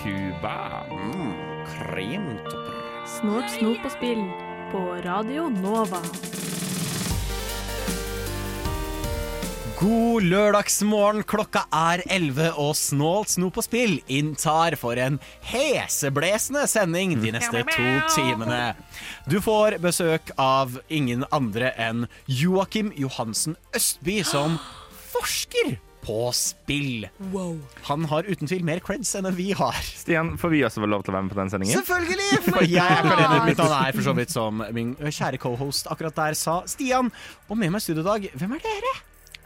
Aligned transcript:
Cuba. 0.00 0.56
Kremtopper. 1.68 2.78
Snort, 3.18 3.50
snop 3.52 3.84
og 3.84 3.92
spill 3.92 4.22
på 4.72 4.80
Radio 5.04 5.50
Nova. 5.52 6.00
God 9.80 10.24
lørdagsmorgen, 10.28 11.22
klokka 11.24 11.66
er 11.72 12.02
11 12.04 12.50
og 12.60 12.74
Snålt 12.76 13.32
snop 13.32 13.60
og 13.60 13.64
spill 13.64 13.94
inntar 14.12 14.76
for 14.80 14.96
en 15.00 15.16
heseblesende 15.52 16.66
sending 16.68 17.14
de 17.20 17.32
neste 17.36 17.62
to 17.68 17.86
timene. 18.16 18.74
Du 19.28 19.40
får 19.44 19.78
besøk 19.84 20.32
av 20.40 20.80
ingen 20.88 21.24
andre 21.32 21.72
enn 21.80 22.04
Joakim 22.28 22.92
Johansen 22.96 23.56
Østby, 23.76 24.20
som 24.24 24.60
forsker 25.10 25.78
på 26.00 26.30
spill. 26.32 27.04
Han 27.88 28.06
har 28.10 28.28
uten 28.28 28.48
tvil 28.48 28.64
mer 28.66 28.80
creds 28.84 29.12
enn 29.18 29.28
vi 29.36 29.50
har. 29.56 29.76
Stian, 29.84 30.32
får 30.40 30.54
vi 30.54 30.62
også 30.66 30.86
lov 30.88 31.04
til 31.04 31.12
å 31.12 31.18
være 31.18 31.26
med 31.28 31.34
på 31.34 31.40
den 31.42 31.52
sendingen? 31.52 31.76
Selvfølgelig! 31.76 32.30
For 32.48 32.64
jeg 32.64 32.80
er 32.80 33.04
akademiker, 33.04 33.46
mitt 33.50 33.60
navn 33.60 33.76
er 33.76 33.96
for 33.96 34.06
så 34.06 34.16
vidt 34.16 34.32
som 34.32 34.64
min 34.76 34.96
kjære 35.02 35.40
cohost 35.42 35.90
akkurat 35.92 36.16
der 36.16 36.38
sa 36.38 36.60
Stian. 36.70 37.12
Og 37.48 37.58
med 37.58 37.72
meg 37.74 37.82
i 37.82 37.88
studio 37.88 38.04
i 38.04 38.08
dag, 38.08 38.28
hvem 38.40 38.56
er 38.56 38.64
dere? 38.64 38.94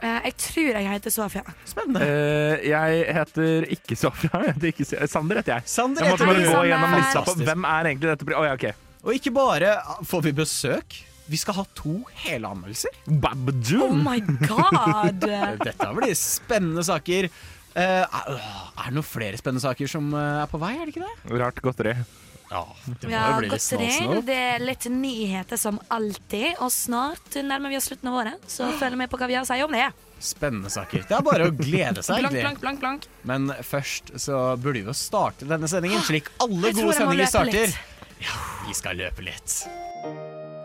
Eh, 0.05 0.27
jeg 0.27 0.35
tror 0.43 0.69
jeg 0.75 0.89
heter 0.91 1.13
Sofia. 1.13 1.55
Spennende. 1.67 2.03
Uh, 2.03 2.65
jeg 2.67 3.03
heter 3.17 3.67
ikke 3.77 3.97
Sofia. 3.99 4.31
Jeg 4.43 4.55
heter 4.55 4.71
ikke, 4.73 5.07
Sander 5.07 5.41
heter 5.41 5.55
jeg. 5.55 5.69
Sander 5.71 6.05
Jeg 6.05 6.15
måtte 6.15 6.29
bare 6.29 6.47
gå 6.49 6.63
gjennom 6.69 6.95
lista 6.99 7.23
på 7.25 7.35
hvem 7.41 7.67
er 7.71 7.91
egentlig 7.91 8.11
dette. 8.11 8.29
Å 8.35 8.45
ja, 8.47 8.55
okay. 8.59 8.75
Og 9.05 9.15
ikke 9.15 9.33
bare 9.35 9.75
får 10.07 10.25
vi 10.25 10.33
besøk, 10.35 10.97
vi 11.25 11.37
skal 11.41 11.57
ha 11.59 11.65
to 11.77 11.97
hele 12.25 12.49
anmeldelser. 12.51 12.93
Oh 13.09 13.95
my 13.97 14.19
god! 14.45 15.25
Dette 15.65 15.91
blir 15.97 16.13
spennende 16.19 16.83
saker. 16.85 17.29
Uh, 17.75 18.05
er 18.05 18.85
det 18.85 18.93
noen 18.95 19.07
flere 19.07 19.39
spennende 19.39 19.65
saker 19.65 19.89
som 19.91 20.13
eh, 20.15 20.43
er 20.45 20.47
på 20.47 20.59
vei, 20.61 20.77
er 20.79 20.87
det 20.87 20.93
ikke 20.93 21.07
det? 21.09 21.33
Rart 21.41 21.57
godteri. 21.65 21.95
Ja, 22.45 22.61
det 22.85 23.09
må 23.09 23.11
Ja, 23.11 23.23
jo 23.33 23.39
bli 23.41 23.49
litt 23.49 23.65
godteri. 23.65 24.21
Det 24.27 24.37
er 24.53 24.63
litt 24.63 24.85
nyheter 24.93 25.59
som 25.59 25.79
alltid. 25.91 26.53
Og 26.63 26.71
snart 26.71 27.35
nærmer 27.41 27.73
vi 27.73 27.79
oss 27.79 27.89
slutten 27.89 28.11
av 28.11 28.19
året, 28.21 28.45
så 28.47 28.69
følg 28.79 28.99
med 29.01 29.11
på 29.11 29.19
hva 29.19 29.27
vi 29.31 29.35
har 29.35 29.43
å 29.43 29.49
si 29.49 29.57
om 29.65 29.73
det. 29.75 29.89
Spennende 30.23 30.71
saker. 30.71 31.03
Det 31.09 31.17
er 31.17 31.25
bare 31.25 31.49
å 31.49 31.55
glede 31.57 32.05
seg. 32.05 32.21
Blank, 32.23 32.37
blank, 32.37 32.61
blank, 32.63 32.83
blank. 32.85 33.09
Men 33.27 33.49
først 33.65 34.13
så 34.21 34.45
burde 34.61 34.85
vi 34.85 34.87
jo 34.87 34.95
starte 34.95 35.49
denne 35.49 35.67
sendingen 35.71 36.05
slik 36.05 36.31
alle 36.39 36.71
gode 36.71 36.95
sendinger 36.95 37.33
starter. 37.33 37.73
litt. 37.75 38.23
Ja, 38.23 38.39
vi 38.69 38.77
skal 38.77 39.01
løpe 39.01 39.25
litt. 39.25 39.65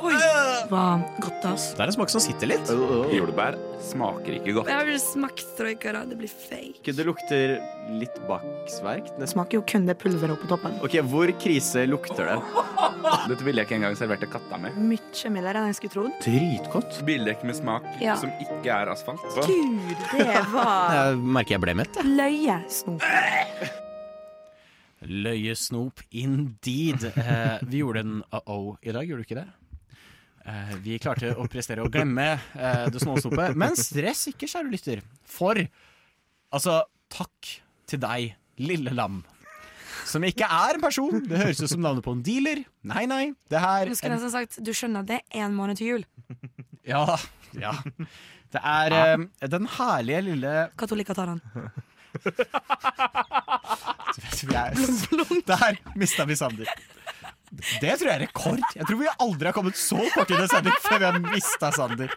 Oi, 0.00 0.14
var 0.70 1.02
godt, 1.20 1.44
altså. 1.44 1.74
Det 1.76 1.82
er 1.84 1.90
en 1.90 1.94
smak 1.96 2.10
som 2.12 2.22
sitter 2.24 2.48
litt. 2.48 2.70
Jordbær 3.12 3.56
smaker 3.84 4.36
ikke 4.38 4.54
godt. 4.56 4.70
Jeg 4.72 5.00
smakt 5.02 5.42
troika, 5.58 5.92
det 6.08 6.16
blir 6.20 6.30
fake. 6.32 6.94
Det 6.96 7.04
lukter 7.08 7.56
litt 8.00 8.16
baksverk. 8.28 9.10
Det 9.20 9.28
smaker 9.28 9.58
jo 9.58 9.64
kun 9.68 9.84
det 9.88 9.98
pulveret 10.00 10.40
på 10.40 10.48
toppen. 10.52 10.78
Ok, 10.86 10.96
Hvor 11.10 11.32
krise 11.42 11.84
lukter 11.90 12.30
det? 12.30 12.38
Dette 13.30 13.44
ville 13.44 13.60
jeg 13.62 13.68
ikke 13.68 13.78
engang 13.80 13.96
servert 13.98 14.22
til 14.24 14.30
katta 14.32 14.58
mi. 14.62 14.72
Mye 14.94 15.32
mildere 15.34 15.60
enn 15.64 15.70
jeg 15.72 15.78
skulle 15.80 15.94
trodd. 15.96 16.16
Dritgodt. 16.24 17.00
Bildekk 17.08 17.44
med 17.48 17.58
smak 17.60 17.86
Ja. 18.00 18.16
som 18.20 18.32
ikke 18.40 18.72
er 18.72 18.92
asfalt. 18.94 19.20
Gud, 19.36 19.94
det 20.16 20.40
var 20.54 20.94
Jeg 21.00 21.20
merker 21.36 21.56
jeg 21.58 21.64
ble 21.66 21.76
mett. 21.82 22.00
løyesnop. 22.04 23.04
Løyesnop 25.00 26.02
indeed. 26.12 27.04
Eh, 27.16 27.58
vi 27.68 27.80
gjorde 27.80 28.00
en 28.04 28.18
uh-oh 28.36 28.76
i 28.84 28.92
dag, 28.92 29.06
gjorde 29.08 29.22
du 29.24 29.28
ikke 29.28 29.38
det? 29.40 29.46
Eh, 30.48 30.70
vi 30.80 30.96
klarte 31.02 31.34
å 31.36 31.44
prestere 31.52 31.84
å 31.84 31.90
glemme 31.92 32.28
eh, 32.56 32.86
det 32.92 33.02
snåsnopet. 33.02 33.56
Men 33.60 33.76
stress 33.78 34.26
ikke, 34.32 34.48
kjære 34.48 34.72
lytter. 34.72 35.02
For 35.28 35.60
altså, 36.54 36.78
takk 37.12 37.50
til 37.90 38.00
deg, 38.00 38.32
lille 38.60 38.94
lam. 38.96 39.20
Som 40.08 40.24
ikke 40.26 40.46
er 40.48 40.78
en 40.78 40.82
person. 40.82 41.20
Det 41.28 41.38
høres 41.42 41.60
ut 41.62 41.70
som 41.74 41.82
navnet 41.84 42.04
på 42.06 42.14
en 42.16 42.22
dealer. 42.24 42.62
Nei, 42.88 43.04
nei. 43.10 43.24
Det 43.52 43.60
her 43.62 43.90
Du 43.90 43.94
skulle 43.98 44.16
nesten 44.16 44.32
sagt 44.32 44.58
du 44.64 44.72
skjønner 44.74 45.04
det 45.06 45.20
er 45.20 45.44
én 45.44 45.54
måned 45.54 45.78
til 45.78 45.92
jul. 45.94 46.06
Ja. 46.88 47.04
ja. 47.60 47.74
Det 48.50 48.62
er 48.64 48.94
eh, 48.96 49.26
den 49.52 49.68
herlige 49.76 50.22
lille 50.30 50.54
Katolikkataren. 50.80 51.42
tar 54.40 54.56
er- 54.64 55.44
Der 55.52 55.78
mista 55.94 56.24
vi 56.26 56.34
Sander. 56.40 56.66
Det 57.80 57.96
tror 57.98 58.06
jeg 58.10 58.14
er 58.16 58.22
rekord. 58.26 58.60
Jeg 58.76 58.86
tror 58.86 58.98
vi 59.00 59.08
aldri 59.18 59.46
har 59.50 59.56
kommet 59.56 59.74
så 59.80 59.98
kort 60.14 60.30
inn 60.30 60.44
i 60.44 60.46
sending 60.50 60.76
før 60.84 60.98
vi 61.02 61.08
har 61.08 61.18
mista 61.24 61.70
Sander. 61.74 62.12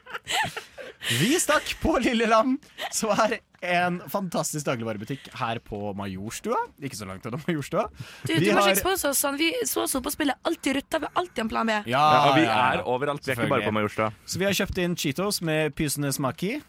Vi 1.19 1.33
stakk 1.41 1.73
på 1.81 1.97
Lille 1.99 2.27
Lam, 2.31 2.53
som 2.95 3.11
er 3.19 3.39
en 3.63 3.97
fantastisk 4.11 4.65
dagligvarebutikk 4.69 5.25
her 5.39 5.59
på 5.63 5.91
Majorstua. 5.99 6.55
Ikke 6.83 6.95
så 6.95 7.07
langt 7.09 7.25
unna 7.27 7.39
Majorstua. 7.43 7.89
Du, 8.23 8.33
du 8.33 8.39
Vi 8.39 8.51
må 8.53 8.61
har- 8.61 8.69
ikke 8.71 8.83
sponse 8.85 9.09
oss 9.11 9.19
sånn. 9.23 9.37
Vi 9.39 9.49
så 9.67 9.83
så 9.89 9.99
på 10.03 10.11
spillet 10.13 10.35
alltid 10.47 10.77
rutta. 10.79 10.99
Vi 11.03 11.09
har 11.09 11.15
alltid 11.23 11.39
en 11.43 11.49
plan 11.51 11.67
B. 11.67 11.71
Ja, 11.71 11.83
Ja, 11.91 12.29
og 12.29 12.35
vi 12.37 12.45
ja, 12.45 12.53
ja. 12.55 12.73
er 12.79 12.83
overalt. 12.87 13.25
Vi 13.25 13.31
er 13.33 13.35
ikke 13.41 13.49
bare 13.51 13.67
på 13.67 13.73
Majorstua. 13.75 14.11
Så 14.25 14.39
vi 14.39 14.45
har 14.45 14.53
kjøpt 14.53 14.77
inn 14.83 14.95
Cheetos 14.95 15.41
med 15.41 15.75
pysende 15.75 16.13
smak 16.15 16.43
i. 16.43 16.61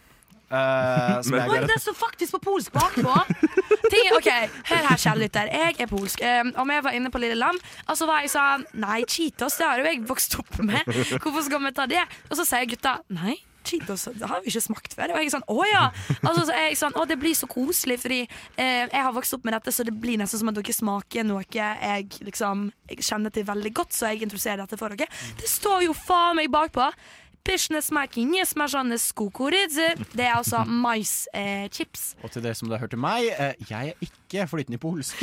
eh, 0.50 1.22
som 1.24 1.38
Oi, 1.38 1.60
det 1.68 1.78
står 1.82 1.96
faktisk 1.98 2.36
på 2.36 2.42
polsk 2.50 2.74
bakpå! 2.74 3.14
Ting, 3.92 4.10
ok, 4.16 4.28
Hør 4.70 4.86
her, 4.88 4.98
kjære 4.98 5.18
lytter. 5.20 5.50
Jeg 5.52 5.76
er 5.84 5.90
polsk. 5.90 6.22
Um, 6.24 6.52
om 6.62 6.70
jeg 6.72 6.84
var 6.84 6.96
inne 6.96 7.10
på 7.12 7.20
Lille 7.22 7.38
Lam, 7.38 7.58
og 7.88 7.98
så 7.98 8.08
var 8.08 8.24
jeg 8.24 8.32
sånn 8.32 8.64
Nei, 8.80 9.02
Cheetos 9.08 9.58
det 9.60 9.66
har 9.68 9.80
jo 9.80 9.88
jeg 9.88 10.04
vokst 10.08 10.38
opp 10.40 10.60
med. 10.64 10.86
Hvorfor 11.22 11.42
skal 11.46 11.66
vi 11.66 11.74
ta 11.76 11.88
det? 11.90 12.04
Og 12.30 12.38
så 12.40 12.46
sier 12.48 12.70
gutta 12.70 12.98
nei. 13.12 13.36
Cheetos 13.64 14.08
det 14.12 14.28
har 14.28 14.42
vi 14.44 14.52
ikke 14.52 14.60
smakt 14.66 14.94
før. 14.96 15.14
Og 15.14 15.22
jeg 15.22 15.30
er 15.30 15.34
sånn, 15.34 15.46
å 15.48 15.64
ja 15.64 15.84
Altså, 16.18 16.44
så 16.44 16.52
er 16.52 16.66
jeg 16.68 16.78
sånn, 16.80 16.96
å 17.00 17.06
det 17.08 17.16
blir 17.20 17.36
så 17.36 17.48
koselig 17.48 17.96
Fordi 18.02 18.20
eh, 18.24 18.84
jeg 18.84 19.04
har 19.06 19.14
vokst 19.16 19.36
opp 19.36 19.46
med 19.46 19.56
dette 19.56 19.72
Så 19.72 19.86
det 19.88 19.94
blir 19.96 20.20
nesten 20.20 20.42
som 20.42 20.52
at 20.52 20.58
dere 20.58 20.76
smaker 20.76 21.24
noe 21.24 21.44
Jeg 21.48 22.08
liksom 22.28 22.68
jeg 22.90 23.00
kjenner 23.06 23.32
til 23.32 23.46
veldig 23.48 23.72
godt 23.76 23.96
Så 23.96 24.12
jeg 24.12 24.26
introduserer 24.26 24.60
dette 24.60 24.76
for 24.80 24.92
dere 24.92 25.08
Det 25.40 25.48
står 25.48 25.86
jo 25.86 25.96
faen 25.96 26.36
meg 26.40 26.52
bakpå 26.52 26.90
Pyszne 27.44 27.82
smaki, 27.82 28.24
nie 28.26 28.46
smażone 28.46 28.98
z 28.98 29.12
kukurydzy. 29.12 29.88
Det 30.14 30.24
er 30.24 30.34
altså 30.38 30.64
maischips. 30.64 32.14
Eh. 32.14 32.24
Og 32.24 32.30
til 32.32 32.42
dere 32.42 32.54
som 32.56 32.70
har 32.72 32.80
hørt 32.80 32.94
til 32.94 33.02
meg, 33.02 33.26
eh, 33.38 33.52
jeg 33.68 33.88
er 33.92 34.06
ikke 34.06 34.46
flytende 34.48 34.78
i 34.78 34.80
polsk. 34.80 35.20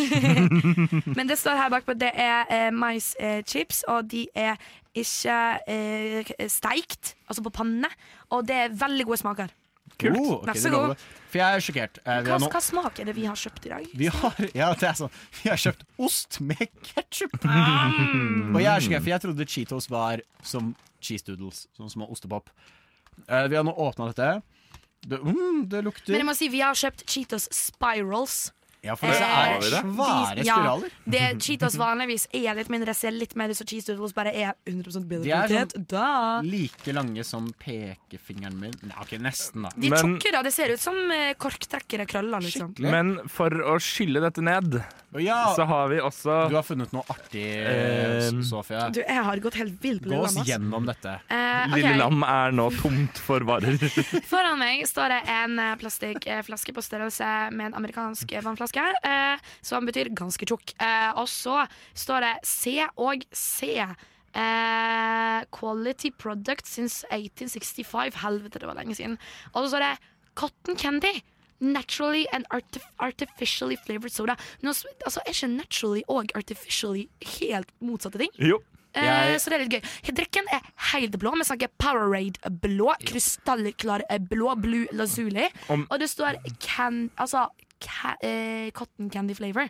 Men 1.18 1.30
det 1.30 1.40
står 1.42 1.58
her 1.58 1.72
bakpå 1.74 1.96
det 1.98 2.12
er 2.14 2.46
eh, 2.54 2.68
maischips, 2.74 3.82
og 3.90 4.12
de 4.12 4.28
er 4.38 4.62
ikke 4.94 5.40
eh, 5.66 6.30
steikt, 6.46 7.16
altså 7.28 7.42
på 7.48 7.54
panne. 7.58 7.90
Og 8.30 8.46
det 8.48 8.59
er 8.68 8.78
veldig 8.84 9.08
gode 9.09 9.18
smaker. 9.24 9.58
Kult. 9.98 10.18
Oh, 10.18 10.36
okay, 10.38 10.52
Vær 10.52 10.62
så 10.62 10.70
god. 10.70 11.08
For 11.32 11.42
jeg 11.42 11.56
er 11.56 11.66
sjokkert. 11.66 12.00
Eh, 12.06 12.22
Hva, 12.28 12.38
har 12.38 12.53
hva 12.53 12.62
smak 12.64 13.02
er 13.02 13.09
det 13.09 13.16
vi 13.18 13.26
har 13.26 13.36
kjøpt 13.40 13.66
i 13.66 13.74
dag? 13.74 13.90
Vi 13.98 14.14
har, 14.14 14.40
ja, 14.53 14.70
det 14.78 14.88
er 14.92 14.96
sånn. 15.02 15.12
Vi 15.42 15.50
har 15.50 15.59
kjøpt 15.66 15.84
ost 15.98 16.40
med 16.46 16.64
ketsjup. 16.86 17.36
Mm. 17.42 18.53
Og 18.53 18.62
jeg 18.62 18.72
er 18.72 18.86
sjokkert, 18.86 19.03
for 19.06 19.14
jeg 19.16 19.26
trodde 19.26 19.50
Cheetos 19.58 19.90
var 19.92 20.24
som 20.46 20.72
cheese 21.01 21.28
doodles, 21.28 21.66
Sånne 21.78 21.94
små 21.94 22.07
ostepop. 22.13 22.50
Eh, 23.28 23.47
vi 23.51 23.57
har 23.57 23.66
nå 23.67 23.73
åpna 23.73 24.12
dette. 24.12 24.41
Det, 25.01 25.17
mm, 25.17 25.66
det 25.69 25.81
lukter 25.84 26.13
Men 26.13 26.22
jeg 26.22 26.29
må 26.29 26.35
si 26.38 26.50
vi 26.53 26.62
har 26.62 26.78
kjøpt 26.78 27.06
Cheetos 27.09 27.47
Spirals. 27.56 28.51
Ja, 28.84 28.96
for 28.97 29.12
disse 29.12 29.22
Eh, 29.22 29.30
er 29.30 29.52
eh, 29.53 29.59
vi 29.62 29.69
det? 29.69 29.81
svære 29.94 30.36
de- 30.36 30.44
ja, 30.47 30.56
spiraler. 30.58 30.90
Det 31.06 31.42
Cheetos 31.46 31.75
vanligvis 31.78 32.28
er 32.34 32.56
litt 32.58 32.69
mindre, 32.74 32.96
ser 32.96 33.12
litt 33.12 33.36
mer 33.36 33.50
ut 33.50 33.56
som 33.58 33.68
cheese 33.68 33.86
doodles, 33.86 34.14
bare 34.18 34.34
er 34.34 34.53
100 34.66 35.06
bedre 35.08 35.24
De 35.24 35.30
er 35.31 35.47
sånn- 35.47 35.69
kvalitet. 35.69 35.88
Da. 35.88 36.42
Like 36.42 36.94
lange 36.94 37.24
som 37.24 37.52
pekefingeren 37.59 38.58
min. 38.59 38.74
Nei, 38.81 38.96
ok, 39.00 39.20
nesten, 39.22 39.62
da. 39.64 39.70
De 39.78 39.86
er 39.86 39.90
Men- 39.91 40.18
tjukke, 40.18 40.31
da. 40.31 40.41
Det 40.41 40.53
ser 40.53 40.72
ut 40.74 40.80
som 40.80 40.96
eh, 41.12 41.34
korktrekkere 41.36 42.08
krøller, 42.08 42.41
liksom. 42.41 42.74
Skikkelig. 42.74 42.90
Men 42.91 43.28
for 43.30 43.50
å 43.52 43.78
skylle 43.80 44.20
dette 44.20 44.41
ned, 44.41 44.84
ja, 45.20 45.53
så 45.56 45.68
har 45.68 45.88
vi 45.90 45.97
også 46.00 46.50
du 46.50 46.56
har 46.56 46.64
funnet 46.64 46.91
noe 46.91 47.03
artig, 47.08 47.46
Eh, 47.62 48.41
Sofia. 48.41 48.90
Du, 48.90 49.02
jeg 49.02 49.24
har 49.24 49.38
gått 49.38 49.53
helt 49.56 49.80
vilt 49.80 50.02
på 50.02 50.09
Gå 50.09 50.16
Lille 50.16 50.24
oss 50.41 50.47
gjennom 50.47 50.86
dette. 50.88 51.20
Eh, 51.30 51.68
ok. 51.68 51.75
Lille 51.75 51.97
Lam 51.97 52.24
er 52.24 52.52
nå 52.52 52.70
tomt 52.81 53.18
for 53.18 53.41
varer. 53.41 53.78
Foran 54.31 54.58
meg 54.58 54.86
står 54.88 55.09
det 55.09 55.22
en 55.30 55.59
eh, 55.59 55.75
plastikkflaske 55.75 56.73
på 56.73 56.82
størrelse 56.82 57.52
med 57.53 57.67
en 57.67 57.73
amerikansk 57.76 58.32
eh, 58.32 58.41
vannflaske, 58.72 58.94
eh, 59.03 59.40
som 59.62 59.85
betyr 59.85 60.09
ganske 60.16 60.46
tjukk. 60.46 60.73
Eh, 60.79 61.12
og 61.18 61.28
så 61.28 61.68
står 61.94 62.22
det 62.22 62.46
C 62.46 62.79
og 62.97 63.23
C. 63.34 63.79
Eh, 64.34 65.44
quality 65.52 66.12
product 66.18 66.66
since 66.66 67.03
1865. 67.12 68.14
Helvete, 68.16 68.59
det 68.59 68.68
var 68.68 68.76
lenge 68.76 68.96
siden. 68.96 69.18
Og 69.53 69.66
så 69.66 69.70
står 69.76 69.79
det 69.79 69.97
cotton 70.35 70.76
candy. 70.78 71.22
Naturally 71.62 72.26
and 72.34 72.46
artif 72.50 72.82
artificially 73.00 73.76
flavored 73.85 74.12
soda. 74.12 74.35
Nå, 74.64 74.70
altså, 75.06 75.20
er 75.28 75.32
ikke 75.32 75.47
naturally 75.58 76.02
og 76.09 76.32
artificially 76.35 77.08
helt 77.38 77.70
motsatte 77.82 78.17
ting? 78.17 78.32
Jo. 78.40 78.62
Eh, 78.96 79.03
Jeg- 79.03 79.40
Så 79.41 79.50
det 79.50 79.53
er 79.53 79.64
litt 79.67 79.84
gøy. 79.84 80.14
Drikken 80.16 80.44
er 80.52 80.59
helt 80.91 81.12
blå. 81.20 81.32
Vi 81.38 81.44
snakker 81.44 81.67
Powerade 81.78 82.40
blå. 82.50 82.94
Krystallklar 83.06 84.02
eh, 84.09 84.17
blå. 84.17 84.56
Blue 84.59 84.88
lazuli. 84.91 85.47
Om- 85.70 85.88
Og 85.91 86.00
det 86.00 86.09
står 86.09 86.35
can, 86.59 87.09
altså, 87.17 87.47
ca, 87.81 88.16
eh, 88.22 88.69
cotton 88.72 89.09
candy 89.09 89.33
flavor. 89.37 89.67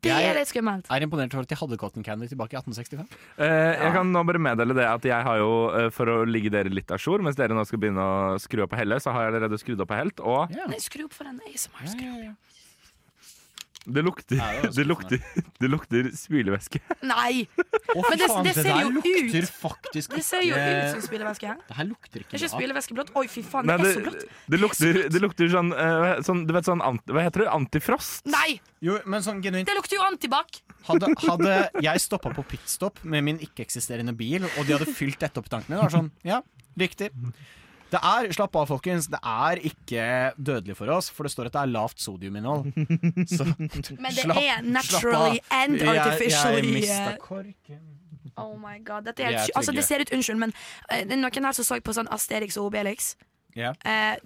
Det 0.00 0.08
Jeg- 0.08 0.30
er 0.30 0.34
litt 0.38 0.48
skummelt. 0.48 0.86
Jeg 0.88 1.02
Er 1.02 1.06
imponert 1.06 1.34
over 1.34 1.42
at 1.42 1.48
de 1.48 1.54
hadde 1.60 1.76
cotton 1.76 2.02
candy 2.02 2.26
tilbake 2.26 2.54
i 2.54 2.56
1865. 2.56 3.06
Eh, 3.36 3.84
Jeg 3.84 3.92
kan 3.92 4.06
nå 4.10 4.22
bare 4.24 4.38
meddele 4.40 4.72
det 4.74 4.86
at 4.88 5.02
jeg 5.04 5.22
har 5.22 5.36
jo, 5.36 5.68
eh, 5.76 5.90
for 5.90 6.06
å 6.06 6.24
ligge 6.24 6.50
dere 6.50 6.70
litt 6.72 6.90
a 6.90 6.96
jour, 6.96 7.18
mens 7.20 7.36
dere 7.36 7.50
nå 7.52 7.66
skal 7.66 7.78
begynne 7.78 8.00
å 8.00 8.38
skru 8.40 8.62
opp 8.64 8.70
på 8.70 8.78
Helle, 8.78 8.96
så 8.96 9.12
har 9.12 9.28
jeg 9.30 9.34
allerede 9.34 9.58
skrudd 9.60 9.80
opp 9.80 9.88
på 9.88 9.96
Helt, 10.00 10.20
og 10.20 10.50
yeah. 10.56 10.66
Nei, 10.66 10.76
skru 10.78 11.04
opp 11.04 11.12
for 11.12 11.24
en 11.28 11.38
ASMR. 11.46 11.84
Skru. 11.84 12.00
Ja, 12.00 12.16
ja, 12.16 12.24
ja. 12.24 12.32
Det 13.86 14.02
lukter, 14.04 14.36
Ja, 14.36 14.62
det 14.62 14.74
det 14.76 14.84
lukter, 14.86 15.22
det 15.60 15.70
lukter 15.70 16.10
spylevæske. 16.12 16.80
Nei! 17.02 17.46
Oh, 17.94 18.04
Men 18.08 18.18
det- 18.18 18.28
faen, 18.28 18.44
det 18.44 18.54
ser 18.54 18.80
jo 18.80 18.90
ut. 19.00 19.32
Det 19.92 20.24
ser 20.24 20.42
jo 20.44 20.54
ut 20.54 20.90
som 20.92 21.00
spylevæske. 21.06 21.54
Det 21.68 21.76
her 21.76 21.88
lukter 21.88 22.20
ikke 22.20 22.30
Det 22.30 22.42
er 22.42 22.44
ikke 22.44 22.52
spylevæske 22.56 22.94
blått. 22.98 23.12
Oi, 23.16 23.26
fy 23.26 23.42
faen, 23.42 23.66
Nei, 23.66 23.76
det 23.80 23.86
er 23.88 23.94
så 23.94 24.04
blått. 24.04 24.26
det, 24.52 24.60
lukter, 24.60 25.00
det 25.08 25.22
lukter 25.22 25.48
sånn, 25.48 25.72
uh, 25.72 26.20
sånn 26.26 26.46
Du 26.46 26.52
vet 26.52 26.64
sånn 26.68 26.82
ant, 26.84 27.04
Hva 27.08 27.24
heter 27.24 27.44
det? 27.46 27.48
Antifrost? 27.56 28.26
Nei! 28.26 28.60
Jo, 28.80 28.98
men 29.06 29.22
sånn 29.24 29.40
genuint 29.42 29.66
Det 29.68 29.74
lukter 29.76 29.96
jo 29.96 30.04
antibac. 30.06 30.60
Hadde, 30.88 31.12
hadde 31.24 31.56
jeg 31.84 32.00
stoppa 32.00 32.32
på 32.36 32.44
pitstop 32.48 33.02
med 33.04 33.24
min 33.24 33.38
ikke-eksisterende 33.38 34.14
bil, 34.16 34.44
og 34.44 34.66
de 34.66 34.76
hadde 34.76 34.88
fylt 34.96 35.18
dette 35.20 35.36
opp 35.40 35.46
i 35.50 35.52
tankene, 35.56 35.76
det 35.76 35.82
var 35.84 35.92
sånn 35.92 36.10
Ja, 36.24 36.40
riktig. 36.78 37.10
Det 37.90 38.00
er, 38.02 38.28
Slapp 38.32 38.54
av, 38.56 38.66
folkens. 38.70 39.06
Det 39.10 39.18
er 39.22 39.60
ikke 39.70 40.04
dødelig 40.38 40.76
for 40.78 40.86
oss, 40.94 41.10
for 41.10 41.26
det 41.26 41.32
står 41.32 41.46
at 41.50 41.52
det 41.56 41.62
er 41.62 41.70
lavt 41.72 42.00
sodiuminnhold. 42.00 42.70
Så 43.36 43.44
Men 43.44 43.68
det 43.68 44.24
slapp- 44.24 44.42
er 44.42 44.62
naturally 44.62 45.40
and 45.50 45.74
and 45.74 45.80
Jeg- 45.80 45.94
Jeg 45.94 46.06
artificially 46.06 46.72
mista 46.72 47.10
eh, 47.10 47.16
korken. 47.18 47.80
Oh 48.36 48.54
my 48.56 48.78
god, 48.84 49.02
dette 49.04 49.22
er 49.22 49.34
er. 49.34 49.46
Altså, 49.56 49.72
det 49.72 49.84
ser 49.84 50.00
ut, 50.00 50.12
unnskyld, 50.12 50.38
men 50.38 50.52
uh, 50.92 50.96
det 51.02 51.12
er 51.12 51.16
noen 51.20 51.44
her 51.44 51.52
som 51.52 51.64
så 51.66 51.80
på 51.84 51.92
sånn 51.92 52.08
Asterix 52.14 52.56
og 52.56 52.70
Obelix. 52.70 53.14
Ja. 53.56 53.72
Eh, 53.84 54.16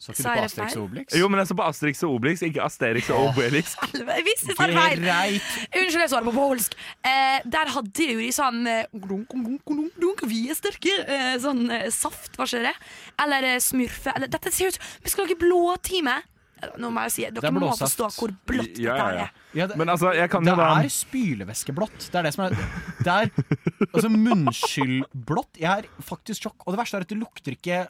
Så 0.00 0.14
ikke 0.14 0.22
du 0.24 0.28
på 0.32 0.44
Asterix 0.46 0.76
og 0.78 0.84
Obelix? 0.86 1.14
Jo, 1.20 1.26
men 1.28 1.42
jeg 1.42 1.48
så 1.50 1.54
på 1.58 1.64
Asterix 1.66 1.98
og 2.06 2.14
Obelix, 2.16 2.42
ikke 2.46 2.62
Asterix 2.64 3.10
og 3.12 3.26
Obelix. 3.26 3.74
visste 4.30 4.54
det 4.54 4.56
var 4.56 4.72
feil! 4.72 5.36
Unnskyld, 5.76 6.00
jeg 6.00 6.12
svarer 6.14 6.24
det 6.24 6.30
på 6.30 6.36
polsk. 6.38 6.76
Eh, 7.04 7.36
der 7.52 7.72
hadde 7.74 7.92
de 7.98 8.06
jo 8.08 8.22
de 8.22 8.30
sånn 8.32 8.62
eh, 8.70 8.88
dunk, 8.94 9.34
dunk, 9.36 9.60
dunk, 9.68 9.98
dunk, 10.00 10.24
Vi 10.30 10.46
er 10.48 10.56
sterke. 10.56 10.94
Eh, 11.04 11.34
sånn 11.44 11.66
eh, 11.68 11.90
saft, 11.92 12.32
hva 12.40 12.48
skjer 12.48 12.70
det? 12.70 12.74
Eller 13.26 13.50
eh, 13.50 13.60
smurfe. 13.60 14.16
Eller, 14.16 14.32
dette 14.32 14.54
ser 14.56 14.72
ut 14.72 14.80
Vi 15.04 15.12
skal 15.12 15.28
lage 15.28 15.36
blåtime. 15.44 16.16
Eh, 16.62 16.72
Nå 16.80 16.94
må 16.96 17.04
jeg 17.10 17.16
si, 17.18 17.28
er 17.28 17.36
Dere 17.36 17.52
må 17.60 17.68
forstå 17.76 18.08
hvor 18.16 18.32
blått 18.48 18.80
Ja, 18.80 18.96
dette 18.96 19.04
ja, 19.04 19.12
ja. 19.20 19.28
er. 19.28 19.46
Ja, 19.60 19.68
det, 19.68 19.76
Men 19.84 19.92
altså, 19.92 20.14
jeg 20.16 20.32
kan 20.32 20.48
det 20.48 20.56
jo 20.56 20.58
da 20.64 20.72
er 20.80 20.92
spylevæskeblått. 20.96 22.08
Det 22.08 22.24
er 22.24 22.30
det 22.30 22.36
som 22.38 22.48
er 22.48 22.56
Det 23.04 23.20
er 23.20 23.32
altså 23.92 24.16
munnskyllblått. 24.16 25.60
Jeg 25.60 25.84
er 25.84 25.94
faktisk 26.08 26.48
sjokk. 26.48 26.62
Og 26.64 26.72
det 26.72 26.86
verste 26.86 27.02
er 27.02 27.04
at 27.04 27.12
det 27.12 27.20
lukter 27.20 27.60
ikke 27.60 27.84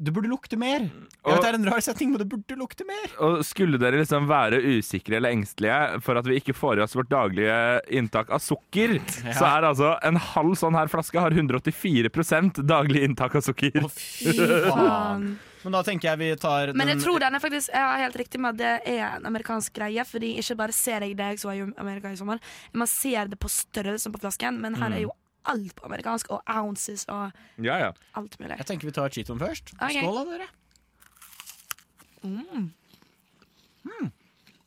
Det 0.00 0.12
burde 0.14 0.28
lukte 0.30 0.56
mer. 0.56 0.78
Jeg 0.80 0.92
Og- 1.24 1.32
vet 1.34 1.42
det 1.42 1.48
er 1.50 1.54
en 1.58 1.64
rar 1.66 1.80
setning, 1.82 2.10
men 2.12 2.18
det 2.22 2.28
burde 2.30 2.54
lukte 2.56 2.84
mer. 2.86 3.08
Og 3.20 3.40
skulle 3.44 3.78
dere 3.82 3.98
liksom 3.98 4.28
være 4.30 4.60
usikre 4.78 5.16
eller 5.18 5.30
engstelige 5.34 6.00
for 6.06 6.16
at 6.16 6.24
vi 6.24 6.36
ikke 6.38 6.54
får 6.54 6.78
i 6.78 6.82
oss 6.84 6.94
vårt 6.94 7.08
daglige 7.10 7.80
inntak 7.90 8.30
av 8.30 8.38
sukker, 8.38 8.98
så 9.38 9.44
er 9.48 9.66
altså 9.66 9.98
en 10.06 10.14
halv 10.16 10.54
sånn 10.54 10.78
her 10.78 10.86
flaske 10.86 11.18
har 11.18 11.30
184% 11.34 12.62
daglig 12.66 13.02
inntak 13.08 13.34
av 13.34 13.42
sukker. 13.42 13.74
Å, 13.82 13.90
fy 13.90 14.32
faen. 14.70 15.28
Men 15.64 15.74
da 15.74 15.82
tenker 15.82 16.12
jeg 16.12 16.18
vi 16.20 16.28
tar 16.38 16.70
Men 16.72 16.86
jeg 16.86 16.98
den- 17.00 17.04
tror 17.04 17.18
den 17.18 17.34
er 17.34 17.40
faktisk 17.42 17.68
Jeg 17.74 17.82
har 17.82 17.98
helt 17.98 18.16
riktig 18.16 18.38
med 18.40 18.54
at 18.54 18.56
det 18.84 18.94
er 18.94 19.16
en 19.16 19.26
amerikansk 19.26 19.72
greie. 19.74 20.04
Fordi 20.06 20.36
ikke 20.38 20.56
bare 20.56 20.72
ser 20.72 21.00
jeg 21.02 21.16
deg 21.18 21.38
som 21.40 21.50
var 21.50 21.56
i 21.58 21.72
Amerika 21.82 22.12
i 22.12 22.14
sommer, 22.16 22.38
man 22.72 22.86
ser 22.86 23.26
det 23.26 23.40
på 23.40 23.50
størrelsen 23.50 24.12
på 24.14 24.20
flasken, 24.22 24.60
men 24.60 24.74
her 24.78 24.92
er 24.94 25.00
jo 25.02 25.10
alt 25.46 25.74
på 25.76 25.84
amerikansk, 25.86 26.30
og 26.30 26.42
ounces 26.46 27.04
og 27.08 27.32
Ja, 27.58 27.76
ja. 27.78 27.92
alt 28.14 28.38
mulig. 28.40 28.56
Jeg 28.58 28.66
tenker 28.66 28.86
vi 28.86 28.92
tar 28.92 29.08
Cheeton 29.08 29.38
først. 29.38 29.74
Okay. 29.80 30.00
Skål 30.02 30.14
da, 30.14 30.38
dere. 30.38 30.48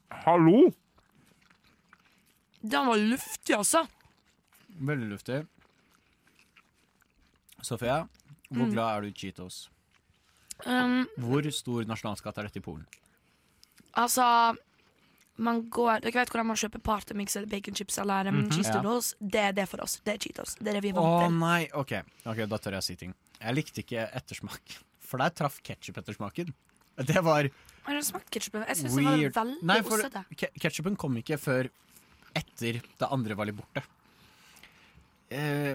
Hallo! 0.10 0.72
Den 2.62 2.86
var 2.88 2.98
luftig, 2.98 3.56
altså. 3.58 3.86
Veldig 4.82 5.08
luftig. 5.16 5.40
Sofia, 7.62 8.04
hvor 8.50 8.66
Mm. 8.66 8.72
glad 8.74 8.98
er 8.98 9.02
du 9.02 9.08
i 9.08 9.12
Cheetos? 9.14 9.70
Um, 10.66 11.08
Hvor 11.18 11.42
stor 11.52 11.84
nasjonalskatt 11.86 12.38
er 12.38 12.44
dette 12.44 12.58
i 12.58 12.62
Polen? 12.62 12.86
altså 13.94 14.56
man 15.44 15.62
går, 15.74 16.02
Dere 16.06 16.22
vet 16.22 16.32
hvordan 16.34 16.48
man 16.52 16.60
kjøper 16.60 16.82
partymix 16.86 17.36
eller 17.40 17.50
baconchips 17.52 17.98
eller 18.04 18.30
um, 18.32 18.42
cheese 18.52 18.72
Ja. 18.72 18.96
Det 19.36 19.42
er 19.42 19.56
det 19.58 19.68
for 19.70 19.84
oss. 19.84 20.00
Det 20.06 20.14
er 20.16 20.22
Cheetos. 20.22 20.56
Det 20.60 20.70
er 20.72 20.80
det 20.80 20.84
vi 20.86 20.92
er 20.94 20.98
vant 20.98 21.18
til. 21.24 21.28
Å 21.28 21.40
nei, 21.40 21.62
ok. 21.74 21.94
Ok, 22.32 22.42
Da 22.52 22.60
tør 22.62 22.78
jeg 22.80 22.88
si 22.88 22.96
ting. 23.04 23.14
Jeg 23.42 23.58
likte 23.58 23.84
ikke 23.84 24.08
ettersmak. 24.22 24.78
For 25.12 25.20
der 25.20 25.34
traff 25.36 25.58
ketsjup-ettersmaken. 25.66 26.54
Det 27.08 27.24
var 27.26 27.50
Har 27.84 27.98
du 27.98 28.04
smakt 28.06 28.30
ketsjupen? 28.32 28.64
Jeg 28.70 28.78
syns 28.80 28.96
den 28.96 29.08
var 29.08 29.18
veldig 29.18 29.66
Nei, 29.68 29.80
for 29.84 29.98
ostete. 29.98 30.52
ketsjupen 30.62 30.96
kom 31.00 31.18
ikke 31.20 31.40
før 31.42 31.68
etter 32.38 32.78
det 32.80 33.10
andre 33.12 33.36
var 33.36 33.50
litt 33.50 33.58
borte. 33.58 33.84
Eh, 35.32 35.74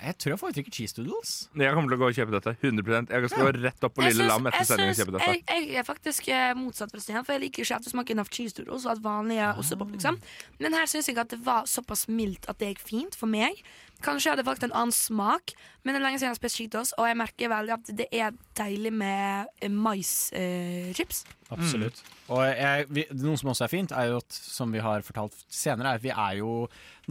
jeg 0.00 0.16
tror 0.20 0.32
jeg 0.32 0.40
foretrekker 0.40 0.74
cheese 0.74 0.96
doodles. 0.96 1.32
Jeg 1.56 1.76
kommer 1.76 1.92
til 1.92 1.96
å 1.96 2.00
gå 2.02 2.08
og 2.10 2.18
kjøpe 2.18 2.34
dette. 2.34 2.54
100% 2.60 3.12
Jeg 3.14 3.30
skal 3.32 3.46
gå 3.46 3.52
rett 3.56 3.86
opp 3.86 3.94
på 3.96 4.04
Jeg 4.04 4.14
Lille 4.14 4.26
Lam 4.30 4.48
etter 4.50 4.68
sending 4.68 4.92
og 4.92 5.00
kjøpe 5.00 5.14
dette. 5.16 5.30
Jeg, 5.30 5.44
jeg 5.70 5.80
er 5.80 5.86
faktisk 5.88 6.28
eh, 6.32 6.50
motsatt, 6.58 6.92
fra 6.92 7.02
Stian, 7.04 7.26
for 7.26 7.36
jeg 7.36 7.44
liker 7.46 7.64
ikke 7.64 7.78
ettersmaken 7.78 8.22
av 8.22 8.30
cheese 8.34 8.58
doodles 8.58 8.86
og 8.88 8.94
at 8.96 9.02
vanlige 9.04 9.48
ostepop. 9.62 9.94
Liksom. 9.94 10.20
Men 10.60 10.78
her 10.78 10.90
syns 10.90 11.10
jeg 11.10 11.20
at 11.20 11.32
det 11.34 11.40
var 11.46 11.68
såpass 11.70 12.06
mildt 12.10 12.48
at 12.50 12.60
det 12.60 12.74
gikk 12.74 12.84
fint 12.88 13.18
for 13.18 13.30
meg. 13.30 13.62
Kanskje 14.04 14.28
jeg 14.28 14.34
hadde 14.36 14.44
valgt 14.46 14.66
en 14.66 14.74
annen 14.76 14.92
smak, 14.92 15.54
men 15.84 15.94
det 15.94 16.00
er 16.00 16.04
lenge 16.04 16.18
siden 16.20 16.28
jeg 16.28 16.34
har 16.36 16.40
spist 16.42 16.58
Cheetos, 16.60 16.90
og 17.00 17.06
jeg 17.08 17.16
merker 17.16 17.48
veldig 17.52 17.72
at 17.78 17.90
det 17.96 18.06
er 18.12 18.34
deilig 18.58 18.92
med 18.92 19.46
eh, 19.64 19.70
maischips. 19.72 21.24
Absolutt. 21.54 22.00
Og 22.32 22.40
jeg, 22.48 22.86
vi, 22.92 23.04
noe 23.20 23.36
som 23.40 23.50
også 23.52 23.66
er 23.66 23.72
fint, 23.72 23.92
er 23.96 24.08
jo 24.10 24.18
at, 24.22 24.36
som 24.36 24.72
vi 24.72 24.80
har 24.84 25.04
fortalt 25.06 25.36
senere, 25.52 25.92
er 25.94 26.00
at 26.00 26.04
vi 26.04 26.12
er 26.12 26.38
jo 26.40 26.50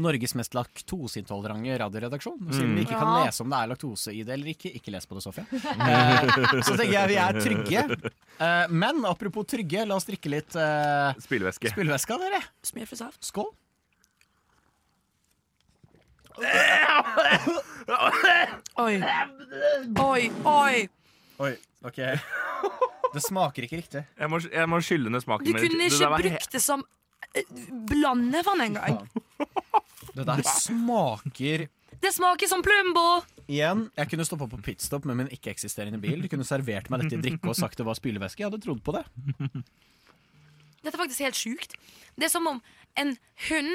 Norges 0.02 0.34
mest 0.38 0.56
laktoseintolerante 0.58 1.76
radioredaksjon. 1.84 2.40
Siden 2.50 2.74
vi 2.78 2.86
ikke 2.86 2.98
kan 2.98 3.12
Ja. 3.14 3.26
lese 3.28 3.44
om 3.46 3.50
det 3.54 3.60
er 3.62 3.72
laktose 3.74 4.14
i 4.14 4.24
det 4.26 4.34
eller 4.38 4.54
ikke, 4.54 4.72
ikke 4.74 4.94
les 4.96 5.06
på 5.10 5.18
det, 5.18 5.24
Sofie. 5.26 5.46
Eh, 5.54 6.62
så 6.66 6.76
tenker 6.78 6.94
jeg 6.96 7.12
vi 7.14 7.20
er 7.22 7.42
trygge. 7.42 7.84
Eh, 8.42 8.66
men 8.74 9.04
apropos 9.06 9.46
trygge, 9.50 9.86
la 9.86 9.96
oss 10.00 10.06
drikke 10.10 10.32
litt 10.34 10.56
eh, 10.58 11.14
Spylevæske. 11.22 11.74
spylevæske 11.76 12.16
av 12.18 12.26
dere. 12.26 12.42
Skål. 13.22 13.52
Oi. 18.80 18.96
Oi, 20.00 20.32
oi. 20.50 20.88
Oi, 21.44 21.54
ok. 21.86 22.00
Det 23.14 23.22
smaker 23.22 23.68
ikke 23.68 23.78
riktig. 23.82 24.02
Jeg 24.18 24.30
må, 24.32 24.40
jeg 24.42 24.70
må 24.72 24.80
skylle 24.84 25.12
ned 25.14 25.22
smaken. 25.24 25.46
Du 25.46 25.54
min. 25.54 25.62
kunne 25.68 25.84
Det 25.84 25.92
ikke 25.92 26.02
der 26.02 26.10
var 26.14 26.24
he- 26.24 26.32
brukt 26.34 26.56
det 26.56 26.62
som 26.64 26.84
eh, 27.38 27.46
blandevann 27.92 28.64
engang. 28.66 29.00
Det 30.14 30.26
der 30.30 30.42
smaker 30.50 31.68
Det 32.04 32.12
smaker 32.14 32.50
som 32.50 32.62
Plumbo! 32.66 33.06
Igjen, 33.48 33.86
jeg 33.98 34.10
kunne 34.10 34.26
stoppa 34.26 34.48
på 34.50 34.58
pitstop 34.64 35.06
med 35.06 35.16
min 35.20 35.30
ikke-eksisterende 35.36 36.00
bil. 36.02 36.22
Du 36.24 36.30
kunne 36.32 36.46
servert 36.48 36.90
meg 36.90 37.04
dette 37.04 37.18
i 37.20 37.24
drikke 37.24 37.52
og 37.52 37.58
sagt 37.60 37.78
det 37.80 37.86
var 37.88 37.98
spylevæske. 38.00 38.42
Jeg 38.44 38.50
hadde 38.50 38.62
trodd 38.64 38.82
på 38.86 38.96
det. 38.96 39.04
Dette 40.84 40.96
er 40.96 41.00
faktisk 41.04 41.24
helt 41.28 41.38
sjukt. 41.40 41.76
Det 42.18 42.28
er 42.30 42.34
som 42.34 42.48
om 42.50 42.62
en 43.00 43.14
hund 43.50 43.74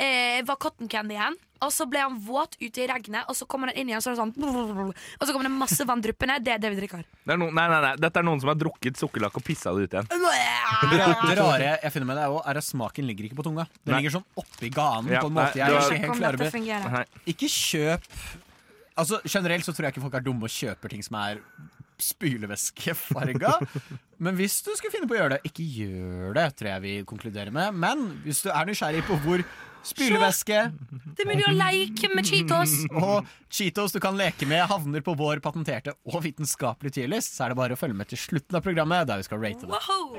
eh, 0.00 0.40
var 0.48 0.56
cotton 0.62 0.88
candy 0.90 1.14
igjen, 1.18 1.36
og 1.60 1.68
så 1.76 1.84
ble 1.90 2.00
han 2.00 2.14
våt 2.24 2.54
ute 2.56 2.80
i 2.80 2.86
regnet, 2.88 3.26
og 3.28 3.36
så 3.36 3.44
kommer 3.44 3.68
han 3.68 3.76
inn 3.76 3.90
igjen, 3.90 4.00
så 4.00 4.10
er 4.10 4.16
det 4.16 4.22
sånn 4.22 4.32
Og 4.40 5.24
så 5.28 5.34
kommer 5.34 5.44
det 5.44 5.52
masse 5.52 5.84
vann 5.84 6.00
dryppende. 6.00 6.38
Det 6.40 6.54
er 6.54 6.62
det 6.62 6.70
vi 6.72 6.78
drikker. 6.80 7.02
Det 7.26 7.34
er 7.34 7.40
noen, 7.42 7.52
nei, 7.58 7.66
nei, 7.68 7.80
nei. 7.84 7.90
Dette 8.00 8.22
er 8.22 8.24
noen 8.24 8.40
som 8.40 8.48
har 8.48 8.56
drukket 8.56 8.96
sukkerlakk 8.96 9.36
og 9.36 9.44
pissa 9.44 9.74
det 9.76 9.84
ut 9.90 9.96
igjen. 9.98 10.08
Det 10.08 11.34
rare, 11.36 11.74
jeg 11.84 11.92
finner 11.92 12.08
med 12.08 12.16
det, 12.16 12.24
er, 12.24 12.32
også, 12.32 12.46
er 12.48 12.60
at 12.62 12.68
smaken 12.70 13.10
ligger 13.10 13.28
ikke 13.28 13.40
på 13.42 13.46
tunga. 13.50 13.66
Den 13.84 13.98
ligger 13.98 14.16
sånn 14.16 14.24
oppi 14.40 14.70
ganen 14.72 15.12
Ja, 15.12 15.20
på 15.20 15.28
en 15.28 15.36
måte 15.36 15.60
jeg 15.60 15.68
det 15.68 15.76
var- 15.76 15.92
ikke 15.92 16.14
helt 16.14 16.40
dette 16.40 16.54
fungerer. 16.56 17.12
Ikke 17.34 17.50
kjøp 17.52 18.08
Altså 19.00 19.20
Generelt 19.24 19.64
så 19.64 19.72
tror 19.72 19.86
jeg 19.86 19.94
ikke 19.94 20.02
folk 20.02 20.14
er 20.18 20.24
dumme 20.26 20.44
og 20.44 20.50
kjøper 20.52 20.90
ting 20.92 21.00
som 21.04 21.14
er 21.20 21.38
spylevæskefarga. 22.00 23.52
Men 24.20 24.36
hvis 24.36 24.58
du 24.64 24.70
skulle 24.76 24.92
finne 24.92 25.08
på 25.08 25.16
å 25.16 25.20
gjøre 25.20 25.36
det, 25.36 25.40
ikke 25.50 25.64
gjør 25.76 26.34
det, 26.36 26.46
tror 26.58 26.68
jeg 26.74 26.82
vi 26.84 26.92
konkluderer 27.08 27.52
med. 27.54 27.76
Men 27.80 28.06
hvis 28.24 28.42
du 28.44 28.50
er 28.52 28.68
nysgjerrig 28.68 29.04
på 29.08 29.16
hvor 29.24 29.44
spylevæske 29.86 30.62
Det 31.16 31.24
er 31.24 31.28
mulig 31.30 31.46
å 31.48 31.54
leke 31.56 32.10
med 32.14 32.28
Cheetos. 32.28 32.74
og 33.04 33.28
Cheetos 33.52 33.94
du 33.96 34.00
kan 34.02 34.18
leke 34.18 34.48
med, 34.48 34.62
havner 34.70 35.04
på 35.04 35.14
vår 35.18 35.42
patenterte 35.44 35.94
og 36.08 36.20
vitenskapelige 36.24 37.00
tierlist, 37.00 37.36
så 37.36 37.46
er 37.46 37.54
det 37.54 37.60
bare 37.60 37.76
å 37.76 37.80
følge 37.80 37.98
med 37.98 38.10
til 38.10 38.20
slutten 38.20 38.58
av 38.60 38.64
programmet, 38.66 39.08
der 39.10 39.22
vi 39.22 39.28
skal 39.28 39.42
rate 39.42 39.66
det. 39.66 39.72
Wow. 39.72 40.18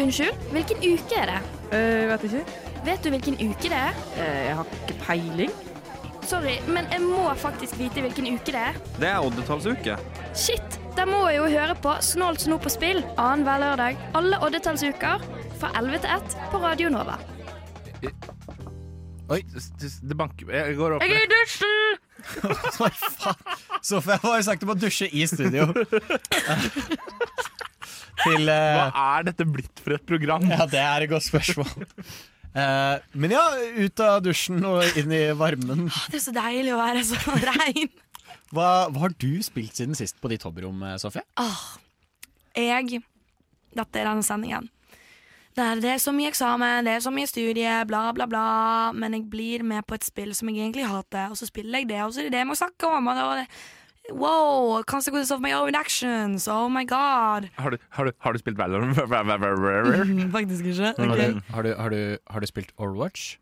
Unnskyld, 0.00 0.44
hvilken 0.54 0.84
uke 0.84 1.18
er 1.18 1.34
det? 1.34 1.40
Uh, 1.72 2.04
vet 2.12 2.28
ikke. 2.30 2.44
Vet 2.86 3.02
du 3.04 3.10
hvilken 3.12 3.40
uke 3.40 3.72
det 3.72 3.80
er? 3.80 3.98
Uh, 4.14 4.38
jeg 4.46 4.54
har 4.60 4.76
ikke 4.78 5.00
peiling. 5.04 5.58
Sorry, 6.30 6.58
men 6.70 6.86
jeg 6.92 7.02
må 7.02 7.24
faktisk 7.40 7.78
vite 7.80 8.04
hvilken 8.04 8.28
uke 8.36 8.54
det 8.54 8.62
er. 8.70 8.78
Det 9.00 9.10
er 9.10 9.24
oddetallsuke. 9.24 9.98
Shit! 10.36 10.78
Da 10.96 11.06
må 11.06 11.20
jeg 11.30 11.38
jo 11.38 11.48
høre 11.52 11.74
på 11.80 11.92
Snålt 12.04 12.42
snop 12.44 12.64
på 12.66 12.72
spill 12.72 12.98
annenhver 13.14 13.62
lørdag 13.62 14.00
alle 14.18 14.40
oddetallsuker 14.44 15.22
fra 15.60 15.70
11 15.78 16.02
til 16.02 16.16
1 16.16 16.38
på 16.52 16.62
Radio 16.64 16.90
Nova. 16.92 17.18
Oi, 19.30 19.44
det 19.46 20.16
banker 20.18 20.48
Jeg 20.50 20.74
går 20.78 20.96
opp. 20.96 21.02
Jeg 21.06 21.14
er 21.14 21.22
i 21.22 21.30
dusjen! 21.30 21.98
Så 22.74 22.88
jeg 22.88 22.96
Sofie 23.86 24.16
har 24.22 24.34
jo 24.40 24.44
sagt 24.44 24.62
du 24.64 24.68
må 24.68 24.74
dusje 24.76 25.06
i 25.08 25.22
studio. 25.30 25.64
til 28.24 28.50
eh, 28.52 28.76
Hva 28.76 28.90
er 29.20 29.24
dette 29.30 29.46
blitt 29.48 29.80
for 29.80 29.92
et 29.96 30.04
program? 30.08 30.44
Ja, 30.50 30.66
det 30.68 30.82
er 30.82 31.06
et 31.06 31.12
godt 31.12 31.26
spørsmål. 31.28 31.70
Eh, 32.50 32.96
men 33.22 33.30
ja, 33.36 33.44
ut 33.78 34.02
av 34.04 34.18
dusjen 34.26 34.58
og 34.66 34.98
inn 34.98 35.12
i 35.14 35.22
varmen. 35.38 35.86
Det 36.10 36.18
er 36.18 36.24
så 36.26 36.34
deilig 36.34 36.74
å 36.74 36.80
være 36.80 37.04
så 37.06 37.36
rein. 37.52 37.88
Hva, 38.50 38.66
hva 38.90 38.98
har 39.06 39.14
du 39.22 39.32
spilt 39.46 39.78
siden 39.78 39.94
sist 39.98 40.18
på 40.20 40.30
ditt 40.32 40.44
hobbyrom, 40.46 40.82
eh, 40.88 40.98
Sofie? 41.00 41.22
Jeg 42.58 43.02
Dette 43.70 44.02
er 44.02 44.10
denne 44.10 44.26
sendingen. 44.26 44.66
Det 45.56 45.84
er 45.90 45.98
så 45.98 46.12
mye 46.14 46.30
eksamen, 46.30 46.86
det 46.86 46.92
er 46.94 47.02
så 47.02 47.10
mye 47.10 47.26
studie, 47.26 47.72
bla, 47.90 48.12
bla, 48.14 48.26
bla. 48.30 48.44
Men 48.94 49.12
jeg 49.16 49.26
blir 49.30 49.64
med 49.66 49.82
på 49.86 49.96
et 49.98 50.04
spill 50.06 50.30
som 50.34 50.48
jeg 50.48 50.62
egentlig 50.62 50.86
hater, 50.86 51.30
og 51.32 51.36
så 51.36 51.48
spiller 51.50 51.82
jeg 51.82 51.88
det, 51.90 52.02
og 52.04 52.14
så 52.14 52.20
er 52.22 52.28
det 52.28 52.32
det 52.36 52.42
jeg 52.44 52.46
må 52.52 52.54
snakke 52.58 52.86
om. 52.86 53.06
Og 53.10 53.40
det, 53.40 53.46
wow, 54.12 54.82
consequences 54.82 55.30
of 55.34 55.40
my 55.40 55.52
own 55.52 55.74
actions. 55.74 56.46
Oh 56.48 56.68
my 56.70 56.84
god. 56.86 57.48
Har 57.58 57.70
du, 57.70 57.78
har 57.90 58.04
du, 58.04 58.12
har 58.18 58.32
du 58.32 58.38
spilt 58.38 58.58
Valorant? 58.58 58.96
Faktisk 60.38 60.64
ikke. 60.64 60.94
Har, 60.98 61.10
Ok. 61.10 61.18
du, 61.18 61.40
har, 61.50 61.62
du, 61.62 61.74
har, 61.78 61.88
du, 61.90 62.16
har 62.30 62.40
du 62.40 62.46
spilt 62.46 62.70
Overwatch? 62.78 63.36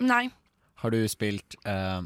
Nei. 0.00 0.28
Har 0.76 0.90
du 0.90 1.08
spilt 1.08 1.56
uh, 1.66 2.04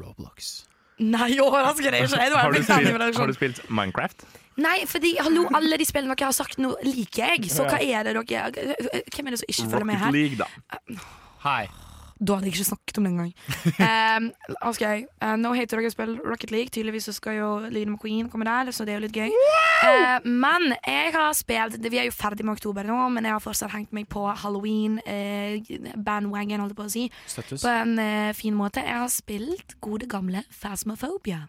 Roblox? 0.00 0.64
Nei, 0.98 1.36
overrasker 1.44 1.92
det 1.92 2.06
ikke. 2.06 2.16
Det 2.16 3.16
har 3.16 3.26
du 3.26 3.32
spilt 3.36 3.60
Minecraft? 3.70 4.24
Nei, 4.56 4.78
fordi 4.88 5.16
hallo, 5.20 5.46
alle 5.56 5.76
de 5.80 5.86
spillene 5.88 6.16
dere 6.16 6.30
har 6.30 6.36
sagt 6.36 6.60
nå, 6.62 6.74
liker 6.86 7.34
jeg. 7.34 7.50
Så 7.52 7.66
hva 7.68 7.80
er 7.82 8.06
det 8.08 8.16
dere 8.16 8.52
Hvem 9.12 9.26
er 9.28 9.36
det 9.36 9.42
som 9.42 9.50
ikke 9.52 9.72
følger 9.72 9.90
med 9.90 10.00
her? 10.00 10.06
Rocket? 10.06 10.16
League, 10.16 10.38
da. 10.40 11.02
Hei. 11.44 11.66
Da 12.16 12.38
hadde 12.38 12.48
jeg 12.48 12.54
ikke 12.54 12.64
snakket 12.64 12.98
om 12.98 13.04
det 13.04 13.10
engang. 13.12 13.32
um, 14.16 14.28
ok, 14.70 14.82
uh, 15.20 15.34
Nå 15.36 15.50
heter 15.52 15.82
dere 15.82 15.90
spill 15.92 16.14
Rocket 16.24 16.50
League. 16.54 16.72
Tydeligvis 16.72 17.10
så 17.10 17.12
skal 17.12 17.36
jo 17.36 17.48
Lyden 17.68 17.92
McQueen 17.92 18.30
komme 18.32 18.46
der, 18.48 18.70
så 18.72 18.86
det 18.88 18.94
er 18.94 19.02
jo 19.02 19.04
litt 19.04 19.18
gøy. 19.18 19.34
Uh, 19.84 20.24
men 20.24 20.72
jeg 20.80 21.12
har 21.12 21.34
spilt 21.36 21.76
Vi 21.84 22.00
er 22.00 22.08
jo 22.08 22.14
ferdig 22.16 22.46
med 22.48 22.56
oktober 22.56 22.88
nå, 22.88 22.96
men 23.12 23.28
jeg 23.28 23.36
har 23.36 23.44
fortsatt 23.44 23.74
hengt 23.74 23.92
meg 23.92 24.08
på 24.08 24.24
halloween, 24.32 24.96
uh, 25.04 25.92
bandwagon, 26.00 26.64
holdt 26.64 26.72
jeg 26.72 26.80
på 26.80 26.88
å 26.88 26.94
si, 26.94 27.04
Støttes. 27.28 27.60
på 27.60 27.74
en 27.74 28.00
fin 28.38 28.56
måte. 28.56 28.80
Jeg 28.80 28.96
har 29.02 29.12
spilt 29.12 29.76
gode 29.84 30.08
gamle 30.08 30.46
Phasmophobia. 30.56 31.44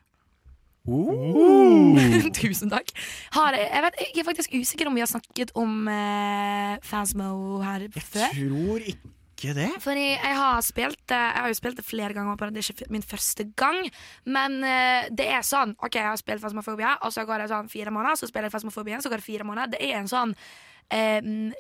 Tusen 2.39 2.72
takk. 2.72 2.94
Har 3.36 3.58
jeg, 3.58 3.84
vet, 3.88 4.01
jeg 4.08 4.24
er 4.24 4.27
faktisk 4.27 4.56
usikker 4.56 4.89
om 4.89 4.96
vi 4.96 5.03
har 5.03 5.12
snakket 5.12 5.51
om 5.60 5.86
uh, 5.89 6.77
Phasmo 6.86 7.60
her 7.63 7.88
før. 7.98 8.27
Jeg 8.32 8.48
Tror 8.48 8.88
ikke 8.88 9.53
det. 9.58 9.67
Fordi 9.84 10.06
jeg 10.15 10.38
har 10.38 10.62
spilt 10.65 11.12
Jeg 11.13 11.41
har 11.41 11.51
jo 11.51 11.58
spilt 11.60 11.77
det 11.77 11.86
flere 11.86 12.13
ganger, 12.15 12.39
det 12.50 12.63
er 12.63 12.72
ikke 12.72 12.89
min 12.94 13.06
første 13.06 13.46
gang. 13.56 13.86
Men 14.25 14.63
eh, 14.65 15.10
det 15.13 15.27
er 15.29 15.44
sånn 15.46 15.75
OK, 15.77 16.00
jeg 16.00 16.08
har 16.08 16.17
spilt 16.17 16.41
Phasmophobia, 16.41 16.96
og 17.06 17.13
så 17.13 17.25
går 17.27 17.44
det 17.44 17.51
sånn 17.51 17.70
fire 17.70 17.94
måneder. 17.94 18.17
Så 18.17 18.32
spiller 18.32 18.50
jeg 18.50 18.88
igjen, 18.88 19.03
så 19.03 19.12
går 19.13 19.22
det 19.22 19.27
fire 19.27 19.46
måneder. 19.46 19.75
Det 19.75 19.84
er 19.86 20.00
en 20.00 20.10
sånn 20.10 20.34
eh, 20.34 20.48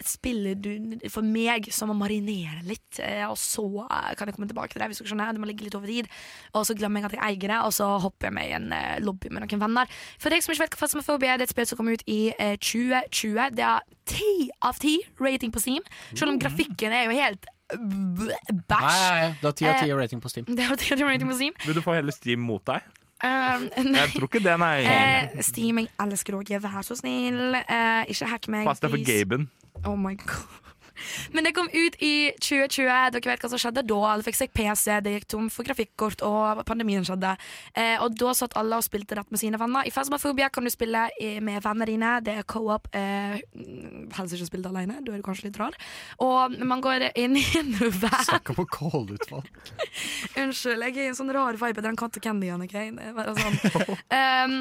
spiller 0.07 0.55
du 0.55 0.99
for 1.11 1.25
meg 1.25 1.67
som 1.75 1.91
å 1.91 1.95
marinere 1.97 2.61
litt, 2.67 2.99
eh, 3.03 3.25
og 3.27 3.35
så 3.39 3.65
eh, 3.83 4.13
kan 4.15 4.29
jeg 4.29 4.37
komme 4.37 4.47
tilbake 4.47 4.71
til 4.73 4.83
det. 4.83 4.87
Hvis 4.91 5.01
du 5.03 5.09
skjønner 5.09 5.35
Det 5.35 5.41
må 5.43 5.49
ligge 5.49 5.65
litt 5.67 5.75
over 5.75 5.91
tid. 5.91 6.07
Og 6.55 6.63
så 6.67 6.75
glemmer 6.77 7.03
jeg 7.03 7.11
at 7.11 7.17
jeg 7.17 7.23
eier 7.27 7.53
det, 7.53 7.59
og 7.65 7.73
så 7.75 7.89
hopper 8.03 8.29
jeg 8.29 8.37
med 8.37 8.47
i 8.47 8.55
en 8.55 8.71
eh, 8.71 9.01
lobby 9.03 9.31
med 9.33 9.43
noen 9.43 9.63
venner. 9.65 9.91
For 10.21 10.31
deg 10.33 10.45
som 10.45 10.55
ikke 10.55 10.67
vet 10.67 10.79
hva 10.79 10.91
som 10.91 11.03
er, 11.03 11.19
det 11.19 11.29
er 11.33 11.45
et 11.47 11.53
spill 11.53 11.67
som 11.67 11.81
kom 11.81 11.91
ut 11.91 12.05
i 12.07 12.21
eh, 12.37 12.55
2020. 12.55 13.57
Det 13.57 13.67
har 13.67 13.85
ti 14.07 14.33
av 14.63 14.79
ti 14.79 14.97
rating 15.19 15.51
på 15.51 15.59
Steam, 15.63 15.83
selv 16.13 16.31
om 16.31 16.39
grafikken 16.39 16.95
er 16.95 17.09
jo 17.09 17.17
helt 17.17 17.49
bæsj. 17.67 18.85
Nei, 18.87 18.99
nei, 19.01 19.17
nei. 19.19 19.31
Det 19.41 19.49
har 19.49 19.57
ti 19.59 19.67
av 19.67 19.81
ti 19.81 19.91
rating 19.91 20.23
på 20.23 20.31
Steam. 20.31 20.47
Det 20.57 20.69
har 20.69 20.79
ti 20.79 20.93
av 20.93 21.01
ti 21.01 21.03
rating 21.03 21.27
på 21.27 21.35
Steam. 21.35 21.57
Vil 21.65 21.75
du 21.75 21.83
få 21.83 21.97
hele 21.97 22.15
Steam 22.15 22.47
mot 22.47 22.63
deg? 22.69 22.87
Um, 23.25 23.63
nei. 23.81 24.03
Jeg 24.03 24.11
tror 24.13 24.27
ikke 24.29 24.43
det, 24.45 24.53
nei. 24.61 24.83
Uh, 24.85 25.41
Steam, 25.41 25.79
jeg 25.81 25.89
elsker 26.03 26.37
dere, 26.45 26.59
vær 26.67 26.85
så 26.85 26.93
snill. 26.99 27.57
Uh, 27.65 28.03
ikke 28.13 28.29
hack 28.29 28.45
meg. 28.53 28.67
Pass 28.69 28.83
deg 28.83 28.93
for. 28.93 29.07
Gaben. 29.09 29.49
Oh 29.89 29.95
my 29.97 30.13
god. 30.21 30.63
Men 31.29 31.45
det 31.45 31.51
kom 31.53 31.67
ut 31.69 31.93
i 32.01 32.31
2020. 32.41 32.87
Dere 33.13 33.29
vet 33.29 33.43
hva 33.43 33.49
som 33.51 33.59
skjedde 33.61 33.83
da. 33.85 33.97
Alle 34.09 34.25
fikk 34.25 34.37
seg 34.39 34.49
PC, 34.49 34.95
det 35.05 35.11
gikk 35.13 35.27
tom 35.29 35.49
for 35.53 35.65
grafikkort, 35.67 36.23
og 36.25 36.63
pandemien 36.65 37.05
skjedde. 37.05 37.35
Eh, 37.77 37.99
og 38.01 38.15
da 38.17 38.31
satt 38.33 38.55
alle 38.57 38.79
og 38.79 38.85
spilte 38.85 39.13
rett 39.19 39.29
med 39.29 39.37
sine 39.41 39.59
venner. 39.61 39.85
I 39.85 39.93
Phasmophobia 39.93 40.49
kan 40.49 40.65
du 40.65 40.71
spille 40.73 41.03
i- 41.21 41.35
med 41.39 41.61
vennene 41.61 41.85
dine. 41.85 42.15
Det 42.25 42.33
er 42.39 42.47
co-op. 42.49 42.89
Eh, 42.97 43.37
helst 44.17 44.33
ikke 44.39 44.49
spilt 44.49 44.65
alene, 44.71 44.97
da 45.05 45.13
er 45.13 45.21
du 45.21 45.27
kanskje 45.27 45.51
litt 45.51 45.59
rar. 45.61 45.77
Og 46.17 46.57
man 46.65 46.81
går 46.81 47.11
inn 47.13 47.37
i 47.37 47.45
en 47.61 47.73
van. 48.01 48.17
Snakker 48.31 48.57
på 48.57 48.65
folk. 48.65 49.53
Unnskyld, 50.37 50.83
jeg 50.87 50.95
er 50.97 51.03
i 51.05 51.11
en 51.11 51.17
sånn 51.17 51.33
rar 51.35 51.57
vibe 51.59 51.75
etter 51.75 51.89
den 51.89 51.99
Katte 51.99 52.23
Candy-en. 52.23 52.65
Okay? 52.67 52.91
Sånn. 53.41 53.59
um, 54.11 54.57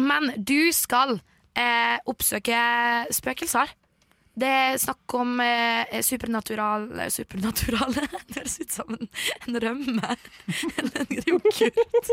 men 0.00 0.32
du 0.36 0.70
skal 0.72 1.18
eh, 1.58 1.98
oppsøke 2.08 2.64
spøkelser. 3.14 3.74
Det 4.40 4.48
er 4.48 4.76
snakk 4.78 5.14
om 5.18 5.40
eh, 5.42 5.98
supernatural 6.06 6.86
Supernatural 7.10 7.90
Det 7.96 8.36
høres 8.36 8.54
ut 8.62 8.72
som 8.72 8.94
en, 8.94 9.08
en 9.48 9.58
rømme. 9.64 10.14
Eller 10.78 11.02
en 11.02 11.16
yoghurt. 11.18 12.12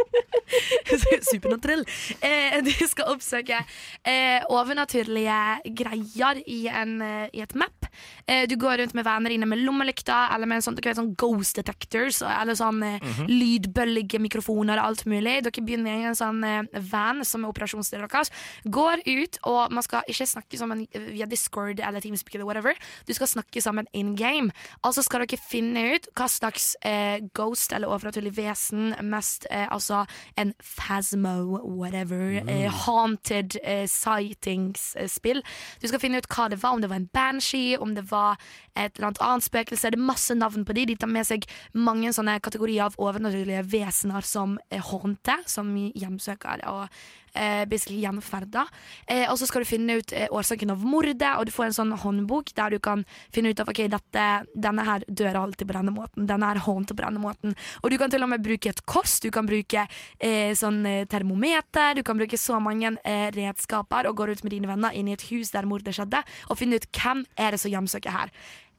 Supernaturell. 1.32 1.86
Eh, 2.20 2.58
du 2.66 2.74
skal 2.90 3.14
oppsøke 3.14 3.62
eh, 4.02 4.42
overnaturlige 4.50 5.38
greier 5.78 6.42
i, 6.44 6.66
en, 6.68 6.98
eh, 7.06 7.30
i 7.38 7.46
et 7.46 7.56
map. 7.56 7.87
Eh, 8.28 8.46
du 8.50 8.56
går 8.60 8.82
rundt 8.82 8.96
med 8.98 9.06
venner 9.08 9.34
inne 9.34 9.48
med 9.50 9.62
lommelykter 9.64 10.34
eller 10.36 10.50
med 10.50 10.60
en 10.60 10.66
sånn, 10.66 10.78
vet, 10.82 10.98
sånn 11.00 11.14
ghost 11.20 11.60
detectors 11.60 12.22
eller 12.26 12.58
sånn 12.60 12.82
eh, 12.84 13.24
lydbølge 13.30 14.20
mikrofoner 14.24 14.82
og 14.82 14.92
alt 14.92 15.06
mulig. 15.10 15.38
Dere 15.46 15.64
begynner 15.64 16.02
i 16.02 16.10
en 16.10 16.18
sånn 16.18 16.44
eh, 16.48 16.82
van 16.92 17.24
som 17.28 17.46
er 17.46 17.54
operasjonsdelen 17.54 18.10
deres. 18.12 18.34
Går 18.66 19.04
ut, 19.08 19.40
og 19.48 19.74
man 19.74 19.86
skal 19.86 20.08
ikke 20.12 20.28
snakke 20.30 20.60
sammen 20.60 20.86
via 21.12 21.28
Discord 21.30 21.80
eller 21.80 22.04
Teamspeak 22.04 22.36
eller 22.36 22.50
whatever. 22.50 22.78
Du 23.08 23.14
skal 23.16 23.32
snakke 23.32 23.64
sammen 23.64 23.88
in 23.94 24.16
game. 24.20 24.52
Altså 24.84 25.04
skal 25.06 25.24
dere 25.24 25.40
finne 25.40 25.84
ut 25.96 26.10
hva 26.18 26.28
slags 26.32 26.74
eh, 26.86 27.20
ghost 27.38 27.74
eller 27.76 27.92
overnaturlig 27.92 28.36
vesen 28.38 28.94
mest 29.08 29.48
eh, 29.52 29.68
Altså 29.68 30.06
en 30.40 30.54
phasmo, 30.64 31.60
whatever. 31.64 32.42
Eh, 32.48 32.72
haunted 32.86 33.58
sightings-spill. 33.88 35.42
Du 35.82 35.88
skal 35.90 36.02
finne 36.02 36.22
ut 36.22 36.30
hva 36.32 36.48
det 36.52 36.62
var, 36.64 36.76
om 36.76 36.82
det 36.82 36.90
var 36.92 37.02
en 37.02 37.10
banshee, 37.14 37.78
om 37.78 37.87
det 37.96 38.08
var 38.12 38.36
et 38.76 38.98
eller 38.98 39.12
annet 39.12 39.22
annet 39.24 39.48
spøkelse. 39.48 39.92
Det 39.94 40.00
er 40.00 40.10
masse 40.10 40.36
navn 40.36 40.66
på 40.66 40.76
de. 40.76 40.86
De 40.90 40.98
tar 41.00 41.12
med 41.12 41.28
seg 41.28 41.48
mange 41.74 42.12
sånne 42.16 42.40
kategorier 42.44 42.88
av 42.88 42.98
overnaturlige 43.00 43.64
vesener 43.72 44.26
som 44.28 44.58
håndte, 44.72 44.84
haunter, 44.88 45.44
som 45.48 45.70
hjemsøker 45.76 46.64
og 46.68 46.88
eh, 47.34 47.66
gjenferda. 47.68 48.66
Eh, 49.08 49.26
og 49.32 49.38
så 49.40 49.48
skal 49.48 49.64
du 49.64 49.70
finne 49.70 49.98
ut 50.00 50.14
eh, 50.14 50.28
årsaken 50.32 50.72
av 50.74 50.84
mordet, 50.86 51.34
og 51.38 51.48
du 51.48 51.52
får 51.52 51.70
en 51.70 51.78
sånn 51.80 51.94
håndbok 51.98 52.54
der 52.58 52.76
du 52.76 52.80
kan 52.80 53.06
finne 53.34 53.52
ut 53.52 53.60
av 53.60 53.70
ok, 53.72 53.84
dette, 53.92 54.26
denne 54.56 54.86
her 54.88 55.06
dør 55.08 55.42
alltid 55.44 55.68
på 55.68 55.78
denne 55.78 55.94
måten, 55.96 56.28
denne 56.30 56.52
her 56.52 56.62
håndter 56.66 56.98
på 56.98 57.06
denne 57.06 57.24
måten. 57.24 57.56
Og 57.84 57.92
du 57.92 57.98
kan 57.98 58.14
til 58.14 58.24
og 58.24 58.32
med 58.32 58.46
bruke 58.46 58.72
et 58.72 58.84
kost, 58.86 59.24
du 59.24 59.32
kan 59.34 59.48
bruke 59.50 59.88
eh, 60.20 60.54
sånn 60.58 60.84
eh, 60.86 61.06
termometer, 61.10 61.98
du 61.98 62.04
kan 62.08 62.20
bruke 62.20 62.40
så 62.40 62.62
mange 62.64 62.96
eh, 63.04 63.28
redskaper 63.36 64.10
og 64.10 64.20
gå 64.20 64.32
ut 64.32 64.44
med 64.46 64.56
dine 64.56 64.70
venner 64.70 64.96
inn 64.96 65.10
i 65.10 65.16
et 65.18 65.28
hus 65.32 65.54
der 65.56 65.68
mordet 65.70 65.96
skjedde, 65.98 66.24
og 66.50 66.60
finne 66.60 66.80
ut 66.80 66.90
hvem 66.96 67.26
er 67.38 67.54
det 67.54 67.62
som 67.64 67.74
hjemsøker 67.74 68.14
her. 68.14 68.34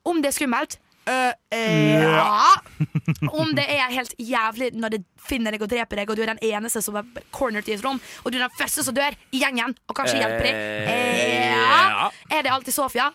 Om 0.09 0.23
det 0.23 0.33
er 0.33 0.39
skummelt? 0.39 0.79
Øh, 1.09 1.33
eh, 1.53 2.03
ja. 2.03 2.55
Om 3.33 3.55
det 3.57 3.65
er 3.65 3.93
helt 3.95 4.15
jævlig 4.21 4.73
når 4.77 4.97
det 4.97 5.01
finner 5.29 5.55
deg 5.55 5.65
og 5.65 5.71
dreper 5.73 6.03
deg, 6.03 6.11
og 6.11 6.19
du 6.19 6.25
er 6.25 6.35
den 6.35 6.43
eneste 6.51 6.83
som 6.85 6.99
er 7.01 7.07
cornered 7.33 7.71
i 7.71 7.77
et 7.77 7.85
rom, 7.85 8.01
og 8.25 8.33
du 8.33 8.39
er 8.39 8.45
den 8.45 8.59
første 8.59 8.85
som 8.85 8.97
dør 8.97 9.17
i 9.33 9.41
gjengen, 9.41 9.77
og 9.89 9.97
kanskje 9.97 10.21
hjelper 10.21 10.51
deg. 10.51 10.61
Eh, 10.93 11.49
ja. 11.55 12.11
Er 12.31 12.45
det 12.45 12.53
alltid 12.53 12.77
Sofia? 12.77 13.09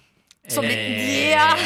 Som 0.52 0.66
blir, 0.66 0.76
yeah. 0.76 1.60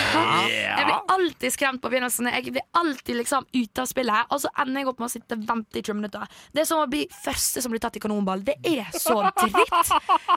Jeg 0.77 0.85
blir 0.85 0.99
alltid 1.09 1.53
skremt 1.53 1.81
på 1.81 1.89
begynnelsen. 1.89 2.27
Jeg 2.29 2.51
blir 2.53 2.65
alltid 2.77 3.17
liksom 3.17 3.47
ute 3.49 3.81
av 3.81 3.87
spillet, 3.89 4.29
og 4.29 4.41
så 4.43 4.51
ender 4.61 4.83
jeg 4.83 4.91
opp 4.91 4.99
med 5.01 5.07
å 5.07 5.13
sitte 5.15 5.37
og 5.37 5.47
vente 5.49 5.79
i 5.79 5.81
20 5.81 5.97
minutter. 5.97 6.35
Det 6.53 6.61
er 6.61 6.67
som 6.69 6.83
å 6.83 6.89
bli 6.91 7.07
første 7.09 7.63
som 7.63 7.73
blir 7.73 7.81
tatt 7.81 7.97
i 7.97 8.03
kanonball. 8.03 8.43
Det 8.45 8.59
er 8.61 8.85
så 8.93 9.15
dritt. 9.39 9.89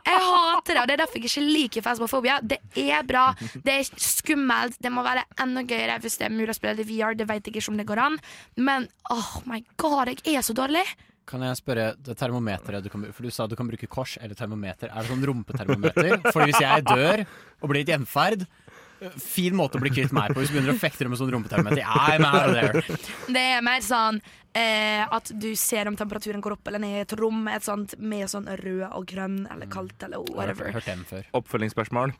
Jeg 0.08 0.24
hater 0.24 0.72
det, 0.72 0.80
og 0.80 0.88
det 0.88 0.96
er 0.96 1.02
derfor 1.02 1.20
jeg 1.20 1.28
ikke 1.28 1.44
liker 1.44 1.84
Phasmophobia. 1.84 2.38
Det 2.40 2.62
er 2.80 3.04
bra, 3.04 3.26
det 3.60 3.76
er 3.76 3.92
skummelt, 4.00 4.80
det 4.80 4.94
må 4.94 5.04
være 5.04 5.26
enda 5.44 5.66
gøyere 5.66 6.00
hvis 6.00 6.16
det 6.22 6.30
er 6.30 6.34
mulig 6.34 6.54
å 6.54 6.56
spille 6.56 6.78
det 6.80 6.88
i 6.88 6.90
VR. 6.94 7.18
Det 7.20 7.28
vet 7.28 7.44
jeg 7.44 7.60
ikke 7.60 7.74
om 7.74 7.78
det 7.82 7.88
går 7.92 8.04
an, 8.08 8.18
men 8.56 8.88
oh 9.12 9.30
my 9.50 9.60
god, 9.80 10.14
jeg 10.16 10.40
er 10.40 10.46
så 10.46 10.56
dårlig. 10.56 10.86
Kan 11.30 11.44
jeg 11.46 11.58
spørre, 11.60 11.92
det 12.02 12.16
termometeret 12.18 12.82
du 12.82 12.90
kan 12.90 13.04
bruke 13.04 13.14
For 13.14 13.26
du 13.26 13.34
sa 13.34 13.46
du 13.46 13.54
kan 13.58 13.68
bruke 13.70 13.86
kors 13.90 14.16
eller 14.20 14.34
termometer. 14.38 14.90
Er 14.90 15.04
det 15.04 15.12
sånn 15.12 15.22
rumpetermometer? 15.30 16.16
Fordi 16.32 16.50
hvis 16.50 16.64
jeg 16.64 16.86
dør 16.88 17.22
og 17.22 17.70
blir 17.70 17.84
et 17.84 17.92
gjenferd 17.94 18.48
Fin 19.16 19.54
måte 19.56 19.78
å 19.78 19.80
bli 19.80 19.88
kvitt 19.94 20.12
meg 20.12 20.34
på 20.34 20.42
hvis 20.42 20.50
du 20.50 20.58
begynner 20.58 20.74
å 20.74 20.80
fekte 20.80 21.06
med 21.08 21.16
sånn 21.16 21.30
rumpetermometer. 21.32 21.86
I'm 21.88 22.26
out 22.28 22.50
of 22.50 22.52
there. 22.52 22.98
Det 23.32 23.44
er 23.56 23.62
mer 23.64 23.80
sånn 23.80 24.18
eh, 24.52 25.06
at 25.06 25.30
du 25.40 25.54
ser 25.56 25.88
om 25.88 25.96
temperaturen 25.96 26.44
går 26.44 26.58
opp 26.58 26.68
eller 26.68 26.82
ned 26.82 26.98
i 26.98 27.04
et 27.06 27.14
rom 27.16 27.48
et 27.48 27.64
sånt, 27.64 27.96
med 27.96 28.28
sånn 28.28 28.50
rød 28.60 28.84
og 28.90 29.06
grønn 29.08 29.46
eller 29.48 29.70
kaldt 29.72 30.04
eller 30.04 30.20
whatever. 30.36 30.76
Oppfølgingsspørsmål. 31.40 32.12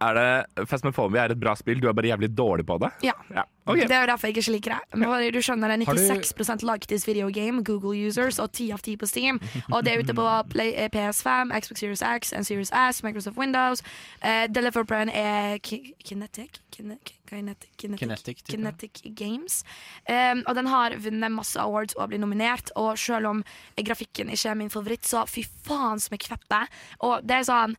Er 0.00 0.12
det 0.14 0.66
Phasmophobia 0.68 1.22
er 1.24 1.32
et 1.32 1.40
bra 1.40 1.54
spill, 1.56 1.80
du 1.80 1.88
er 1.88 1.94
bare 1.96 2.10
jævlig 2.10 2.28
dårlig 2.36 2.66
på 2.68 2.78
det? 2.82 2.90
Ja. 3.02 3.12
Ja, 3.34 3.42
Okay. 3.68 3.82
Det 3.88 3.90
er 3.96 4.00
jo 4.04 4.06
derfor 4.06 4.28
jeg 4.28 4.36
ikke 4.36 4.52
liker 4.52 4.74
det. 4.76 5.00
Bare- 5.02 5.30
du 5.34 5.38
skjønner 5.42 5.66
det, 5.76 5.86
Har 5.88 5.94
du- 5.94 6.00
96 6.06 6.62
like 6.62 6.86
this 6.86 7.04
video 7.08 7.28
game, 7.34 7.64
Google 7.64 7.96
users, 8.06 8.38
og 8.38 8.52
10 8.52 8.70
av 8.72 8.78
10 8.78 8.96
på 8.96 9.06
Steam. 9.08 9.40
Og 9.72 9.82
det 9.82 9.92
er 9.92 9.98
ute 10.04 10.14
på 10.14 10.26
Play, 10.50 10.72
eh, 10.76 10.88
PS5, 10.88 11.50
Xbox 11.60 11.78
Series 11.80 12.02
X 12.02 12.32
and 12.32 12.44
Series 12.46 12.70
S, 12.70 13.02
Microsoft 13.02 13.36
Windows. 13.36 13.82
Uh, 14.22 14.46
Deliverpren 14.46 15.10
er 15.12 15.58
Ki- 15.58 15.94
Kinetic? 16.04 16.60
Kinetic? 16.70 17.16
Kinetic? 17.26 17.70
Kinetic. 17.76 18.44
Kinetic 18.46 19.02
Games. 19.16 19.64
Um, 20.08 20.44
og 20.46 20.54
den 20.54 20.66
har 20.68 20.90
vunnet 20.90 21.32
masse 21.32 21.56
awards 21.58 21.94
og 21.94 22.08
blitt 22.10 22.20
nominert. 22.20 22.70
Og 22.76 22.96
selv 22.96 23.26
om 23.26 23.44
grafikken 23.76 24.30
ikke 24.30 24.48
er 24.50 24.54
min 24.54 24.70
favoritt, 24.70 25.02
så 25.02 25.26
fy 25.26 25.42
faen 25.66 25.98
som 25.98 26.14
jeg 26.16 26.20
kvepper. 26.28 26.68
Og 27.00 27.26
det 27.26 27.30
er 27.40 27.42
sånn 27.50 27.74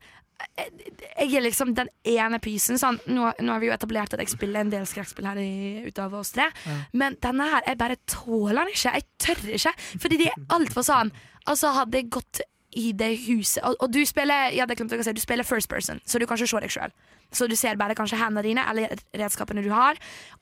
jeg 0.58 1.34
er 1.34 1.42
liksom 1.42 1.72
den 1.74 1.88
ene 2.06 2.38
pysen. 2.42 2.78
Sånn, 2.80 3.00
nå, 3.10 3.32
nå 3.42 3.54
har 3.54 3.62
vi 3.62 3.70
jo 3.70 3.74
etablert 3.74 4.14
at 4.14 4.22
jeg 4.22 4.32
spiller 4.32 4.62
en 4.62 4.72
del 4.72 4.86
skrekkspill 4.88 5.26
her 5.26 5.40
i, 5.42 5.86
ut 5.88 5.98
av 6.02 6.14
oss 6.18 6.34
tre. 6.36 6.48
Men 6.92 7.18
denne 7.22 7.48
her, 7.50 7.64
jeg 7.66 7.80
bare 7.80 7.98
tåler 8.10 8.62
den 8.62 8.74
ikke. 8.74 8.94
Jeg 8.94 9.08
tør 9.24 9.50
ikke. 9.58 9.74
Fordi 10.04 10.20
de 10.20 10.30
er 10.30 10.46
altfor 10.58 10.86
sånn 10.86 11.14
Altså, 11.48 11.70
hadde 11.72 11.96
jeg 11.96 12.10
gått 12.12 12.42
i 12.76 12.92
det 12.92 13.14
huset 13.24 13.62
Og, 13.64 13.76
og 13.80 13.92
du 13.92 14.02
spiller 14.04 14.52
Ja, 14.52 14.66
si, 14.68 15.12
du 15.12 15.20
spiller 15.20 15.44
first 15.44 15.68
person, 15.68 16.00
så 16.04 16.18
du 16.18 16.26
kan 16.26 16.36
ikke 16.36 16.50
se 16.50 16.60
deg 16.60 16.72
sjøl. 16.72 16.92
Så 17.32 17.46
du 17.48 17.54
ser 17.56 17.76
bare 17.76 17.94
kanskje 17.96 18.16
hendene 18.16 18.42
dine 18.44 18.64
eller 18.70 19.00
redskapene 19.16 19.62
du 19.64 19.68
har. 19.72 19.98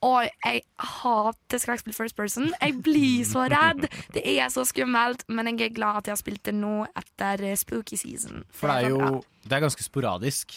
Og 0.07 0.29
jeg 0.45 0.63
hater 0.79 1.59
skrekkspill 1.59 1.95
first 1.97 2.17
person. 2.17 2.53
Jeg 2.61 2.77
blir 2.83 3.25
så 3.27 3.47
redd. 3.51 3.89
Det 4.15 4.23
er 4.23 4.47
så 4.55 4.63
skummelt. 4.69 5.25
Men 5.27 5.51
jeg 5.51 5.67
er 5.67 5.75
glad 5.75 6.03
at 6.03 6.11
jeg 6.11 6.15
har 6.15 6.21
spilt 6.23 6.45
det 6.47 6.55
nå 6.55 6.85
etter 6.95 7.43
eh, 7.43 7.57
spooky 7.59 7.99
season. 7.99 8.45
For 8.55 8.71
det 8.71 8.87
er 8.87 8.95
jo 8.95 9.23
Det 9.43 9.59
er 9.59 9.67
ganske 9.67 9.83
sporadisk. 9.83 10.55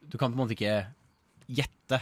Du 0.00 0.16
kan 0.16 0.32
på 0.32 0.38
en 0.38 0.44
måte 0.46 0.56
ikke 0.56 0.86
gjette. 1.46 2.00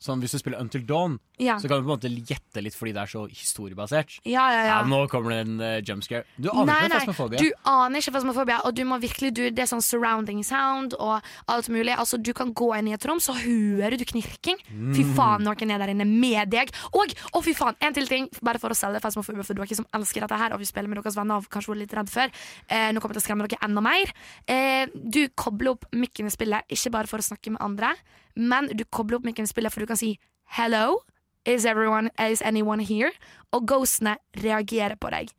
Sånn 0.00 0.20
Hvis 0.20 0.36
du 0.36 0.40
spiller 0.40 0.60
Until 0.60 0.84
Dawn, 0.84 1.18
Ja. 1.40 1.56
så 1.60 1.68
kan 1.70 1.80
du 1.80 1.86
på 1.86 1.90
en 1.90 1.96
måte 1.96 2.10
gjette 2.12 2.62
litt 2.62 2.76
fordi 2.76 2.92
det 2.92 3.02
er 3.02 3.10
så 3.10 3.24
historiebasert. 3.30 4.18
Ja, 4.28 4.44
ja, 4.52 4.60
ja. 4.60 4.74
Ja, 4.74 4.78
nå 4.88 5.00
kommer 5.10 5.32
det 5.32 5.38
en 5.46 5.60
uh, 5.60 5.78
jumpscare. 5.80 6.24
Du 6.36 6.50
aner 6.52 6.68
Nei, 6.68 6.78
ikke 6.84 6.98
fasmofobia. 7.00 7.40
du 7.40 7.70
aner 7.72 8.04
ikke 8.04 8.14
fasmofobia, 8.18 8.58
og 8.68 8.76
du 8.76 8.82
må 8.88 8.98
virkelig 9.00 9.30
du, 9.34 9.42
Det 9.50 9.64
er 9.64 9.70
sånn 9.70 9.84
surrounding 9.84 10.42
sound 10.46 10.94
og 10.98 11.24
alt 11.50 11.70
mulig. 11.72 11.94
Altså, 11.96 12.20
Du 12.20 12.32
kan 12.36 12.52
gå 12.54 12.70
inn 12.76 12.90
i 12.90 12.94
et 12.96 13.06
rom, 13.08 13.20
så 13.22 13.34
hører 13.38 13.96
du 13.96 14.04
knirking. 14.04 14.60
Fy 14.94 15.04
faen, 15.16 15.44
noen 15.46 15.72
er 15.74 15.82
der 15.82 15.94
inne 15.94 16.06
med 16.08 16.52
deg. 16.52 16.72
Og 16.92 17.14
å 17.34 17.42
fy 17.44 17.54
faen, 17.56 17.78
en 17.80 17.96
til 17.96 18.08
ting, 18.10 18.28
bare 18.44 18.60
for 18.62 18.70
å 18.70 18.76
selge 18.76 19.00
fasmofobia 19.02 19.46
for 19.46 19.58
dere 19.58 19.78
som 19.78 19.88
elsker 19.96 20.26
dette 20.26 20.38
her, 20.40 20.52
og 20.54 20.60
vi 20.62 20.68
spiller 20.68 20.90
med 20.92 21.00
deres 21.00 21.16
venner 21.18 21.40
og 21.40 21.48
kanskje 21.52 21.72
var 21.72 21.80
litt 21.80 21.96
redd 21.96 22.12
før. 22.12 22.32
Eh, 22.68 22.90
nå 22.92 23.00
kommer 23.00 23.16
jeg 23.16 23.20
til 23.20 23.24
å 23.24 23.28
skremme 23.28 23.48
dere 23.48 23.64
enda 23.66 23.84
mer. 23.84 24.12
Eh, 24.46 24.86
du 24.94 25.22
kobler 25.34 25.74
opp 25.74 25.86
mikken 25.96 26.28
i 26.28 26.34
spillet, 26.34 26.66
ikke 26.68 26.92
bare 26.94 27.10
for 27.10 27.22
å 27.22 27.26
snakke 27.26 27.54
med 27.54 27.62
andre, 27.64 27.94
men 28.36 28.70
du 28.76 28.84
kobler 28.84 29.18
opp 29.18 29.26
mikken 29.28 29.48
i 29.48 29.50
spillet 29.50 29.72
for 29.72 29.82
du 29.82 29.90
kan 29.90 29.98
si 30.00 30.14
hello. 30.58 31.00
Is, 31.48 31.64
everyone, 31.64 32.10
is 32.20 32.42
anyone 32.42 32.84
here? 32.84 33.12
Og 33.56 33.64
ghostene 33.68 34.18
reagerer 34.42 34.98
på 35.00 35.10
deg. 35.14 35.30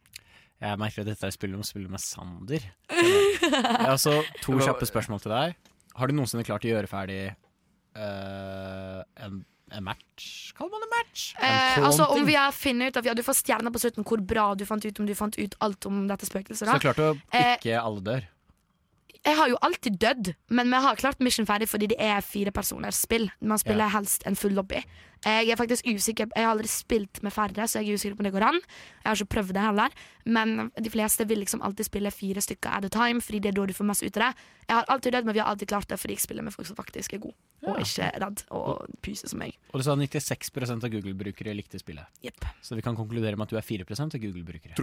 Jeg 0.61 0.77
merker 0.77 1.01
at 1.03 1.09
dette 1.09 1.25
er 1.25 1.33
spillet 1.33 1.57
om 1.57 1.63
å 1.63 1.67
spille 1.67 1.89
med 1.89 2.01
Sander. 2.01 2.65
Jeg 2.93 3.51
har 3.65 3.93
altså 3.95 4.19
to 4.43 4.57
kjappe 4.61 4.85
spørsmål 4.85 5.21
til 5.23 5.33
deg. 5.33 5.55
Har 5.97 6.09
du 6.09 6.15
noensinne 6.15 6.45
klart 6.45 6.65
å 6.65 6.69
gjøre 6.69 6.89
ferdig 6.89 7.21
uh, 7.97 9.01
en, 9.25 9.39
en 9.73 9.85
match? 9.85 10.51
Kaller 10.57 10.75
man 10.75 10.85
det 10.85 10.91
match? 10.93 11.23
Eh, 11.41 11.79
altså 11.81 12.07
om 12.13 12.25
vi 12.27 12.37
har 12.37 12.53
funnet 12.55 12.93
ut 12.93 13.01
at 13.01 13.09
ja, 13.09 13.15
Du 13.17 13.23
får 13.25 13.41
stjerner 13.41 13.73
på 13.73 13.81
slutten 13.81 14.05
hvor 14.07 14.21
bra 14.21 14.51
du 14.57 14.63
fant 14.69 14.85
ut 14.85 15.01
om 15.01 15.09
du 15.09 15.15
fant 15.17 15.37
ut 15.37 15.57
alt 15.65 15.89
om 15.89 16.05
dette 16.09 16.29
spøkelset. 16.29 16.69
Så 16.69 16.77
klart 16.85 17.01
å 17.01 17.11
Eh, 17.33 17.55
ikke 17.57 17.81
alle 17.81 18.05
dør? 18.05 18.29
Jeg 19.21 19.37
har 19.37 19.51
jo 19.51 19.57
alltid 19.61 19.99
dødd, 20.01 20.31
men 20.49 20.71
vi 20.71 20.77
har 20.81 20.97
klart 20.97 21.19
mission 21.21 21.45
ferdig 21.45 21.67
fordi 21.69 21.91
det 21.91 21.97
er 22.01 22.23
fire 22.25 22.49
personers 22.51 22.97
spill. 23.03 23.27
Man 23.39 23.59
spiller 23.61 23.91
helst 23.93 24.25
en 24.25 24.35
full 24.35 24.55
lobby. 24.57 24.81
Jeg 25.21 25.51
er 25.53 25.57
faktisk 25.59 25.85
usikker 25.85 26.25
Jeg 26.33 26.41
har 26.41 26.51
aldri 26.55 26.65
spilt 26.67 27.21
med 27.21 27.29
færre, 27.31 27.67
så 27.69 27.79
jeg 27.79 27.89
er 27.91 27.93
usikker 28.01 28.15
på 28.17 28.23
om 28.23 28.25
det 28.25 28.33
går 28.33 28.41
an. 28.47 28.57
Jeg 29.03 29.05
har 29.05 29.15
ikke 29.19 29.33
prøvd 29.35 29.53
det 29.53 29.61
heller, 29.61 29.89
men 30.25 30.71
de 30.73 30.89
fleste 30.89 31.27
vil 31.29 31.39
liksom 31.43 31.61
alltid 31.61 31.85
spille 31.85 32.11
fire 32.11 32.41
stykker 32.41 32.69
at 32.79 32.85
a 32.85 32.89
time, 32.89 33.21
fordi 33.21 33.39
det 33.43 33.49
er 33.51 33.57
da 33.59 33.65
du 33.69 33.73
får 33.77 33.85
mest 33.91 34.01
ut 34.01 34.17
av 34.17 34.23
det. 34.23 34.31
Jeg 34.65 34.75
har 34.79 34.85
alltid 34.95 35.13
dødd, 35.13 35.25
men 35.29 35.33
vi 35.37 35.43
har 35.43 35.49
alltid 35.53 35.67
klart 35.69 35.89
det 35.93 35.99
fordi 36.01 36.13
jeg 36.17 36.25
spiller 36.25 36.41
med 36.47 36.53
folk 36.57 36.67
som 36.71 36.75
faktisk 36.81 37.13
er 37.13 37.21
gode, 37.21 37.37
og 37.67 37.77
ikke 37.85 38.01
er 38.09 38.17
redd 38.25 38.41
og 38.49 38.89
pyser 39.05 39.29
som 39.29 39.39
meg. 39.43 39.53
Og 39.69 39.77
du 39.77 39.85
sa 39.85 39.93
96% 39.93 40.81
av 40.81 40.89
Google-brukere 40.97 41.53
likte 41.53 41.77
spillet. 41.77 42.09
Yep. 42.25 42.41
Så 42.65 42.73
vi 42.79 42.81
kan 42.81 42.97
konkludere 42.97 43.37
med 43.37 43.45
at 43.45 43.53
du 43.53 43.61
er 43.61 43.65
4% 43.69 44.17
av 44.17 44.25
Google-brukere. 44.25 44.73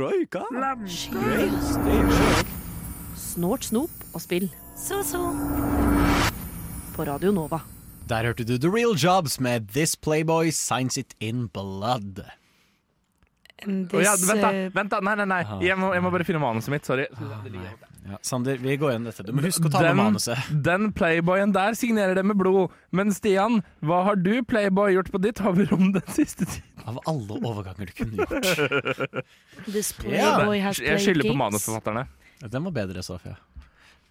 Snort, 3.18 3.64
snop 3.68 3.90
og 4.14 4.22
spill. 4.22 4.48
Så-så. 4.78 5.20
På 6.94 7.04
Radio 7.06 7.32
Nova. 7.34 7.60
Der 8.08 8.24
hørte 8.30 8.44
du 8.48 8.56
The 8.58 8.70
Real 8.72 8.94
Jobs 8.96 9.38
med 9.40 9.68
This 9.74 9.96
Playboy 9.96 10.50
Signs 10.54 10.96
It 10.98 11.14
In 11.20 11.48
Blood. 11.52 12.22
Å 13.58 13.98
ja, 14.00 14.12
vent, 14.22 14.38
da. 14.40 14.48
eh, 14.54 14.68
vent 14.70 14.92
da, 14.92 15.00
Nei, 15.02 15.16
nei, 15.18 15.24
nei. 15.26 15.40
Jeg 15.66 15.74
må, 15.80 15.88
jeg 15.92 16.02
må 16.04 16.12
bare 16.14 16.24
finne 16.24 16.38
manuset 16.40 16.70
mitt. 16.70 16.86
Sorry. 16.86 17.08
Ja, 18.08 18.16
Sander, 18.24 18.56
vi 18.62 18.76
går 18.78 18.92
gjennom 18.94 19.08
dette. 19.10 19.24
Du 19.26 19.32
må 19.34 19.42
huske 19.44 19.66
å 19.66 19.72
ta 19.72 19.80
med 19.82 19.88
Den, 19.90 19.98
manuset. 19.98 20.46
den 20.64 20.86
playboyen 20.96 21.50
der 21.52 21.74
signerer 21.76 22.14
det 22.16 22.22
med 22.24 22.38
blod. 22.38 22.70
Men 22.94 23.10
Stian, 23.12 23.58
hva 23.84 24.04
har 24.06 24.16
du 24.22 24.38
playboy 24.46 24.94
gjort 24.94 25.10
på 25.12 25.20
ditt 25.26 25.42
haverom 25.44 25.90
den 25.98 26.06
siste 26.14 26.46
tiden? 26.46 26.64
Av 26.88 27.02
alle 27.10 27.40
overganger 27.42 27.90
du 27.90 27.96
kunne 27.98 28.16
gjort. 28.22 29.18
This 29.66 29.90
playboy 29.98 30.62
has 30.62 30.78
Jeg 30.78 30.94
played 30.94 31.04
skylder 31.04 31.28
på 31.34 31.36
manusforfatterne. 31.42 32.06
Den 32.44 32.68
var 32.68 32.74
bedre, 32.76 33.02
Sofia. 33.02 33.36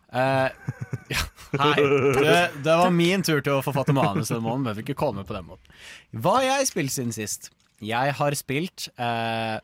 Uh, 0.08 0.48
ja. 1.12 1.24
Hei, 1.62 1.76
det, 2.16 2.38
det 2.64 2.76
var 2.80 2.92
min 2.96 3.24
tur 3.24 3.42
til 3.44 3.58
å 3.58 3.64
forfatte 3.64 3.96
manus 3.96 4.32
denne 4.32 4.44
måneden. 4.44 4.70
Behøver 4.70 4.86
ikke 4.86 5.00
komme 5.00 5.26
på 5.28 5.36
den 5.36 5.48
måten. 5.48 5.78
Hva 6.16 6.40
har 6.40 6.48
jeg 6.50 6.72
spilt 6.72 6.96
siden 6.96 7.16
sist? 7.16 7.52
Jeg 7.84 8.16
har 8.18 8.40
spilt 8.40 8.90
uh, 9.00 9.60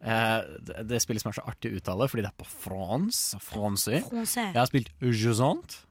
Uh, 0.00 0.40
det, 0.64 0.86
det 0.88 0.98
spillet 1.04 1.20
som 1.20 1.28
er 1.28 1.36
så 1.36 1.42
artig 1.44 1.74
å 1.74 1.76
uttale, 1.76 2.06
fordi 2.08 2.22
det 2.24 2.30
er 2.30 2.40
på 2.40 2.46
France. 2.48 3.36
Fransi. 3.44 3.98
Jeg 4.00 4.56
har 4.56 4.68
spilt 4.70 4.88
Jusant. 5.04 5.82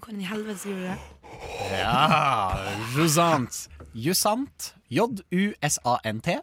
Hvordan 0.00 0.22
i 0.22 0.28
helvete 0.28 0.62
skriver 0.62 0.80
du 0.80 0.86
det? 0.88 1.74
Ja, 1.74 2.56
Jusant. 2.96 3.58
Jusant. 3.92 4.70
J-U-S-A-N-T. 4.88 6.38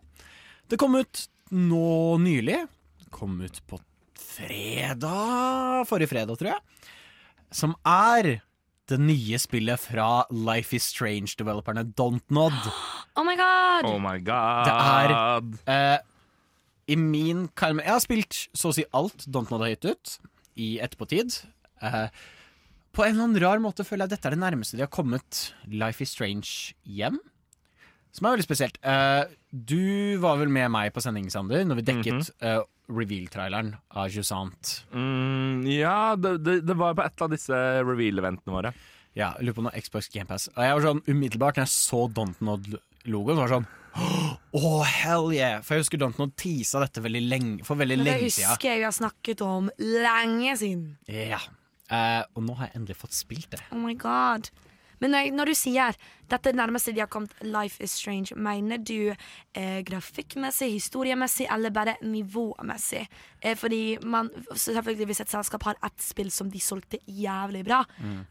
Det 0.70 0.78
kom 0.78 1.00
ut 1.00 1.24
nå 1.50 1.90
nylig. 2.22 2.62
Kom 3.10 3.40
ut 3.42 3.58
på 3.66 3.82
fredag 4.36 5.86
Forrige 5.90 6.12
fredag, 6.12 6.38
tror 6.40 6.52
jeg. 6.54 6.92
Som 7.56 7.76
er 7.88 8.38
det 8.90 9.00
nye 9.02 9.38
spillet 9.42 9.82
fra 9.82 10.26
Life 10.30 10.76
Is 10.78 10.92
Strange-developerne 10.94 11.86
Dontnod. 11.98 12.58
Oh 13.16 13.24
my 13.24 13.38
god! 13.40 13.86
Oh 13.88 14.00
my 14.04 14.18
god. 14.20 14.66
Det 14.68 15.62
Eh, 15.72 16.00
I 16.92 16.96
min 17.00 17.46
karme 17.56 17.80
Jeg 17.82 17.94
har 17.94 18.02
spilt 18.04 18.40
så 18.52 18.74
å 18.74 18.76
si 18.76 18.84
alt 18.92 19.24
Dontnod 19.32 19.64
har 19.64 19.72
gitt 19.72 19.88
ut, 19.88 20.18
i 20.60 20.74
etterpåtid. 20.84 21.38
Eh, 21.80 22.10
på 22.92 23.06
en 23.06 23.16
eller 23.16 23.24
annen 23.24 23.40
rar 23.40 23.64
måte 23.64 23.86
føler 23.88 24.04
jeg 24.04 24.12
at 24.12 24.18
dette 24.18 24.28
er 24.28 24.36
det 24.36 24.44
nærmeste 24.44 24.76
de 24.76 24.84
har 24.84 24.92
kommet 24.92 25.54
Life 25.64 26.04
Is 26.04 26.12
Strange 26.12 26.76
hjem. 26.84 27.22
Som 28.12 28.28
er 28.28 28.36
veldig 28.36 28.48
spesielt. 28.50 28.78
Eh, 28.84 29.32
du 29.52 30.16
var 30.24 30.38
vel 30.44 30.52
med 30.52 30.70
meg 30.76 30.92
på 30.96 31.04
sending, 31.04 31.32
Sander, 31.32 31.64
når 31.68 31.80
vi 31.80 31.88
dekket 31.88 32.30
eh, 32.44 32.62
reveal-traileren 32.92 33.74
av 33.98 34.10
Jusant. 34.14 34.74
Mm, 34.94 35.64
ja, 35.70 36.16
det, 36.20 36.38
det, 36.46 36.60
det 36.68 36.76
var 36.78 36.96
på 36.98 37.06
et 37.06 37.24
av 37.26 37.32
disse 37.34 37.62
reveal-eventene 37.86 38.54
våre. 38.56 38.74
Ja, 39.16 39.32
jeg 39.38 39.48
lurer 39.48 39.58
på 39.58 39.66
noe 39.66 39.82
Xbox 39.82 40.10
GamePass. 40.12 40.50
Og 40.54 40.62
jeg 40.66 40.76
var 40.76 40.86
sånn 40.90 41.04
umiddelbart 41.08 41.58
når 41.60 41.68
jeg 41.68 41.74
så 41.76 42.02
Dontnod-logoen, 42.18 43.38
så 43.38 43.42
var 43.42 43.48
jeg 43.48 43.56
sånn 43.56 43.68
Åh, 44.60 44.82
hell 44.92 45.30
yeah! 45.32 45.62
For 45.64 45.78
jeg 45.78 45.86
husker 45.86 46.02
Dontnod 46.02 46.34
teasa 46.40 46.82
dette 46.84 47.04
veldig 47.04 47.22
lenge, 47.32 47.68
for 47.68 47.80
veldig 47.80 48.00
det 48.02 48.08
lenge 48.10 48.32
siden. 48.34 48.50
husker 48.52 48.74
jeg 48.74 48.82
vi 48.82 48.88
har 48.90 48.96
snakket 48.98 49.44
om 49.46 49.70
lenge 49.80 50.58
siden. 50.60 50.90
Ja. 51.08 51.40
Eh, 51.86 52.22
og 52.36 52.44
nå 52.44 52.56
har 52.60 52.70
jeg 52.70 52.82
endelig 52.82 52.98
fått 53.00 53.16
spilt 53.16 53.52
det. 53.56 53.62
Oh 53.72 53.80
my 53.80 53.96
god. 54.00 54.50
Men 55.00 55.12
når, 55.12 55.32
når 55.36 55.52
du 55.52 55.56
sier 55.58 55.98
dette 56.32 56.54
nærmeste 56.56 56.94
de 56.96 57.02
har 57.04 57.10
kommet 57.12 57.34
Life 57.46 57.84
is 57.84 57.92
Strange, 58.00 58.36
mener 58.36 58.78
du 58.82 59.12
eh, 59.12 59.82
grafikkmessig, 59.86 60.72
historiemessig 60.74 61.48
eller 61.54 61.74
bare 61.76 61.98
nivåmessig? 62.02 63.04
Eh, 63.42 63.56
fordi 63.58 63.98
man, 64.04 64.30
selvfølgelig 64.54 65.06
Hvis 65.12 65.22
et 65.26 65.34
selskap 65.34 65.64
har 65.64 65.76
ett 65.86 66.02
spill 66.02 66.32
som 66.32 66.50
de 66.52 66.60
solgte 66.60 67.00
jævlig 67.08 67.66
bra, 67.68 67.84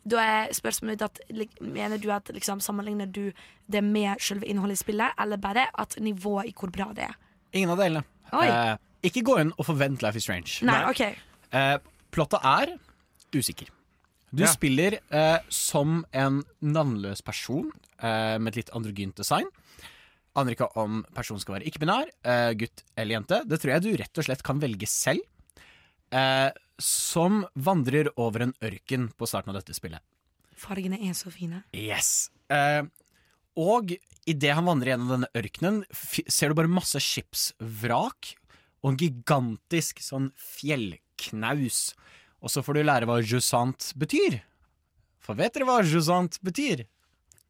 da 0.04 0.24
er 0.24 0.54
spørsmålet 0.56 0.98
ditt 0.98 1.08
at 1.08 1.60
Mener 1.60 1.98
du 1.98 2.10
at 2.12 2.30
liksom, 2.34 2.60
sammenligner 2.60 3.06
du 3.06 3.30
det 3.70 3.84
med 3.84 4.20
selve 4.20 4.46
innholdet 4.46 4.78
i 4.80 4.82
spillet, 4.82 5.14
eller 5.20 5.36
bare 5.40 5.68
at 5.78 5.96
nivået 6.00 6.50
i 6.50 6.54
hvor 6.58 6.70
bra 6.70 6.90
det 6.96 7.06
er? 7.08 7.14
Ingen 7.54 7.70
av 7.70 7.80
delene. 7.80 8.04
Eh, 8.32 8.76
ikke 9.04 9.22
gå 9.24 9.38
inn 9.40 9.52
og 9.56 9.66
forvent 9.68 10.02
Life 10.02 10.18
is 10.18 10.26
Strange. 10.26 10.58
Nei, 10.66 10.80
OK. 10.90 11.02
Eh, 11.54 11.76
plottet 12.14 12.44
er 12.44 12.74
usikker. 13.34 13.70
Du 14.34 14.42
Ja. 14.42 14.50
spiller 14.50 14.98
eh, 15.10 15.38
som 15.48 16.04
en 16.12 16.42
navnløs 16.60 17.22
person 17.22 17.68
eh, 18.02 18.38
med 18.38 18.48
et 18.52 18.56
litt 18.64 18.72
androgynt 18.74 19.14
design. 19.20 19.46
Aner 20.34 20.56
ikke 20.56 20.66
om 20.80 21.04
personen 21.14 21.38
skal 21.40 21.60
være 21.60 21.68
ikke-binær, 21.70 22.08
eh, 22.26 22.50
gutt 22.58 22.82
eller 22.98 23.14
jente. 23.20 23.42
Det 23.46 23.60
tror 23.62 23.72
jeg 23.76 23.82
du 23.84 23.90
rett 24.00 24.18
og 24.18 24.24
slett 24.26 24.42
kan 24.42 24.58
velge 24.60 24.88
selv. 24.90 25.22
Eh, 26.10 26.50
som 26.82 27.44
vandrer 27.54 28.08
over 28.18 28.42
en 28.48 28.54
ørken 28.66 29.12
på 29.14 29.28
starten 29.30 29.54
av 29.54 29.60
dette 29.62 29.76
spillet. 29.78 30.02
Fargene 30.58 30.98
er 30.98 31.14
så 31.14 31.30
fine. 31.30 31.62
Yes. 31.72 32.30
Eh, 32.50 32.82
og 33.56 33.92
idet 34.26 34.54
han 34.56 34.66
vandrer 34.66 34.94
gjennom 34.96 35.12
denne 35.14 35.30
ørkenen, 35.38 35.84
f- 35.94 36.26
ser 36.26 36.48
du 36.50 36.54
bare 36.58 36.70
masse 36.70 36.98
skipsvrak 36.98 38.34
og 38.82 38.90
en 38.90 38.98
gigantisk 38.98 40.02
sånn 40.02 40.32
fjellknaus. 40.34 41.92
Og 42.44 42.52
så 42.52 42.60
får 42.64 42.76
du 42.76 42.82
lære 42.84 43.08
hva 43.08 43.20
jusant 43.24 43.92
betyr. 43.96 44.42
For 45.24 45.38
vet 45.38 45.54
dere 45.56 45.64
hva 45.68 45.78
jusant 45.88 46.36
betyr? 46.44 46.84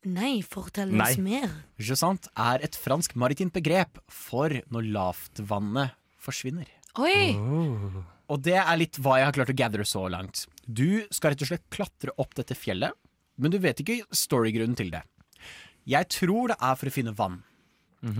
Nei, 0.04 0.38
fortell 0.46 0.92
Nei. 0.92 1.08
oss 1.10 1.18
mer. 1.18 1.52
Jusant 1.80 2.28
er 2.38 2.62
et 2.62 2.76
fransk 2.78 3.16
maritimt 3.18 3.54
begrep 3.56 3.98
for 4.12 4.52
når 4.70 4.90
lavtvannet 4.94 5.96
forsvinner. 6.22 6.68
Oi! 7.00 7.32
Og 8.30 8.40
det 8.44 8.54
er 8.60 8.76
litt 8.78 9.00
hva 9.02 9.18
jeg 9.18 9.28
har 9.28 9.36
klart 9.36 9.50
å 9.52 9.56
gather 9.56 9.82
så 9.88 10.04
langt. 10.12 10.44
Du 10.64 11.02
skal 11.12 11.34
rett 11.34 11.42
og 11.44 11.50
slett 11.50 11.66
klatre 11.74 12.14
opp 12.20 12.36
dette 12.38 12.56
fjellet, 12.56 12.94
men 13.40 13.52
du 13.52 13.58
vet 13.60 13.80
ikke 13.82 14.04
storygrunnen 14.14 14.78
til 14.78 14.92
det. 14.94 15.02
Jeg 15.90 16.08
tror 16.14 16.52
det 16.52 16.58
er 16.60 16.78
for 16.78 16.88
å 16.88 16.94
finne 16.94 17.16
vann. 17.16 17.42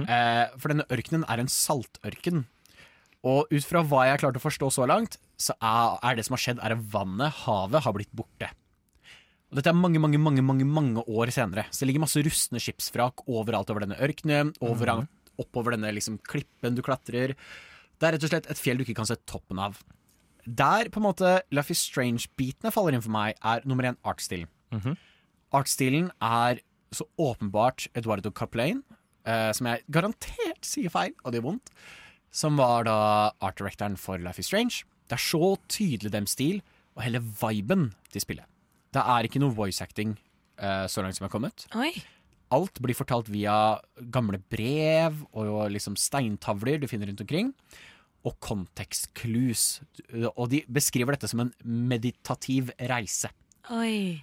eh, 0.08 0.48
for 0.58 0.72
denne 0.72 0.88
ørkenen 0.92 1.24
er 1.28 1.40
en 1.40 1.48
saltørken. 1.52 2.46
Og 3.24 3.48
ut 3.52 3.64
fra 3.64 3.84
hva 3.84 4.04
jeg 4.08 4.16
har 4.16 4.22
klart 4.24 4.40
å 4.40 4.42
forstå 4.42 4.70
så 4.72 4.88
langt, 4.88 5.16
så 5.40 5.56
er, 5.58 5.96
er 6.04 6.18
det 6.18 6.26
som 6.26 6.36
har 6.36 6.42
skjedd, 6.44 6.60
er 6.62 6.76
at 6.76 6.84
vannet, 6.92 7.40
havet, 7.44 7.82
har 7.84 7.96
blitt 7.96 8.12
borte. 8.14 8.50
Og 9.50 9.58
dette 9.58 9.70
er 9.70 9.78
mange, 9.78 10.00
mange, 10.02 10.18
mange 10.18 10.42
mange, 10.42 10.66
mange 10.66 11.02
år 11.06 11.30
senere. 11.34 11.66
Så 11.70 11.82
det 11.82 11.92
ligger 11.92 12.02
masse 12.02 12.22
rustne 12.26 12.62
skipsvrak 12.62 13.22
overalt 13.30 13.70
over 13.70 13.84
denne 13.84 13.98
ørkenen, 14.02 14.54
overalt 14.64 15.10
oppover 15.38 15.74
denne 15.74 15.90
liksom, 15.94 16.20
klippen 16.26 16.76
du 16.76 16.82
klatrer. 16.86 17.34
Det 17.98 18.06
er 18.06 18.16
rett 18.16 18.26
og 18.26 18.32
slett 18.32 18.48
et 18.50 18.60
fjell 18.60 18.78
du 18.78 18.84
ikke 18.86 18.96
kan 19.00 19.08
se 19.08 19.16
toppen 19.30 19.60
av. 19.62 19.78
Der 20.44 20.90
på 20.92 21.00
en 21.00 21.06
måte 21.06 21.36
Luffy 21.54 21.74
Strange-bitene 21.78 22.72
faller 22.74 22.96
inn 22.96 23.04
for 23.04 23.14
meg, 23.14 23.38
er 23.42 23.62
nummer 23.66 23.86
én 23.88 23.98
artstilen. 24.06 24.50
Artstilen 25.54 26.10
er 26.22 26.60
så 26.94 27.06
åpenbart 27.18 27.88
Eduardo 27.94 28.30
Caplain, 28.34 28.82
eh, 29.26 29.50
som 29.54 29.66
jeg 29.70 29.84
garantert 29.90 30.66
sier 30.66 30.90
feil, 30.90 31.14
og 31.22 31.32
det 31.32 31.40
gjør 31.40 31.48
vondt, 31.52 31.70
som 32.34 32.58
var 32.58 32.84
da 32.86 32.96
art 33.40 33.58
directoren 33.58 33.96
for 33.98 34.18
Life 34.18 34.42
is 34.42 34.50
Strange. 34.50 34.82
Det 35.08 35.16
er 35.18 35.24
så 35.24 35.54
tydelig 35.68 36.12
dem 36.14 36.26
stil, 36.30 36.60
og 36.94 37.04
hele 37.04 37.20
viben 37.20 37.88
de 38.14 38.22
spiller. 38.22 38.46
Det 38.94 39.02
er 39.02 39.26
ikke 39.26 39.42
noe 39.42 39.54
voice 39.54 39.82
acting 39.82 40.14
uh, 40.62 40.86
så 40.90 41.02
langt 41.02 41.18
som 41.18 41.24
jeg 41.24 41.30
har 41.30 41.34
kommet. 41.34 41.66
Oi. 41.74 41.90
Alt 42.54 42.78
blir 42.82 42.96
fortalt 42.96 43.30
via 43.32 43.80
gamle 44.14 44.38
brev 44.52 45.24
og 45.34 45.72
liksom 45.74 45.96
steintavler 45.98 46.78
du 46.78 46.86
finner 46.90 47.10
rundt 47.10 47.24
omkring. 47.24 47.50
Og 48.24 48.38
kontekstclues. 48.40 49.82
Og 50.36 50.46
de 50.52 50.62
beskriver 50.72 51.16
dette 51.16 51.28
som 51.28 51.42
en 51.44 51.50
meditativ 51.64 52.70
reise. 52.88 53.28
Oi. 53.74 54.22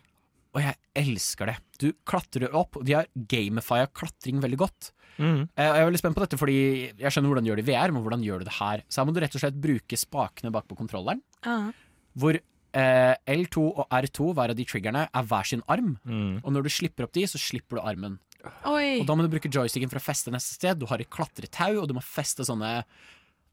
Og 0.54 0.60
jeg 0.66 0.76
elsker 1.00 1.48
det. 1.48 1.58
Du 1.80 1.92
klatrer 2.06 2.52
opp, 2.58 2.76
og 2.82 2.84
de 2.88 2.98
har 2.98 3.08
gamifia 3.16 3.86
klatring 3.96 4.42
veldig 4.44 4.58
godt. 4.60 4.90
Mm. 5.18 5.46
Eh, 5.56 5.64
Jeg 5.64 5.80
er 5.82 5.88
veldig 5.88 6.02
spent 6.02 6.16
på 6.18 6.24
dette, 6.26 6.38
fordi 6.40 6.58
jeg 7.00 7.12
skjønner 7.14 7.32
hvordan 7.32 7.46
du 7.46 7.52
gjør 7.52 7.62
det 7.62 7.68
i 7.68 7.72
VR, 7.72 7.92
men 7.96 8.04
hvordan 8.04 8.24
gjør 8.26 8.40
du 8.44 8.46
det 8.50 8.58
her? 8.60 8.84
Så 8.90 9.00
her 9.02 9.08
må 9.08 9.14
du 9.16 9.22
rett 9.24 9.36
og 9.38 9.44
slett 9.44 9.62
bruke 9.64 10.00
spakene 10.00 10.52
bak 10.52 10.68
på 10.68 10.76
kontrolleren, 10.80 11.22
Ah. 11.48 11.72
hvor 12.18 12.36
eh, 12.36 13.16
L2 13.28 13.64
og 13.78 13.88
R2, 13.92 14.34
hver 14.34 14.50
av 14.52 14.56
de 14.56 14.66
triggerne, 14.66 15.08
er 15.14 15.24
hver 15.28 15.48
sin 15.48 15.64
arm. 15.68 15.98
Mm. 16.08 16.42
Og 16.44 16.52
når 16.56 16.64
du 16.68 16.70
slipper 16.70 17.04
opp 17.08 17.12
de, 17.14 17.24
så 17.28 17.40
slipper 17.40 17.80
du 17.80 17.82
armen. 17.84 18.20
Oi. 18.66 19.00
Og 19.02 19.06
da 19.08 19.16
må 19.16 19.24
du 19.24 19.30
bruke 19.30 19.52
joysticken 19.52 19.90
for 19.92 20.00
å 20.00 20.04
feste 20.04 20.32
neste 20.34 20.56
sted. 20.56 20.80
Du 20.80 20.88
har 20.90 21.00
et 21.04 21.10
klatretau, 21.12 21.82
og 21.84 21.88
du 21.88 21.94
må 21.94 22.02
feste 22.04 22.44
sånne 22.48 22.82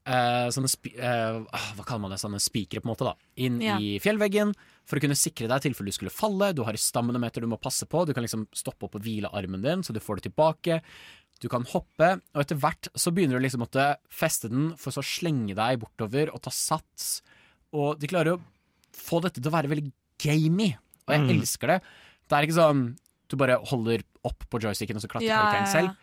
eh, 0.09 0.49
Sånne 0.53 0.69
eh, 0.97 1.37
ah, 1.53 1.67
Hva 1.77 1.85
kaller 1.85 2.01
man 2.07 2.13
det? 2.15 2.19
Sånne 2.21 2.41
spikere, 2.41 2.81
på 2.81 2.89
en 2.89 2.93
måte, 2.95 3.05
da. 3.07 3.13
Inn 3.45 3.59
Ja. 3.61 3.77
i 3.77 3.99
fjellveggen 4.01 4.55
for 4.89 4.97
å 4.97 5.03
kunne 5.03 5.17
sikre 5.19 5.47
deg 5.47 5.61
i 5.61 5.67
tilfelle 5.69 5.91
du 5.93 5.95
skulle 5.95 6.13
falle. 6.13 6.51
Du 6.57 6.63
har 6.65 6.73
stammenemeter 6.81 7.41
du 7.45 7.47
må 7.51 7.59
passe 7.61 7.85
på. 7.85 8.05
Du 8.09 8.13
kan 8.17 8.25
liksom 8.25 8.47
stoppe 8.57 8.87
opp 8.89 8.95
og 8.97 9.03
hvile 9.05 9.29
armen 9.31 9.61
din, 9.61 9.83
så 9.85 9.93
du 9.93 9.99
får 10.01 10.17
det 10.21 10.31
tilbake. 10.31 10.81
Du 11.39 11.47
kan 11.47 11.63
hoppe, 11.63 12.19
og 12.35 12.41
etter 12.41 12.57
hvert 12.59 12.89
så 12.99 13.13
begynner 13.15 13.37
du 13.39 13.45
liksom 13.45 13.61
å 13.61 13.67
måtte 13.67 13.85
feste 14.11 14.49
den, 14.51 14.73
for 14.75 14.91
så 14.91 14.99
å 14.99 15.07
slenge 15.07 15.55
deg 15.55 15.79
bortover 15.79 16.33
og 16.33 16.41
ta 16.41 16.49
sats. 16.51 17.21
Og 17.71 17.99
de 18.01 18.07
klarer 18.11 18.33
å 18.35 18.41
få 18.97 19.21
dette 19.23 19.39
til 19.39 19.47
å 19.51 19.55
være 19.55 19.69
veldig 19.71 19.91
gamey, 20.19 20.73
og 21.07 21.13
jeg 21.15 21.21
Mm. 21.21 21.29
elsker 21.39 21.67
det. 21.67 21.81
Det 22.27 22.35
er 22.35 22.43
ikke 22.47 22.59
sånn 22.59 22.97
du 23.29 23.37
bare 23.37 23.59
holder 23.63 24.01
opp 24.25 24.43
på 24.49 24.59
joysticken, 24.59 24.97
og 24.97 25.01
så 25.03 25.07
klatrer 25.07 25.29
Ja, 25.29 25.37
karakteren 25.45 25.65
ja, 25.65 25.69
ja. 25.69 25.71
selv. 25.71 25.95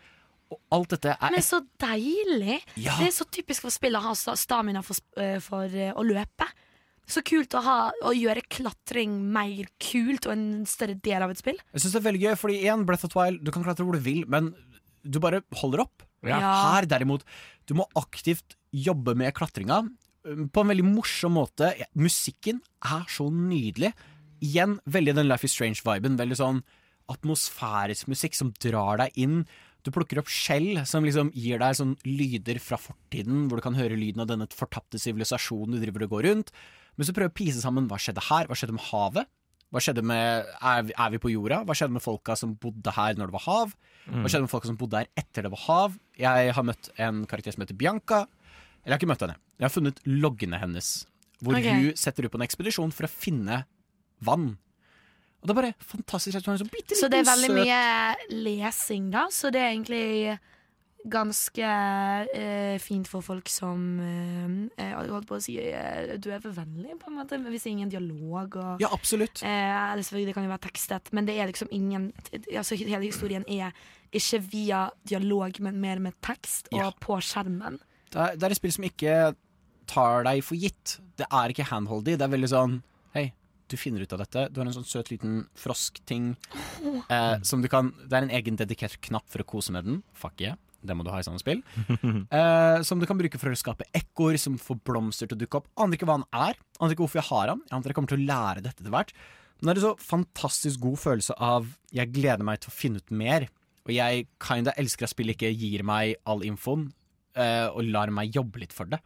Og 0.47 0.59
alt 0.77 0.93
dette 0.95 1.15
er 1.15 1.33
Men 1.33 1.43
så 1.43 1.59
deilig! 1.81 2.61
Ja. 2.79 2.95
Det 2.99 3.09
er 3.09 3.15
så 3.15 3.27
typisk 3.31 3.65
for 3.65 3.73
spill 3.73 3.97
å 3.99 4.03
ha 4.05 4.13
stamina 4.15 4.83
for, 4.85 4.99
eh, 5.19 5.37
for 5.43 5.67
eh, 5.67 5.91
å 5.91 6.05
løpe. 6.07 6.47
Så 7.07 7.23
kult 7.23 7.55
å, 7.55 7.61
ha, 7.63 7.75
å 8.03 8.11
gjøre 8.15 8.43
klatring 8.51 9.13
mer 9.31 9.69
kult 9.79 10.27
og 10.27 10.33
en 10.33 10.47
større 10.67 10.97
del 11.03 11.23
av 11.23 11.31
et 11.31 11.39
spill. 11.39 11.59
Jeg 11.71 11.83
synes 11.83 11.95
det 11.95 12.01
er 12.01 12.07
veldig 12.09 12.23
gøy, 12.25 12.33
fordi 12.39 12.57
igjen, 12.65 12.83
Breath 12.87 13.07
of 13.07 13.15
Wild, 13.15 13.45
du 13.47 13.51
kan 13.55 13.63
klatre 13.63 13.85
hvor 13.87 13.95
du 13.95 14.03
vil, 14.03 14.25
men 14.27 14.51
du 15.07 15.21
bare 15.23 15.39
holder 15.61 15.85
opp. 15.85 16.03
Ja. 16.27 16.39
Her 16.73 16.87
derimot, 16.89 17.23
du 17.69 17.77
må 17.79 17.87
aktivt 17.99 18.57
jobbe 18.75 19.15
med 19.15 19.31
klatringa 19.37 19.85
um, 19.85 20.47
på 20.51 20.63
en 20.63 20.73
veldig 20.73 20.87
morsom 20.89 21.37
måte. 21.37 21.71
Ja, 21.79 21.87
Musikken 21.95 22.59
er 22.83 23.07
så 23.11 23.29
nydelig. 23.31 23.93
Igjen, 24.43 24.75
veldig 24.83 25.15
den 25.17 25.29
Life 25.31 25.47
is 25.47 25.55
Strange-viben. 25.55 26.19
Veldig 26.19 26.39
sånn 26.41 26.61
atmosfærisk 27.11 28.09
musikk 28.11 28.35
som 28.35 28.51
drar 28.59 28.99
deg 28.99 29.15
inn. 29.15 29.39
Du 29.87 29.93
plukker 29.95 30.19
opp 30.19 30.27
skjell 30.27 30.81
som 30.89 31.05
liksom 31.07 31.29
gir 31.31 31.61
deg 31.61 31.77
sånn 31.79 31.93
lyder 32.03 32.59
fra 32.59 32.75
fortiden, 32.81 33.45
hvor 33.47 33.61
du 33.61 33.63
kan 33.63 33.77
høre 33.77 33.95
lyden 33.95 34.19
av 34.25 34.27
denne 34.27 34.47
fortapte 34.51 34.99
sivilisasjonen 34.99 35.77
du 35.77 35.79
driver 35.79 36.03
og 36.03 36.17
går 36.17 36.27
rundt. 36.27 36.51
Men 36.99 37.07
så 37.07 37.15
prøver 37.15 37.31
du 37.31 37.35
å 37.37 37.39
pise 37.39 37.63
sammen 37.63 37.87
hva 37.87 37.99
skjedde 38.01 38.25
her, 38.27 38.49
hva 38.49 38.57
skjedde 38.57 38.75
med 38.75 38.83
havet? 38.89 39.29
Hva 39.71 39.81
skjedde 39.83 40.03
med, 40.03 40.47
er, 40.63 40.83
vi- 40.87 40.95
er 40.95 41.09
vi 41.13 41.19
på 41.23 41.31
jorda? 41.31 41.61
Hva 41.67 41.75
skjedde 41.75 41.95
med 41.95 42.03
folka 42.03 42.35
som 42.39 42.55
bodde 42.59 42.91
her 42.95 43.15
når 43.19 43.31
det 43.31 43.35
var 43.37 43.45
hav? 43.47 43.73
Hva 44.07 44.27
skjedde 44.31 44.45
med 44.47 44.51
folka 44.51 44.69
som 44.71 44.79
bodde 44.79 45.01
her 45.01 45.09
etter 45.19 45.47
det 45.47 45.51
var 45.51 45.63
hav? 45.67 45.97
Jeg 46.19 46.53
har 46.55 46.67
møtt 46.67 46.91
en 46.97 47.25
karakter 47.27 47.55
som 47.55 47.63
heter 47.63 47.79
Bianca. 47.79 48.25
Eller 48.83 48.95
jeg 48.95 48.95
har 48.95 49.01
ikke 49.01 49.11
møtt 49.11 49.25
henne. 49.25 49.39
Jeg 49.59 49.67
har 49.67 49.75
funnet 49.75 49.99
loggene 50.07 50.59
hennes. 50.61 50.91
Hvor 51.43 51.55
okay. 51.59 51.75
hun 51.75 51.99
setter 51.99 52.25
ut 52.25 52.31
på 52.31 52.39
en 52.39 52.47
ekspedisjon 52.47 52.95
for 52.95 53.07
å 53.07 53.11
finne 53.11 53.65
vann. 54.23 54.57
Og 55.41 55.47
det 55.47 55.53
er 55.53 55.61
bare 55.61 55.73
fantastisk. 55.79 56.39
så 56.43 56.67
bitte 56.71 56.95
Så 56.97 57.09
det 57.09 57.19
er 57.21 57.27
veldig 57.29 57.49
søt- 57.49 57.57
mye 57.59 58.37
lesing, 58.43 59.11
da. 59.13 59.27
Så 59.31 59.51
det 59.53 59.61
er 59.61 59.73
egentlig 59.75 60.39
ganske 61.07 61.63
uh, 61.63 62.77
fint 62.83 63.07
for 63.07 63.21
folk 63.23 63.47
som 63.47 63.83
uh, 64.01 64.95
holdt 64.97 65.27
på 65.29 65.37
å 65.37 65.41
si 65.43 65.55
uh, 65.61 66.17
Du 66.19 66.29
er 66.33 66.41
for 66.43 66.51
vennlig, 66.57 66.97
på 66.99 67.07
en 67.11 67.19
måte. 67.19 67.37
Hvis 67.45 67.63
det 67.63 67.69
er 67.69 67.75
ingen 67.77 67.93
dialog 67.93 68.57
og 68.59 68.81
Ja, 68.83 68.89
absolutt. 68.91 69.43
Uh, 69.45 69.95
det 69.95 70.33
kan 70.35 70.43
jo 70.43 70.51
være 70.51 70.65
tekstet, 70.67 71.13
men 71.15 71.25
det 71.29 71.37
er 71.39 71.47
liksom 71.47 71.69
ingen 71.71 72.09
altså 72.51 72.75
Hele 72.75 73.05
historien 73.05 73.45
er 73.47 73.71
ikke 74.11 74.39
via 74.51 74.87
dialog, 75.07 75.59
men 75.63 75.79
mer 75.83 75.99
med 75.99 76.15
tekst 76.23 76.67
og 76.73 76.79
Ja. 76.79 76.91
på 76.91 77.19
skjermen. 77.21 77.79
Det 78.11 78.19
er, 78.19 78.35
det 78.35 78.43
er 78.43 78.51
et 78.55 78.59
spill 78.59 78.71
som 78.71 78.83
ikke 78.87 79.15
tar 79.87 80.23
deg 80.27 80.43
for 80.43 80.55
gitt. 80.59 80.97
Det 81.19 81.27
er 81.31 81.51
ikke 81.51 81.67
handholdy. 81.71 82.15
Det 82.17 82.23
er 82.25 82.31
veldig 82.35 82.49
sånn 82.51 82.77
Hei, 83.13 83.31
du 83.71 83.77
finner 83.79 84.03
ut 84.03 84.13
av 84.15 84.21
dette. 84.23 84.47
Du 84.51 84.61
har 84.61 84.69
en 84.69 84.75
sånn 84.75 84.87
søt 84.87 85.11
liten 85.11 85.41
froskting 85.57 86.31
eh, 87.09 87.35
som 87.45 87.63
du 87.63 87.67
kan 87.71 87.93
Det 88.03 88.15
er 88.15 88.27
en 88.27 88.33
egen 88.37 88.59
dedikert 88.59 88.99
knapp 89.03 89.27
for 89.31 89.43
å 89.43 89.47
kose 89.47 89.75
med 89.75 89.87
den. 89.87 90.01
Fuck 90.17 90.41
yeah. 90.43 90.57
Det 90.87 90.95
må 90.95 91.03
du 91.03 91.09
ha 91.11 91.19
i 91.19 91.25
sånne 91.25 91.41
spill. 91.41 91.63
Eh, 92.37 92.79
som 92.85 92.99
du 93.01 93.07
kan 93.09 93.17
bruke 93.19 93.39
for 93.39 93.51
å 93.51 93.57
skape 93.57 93.87
ekkoer 93.95 94.37
som 94.41 94.57
får 94.61 94.79
blomster 94.85 95.29
til 95.29 95.37
å 95.37 95.41
dukke 95.41 95.59
opp. 95.61 95.67
Aner 95.79 95.97
ikke 95.97 96.07
hva 96.07 96.19
han 96.19 96.27
er. 96.35 96.59
Aner 96.79 96.93
ikke 96.93 97.05
hvorfor 97.05 97.21
jeg 97.21 97.29
har 97.31 97.51
han. 97.53 97.61
Jeg 97.65 97.75
antar 97.77 97.93
jeg 97.93 97.97
kommer 97.97 98.11
til 98.13 98.21
å 98.21 98.27
lære 98.27 98.63
dette 98.65 98.83
etter 98.83 98.93
hvert. 98.93 99.13
Men 99.57 99.69
det 99.69 99.73
er 99.73 99.79
en 99.81 99.85
så 99.87 100.09
fantastisk 100.11 100.83
god 100.83 100.99
følelse 101.01 101.37
av 101.41 101.71
Jeg 101.95 102.13
gleder 102.13 102.45
meg 102.45 102.61
til 102.61 102.71
å 102.71 102.75
finne 102.77 103.01
ut 103.01 103.13
mer. 103.23 103.47
Og 103.87 103.93
jeg 103.95 104.27
kinda 104.43 104.75
elsker 104.77 105.07
at 105.07 105.13
spillet 105.15 105.37
ikke 105.37 105.53
gir 105.55 105.85
meg 105.87 106.17
all 106.27 106.43
infoen, 106.45 106.89
eh, 107.39 107.65
og 107.71 107.87
lar 107.87 108.11
meg 108.13 108.35
jobbe 108.35 108.61
litt 108.61 108.75
for 108.75 108.91
det. 108.91 108.99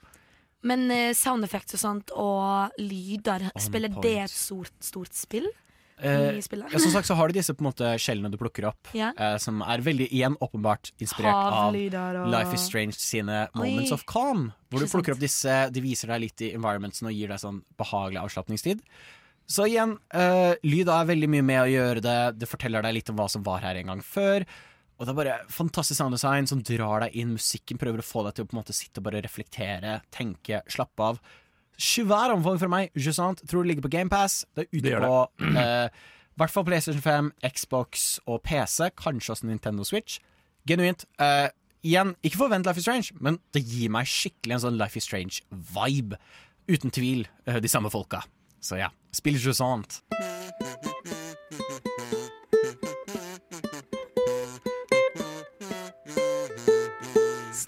Men 0.64 0.90
eh, 0.94 1.14
sound 1.18 1.44
effects 1.48 1.74
og 1.74 1.80
sånt 1.82 2.12
og 2.14 2.72
lyder, 2.78 3.50
spiller 3.58 3.90
point. 3.90 4.04
det 4.06 4.18
et 4.28 4.30
stort, 4.36 4.72
stort 4.80 5.14
spill 5.18 5.50
Eh, 6.02 6.34
i 6.34 6.42
spillet? 6.42 6.66
ja, 6.74 6.80
som 6.82 6.90
sagt 6.90 7.06
så 7.06 7.14
har 7.14 7.30
du 7.30 7.34
disse 7.38 7.54
på 7.54 7.62
en 7.62 7.68
måte 7.68 7.86
skjellene 8.02 8.32
du 8.34 8.38
plukker 8.42 8.66
opp, 8.72 8.88
Ja. 8.98 9.12
eh, 9.16 9.36
som 9.38 9.62
er 9.62 9.78
veldig 9.86 10.08
igjen 10.10 10.34
åpenbart 10.42 10.90
inspirert 11.00 11.30
av 11.30 11.54
Havlyder 11.54 12.24
og 12.24 12.32
Life 12.34 12.56
is 12.58 12.62
Strange 12.66 12.94
sine 12.98 13.44
Moments 13.54 13.92
Oi. 13.92 13.94
of 13.94 14.06
Calm. 14.10 14.48
Hvor 14.72 14.80
du 14.80 14.86
Ikke 14.86 14.90
sant. 14.90 14.96
plukker 14.98 15.14
opp 15.14 15.20
disse, 15.22 15.70
de 15.72 15.80
viser 15.86 16.08
deg 16.10 16.22
litt 16.22 16.42
i 16.42 16.54
environmentsen 16.58 17.06
og 17.06 17.14
gir 17.14 17.28
deg 17.30 17.38
sånn 17.44 17.62
behagelig 17.78 18.18
avslapningstid. 18.24 18.82
Så 19.48 19.68
igjen, 19.70 19.98
eh, 20.14 20.56
lyd 20.64 20.90
er 20.90 21.06
veldig 21.06 21.30
mye 21.30 21.44
med 21.44 21.62
å 21.62 21.70
gjøre 21.70 22.02
det. 22.02 22.40
Det 22.40 22.50
forteller 22.50 22.82
deg 22.82 22.94
litt 22.96 23.10
om 23.12 23.18
hva 23.18 23.30
som 23.30 23.44
var 23.44 23.60
her 23.62 23.76
en 23.76 23.86
gang 23.94 24.02
før. 24.02 24.46
Og 25.02 25.08
det 25.08 25.14
er 25.16 25.18
bare 25.18 25.36
fantastisk 25.50 25.98
sounddesign 25.98 26.46
som 26.46 26.60
drar 26.62 27.02
deg 27.02 27.16
inn. 27.18 27.34
Musikken 27.34 27.80
prøver 27.82 28.04
å 28.04 28.06
få 28.06 28.22
deg 28.28 28.36
til 28.38 28.46
å 28.46 28.50
på 28.52 28.54
en 28.54 28.60
måte 28.62 28.76
sitte 28.78 29.02
og 29.02 29.08
bare 29.08 29.24
reflektere, 29.26 29.96
tenke, 30.14 30.60
slappe 30.70 31.08
av. 31.08 31.22
Svær 31.82 32.36
omfang 32.36 32.60
for 32.62 32.70
meg. 32.70 32.92
Jusant. 32.94 33.42
Tror 33.50 33.66
det 33.66 33.72
ligger 33.72 33.88
på 33.88 33.96
GamePass. 33.96 34.44
Det 34.54 34.68
er 34.68 34.70
ute 34.76 34.84
Det 34.86 35.00
på 35.02 35.16
eh, 35.58 36.04
hvert 36.38 36.54
fall 36.54 36.68
PlayStation 36.68 37.02
5, 37.02 37.32
Xbox 37.50 38.20
og 38.30 38.44
PC. 38.46 38.92
Kanskje 39.02 39.34
også 39.34 39.50
Nintendo 39.50 39.88
Switch. 39.88 40.20
Genuint. 40.70 41.08
eh, 41.18 41.50
igjen, 41.82 42.16
ikke 42.22 42.44
forvent 42.44 42.70
Life 42.70 42.78
is 42.78 42.86
Strange, 42.86 43.18
men 43.20 43.40
det 43.58 43.66
gir 43.66 43.90
meg 43.90 44.06
skikkelig 44.06 44.60
en 44.60 44.66
sånn 44.68 44.78
Life 44.78 45.02
is 45.02 45.10
Strange-vibe. 45.10 46.22
Uten 46.70 46.94
tvil 46.94 47.26
eh, 47.50 47.58
de 47.58 47.72
samme 47.72 47.90
folka. 47.90 48.22
Så 48.62 48.78
ja, 48.78 48.94
spill 49.18 49.42
Jusant. 49.42 50.04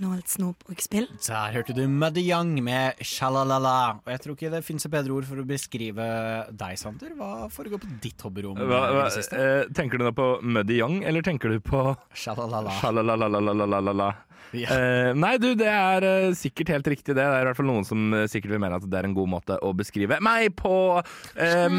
no 0.04 0.12
gammelt 0.24 0.28
snobrukspill. 0.30 1.08
Der 1.28 1.54
hørte 1.54 1.74
du 1.74 1.88
Muddy 1.88 2.22
Young 2.22 2.64
med 2.64 2.96
'Sjalalala'. 3.00 4.00
Og 4.06 4.12
jeg 4.12 4.20
tror 4.22 4.36
ikke 4.36 4.52
det 4.52 4.64
fins 4.64 4.86
et 4.86 4.92
bedre 4.92 5.14
ord 5.14 5.26
for 5.26 5.36
å 5.38 5.46
beskrive 5.46 6.48
deg, 6.52 6.78
Sander. 6.78 7.14
Hva 7.16 7.50
foregår 7.50 7.80
på 7.80 8.00
ditt 8.02 8.22
hobbyrom? 8.22 8.58
Hva, 8.58 8.92
hva, 8.92 9.08
eh, 9.08 9.66
tenker 9.74 9.98
du 9.98 10.06
da 10.06 10.12
på 10.12 10.42
Muddy 10.42 10.80
Young 10.80 11.04
eller 11.04 11.22
tenker 11.22 11.50
du 11.50 11.60
på 11.60 11.96
Sjalalala? 12.14 12.72
Sjalalala. 12.82 14.16
Ja. 14.54 14.70
Eh, 14.70 15.12
nei, 15.18 15.38
du, 15.42 15.54
det 15.58 15.70
er 15.70 16.06
eh, 16.06 16.34
sikkert 16.38 16.70
helt 16.70 16.88
riktig, 16.88 17.16
det. 17.16 17.24
Det 17.24 17.26
er 17.26 17.42
i 17.42 17.48
hvert 17.50 17.58
fall 17.58 17.70
noen 17.72 17.88
som 17.88 18.14
sikkert 18.30 18.54
vil 18.54 18.62
mene 18.62 18.78
at 18.78 18.86
det 18.86 19.00
er 19.00 19.08
en 19.08 19.16
god 19.18 19.32
måte 19.32 19.58
å 19.66 19.72
beskrive 19.74 20.20
meg 20.22 20.54
på. 20.60 21.02
Eh, 21.34 21.78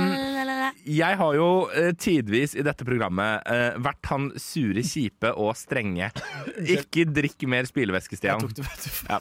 jeg 0.82 1.20
har 1.20 1.38
jo 1.38 1.48
tidvis 2.00 2.56
i 2.58 2.64
dette 2.66 2.86
programmet 2.86 3.46
eh, 3.46 3.78
vært 3.78 4.10
han 4.10 4.32
sure, 4.40 4.82
kjipe 4.82 5.30
og 5.38 5.54
strenge. 5.58 6.10
Ikke 6.76 7.06
drikk 7.06 7.46
mer 7.50 7.68
spylevæske, 7.70 8.18
Stian. 8.18 8.33
Jeg 8.34 8.44
tok 8.44 8.54
det, 8.58 8.66
vet 8.66 8.84
du. 8.84 8.90
Ja. 9.10 9.18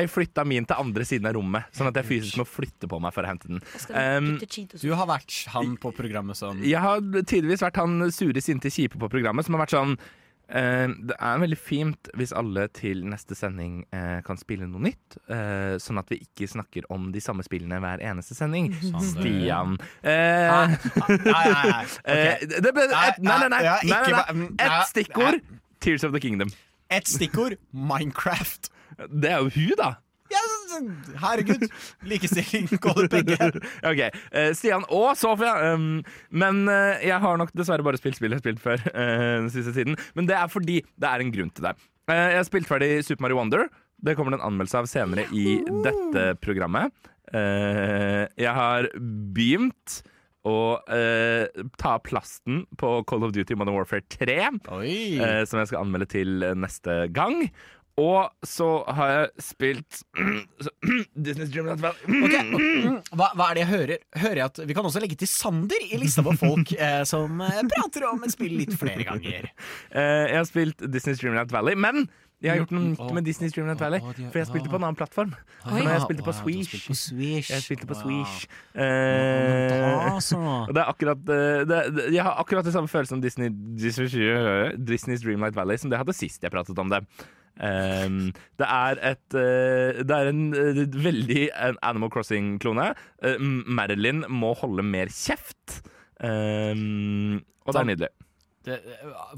Jeg 0.00 0.10
flytta 0.12 0.44
min 0.46 0.68
til 0.70 0.76
andre 0.84 1.04
siden 1.08 1.26
av 1.30 1.34
rommet, 1.38 1.68
sånn 1.76 1.90
at 1.90 1.98
jeg 2.00 2.08
fysisk 2.12 2.40
må 2.42 2.46
flytte 2.48 2.88
på 2.90 3.00
meg 3.02 3.14
for 3.16 3.26
å 3.26 3.32
hente 3.32 3.50
den. 3.50 3.60
Um, 3.90 4.30
Du 4.80 4.90
har 4.94 5.06
vært 5.10 5.42
han 5.56 5.76
på 5.80 5.92
programmet 5.96 6.36
som 6.38 6.60
jeg 6.64 6.80
har 6.80 7.00
tydeligvis 7.20 7.62
vært 7.66 7.80
han 7.82 8.00
sure, 8.14 8.40
sinte, 8.44 8.70
kjipe 8.72 8.98
på 9.00 9.08
programmet 9.12 9.46
som 9.46 9.56
har 9.58 9.66
vært 9.66 9.76
sånn 9.78 9.96
Uh, 10.50 10.90
det 11.06 11.14
er 11.22 11.36
veldig 11.38 11.56
fint 11.62 12.08
hvis 12.18 12.32
alle 12.34 12.64
til 12.74 13.04
neste 13.06 13.36
sending 13.38 13.84
uh, 13.94 14.18
kan 14.26 14.34
spille 14.34 14.66
noe 14.66 14.82
nytt, 14.82 15.14
uh, 15.30 15.76
sånn 15.78 16.00
at 16.02 16.10
vi 16.10 16.18
ikke 16.24 16.48
snakker 16.50 16.88
om 16.90 17.12
de 17.14 17.22
samme 17.22 17.44
spillene 17.46 17.78
hver 17.78 18.02
eneste 18.02 18.34
sending. 18.34 18.66
Stian. 18.98 19.76
Eh, 20.02 20.50
Nei, 20.50 21.20
nei, 21.22 21.52
nei. 21.70 21.84
eh, 22.10 22.34
ok. 22.34 22.48
det 22.66 22.72
ble 22.74 22.88
et, 22.90 23.22
nei, 23.22 23.36
nei, 23.44 23.48
nei, 23.54 23.60
Ja, 23.62 23.76
nei, 23.78 24.00
ikke 24.00 24.10
nei, 24.10 24.18
ba- 24.18 24.34
mm, 24.34 24.82
stikkord. 24.90 25.38
Tears 25.78 26.02
of 26.02 26.18
the 26.18 26.18
Kingdom. 26.26 26.50
Et 26.90 27.06
stikkord 27.06 27.54
Minecraft. 27.72 28.70
Det 29.08 29.30
er 29.30 29.44
jo 29.44 29.50
hun, 29.54 29.74
da. 29.78 29.92
Yes, 30.30 30.74
herregud. 31.18 31.64
Likestilling 32.06 32.68
begge. 33.10 33.36
Ok, 33.90 34.02
uh, 34.34 34.50
Stian 34.54 34.86
og 34.86 35.16
Sofia. 35.18 35.74
Um, 35.74 36.02
men 36.30 36.62
uh, 36.70 36.98
jeg 37.02 37.18
har 37.22 37.38
nok 37.40 37.52
dessverre 37.56 37.86
bare 37.86 37.98
spilt 37.98 38.18
spill 38.18 38.34
jeg 38.34 38.40
har 38.40 38.44
spilt 38.44 38.62
før. 38.62 38.82
Uh, 38.94 39.42
den 39.42 39.50
siste 39.54 39.74
tiden 39.74 39.98
Men 40.14 40.30
det 40.30 40.36
er 40.38 40.50
fordi 40.50 40.80
det 40.82 41.10
er 41.10 41.24
en 41.24 41.32
grunn 41.34 41.50
til 41.54 41.66
det. 41.70 41.76
Jeg 42.10 42.38
har 42.40 42.46
spilt 42.46 42.70
ferdig 42.70 42.92
Super 43.06 43.26
Mario 43.26 43.38
Wonder. 43.38 43.68
Det 44.02 44.16
kommer 44.18 44.34
det 44.34 44.40
en 44.40 44.48
anmeldelse 44.50 44.80
av 44.80 44.90
senere 44.90 45.28
i 45.30 45.60
dette 45.84 46.24
programmet. 46.42 46.90
Jeg 47.30 48.50
har 48.56 48.88
begynt 49.36 50.00
å 50.50 50.60
eh, 50.90 51.64
ta 51.80 51.96
plasten 52.02 52.64
på 52.80 52.94
Call 53.10 53.26
of 53.28 53.34
Duty 53.36 53.56
Modern 53.58 53.78
Warfare 53.78 54.02
3 54.12 54.38
Oi. 54.76 54.94
eh, 55.22 55.42
som 55.46 55.62
jeg 55.62 55.70
skal 55.72 55.84
anmelde 55.84 56.10
til 56.18 56.42
neste 56.58 57.04
gang. 57.16 57.46
Og 58.00 58.30
så 58.46 58.66
har 58.96 59.10
jeg 59.12 59.42
spilt 59.44 59.98
Disney's 61.26 61.50
Dreamland 61.52 61.82
Valley. 61.82 62.22
Ok, 62.24 62.36
og- 62.54 63.10
Hva, 63.18 63.26
hva 63.36 63.48
er 63.50 63.58
det 63.58 63.62
jeg 63.64 63.70
hører? 63.74 63.98
Hører 64.22 64.38
jeg 64.40 64.46
at 64.46 64.60
Vi 64.70 64.76
kan 64.78 64.86
også 64.88 65.02
legge 65.02 65.18
til 65.20 65.28
Sander 65.28 65.82
i 65.84 65.98
lista 66.00 66.22
på 66.24 66.32
folk 66.38 66.72
eh, 66.78 67.02
som 67.08 67.42
eh, 67.44 67.60
prater 67.74 68.06
om 68.08 68.22
et 68.24 68.32
spill 68.32 68.54
litt 68.62 68.72
flere 68.78 69.04
ganger. 69.08 69.50
Eh, 69.90 70.26
jeg 70.30 70.36
har 70.38 70.46
spilt 70.48 70.82
Disney's 70.94 71.18
Dreamland 71.20 71.50
Valley, 71.52 71.74
men 71.76 72.04
jeg 72.40 72.50
har 72.52 72.60
gjort 72.62 72.70
noe 72.72 72.84
nytt 72.88 73.14
med 73.16 73.26
Disney's 73.28 73.52
Streamland 73.52 73.80
Valley. 73.82 74.00
For 74.18 74.40
jeg 74.40 74.48
spilte 74.48 74.70
på 74.72 74.78
en 74.80 74.86
annen 74.86 74.96
plattform. 74.98 75.34
For 75.64 75.80
jeg 75.84 76.04
spilte 76.06 76.24
på 76.24 76.34
Swish. 76.36 77.10
Jeg 77.20 77.64
spilte 77.66 77.88
på 77.90 77.98
Swish. 77.98 78.46
Eh, 78.74 80.06
og 80.68 80.72
det 80.72 80.80
er 80.80 80.88
akkurat 80.88 81.34
eh, 81.34 82.14
Jeg 82.14 82.24
har 82.24 82.38
akkurat 82.40 82.64
det 82.64 82.72
samme 82.72 82.88
følelsen 82.88 83.18
om 83.18 83.22
Disney, 83.24 83.50
Disney, 83.80 84.08
Disney's 84.78 85.24
Dreamlight 85.24 85.56
Valley 85.56 85.76
som 85.76 85.90
det 85.90 85.98
jeg 85.98 86.04
hadde 86.04 86.16
sist 86.16 86.46
jeg 86.46 86.52
pratet 86.54 86.80
om 86.80 86.90
det. 86.92 87.04
Um, 87.60 88.30
det 88.56 88.66
er 88.66 89.00
et 89.04 89.34
uh, 89.36 89.98
Det 90.00 90.16
er 90.16 90.30
en 90.30 90.54
uh, 90.54 90.80
veldig 91.04 91.42
en 91.50 91.76
Animal 91.82 92.10
Crossing-klone. 92.14 92.86
Uh, 93.20 93.36
Marilyn 93.66 94.24
må 94.32 94.54
holde 94.56 94.86
mer 94.86 95.12
kjeft. 95.12 95.82
Um, 96.24 97.42
og 97.66 97.74
det 97.74 97.82
er 97.82 97.90
nydelig. 97.90 98.10
Det, 98.64 98.80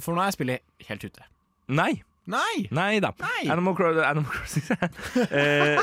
for 0.02 0.14
nå 0.14 0.22
er 0.22 0.34
spillet 0.34 0.86
helt 0.88 1.04
ute. 1.06 1.26
Nei. 1.72 1.92
Nei! 2.30 2.68
Nei 2.70 3.00
da. 3.02 3.11
Nei. 3.18 3.50
Animal, 3.50 3.74
Cro 3.74 3.88
Animal 3.98 4.30
Crossing 4.30 4.62
eh, 5.35 5.80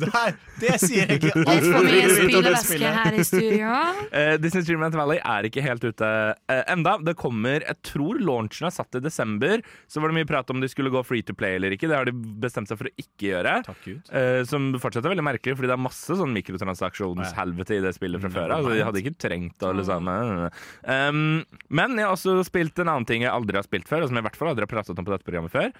Der, 0.00 0.34
det 0.58 0.72
sier 0.82 1.06
egentlig 1.06 1.30
Litt 1.36 1.48
alt 1.50 1.66
for 1.66 1.78
om 1.78 1.86
mye 1.86 2.42
det 2.46 2.54
spillet. 2.64 2.96
her 2.96 3.16
i 3.20 3.24
studio. 3.26 3.74
eh, 4.16 4.32
Disney 4.42 4.64
Dreamland 4.66 4.96
Valley 4.98 5.20
er 5.22 5.46
ikke 5.46 5.62
helt 5.64 5.84
ute 5.86 6.08
eh, 6.50 6.62
enda. 6.72 6.96
Det 7.04 7.14
kommer 7.20 7.62
Jeg 7.66 7.78
tror 7.86 8.18
launchen 8.22 8.66
er 8.70 8.74
satt 8.74 8.98
i 8.98 9.02
desember. 9.04 9.62
Så 9.90 10.02
var 10.02 10.10
det 10.10 10.18
mye 10.18 10.28
prat 10.30 10.50
om 10.54 10.62
de 10.62 10.70
skulle 10.72 10.90
gå 10.94 11.02
free 11.06 11.22
to 11.26 11.34
play 11.38 11.54
eller 11.60 11.76
ikke. 11.76 11.86
Det 11.90 11.98
har 12.00 12.08
de 12.10 12.14
bestemt 12.42 12.70
seg 12.70 12.80
for 12.80 12.90
å 12.90 12.94
ikke 12.98 13.28
gjøre. 13.30 13.54
Takk 13.68 13.80
Gud. 13.86 14.10
Eh, 14.10 14.40
som 14.50 14.70
fortsatt 14.82 15.04
er 15.06 15.14
veldig 15.14 15.26
merkelig, 15.30 15.54
fordi 15.60 15.70
det 15.70 15.76
er 15.78 15.84
masse 15.84 16.18
sånn 16.18 16.34
mikrotransaksjonshelvete 16.38 17.78
i 17.78 17.82
det 17.86 17.94
spillet 17.96 18.22
fra 18.26 18.32
før 18.34 18.56
av. 18.56 18.66
Så 18.66 18.74
de 18.74 18.84
hadde 18.88 19.02
ikke 19.04 19.14
trengt 19.28 19.62
å 19.66 19.72
liksom 19.78 20.10
sammen. 20.10 20.50
um, 20.86 21.22
Men 21.70 21.96
jeg 21.98 22.06
har 22.08 22.14
også 22.16 22.38
spilt 22.46 22.78
en 22.82 22.90
annen 22.96 23.06
ting 23.08 23.22
jeg 23.26 23.32
aldri 23.32 23.58
har 23.60 23.66
spilt 23.66 23.86
før, 23.90 24.04
og 24.06 24.10
som 24.10 24.18
jeg 24.18 24.24
i 24.24 24.28
hvert 24.30 24.38
fall 24.40 24.52
aldri 24.54 24.66
har 24.66 24.72
pratet 24.74 24.98
om 24.98 25.06
på 25.06 25.12
dette 25.12 25.19
programmet 25.26 25.52
før. 25.54 25.70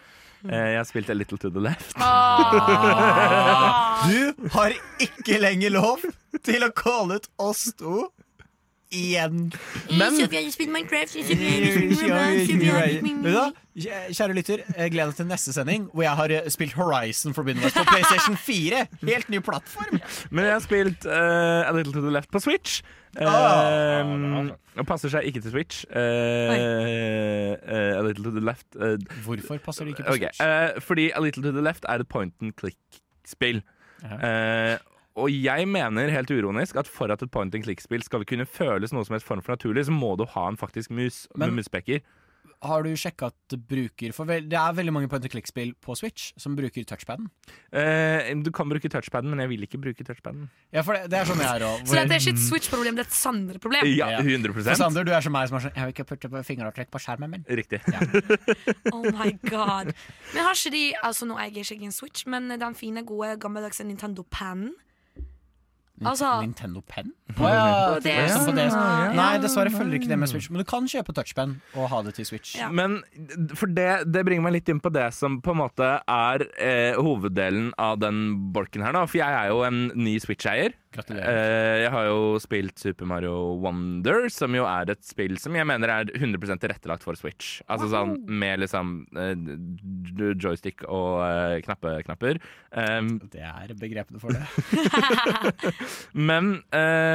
Eh, 0.49 0.71
jeg 0.77 0.87
spilte 0.89 1.15
Little 1.17 1.39
to 1.41 1.51
the 1.53 1.61
Left. 1.61 1.93
Du 4.11 4.49
har 4.55 4.73
ikke 5.03 5.37
lenger 5.43 5.75
lov 5.75 6.01
til 6.47 6.65
å 6.65 6.71
calle 6.73 7.19
ut 7.21 7.27
oss 7.43 7.67
to 7.77 8.07
igjen. 8.93 9.53
Men 9.99 10.17
Kjære 13.81 14.35
lytter, 14.35 14.61
jeg 14.77 14.91
gleder 14.93 15.13
deg 15.13 15.17
til 15.21 15.29
neste 15.31 15.53
sending, 15.55 15.85
hvor 15.95 16.03
jeg 16.05 16.17
har 16.19 16.33
eh, 16.35 16.49
spilt 16.53 16.75
Horizon 16.77 17.33
Forbidden 17.37 17.63
West 17.65 17.77
på 17.79 17.85
PlayStation 17.89 18.37
4. 18.37 18.81
Helt 19.07 19.31
ny 19.33 19.39
plattform. 19.47 20.01
Men 20.31 20.45
jeg 20.49 20.53
har 20.57 20.65
spilt 20.65 21.07
uh, 21.07 21.69
A 21.69 21.73
Little 21.77 21.95
to 21.95 22.03
the 22.03 22.11
Left 22.13 22.31
på 22.35 22.43
Switch. 22.43 22.81
Uh, 23.17 23.27
Ah. 23.27 24.51
og 24.79 24.87
passer 24.87 25.11
seg 25.11 25.27
ikke 25.27 25.41
til 25.43 25.51
Switch. 25.55 25.81
Uh, 25.91 25.97
eh, 25.99 27.97
A 27.97 28.03
Little 28.07 28.25
to 28.29 28.31
the 28.37 28.43
Left 28.45 28.77
eh, 28.79 28.99
Hvorfor 29.25 29.59
passer 29.65 29.85
det 29.89 29.97
ikke 29.97 30.07
på 30.07 30.15
Switch? 30.21 30.41
eh, 30.45 30.81
Fordi 30.83 31.09
A 31.17 31.21
Little 31.25 31.43
to 31.43 31.51
the 31.57 31.63
Left 31.65 31.85
er 31.89 32.05
et 32.05 32.09
point 32.09 32.35
and 32.43 32.53
click-spill. 32.61 33.63
Eh, 34.05 34.77
og 35.25 35.31
jeg 35.33 35.67
mener 35.71 36.11
helt 36.13 36.31
uronisk 36.35 36.77
at 36.81 36.89
for 36.91 37.13
at 37.13 37.23
et 37.23 37.31
point 37.31 37.55
and 37.55 37.65
click-spill 37.67 38.03
skal 38.07 38.25
kunne 38.29 38.47
føles 38.49 38.93
noe 38.97 39.05
som 39.07 39.15
helst 39.19 39.29
form 39.29 39.43
for 39.45 39.57
naturlig, 39.57 39.87
så 39.89 39.95
må 39.95 40.17
du 40.21 40.25
ha 40.37 40.49
en 40.51 40.57
faktisk 40.61 40.91
mus 40.91 41.27
Men- 41.37 41.51
med 41.55 41.63
muspekker. 41.65 42.01
Har 42.63 42.83
du 42.85 42.91
sjekka 42.93 43.31
at 43.31 43.55
bruker 43.71 44.13
For 44.13 44.29
det 44.29 44.53
er 44.53 44.75
veldig 44.77 44.93
mange 44.93 45.09
point 45.09 45.25
and 45.25 45.33
click-spill 45.33 45.71
på 45.81 45.95
Switch 45.97 46.27
som 46.37 46.53
bruker 46.59 46.85
touchpaden. 46.85 47.31
Eh, 47.73 48.35
du 48.45 48.51
kan 48.53 48.69
bruke 48.69 48.85
touchpaden, 48.93 49.31
men 49.33 49.41
jeg 49.41 49.49
vil 49.49 49.63
ikke 49.65 49.81
bruke 49.81 50.05
touchpaden. 50.05 50.45
Ja, 50.71 50.83
for 50.85 50.93
det, 50.93 51.09
det 51.09 51.23
er 51.23 51.25
sånn 51.31 51.41
jeg 51.41 51.49
er 51.57 51.65
òg. 51.65 51.87
Så 51.89 51.97
det 51.97 52.03
er 52.13 52.21
ikke 52.21 52.35
et 52.37 52.43
Switch-problem, 52.45 52.99
det 53.01 53.07
er 53.07 53.09
et 53.09 53.17
Sander-problem. 53.17 53.89
Ja, 53.97 54.11
Ja. 54.11 54.21
100 54.21 54.53
For 54.53 54.75
Sander, 54.77 55.05
du 55.09 55.13
er 55.17 55.25
som 55.25 55.33
meg 55.33 55.49
som 55.49 55.57
er 55.57 55.65
sånn 55.71 55.75
Jeg 55.81 55.89
vil 55.89 55.95
ikke 55.97 56.09
putte 56.13 56.29
på 56.35 56.45
fingeravtrykk 56.51 56.91
på 56.93 57.01
skjermen 57.01 57.31
min. 57.33 57.47
Riktig. 57.49 57.81
Oh 58.93 59.05
my 59.09 59.33
god 59.49 59.93
Men 60.35 60.45
har 60.45 60.53
ikke 60.55 60.73
de 60.75 60.85
Altså 61.03 61.25
nå 61.29 61.37
eier 61.41 61.63
jeg 61.63 61.79
ikke 61.79 61.89
en 61.89 61.97
Switch, 61.97 62.27
men 62.29 62.53
den 62.61 62.75
fine, 62.77 63.05
gode, 63.09 63.39
gammeldagse 63.41 63.85
Nintendo 63.89 64.23
Pen 64.29 64.75
Altså 66.07 66.41
Nintendo 66.41 66.81
Pen? 66.81 67.13
Å 67.37 67.53
ja, 67.53 67.65
det 68.03 68.17
det 68.17 68.41
på 68.47 68.55
det. 68.57 68.67
Nei, 69.17 69.31
dessverre 69.43 69.73
følger 69.75 70.01
ikke 70.01 70.11
det 70.11 70.19
med 70.21 70.31
Switch. 70.33 70.51
Men 70.51 70.63
du 70.63 70.67
kan 70.69 70.89
kjøpe 70.91 71.15
touchpen 71.17 71.57
og 71.77 71.89
ha 71.93 72.03
det 72.07 72.17
til 72.19 72.29
Switch. 72.29 72.57
Ja. 72.59 72.71
Men 72.73 73.01
for 73.59 73.71
det, 73.71 73.91
det 74.11 74.25
bringer 74.27 74.47
meg 74.49 74.59
litt 74.59 74.71
inn 74.73 74.83
på 74.83 74.93
det 74.95 75.09
som 75.17 75.41
på 75.45 75.55
en 75.55 75.63
måte 75.63 75.91
er 76.01 76.47
eh, 76.59 76.99
hoveddelen 76.99 77.73
av 77.81 78.01
den 78.03 78.53
bolken 78.55 78.85
her, 78.87 78.97
da. 78.97 79.07
For 79.09 79.23
jeg 79.23 79.41
er 79.43 79.53
jo 79.53 79.65
en 79.67 79.89
ny 79.99 80.19
Switch-eier. 80.23 80.77
Gratulerer. 80.91 81.29
Eh, 81.31 81.81
jeg 81.85 81.91
har 81.95 82.07
jo 82.09 82.23
spilt 82.43 82.81
Super 82.83 83.07
Mario 83.07 83.35
Wonder, 83.63 84.25
som 84.33 84.55
jo 84.57 84.65
er 84.67 84.91
et 84.91 85.05
spill 85.07 85.37
som 85.39 85.55
jeg 85.55 85.69
mener 85.71 85.93
er 85.95 86.11
100% 86.17 86.59
tilrettelagt 86.65 87.07
for 87.07 87.19
Switch. 87.19 87.61
Altså 87.71 87.87
sånn 87.93 88.17
med 88.27 88.65
liksom 88.65 89.05
eh, 89.15 89.37
joystick 90.35 90.83
og 90.89 91.23
eh, 91.29 91.61
knappeknapper. 91.63 92.41
Um, 92.75 93.13
Det 93.31 93.43
er 93.47 93.75
begrepene 93.79 94.19
for 94.23 94.35
det. 94.35 94.43
men 96.31 96.57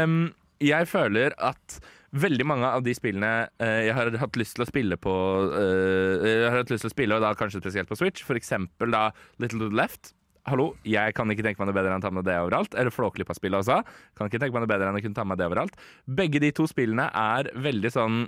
ehm, 0.05 0.33
jeg 0.63 0.87
føler 0.87 1.35
at 1.43 1.79
veldig 2.15 2.45
mange 2.47 2.67
av 2.71 2.83
de 2.85 2.93
spillene 2.95 3.47
eh, 3.59 3.89
jeg 3.89 3.95
har 3.97 4.11
hatt 4.21 4.37
lyst 4.39 4.55
til 4.55 4.63
å 4.63 4.69
spille 4.69 4.97
på 5.01 5.13
eh, 5.51 6.21
Jeg 6.23 6.45
har 6.47 6.61
hatt 6.61 6.71
lyst 6.71 6.85
til 6.85 6.91
å 6.91 6.95
spille, 6.95 7.17
og 7.17 7.25
da 7.25 7.33
kanskje 7.35 7.63
spesielt 7.63 7.91
på 7.91 7.97
Switch, 7.99 8.23
for 8.27 8.39
eksempel 8.39 8.93
da 8.95 9.09
Little 9.41 9.59
to 9.59 9.67
the 9.67 9.81
Left. 9.81 10.13
Hallo, 10.45 10.75
jeg 10.85 11.15
kan 11.17 11.31
ikke 11.33 11.41
tenke 11.41 11.57
meg 11.57 11.71
noe 11.71 11.75
bedre 11.75 11.91
enn 11.95 12.03
å 12.03 12.05
ta 12.05 12.13
med 12.13 12.27
det 12.27 12.37
overalt. 12.37 12.75
Eller 12.77 12.93
Flåklypa-spillet 12.93 13.63
også. 13.63 13.79
Kan 14.13 14.29
ikke 14.29 14.43
tenke 14.43 14.53
meg 14.53 14.61
noe 14.61 14.69
bedre 14.69 14.91
enn 14.91 14.99
å 14.99 15.01
kunne 15.01 15.17
ta 15.17 15.25
med 15.25 15.39
det 15.41 15.47
overalt. 15.49 15.79
Begge 16.05 16.41
de 16.43 16.51
to 16.53 16.67
spillene 16.69 17.07
er 17.09 17.49
veldig 17.65 17.91
sånn 17.95 18.19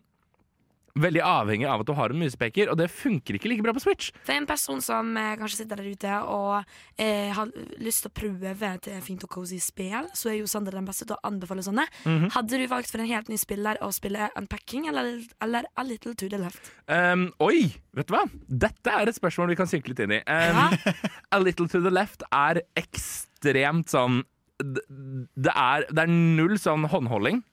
veldig 1.01 1.21
avhengig 1.25 1.67
av 1.69 1.83
at 1.83 1.89
du 1.89 1.93
har 1.97 2.13
en 2.13 2.21
musepeker, 2.21 2.71
og 2.71 2.79
det 2.79 2.89
funker 2.93 3.37
ikke 3.37 3.51
like 3.51 3.65
bra 3.65 3.73
på 3.75 3.83
Switch. 3.83 4.11
For 4.27 4.35
en 4.35 4.47
person 4.49 4.81
som 4.83 5.09
eh, 5.19 5.35
kanskje 5.39 5.61
sitter 5.61 5.81
der 5.81 5.91
ute 5.93 6.19
og 6.27 6.53
eh, 6.99 7.31
har 7.35 7.51
lyst 7.83 8.05
til 8.05 8.11
å 8.11 8.15
prøve 8.17 8.71
et 8.73 8.89
fint 9.05 9.23
og 9.25 9.31
cozy 9.33 9.59
spill, 9.63 10.09
så 10.17 10.31
er 10.33 10.39
jo 10.41 10.49
Sander 10.49 10.77
den 10.77 10.87
beste 10.87 11.07
til 11.07 11.17
å 11.17 11.21
anbefale 11.27 11.65
sånne. 11.65 11.87
Mhm. 12.05 12.31
Hadde 12.35 12.61
du 12.61 12.67
valgt 12.71 12.91
for 12.93 13.03
en 13.03 13.09
helt 13.09 13.29
ny 13.31 13.37
spiller 13.41 13.79
å 13.85 13.91
spille 13.95 14.29
Unpacking 14.39 14.87
eller, 14.91 15.21
eller 15.43 15.67
A 15.77 15.85
Little 15.87 16.15
To 16.17 16.29
The 16.31 16.39
Left? 16.41 16.71
Um, 16.87 17.29
oi, 17.43 17.67
vet 17.97 18.09
du 18.09 18.15
hva? 18.15 18.23
Dette 18.47 18.93
er 18.93 19.09
et 19.11 19.17
spørsmål 19.17 19.53
vi 19.53 19.59
kan 19.59 19.69
synke 19.69 19.91
litt 19.93 20.01
inn 20.05 20.17
i. 20.19 20.21
Um, 20.23 20.97
A 21.35 21.41
Little 21.43 21.67
To 21.71 21.81
The 21.83 21.93
Left 21.93 22.25
er 22.31 22.61
ekstremt 22.79 23.91
sånn 23.93 24.23
det, 24.57 24.81
det, 24.89 25.53
er, 25.53 25.85
det 25.93 26.07
er 26.07 26.09
null 26.09 26.55
sånn 26.57 26.87
håndholding, 26.89 27.43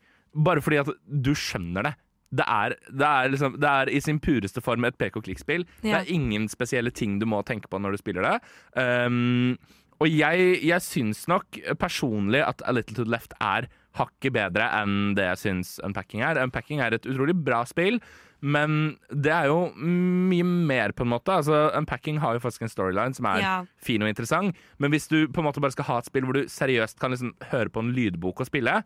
bare 0.46 0.62
fordi 0.64 0.78
at 0.80 0.88
du 1.04 1.34
skjønner 1.36 1.90
det. 1.90 1.92
Det 2.34 2.44
er, 2.50 2.74
det, 2.90 3.06
er 3.06 3.28
liksom, 3.30 3.56
det 3.62 3.70
er 3.70 3.90
i 3.94 4.00
sin 4.02 4.18
pureste 4.24 4.62
form 4.64 4.84
et 4.88 4.96
pek 4.98 5.16
og 5.20 5.26
klikk-spill. 5.28 5.62
Det 5.84 5.92
er 5.94 6.10
ingen 6.10 6.48
spesielle 6.50 6.90
ting 6.90 7.18
du 7.22 7.26
må 7.30 7.42
tenke 7.46 7.70
på 7.70 7.78
når 7.78 7.94
du 7.94 8.02
spiller 8.02 8.26
det. 8.26 8.36
Um, 8.74 9.54
og 10.02 10.10
jeg, 10.10 10.58
jeg 10.66 10.82
syns 10.82 11.24
nok 11.30 11.60
personlig 11.78 12.42
at 12.42 12.64
A 12.66 12.72
Little 12.74 12.96
To 12.98 13.04
The 13.06 13.12
Left 13.14 13.36
er 13.40 13.68
hakket 13.94 14.34
bedre 14.34 14.66
enn 14.80 15.12
det 15.14 15.28
jeg 15.28 15.38
syns 15.44 15.76
Unpacking 15.86 16.24
er. 16.26 16.40
Unpacking 16.42 16.80
er 16.82 16.96
et 16.96 17.06
utrolig 17.06 17.36
bra 17.46 17.60
spill, 17.70 18.00
men 18.44 18.96
det 19.08 19.30
er 19.32 19.46
jo 19.48 19.70
mye 19.78 20.44
mer, 20.44 20.92
på 20.92 21.06
en 21.06 21.12
måte. 21.14 21.32
Altså, 21.38 21.70
Unpacking 21.78 22.18
har 22.20 22.34
jo 22.36 22.42
faktisk 22.42 22.66
en 22.66 22.72
storyline 22.74 23.14
som 23.16 23.30
er 23.30 23.40
Ja. 23.40 23.54
fin 23.80 24.02
og 24.02 24.10
interessant, 24.10 24.56
men 24.82 24.90
hvis 24.90 25.06
du 25.08 25.28
på 25.28 25.40
en 25.40 25.46
måte 25.46 25.62
bare 25.62 25.72
skal 25.72 25.86
ha 25.92 25.98
et 26.02 26.10
spill 26.10 26.26
hvor 26.26 26.34
du 26.34 26.42
seriøst 26.50 26.98
kan 27.00 27.14
liksom 27.14 27.32
høre 27.52 27.70
på 27.70 27.80
en 27.80 27.94
lydbok 27.94 28.40
og 28.42 28.50
spille, 28.50 28.82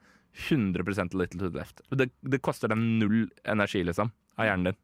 100 0.49 0.81
A 0.99 1.19
Little 1.19 1.39
To 1.41 1.51
The 1.51 1.59
Left. 1.59 1.81
Det, 1.91 2.11
det 2.23 2.43
koster 2.45 2.69
deg 2.69 2.79
null 2.79 3.29
energi, 3.45 3.83
liksom, 3.85 4.13
av 4.37 4.47
hjernen 4.47 4.71
din. 4.71 4.79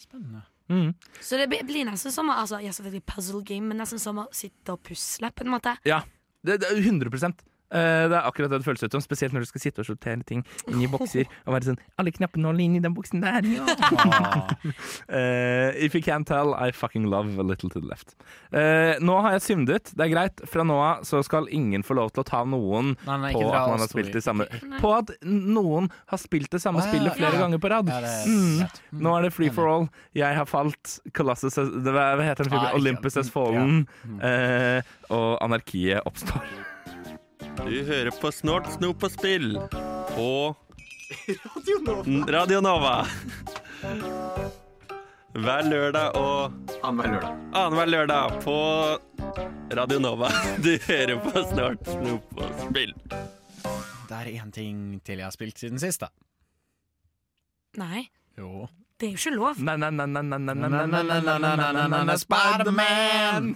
Spennende. 0.00 0.42
Mm. 0.70 0.94
Så 1.20 1.36
det 1.36 1.48
blir- 1.50 1.84
nesten 1.84 2.12
som 2.12 2.30
altså, 2.30 2.60
ja, 2.62 2.70
selvfølgelig 2.70 3.06
puzzle 3.06 3.42
game, 3.44 3.68
men 3.68 3.78
nesten 3.78 3.98
som 3.98 4.18
å 4.22 4.28
sitte 4.32 4.72
og 4.72 4.82
pusle, 4.82 5.30
på 5.34 5.44
en 5.44 5.50
måte. 5.50 5.76
Ja, 5.84 6.02
det, 6.46 6.60
det 6.60 6.70
er 6.70 6.78
100 6.78 7.10
Eh, 7.10 7.34
Det 7.70 8.16
er 8.16 8.26
akkurat 8.26 8.50
det 8.50 8.60
det 8.60 8.66
føles 8.66 8.82
ut 8.82 8.94
som, 8.96 9.02
spesielt 9.04 9.34
når 9.34 9.44
du 9.44 9.50
skal 9.50 9.62
sitte 9.62 9.82
og 9.82 9.88
sortere 9.88 10.24
ting 10.26 10.42
inn 10.70 10.82
i 10.82 10.88
bokser. 10.90 11.28
Og 11.46 11.54
være 11.54 11.70
sånn 11.70 11.80
Alle 12.00 12.12
knappene 12.14 12.50
holder 12.50 12.64
inn 12.64 12.76
i 12.78 12.82
den 12.82 12.94
boksen 12.96 13.22
der, 13.22 13.46
ja. 13.46 13.64
uh, 15.08 15.70
if 15.86 15.94
you 15.94 16.02
can't 16.04 16.26
tell, 16.28 16.54
I 16.54 16.70
fucking 16.74 17.06
love 17.10 17.38
a 17.38 17.46
little 17.46 17.70
to 17.70 17.80
the 17.80 17.86
left. 17.86 18.16
Uh, 18.52 18.98
nå 19.02 19.20
har 19.24 19.36
jeg 19.38 19.46
syndet. 19.46 19.92
Det 19.94 20.06
er 20.06 20.12
greit. 20.12 20.42
Fra 20.50 20.64
nå 20.66 20.78
av 20.80 21.04
så 21.06 21.22
skal 21.26 21.48
ingen 21.54 21.84
få 21.86 21.96
lov 21.98 22.12
til 22.14 22.24
å 22.24 22.26
ta 22.26 22.42
noen 22.48 22.94
Nei, 23.06 23.18
nei, 23.24 23.32
på 23.36 23.44
at 23.48 23.70
man 23.70 23.82
har 23.82 23.90
spilt 23.90 24.12
det 24.16 24.22
samme 24.24 24.46
nei. 24.50 24.80
På 24.82 24.92
at 24.98 25.12
noen 25.24 25.90
har 26.10 26.20
spilt 26.20 26.50
det 26.52 26.62
samme 26.62 26.82
ja, 26.82 26.90
spillet 26.90 27.18
flere 27.18 27.36
ja. 27.36 27.44
ganger 27.44 27.62
på 27.62 27.72
rad. 27.72 27.90
Ja, 27.90 28.00
er 28.00 28.08
Mm. 28.30 28.66
Mm. 28.90 29.00
Nå 29.04 29.12
er 29.16 29.24
det 29.26 29.30
free 29.34 29.52
for 29.54 29.70
all. 29.70 29.86
Jeg 30.16 30.36
har 30.36 30.48
falt. 30.48 30.98
Colossus 31.16 31.56
det, 31.56 31.92
Hva 31.94 32.20
heter 32.24 32.46
den 32.46 32.52
filmen? 32.52 32.68
Ah, 32.68 32.76
Olympus 32.78 33.16
has 33.18 33.30
mm, 33.30 33.34
fallen. 33.34 33.86
ja. 34.20 34.80
Uh, 34.80 34.98
og 35.10 35.30
anarkiet 35.44 36.06
oppstår. 36.06 36.44
Du 37.56 37.82
hører 37.86 38.10
på 38.20 38.30
Snort, 38.32 38.66
snop 38.76 39.02
og 39.06 39.12
spill 39.12 39.54
på 40.14 40.26
Radio 41.46 41.80
Nova. 41.84 42.22
Radio 42.30 42.60
Nova. 42.64 42.94
Hver 45.40 45.62
lørdag 45.70 46.16
og 46.18 46.52
Annenhver 46.82 47.12
lørdag. 47.14 47.36
Annenhver 47.54 47.86
lørdag 47.92 48.40
på 48.44 48.56
Radio 49.78 49.98
Nova. 50.02 50.30
Du 50.64 50.72
hører 50.86 51.16
på 51.24 51.44
Snort, 51.52 51.86
snop 51.86 52.40
og 52.40 52.50
spill. 52.64 52.94
Det 54.10 54.18
er 54.18 54.32
én 54.40 54.50
ting 54.54 55.00
til 55.06 55.20
jeg 55.22 55.26
har 55.28 55.34
spilt 55.34 55.58
siden 55.62 55.78
sist, 55.82 56.02
da. 56.02 56.10
Nei. 57.78 58.08
Jo. 58.38 58.66
Det 59.00 59.08
er 59.08 59.12
jo 59.14 59.18
ikke 59.20 59.36
lov. 59.38 59.54
Spiderman! 62.24 63.54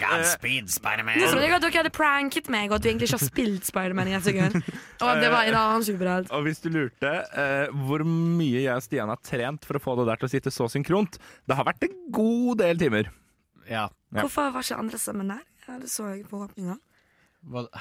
Godspeed, 0.00 0.70
Spiderman. 0.72 1.18
Det 1.20 1.28
trodde 1.28 1.44
ikke 1.46 1.56
at 1.58 1.64
dere 1.66 1.80
hadde 1.82 1.92
pranket 1.94 2.48
meg, 2.52 2.70
og 2.70 2.78
at 2.78 2.84
du 2.84 2.88
egentlig 2.88 3.08
ikke 3.10 3.18
har 3.18 3.28
spilt 3.28 3.66
Spiderman 3.68 4.08
i 4.08 4.14
et 4.16 4.24
sekund. 4.24 4.56
Og 5.04 5.20
det 5.20 5.30
var 5.32 5.48
en 5.50 5.58
annen 5.60 5.84
superhelt. 5.86 6.30
Og 6.32 6.46
hvis 6.46 6.62
du 6.64 6.70
lurte 6.72 7.12
eh, 7.42 7.74
hvor 7.84 8.04
mye 8.08 8.62
jeg 8.64 8.72
og 8.72 8.84
Stian 8.86 9.12
har 9.12 9.20
trent 9.26 9.68
for 9.68 9.76
å 9.78 9.82
få 9.82 9.96
det 10.00 10.08
der 10.08 10.22
til 10.22 10.30
å 10.30 10.32
sitte 10.32 10.54
så 10.54 10.68
synkront, 10.72 11.18
det 11.48 11.58
har 11.58 11.68
vært 11.68 11.84
en 11.88 11.98
god 12.14 12.62
del 12.64 12.80
timer. 12.80 13.12
Ja. 13.68 13.88
Ja. 14.12 14.22
Hvorfor 14.24 14.50
var 14.54 14.64
ikke 14.64 14.80
andre 14.80 15.00
stemmen 15.02 15.34
der? 15.34 15.44
Ja, 15.68 15.78
det 15.78 15.92
så 15.92 16.08
jeg 16.10 16.26
på 16.30 16.40
åpninga. 16.42 16.78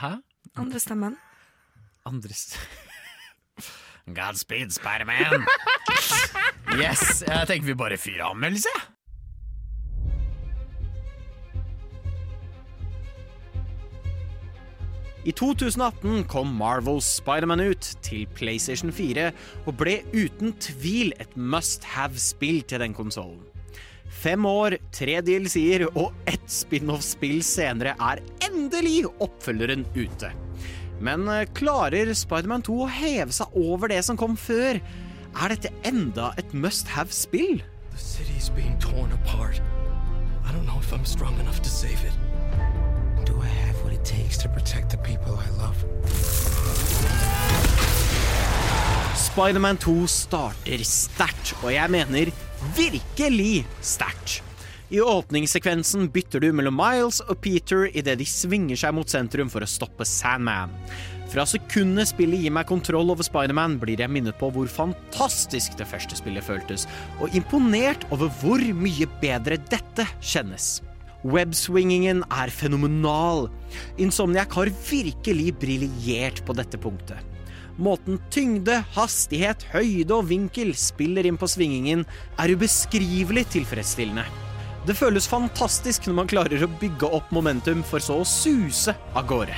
Hæ? 0.01 0.13
Andre 0.59 0.79
stemmen. 0.81 1.17
Andres 2.09 2.57
Godspeed, 4.17 4.73
Spiderman. 4.73 5.45
Yes, 6.79 7.21
jeg 7.21 7.47
tenker 7.47 7.67
vi 7.67 7.75
bare 7.77 7.97
fyrer 8.01 8.31
anmeldelse. 8.31 8.71
I 15.21 15.31
2018 15.37 16.23
kom 16.25 16.49
Marvels 16.57 17.05
Spiderman 17.19 17.61
ut 17.61 17.87
til 18.01 18.25
PlayStation 18.33 18.89
4 18.89 19.27
og 19.69 19.75
ble 19.77 19.99
uten 20.15 20.55
tvil 20.57 21.13
et 21.21 21.35
must 21.37 21.85
have-spill 21.85 22.63
til 22.65 22.81
den 22.81 22.95
konsollen. 22.97 23.43
Fem 24.21 24.45
år, 24.45 24.75
tre 24.93 25.19
DLC-er 25.25 25.85
og 25.91 26.11
ett 26.29 26.49
spin-off-spill 26.49 27.39
senere 27.45 27.93
er 28.01 28.21
endelig 28.47 29.05
oppfølgeren 29.21 29.85
ute. 29.95 30.31
Men 31.01 31.27
eh, 31.29 31.47
klarer 31.57 32.11
Spiderman 32.17 32.65
2 32.65 32.79
å 32.83 32.89
heve 32.89 33.33
seg 33.33 33.55
over 33.57 33.93
det 33.93 34.01
som 34.05 34.17
kom 34.17 34.33
før? 34.37 34.81
Er 35.31 35.53
dette 35.53 35.71
enda 35.87 36.33
et 36.41 36.53
must 36.53 36.89
have-spill? 36.97 37.61
I 40.43 40.53
don't 40.53 40.65
know 40.65 40.79
if 40.79 40.91
I'm 40.91 41.05
strong 41.05 41.39
enough 41.39 41.61
to 41.61 41.69
save 41.69 42.03
it. 42.03 43.25
Do 43.25 43.39
I 43.39 43.45
have 43.45 43.80
it 44.01 44.05
takes 44.05 44.37
to 44.37 44.49
protect 44.49 44.89
the 44.89 44.97
people 44.97 45.37
I 45.37 45.49
love? 45.61 45.77
Spiderman 49.15 49.77
2 49.77 50.07
starter 50.07 50.83
sterkt, 50.83 51.53
og 51.63 51.71
jeg 51.73 51.91
mener 51.93 52.31
virkelig 52.75 53.65
sterkt. 53.81 54.41
I 54.91 54.99
åpningssekvensen 54.99 56.09
bytter 56.11 56.43
du 56.43 56.49
mellom 56.51 56.75
Miles 56.75 57.21
og 57.23 57.37
Peter 57.39 57.85
idet 57.87 58.17
de 58.19 58.27
svinger 58.27 58.75
seg 58.75 58.91
mot 58.97 59.07
sentrum 59.07 59.47
for 59.51 59.63
å 59.63 59.69
stoppe 59.69 60.07
Sandman. 60.07 60.73
Fra 61.31 61.45
sekundet 61.47 62.09
spillet 62.11 62.43
gir 62.43 62.51
meg 62.51 62.67
kontroll 62.67 63.13
over 63.13 63.23
Spiderman, 63.23 63.77
blir 63.79 64.03
jeg 64.03 64.11
minnet 64.11 64.35
på 64.41 64.51
hvor 64.51 64.67
fantastisk 64.67 65.79
det 65.79 65.87
første 65.87 66.19
spillet 66.19 66.43
føltes, 66.43 66.89
og 67.23 67.31
imponert 67.37 68.03
over 68.11 68.27
hvor 68.41 68.59
mye 68.59 69.07
bedre 69.23 69.61
dette 69.71 70.09
kjennes. 70.19 70.81
Webswingingen 71.21 72.23
er 72.33 72.49
fenomenal. 72.53 73.47
Insomniac 74.01 74.55
har 74.57 74.71
virkelig 74.89 75.51
briljert 75.61 76.41
på 76.47 76.55
dette 76.57 76.79
punktet. 76.81 77.19
Måten 77.81 78.19
tyngde, 78.33 78.81
hastighet, 78.95 79.63
høyde 79.71 80.17
og 80.17 80.27
vinkel 80.29 80.73
spiller 80.77 81.25
inn 81.25 81.37
på 81.39 81.49
svingingen, 81.49 82.03
er 82.41 82.53
ubeskrivelig 82.53 83.45
tilfredsstillende. 83.55 84.25
Det 84.85 84.97
føles 84.97 85.29
fantastisk 85.29 86.07
når 86.07 86.17
man 86.17 86.29
klarer 86.29 86.65
å 86.65 86.71
bygge 86.81 87.09
opp 87.13 87.29
momentum 87.33 87.83
for 87.85 88.01
så 88.01 88.19
å 88.21 88.27
suse 88.27 88.95
av 89.13 89.27
gårde. 89.29 89.57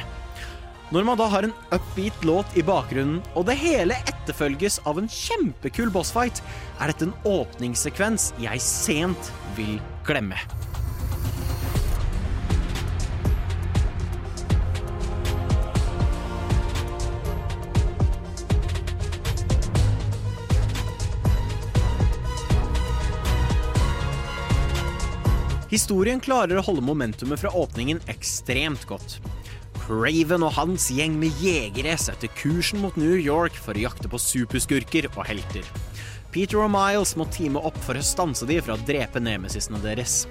Når 0.93 1.07
man 1.07 1.17
da 1.17 1.29
har 1.31 1.47
en 1.47 1.55
upbeat 1.73 2.25
låt 2.27 2.57
i 2.59 2.63
bakgrunnen, 2.67 3.23
og 3.33 3.47
det 3.47 3.55
hele 3.57 3.97
etterfølges 4.11 4.81
av 4.85 4.99
en 5.01 5.09
kjempekul 5.09 5.89
bossfight, 5.95 6.43
er 6.77 6.91
dette 6.91 7.07
en 7.07 7.15
åpningssekvens 7.25 8.33
jeg 8.43 8.61
sent 8.61 9.33
vil 9.57 9.79
glemme. 10.05 10.37
Historien 25.83 26.21
klarer 26.23 26.55
å 26.55 26.61
holde 26.63 26.79
momentumet 26.87 27.41
fra 27.41 27.49
åpningen 27.59 27.97
ekstremt 28.07 28.85
godt. 28.87 29.17
Craven 29.81 30.45
og 30.47 30.53
hans 30.55 30.85
gjeng 30.95 31.17
med 31.19 31.35
jegere 31.43 31.97
setter 31.99 32.31
kursen 32.39 32.79
mot 32.79 32.95
New 32.95 33.17
York 33.19 33.57
for 33.59 33.75
å 33.75 33.83
jakte 33.83 34.07
på 34.07 34.21
superskurker 34.23 35.09
og 35.09 35.25
helter. 35.27 35.67
Peter 36.31 36.61
og 36.63 36.71
Miles 36.71 37.17
må 37.19 37.27
teame 37.35 37.59
opp 37.67 37.75
for 37.83 37.99
å 37.99 38.05
stanse 38.13 38.47
de 38.47 38.61
fra 38.63 38.77
å 38.77 38.85
drepe 38.87 39.19
nemesisene 39.19 39.83
deres. 39.83 40.21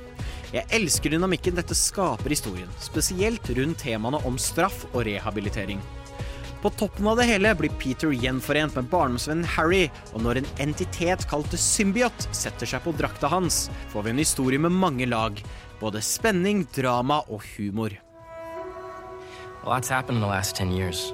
Jeg 0.54 0.64
elsker 0.72 1.12
dynamikken 1.12 1.60
dette 1.60 1.76
skaper 1.76 2.32
historien, 2.32 2.72
spesielt 2.80 3.52
rundt 3.52 3.84
temaene 3.84 4.24
om 4.24 4.40
straff 4.40 4.86
og 4.94 5.02
rehabilitering. 5.10 5.84
På 6.62 6.70
toppen 6.70 7.06
av 7.06 7.16
det 7.16 7.24
hele 7.26 7.54
blir 7.58 7.72
Peter 7.78 8.12
gjenforent 8.14 8.76
med 8.78 8.86
barndomsvennen 8.86 9.48
Harry, 9.56 9.88
og 10.14 10.22
når 10.22 10.38
en 10.38 10.50
entitet 10.62 11.24
kalt 11.26 11.50
The 11.50 11.58
Symbiot 11.58 12.28
setter 12.30 12.70
seg 12.70 12.84
på 12.84 12.92
drakta 12.94 13.26
hans, 13.32 13.64
får 13.90 14.06
vi 14.06 14.12
en 14.12 14.22
historie 14.22 14.62
med 14.62 14.70
mange 14.70 15.08
lag. 15.10 15.42
Både 15.80 15.98
spenning, 16.06 16.62
drama 16.76 17.24
og 17.26 17.42
humor. 17.56 17.98
A 19.64 19.66
lot's 19.66 19.88
happened 19.88 20.18
in 20.18 20.22
the 20.22 20.28
last 20.28 20.54
10 20.54 20.70
years. 20.70 21.12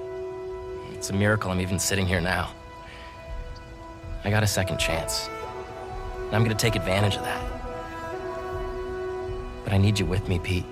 It's 0.93 1.09
a 1.09 1.15
miracle 1.15 1.51
I'm 1.51 1.61
even 1.61 1.79
sitting 1.79 2.07
here 2.07 2.21
now. 2.21 2.51
I 4.25 4.31
got 4.31 4.43
a 4.43 4.47
second 4.47 4.79
chance. 4.79 5.31
And 6.27 6.37
I'm 6.37 6.43
gonna 6.43 6.55
take 6.55 6.77
advantage 6.77 7.17
of 7.17 7.23
that. 7.25 7.43
But 9.65 9.73
I 9.73 9.79
need 9.79 9.99
you 9.99 10.05
with 10.05 10.29
me, 10.29 10.39
Pete. 10.39 10.67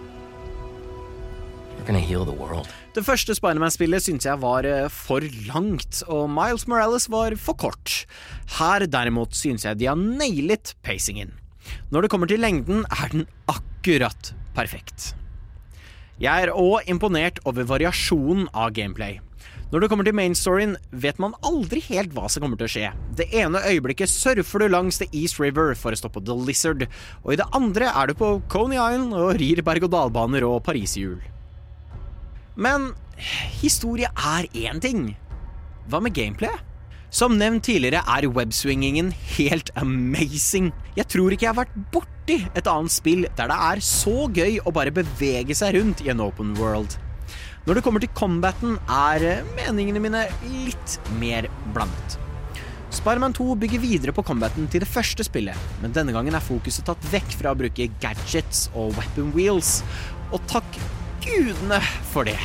We're 1.79 1.87
gonna 1.87 1.99
heal 1.99 2.27
the 2.27 2.33
world. 2.33 2.69
Det 2.97 3.03
første 3.05 3.35
Spiderman-spillet 3.37 4.01
syntes 4.01 4.25
jeg 4.25 4.41
var 4.41 4.65
eh, 4.65 4.87
for 4.89 5.21
langt, 5.51 5.99
og 6.09 6.31
Miles 6.33 6.63
Morales 6.65 7.05
var 7.13 7.35
for 7.37 7.59
kort. 7.61 8.07
Her 8.57 8.87
derimot 8.89 9.37
synes 9.37 9.67
jeg 9.67 9.77
de 9.77 9.91
har 9.91 10.01
nailet 10.01 10.73
pacingen. 10.81 11.35
Når 11.93 12.07
det 12.07 12.11
kommer 12.15 12.31
til 12.31 12.41
lengden, 12.41 12.87
er 12.89 13.13
den 13.13 13.27
akkurat 13.53 14.33
perfekt. 14.57 15.11
Jeg 16.17 16.47
er 16.47 16.55
òg 16.57 16.89
imponert 16.89 17.43
over 17.45 17.69
variasjonen 17.69 18.49
av 18.57 18.73
gameplay. 18.73 19.21
Når 19.69 19.85
det 19.85 19.93
kommer 19.93 20.09
til 20.09 20.17
mainstoryen, 20.17 20.75
vet 20.89 21.21
man 21.21 21.37
aldri 21.45 21.85
helt 21.91 22.17
hva 22.17 22.31
som 22.33 22.47
kommer 22.47 22.57
til 22.57 22.71
å 22.71 22.75
skje. 22.79 22.97
Det 23.21 23.29
ene 23.37 23.61
øyeblikket 23.61 24.09
surfer 24.09 24.65
du 24.65 24.71
langs 24.73 25.03
The 25.03 25.13
East 25.13 25.37
River 25.43 25.77
for 25.77 25.93
å 25.93 26.01
stoppe 26.01 26.25
The 26.25 26.41
Lizard, 26.49 26.89
og 27.27 27.37
i 27.37 27.41
det 27.45 27.53
andre 27.53 27.93
er 27.93 28.09
du 28.09 28.17
på 28.17 28.39
Coney 28.49 28.81
Island 28.81 29.13
og 29.13 29.35
rir 29.43 29.67
berg-og-dal-baner 29.69 30.49
og 30.49 30.63
pariserhjul. 30.65 31.36
Men 32.57 32.95
historie 33.61 34.09
er 34.09 34.49
én 34.57 34.81
ting. 34.81 35.11
Hva 35.93 36.01
med 36.01 36.17
gameplay? 36.17 36.57
Som 37.13 37.37
nevnt 37.39 37.67
tidligere 37.69 38.03
er 38.09 38.27
webswingingen 38.33 39.13
helt 39.37 39.71
amazing. 39.79 40.73
Jeg 40.97 41.09
tror 41.13 41.33
ikke 41.33 41.47
jeg 41.47 41.53
har 41.53 41.61
vært 41.61 41.77
borti 41.93 42.41
et 42.57 42.69
annet 42.69 42.93
spill 42.93 43.27
der 43.39 43.53
det 43.53 43.59
er 43.69 43.83
så 43.85 44.27
gøy 44.33 44.59
å 44.65 44.73
bare 44.75 44.95
bevege 44.95 45.55
seg 45.57 45.77
rundt 45.77 46.03
i 46.05 46.11
en 46.13 46.25
open 46.25 46.57
world. 46.59 46.97
Når 47.67 47.79
det 47.79 47.85
kommer 47.85 48.03
til 48.03 48.13
combaten, 48.17 48.77
er 48.89 49.43
meningene 49.57 50.01
mine 50.03 50.25
litt 50.67 50.99
mer 51.21 51.49
blandet. 51.75 52.19
Spiderman 52.95 53.35
2 53.37 53.57
bygger 53.61 53.83
videre 53.83 54.15
på 54.17 54.25
combaten 54.25 54.69
til 54.73 54.81
det 54.81 54.89
første 54.89 55.27
spillet, 55.27 55.57
men 55.83 55.93
denne 55.93 56.15
gangen 56.15 56.37
er 56.39 56.45
fokuset 56.45 56.87
tatt 56.89 57.11
vekk 57.13 57.35
fra 57.37 57.53
å 57.53 57.59
bruke 57.59 57.91
gadgets 58.01 58.69
og 58.73 58.95
weapon 58.97 59.35
wheels, 59.35 59.81
og 60.31 60.41
takk 60.51 60.79
gudene 61.27 61.81
for 62.13 62.27
det. 62.29 62.39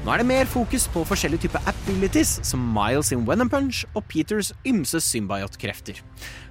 Nå 0.00 0.12
er 0.14 0.22
det 0.22 0.28
mer 0.30 0.48
fokus 0.48 0.86
på 0.88 1.02
forskjellige 1.04 1.44
typer 1.44 1.66
abilities, 1.68 2.38
som 2.46 2.62
Miles 2.72 3.10
in 3.12 3.26
Venom 3.28 3.50
Punch 3.52 3.82
og 3.92 4.06
Peters 4.08 4.54
ymse 4.68 5.00
symbiotkrefter. 5.04 6.00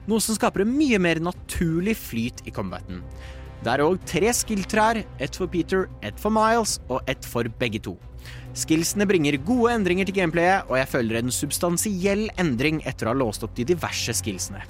Noe 0.09 0.21
som 0.21 0.37
skaper 0.37 0.65
en 0.65 0.75
mye 0.75 0.99
mer 1.01 1.21
naturlig 1.23 1.95
flyt 1.97 2.43
i 2.45 2.53
combaten. 2.53 3.01
Det 3.63 3.73
er 3.73 3.83
òg 3.83 3.97
tre 4.07 4.29
skill-trær, 4.33 5.01
ett 5.19 5.35
for 5.35 5.49
Peter, 5.51 5.87
ett 6.05 6.19
for 6.21 6.31
Miles 6.33 6.77
og 6.87 7.01
ett 7.11 7.25
for 7.25 7.49
begge 7.59 7.81
to. 7.89 7.95
Skillsene 8.57 9.07
bringer 9.09 9.37
gode 9.45 9.73
endringer 9.77 10.07
til 10.07 10.19
gameplayet, 10.21 10.69
og 10.69 10.77
jeg 10.79 10.91
føler 10.93 11.19
en 11.19 11.33
substansiell 11.33 12.27
endring 12.41 12.83
etter 12.87 13.09
å 13.09 13.13
ha 13.13 13.19
låst 13.21 13.43
opp 13.45 13.57
de 13.57 13.65
diverse 13.73 14.13
skillsene. 14.21 14.61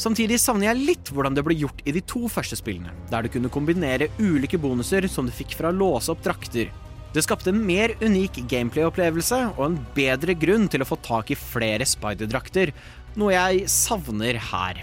Samtidig 0.00 0.38
savner 0.40 0.70
jeg 0.70 0.86
litt 0.86 1.10
hvordan 1.12 1.36
det 1.36 1.44
ble 1.46 1.56
gjort 1.60 1.82
i 1.84 1.92
de 1.94 2.02
to 2.08 2.24
første 2.32 2.56
spillene, 2.58 2.94
der 3.10 3.24
du 3.24 3.32
kunne 3.32 3.52
kombinere 3.52 4.08
ulike 4.18 4.60
bonuser 4.60 5.06
som 5.10 5.28
du 5.28 5.34
fikk 5.34 5.56
fra 5.58 5.72
å 5.72 5.76
låse 5.76 6.12
opp 6.12 6.22
drakter. 6.24 6.72
Det 7.12 7.24
skapte 7.26 7.52
en 7.52 7.60
mer 7.60 7.92
unik 8.00 8.40
gameplay-opplevelse 8.48 9.42
og 9.58 9.66
en 9.66 9.76
bedre 9.96 10.32
grunn 10.32 10.64
til 10.72 10.80
å 10.80 10.88
få 10.88 10.96
tak 11.04 11.34
i 11.34 11.36
flere 11.36 11.84
spiderdrakter, 11.84 12.72
noe 13.20 13.34
jeg 13.34 13.68
savner 13.68 14.38
her. 14.40 14.80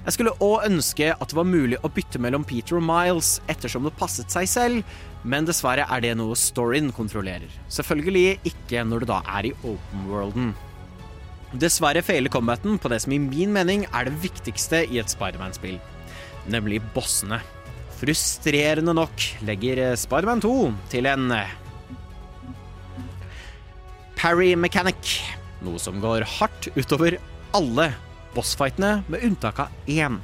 Jeg 0.00 0.16
skulle 0.16 0.32
òg 0.42 0.64
ønske 0.66 1.12
at 1.12 1.30
det 1.30 1.36
var 1.36 1.46
mulig 1.46 1.78
å 1.84 1.90
bytte 1.92 2.18
mellom 2.18 2.42
Peter 2.48 2.78
og 2.78 2.86
Miles 2.88 3.36
ettersom 3.52 3.84
det 3.86 3.94
passet 4.00 4.32
seg 4.32 4.48
selv, 4.50 4.96
men 5.22 5.46
dessverre 5.46 5.84
er 5.92 6.02
det 6.02 6.14
noe 6.18 6.38
storyen 6.38 6.88
kontrollerer. 6.96 7.52
Selvfølgelig 7.70 8.40
ikke 8.50 8.82
når 8.88 9.04
du 9.04 9.10
da 9.12 9.20
er 9.36 9.50
i 9.50 9.54
open 9.60 10.08
worlden. 10.08 10.50
Dessverre 11.50 12.02
feiler 12.06 12.30
combaten 12.30 12.78
på 12.78 12.90
det 12.92 13.00
som 13.02 13.14
i 13.14 13.18
min 13.18 13.50
mening 13.50 13.82
er 13.90 14.06
det 14.06 14.20
viktigste 14.22 14.84
i 14.86 15.00
et 15.02 15.10
Spiderman-spill, 15.10 15.80
nemlig 16.50 16.78
bossene. 16.94 17.40
Frustrerende 17.98 18.94
nok 18.94 19.24
legger 19.48 19.96
Spiderman 19.98 20.42
2 20.44 20.54
til 20.92 21.10
en 21.10 21.26
eh, 21.34 21.50
parry 24.20 24.54
mechanic, 24.54 25.18
noe 25.66 25.82
som 25.82 25.98
går 26.00 26.24
hardt 26.38 26.70
utover 26.78 27.18
alle 27.56 27.90
bossfightene, 28.36 29.00
med 29.10 29.26
unntak 29.26 29.64
av 29.66 29.90
én. 29.90 30.20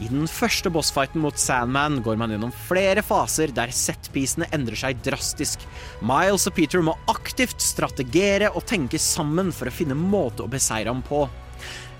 I 0.00 0.08
den 0.08 0.24
første 0.30 0.70
bossfighten 0.72 1.20
mot 1.20 1.36
Sandman 1.36 1.98
går 2.00 2.16
man 2.16 2.32
gjennom 2.32 2.52
flere 2.64 3.02
faser 3.04 3.52
der 3.52 3.72
setpisene 3.74 4.48
endrer 4.56 4.78
seg 4.80 5.02
drastisk. 5.04 5.66
Miles 6.00 6.46
og 6.48 6.54
Peter 6.56 6.80
må 6.84 6.94
aktivt 7.12 7.60
strategere 7.60 8.48
og 8.54 8.64
tenke 8.70 9.00
sammen 9.02 9.52
for 9.52 9.68
å 9.68 9.74
finne 9.74 9.98
måte 9.98 10.46
å 10.46 10.50
beseire 10.50 10.88
ham 10.88 11.04
på. 11.04 11.26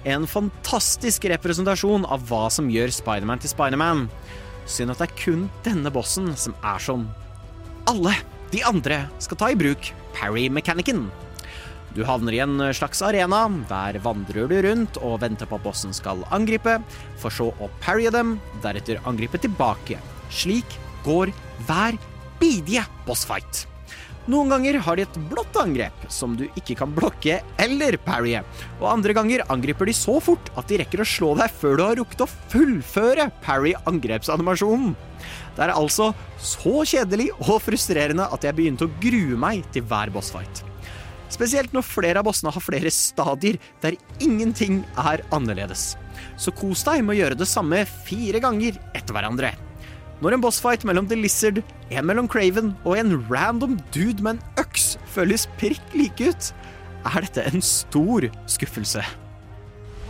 En 0.09 0.25
fantastisk 0.25 1.29
representasjon 1.29 2.09
av 2.09 2.25
hva 2.31 2.47
som 2.49 2.73
gjør 2.73 2.89
Spiderman 2.97 3.43
til 3.43 3.53
Spiderman. 3.53 4.07
Synd 4.65 4.95
at 4.95 5.03
det 5.03 5.11
er 5.11 5.19
kun 5.21 5.49
denne 5.67 5.93
bossen 5.93 6.33
som 6.41 6.57
er 6.65 6.81
sånn. 6.81 7.05
Alle 7.91 8.15
de 8.55 8.65
andre 8.65 9.05
skal 9.21 9.43
ta 9.43 9.53
i 9.53 9.59
bruk 9.61 9.93
parry-mekanikken. 10.17 11.11
Du 11.97 12.05
havner 12.07 12.37
i 12.37 12.43
en 12.45 12.61
slags 12.77 13.03
arena. 13.03 13.47
Der 13.71 13.99
vandrer 14.05 14.47
du 14.51 14.57
rundt 14.67 15.01
og 15.03 15.21
venter 15.25 15.49
på 15.51 15.59
at 15.59 15.65
bossen 15.65 15.95
skal 15.97 16.23
angripe, 16.31 16.79
for 17.19 17.35
så 17.35 17.51
å 17.59 17.71
parrye 17.83 18.13
dem, 18.15 18.39
deretter 18.63 19.03
angripe 19.11 19.41
tilbake. 19.43 19.99
Slik 20.31 20.79
går 21.07 21.35
hver 21.67 21.99
bidige 22.41 22.87
bossfight. 23.09 23.67
Noen 24.31 24.53
ganger 24.53 24.77
har 24.85 24.99
de 24.99 25.05
et 25.07 25.19
blått 25.31 25.57
angrep 25.59 26.05
som 26.13 26.37
du 26.39 26.45
ikke 26.53 26.77
kan 26.79 26.93
blokke 26.95 27.41
eller 27.59 27.97
parrye, 28.05 28.45
og 28.79 28.87
andre 28.93 29.17
ganger 29.17 29.43
angriper 29.51 29.89
de 29.89 29.97
så 29.97 30.19
fort 30.23 30.53
at 30.61 30.69
de 30.71 30.79
rekker 30.83 31.03
å 31.03 31.09
slå 31.09 31.33
deg 31.41 31.51
før 31.51 31.79
du 31.81 31.85
har 31.89 31.99
rukket 31.99 32.27
å 32.27 32.31
fullføre 32.53 33.31
parry-angrepsanimasjonen. 33.47 34.95
Det 35.57 35.67
er 35.67 35.75
altså 35.75 36.13
så 36.39 36.83
kjedelig 36.87 37.33
og 37.41 37.57
frustrerende 37.65 38.29
at 38.31 38.47
jeg 38.47 38.61
begynte 38.61 38.87
å 38.87 38.99
grue 39.03 39.41
meg 39.41 39.65
til 39.75 39.89
hver 39.89 40.13
bossfight. 40.15 40.70
Spesielt 41.31 41.73
når 41.75 41.87
flere 41.87 42.21
av 42.21 42.27
bossene 42.27 42.51
har 42.53 42.65
flere 42.65 42.91
stadier 42.93 43.59
der 43.85 43.97
ingenting 44.19 44.83
er 44.99 45.23
annerledes. 45.35 45.95
Så 46.37 46.53
kos 46.57 46.83
deg 46.87 47.05
med 47.05 47.15
å 47.15 47.21
gjøre 47.21 47.39
det 47.39 47.49
samme 47.49 47.85
fire 48.05 48.43
ganger 48.43 48.79
etter 48.99 49.15
hverandre. 49.15 49.55
Når 50.21 50.37
en 50.37 50.43
bossfight 50.43 50.85
mellom 50.85 51.07
The 51.09 51.17
Lizard, 51.17 51.63
en 51.89 52.05
mellom 52.05 52.29
Craven 52.29 52.75
og 52.85 52.99
en 53.01 53.15
random 53.31 53.79
dude 53.95 54.21
med 54.21 54.37
en 54.37 54.65
øks 54.67 54.99
føles 55.15 55.47
prikk 55.61 55.95
like 55.97 56.33
ut, 56.35 56.51
er 57.09 57.25
dette 57.25 57.47
en 57.49 57.65
stor 57.65 58.27
skuffelse. 58.51 59.05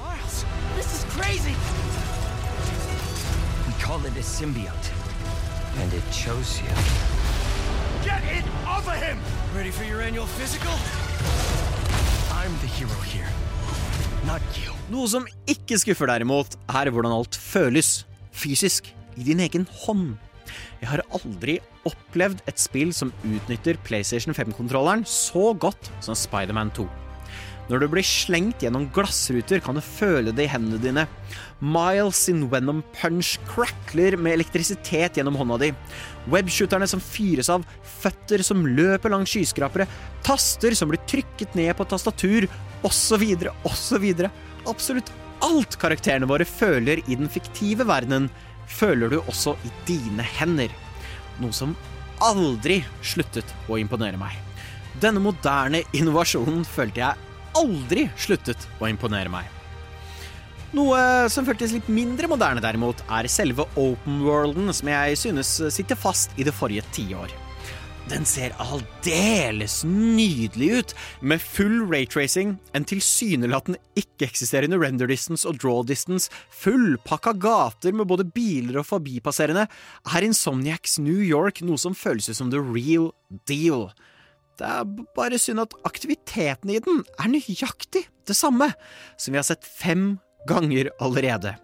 Miles, 0.01 0.41
this 0.75 0.91
is 0.99 1.05
crazy. 1.15 1.55
We 3.69 3.77
call 3.79 4.03
it 4.07 4.17
a 4.19 4.25
symbiote. 4.27 4.91
And 5.79 5.93
it 5.95 6.03
chose 6.11 6.59
you. 6.61 6.75
Get 8.03 8.25
it 8.25 8.45
off 8.67 8.89
of 8.89 8.97
him! 8.97 9.19
Ready 9.55 9.71
for 9.71 9.85
your 9.85 10.03
annual 10.03 10.27
physical? 10.27 10.75
Here. 13.05 13.29
Noe 14.91 15.07
som 15.07 15.27
ikke 15.51 15.79
skuffer 15.79 16.11
derimot, 16.11 16.57
er 16.67 16.91
hvordan 16.91 17.13
alt 17.15 17.37
føles 17.39 18.05
fysisk 18.35 18.89
i 19.19 19.27
din 19.27 19.43
egen 19.45 19.67
hånd. 19.85 20.17
Jeg 20.81 20.91
har 20.91 21.03
aldri 21.15 21.59
opplevd 21.87 22.43
et 22.51 22.59
spill 22.59 22.91
som 22.97 23.13
utnytter 23.23 23.79
PlayStation 23.87 24.35
5-kontrolleren 24.35 25.05
så 25.07 25.53
godt 25.55 25.93
som 26.03 26.19
Spiderman 26.19 26.73
2. 26.75 26.89
Når 27.71 27.85
du 27.85 27.87
blir 27.93 28.03
slengt 28.03 28.65
gjennom 28.65 28.89
glassruter, 28.91 29.61
kan 29.63 29.77
du 29.79 29.83
føle 29.85 30.33
det 30.35 30.49
i 30.49 30.51
hendene 30.51 30.81
dine. 30.83 31.05
Miles 31.63 32.25
sin 32.27 32.49
Venom 32.51 32.81
Punch 32.97 33.37
crackler 33.47 34.17
med 34.19 34.41
elektrisitet 34.41 35.21
gjennom 35.21 35.39
hånda 35.39 35.61
di. 35.63 35.69
Webshooterne 36.29 36.89
som 36.91 37.01
fyres 37.01 37.49
av, 37.53 37.65
føtter 38.03 38.45
som 38.45 38.67
løper 38.67 39.13
langs 39.13 39.33
skyskrapere, 39.33 39.87
taster 40.27 40.77
som 40.77 40.91
blir 40.91 41.01
trykket 41.09 41.57
ned 41.59 41.73
på 41.79 41.87
tastatur, 41.89 42.49
osv., 42.87 43.25
osv. 43.69 44.07
Absolutt 44.69 45.13
alt 45.45 45.79
karakterene 45.81 46.29
våre 46.29 46.45
føler 46.45 47.01
i 47.07 47.17
den 47.17 47.31
fiktive 47.33 47.87
verdenen, 47.89 48.29
føler 48.71 49.11
du 49.11 49.19
også 49.23 49.57
i 49.67 49.73
dine 49.89 50.27
hender. 50.37 50.73
Noe 51.41 51.57
som 51.57 51.73
aldri 52.21 52.83
sluttet 53.03 53.49
å 53.71 53.79
imponere 53.81 54.21
meg. 54.21 54.37
Denne 55.01 55.23
moderne 55.23 55.81
innovasjonen 55.97 56.67
følte 56.69 57.01
jeg 57.01 57.31
aldri 57.57 58.11
sluttet 58.21 58.69
å 58.79 58.91
imponere 58.91 59.33
meg. 59.33 59.60
Noe 60.71 61.27
som 61.27 61.43
føltes 61.43 61.73
litt 61.75 61.89
mindre 61.91 62.29
moderne, 62.31 62.63
derimot, 62.63 63.01
er 63.11 63.27
selve 63.27 63.65
open 63.75 64.21
worlden, 64.23 64.71
som 64.71 64.87
jeg 64.93 65.17
synes 65.19 65.57
sitter 65.75 65.99
fast 65.99 66.37
i 66.39 66.47
det 66.47 66.55
forrige 66.55 66.85
tiår. 66.95 67.33
Den 68.11 68.23
ser 68.27 68.55
aldeles 68.63 69.81
nydelig 69.87 70.69
ut, 70.79 70.95
med 71.27 71.43
full 71.43 71.83
raytracing, 71.91 72.55
en 72.75 72.87
tilsynelatende 72.87 73.83
ikke-eksisterende 73.99 74.79
render 74.79 75.11
distance 75.11 75.47
og 75.47 75.59
draw 75.59 75.83
distance, 75.87 76.31
fullpakka 76.63 77.35
gater 77.43 77.95
med 77.95 78.07
både 78.11 78.29
biler 78.31 78.79
og 78.79 78.87
forbipasserende, 78.93 79.67
er 80.07 80.27
Insomniacs 80.27 81.01
New 81.03 81.19
York 81.19 81.65
noe 81.67 81.83
som 81.83 81.99
føles 81.99 82.31
ut 82.31 82.39
som 82.39 82.55
the 82.55 82.63
real 82.63 83.11
deal. 83.51 83.89
Det 84.59 84.71
er 84.71 84.87
bare 85.19 85.39
synd 85.41 85.67
at 85.67 85.75
aktiviteten 85.89 86.71
i 86.71 86.83
den 86.83 87.03
er 87.19 87.31
nøyaktig 87.35 88.07
det 88.29 88.39
samme 88.39 88.71
som 89.19 89.35
vi 89.35 89.43
har 89.43 89.51
sett 89.51 89.67
fem 89.67 90.21
ganger 90.49 90.93
allerede. 91.01 91.57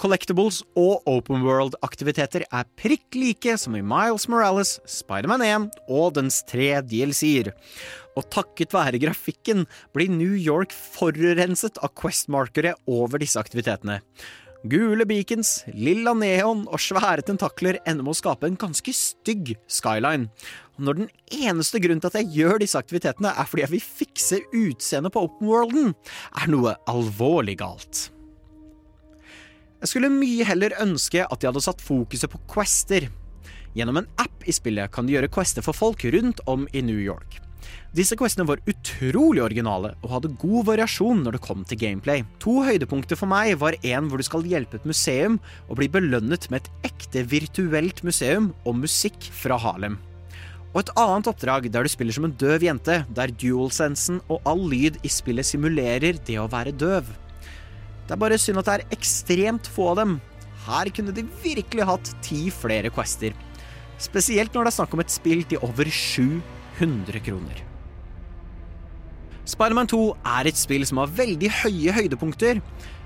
Collectibles 0.00 0.58
og 0.76 1.04
open 1.06 1.44
world-aktiviteter 1.46 2.42
er 2.48 2.66
prikk 2.80 3.14
like 3.14 3.54
som 3.60 3.76
i 3.78 3.82
Miles 3.84 4.26
Morales, 4.28 4.76
Spiderman 4.90 5.44
1 5.44 5.68
og 5.86 6.16
dens 6.16 6.40
tre 6.48 6.80
DLC-er. 6.82 7.52
Og 8.18 8.26
takket 8.34 8.74
være 8.74 9.00
grafikken 9.02 9.64
blir 9.94 10.10
New 10.10 10.34
York 10.34 10.74
forurenset 10.74 11.78
av 11.78 11.94
Quest-markere 11.98 12.74
over 12.90 13.22
disse 13.22 13.38
aktivitetene. 13.40 14.00
Gule 14.64 15.04
beacons, 15.04 15.58
lilla 15.76 16.14
neon 16.16 16.62
og 16.72 16.80
svære 16.80 17.20
tentakler 17.28 17.76
ender 17.84 18.00
med 18.00 18.14
å 18.14 18.16
skape 18.16 18.48
en 18.48 18.56
ganske 18.56 18.94
stygg 18.96 19.50
skyline. 19.68 20.30
Og 20.78 20.86
når 20.86 21.02
den 21.02 21.10
eneste 21.36 21.82
grunnen 21.84 22.00
til 22.00 22.08
at 22.08 22.16
jeg 22.22 22.30
gjør 22.38 22.62
disse 22.62 22.80
aktivitetene, 22.80 23.34
er 23.36 23.50
fordi 23.50 23.66
jeg 23.66 23.72
vil 23.74 23.84
fikse 23.84 24.40
utseendet 24.56 25.12
på 25.12 25.26
open 25.28 25.50
worlden, 25.50 25.92
er 26.40 26.48
noe 26.48 26.78
alvorlig 26.88 27.58
galt. 27.60 28.06
Jeg 29.84 29.92
skulle 29.92 30.08
mye 30.08 30.48
heller 30.48 30.72
ønske 30.80 31.28
at 31.28 31.42
de 31.42 31.50
hadde 31.50 31.66
satt 31.66 31.84
fokuset 31.84 32.32
på 32.32 32.40
quester. 32.48 33.10
Gjennom 33.76 34.00
en 34.00 34.12
app 34.16 34.48
i 34.48 34.54
spillet 34.56 34.88
kan 34.96 35.04
de 35.04 35.18
gjøre 35.18 35.32
quester 35.34 35.66
for 35.66 35.76
folk 35.76 36.08
rundt 36.08 36.40
om 36.48 36.64
i 36.72 36.80
New 36.80 37.04
York. 37.04 37.43
Disse 37.94 38.16
questene 38.18 38.42
var 38.48 38.58
utrolig 38.66 39.38
originale 39.44 39.92
og 40.00 40.08
hadde 40.16 40.32
god 40.42 40.64
variasjon 40.66 41.20
når 41.22 41.36
det 41.36 41.40
kom 41.44 41.60
til 41.62 41.78
gameplay. 41.78 42.24
To 42.42 42.56
høydepunkter 42.66 43.14
for 43.14 43.30
meg 43.30 43.52
var 43.60 43.76
en 43.86 44.08
hvor 44.10 44.18
du 44.18 44.26
skal 44.26 44.46
hjelpe 44.50 44.80
et 44.80 44.88
museum 44.88 45.36
og 45.68 45.76
bli 45.78 45.86
belønnet 45.94 46.48
med 46.50 46.64
et 46.64 46.88
ekte 46.90 47.22
virtuelt 47.30 48.00
museum 48.02 48.48
og 48.66 48.80
musikk 48.80 49.28
fra 49.30 49.60
Harlem. 49.62 50.00
Og 50.72 50.80
et 50.80 50.90
annet 50.98 51.30
oppdrag 51.30 51.68
der 51.70 51.86
du 51.86 51.92
spiller 51.92 52.16
som 52.16 52.26
en 52.26 52.34
døv 52.34 52.64
jente, 52.66 52.96
der 53.14 53.30
dualsensen 53.30 54.18
og 54.26 54.42
all 54.42 54.64
lyd 54.72 54.98
i 55.06 55.10
spillet 55.14 55.46
simulerer 55.46 56.18
det 56.26 56.40
å 56.42 56.48
være 56.50 56.72
døv. 56.74 57.06
Det 58.08 58.16
er 58.16 58.20
bare 58.24 58.40
synd 58.42 58.58
at 58.58 58.72
det 58.72 58.74
er 58.74 58.96
ekstremt 58.96 59.70
få 59.70 59.92
av 59.92 60.00
dem. 60.00 60.16
Her 60.64 60.90
kunne 60.96 61.14
de 61.14 61.22
virkelig 61.44 61.86
hatt 61.86 62.10
ti 62.26 62.48
flere 62.50 62.90
quester. 62.90 63.38
Spesielt 64.02 64.50
når 64.50 64.66
det 64.66 64.74
er 64.74 64.76
snakk 64.80 64.98
om 64.98 65.04
et 65.04 65.14
spill 65.14 65.46
til 65.46 65.62
over 65.62 65.86
700 65.94 67.22
kroner. 67.22 67.62
Spiderman 69.44 69.88
2 69.90 69.98
er 70.24 70.48
et 70.48 70.56
spill 70.56 70.86
som 70.88 71.02
har 71.02 71.10
veldig 71.12 71.50
høye 71.60 71.92
høydepunkter, 71.92 72.62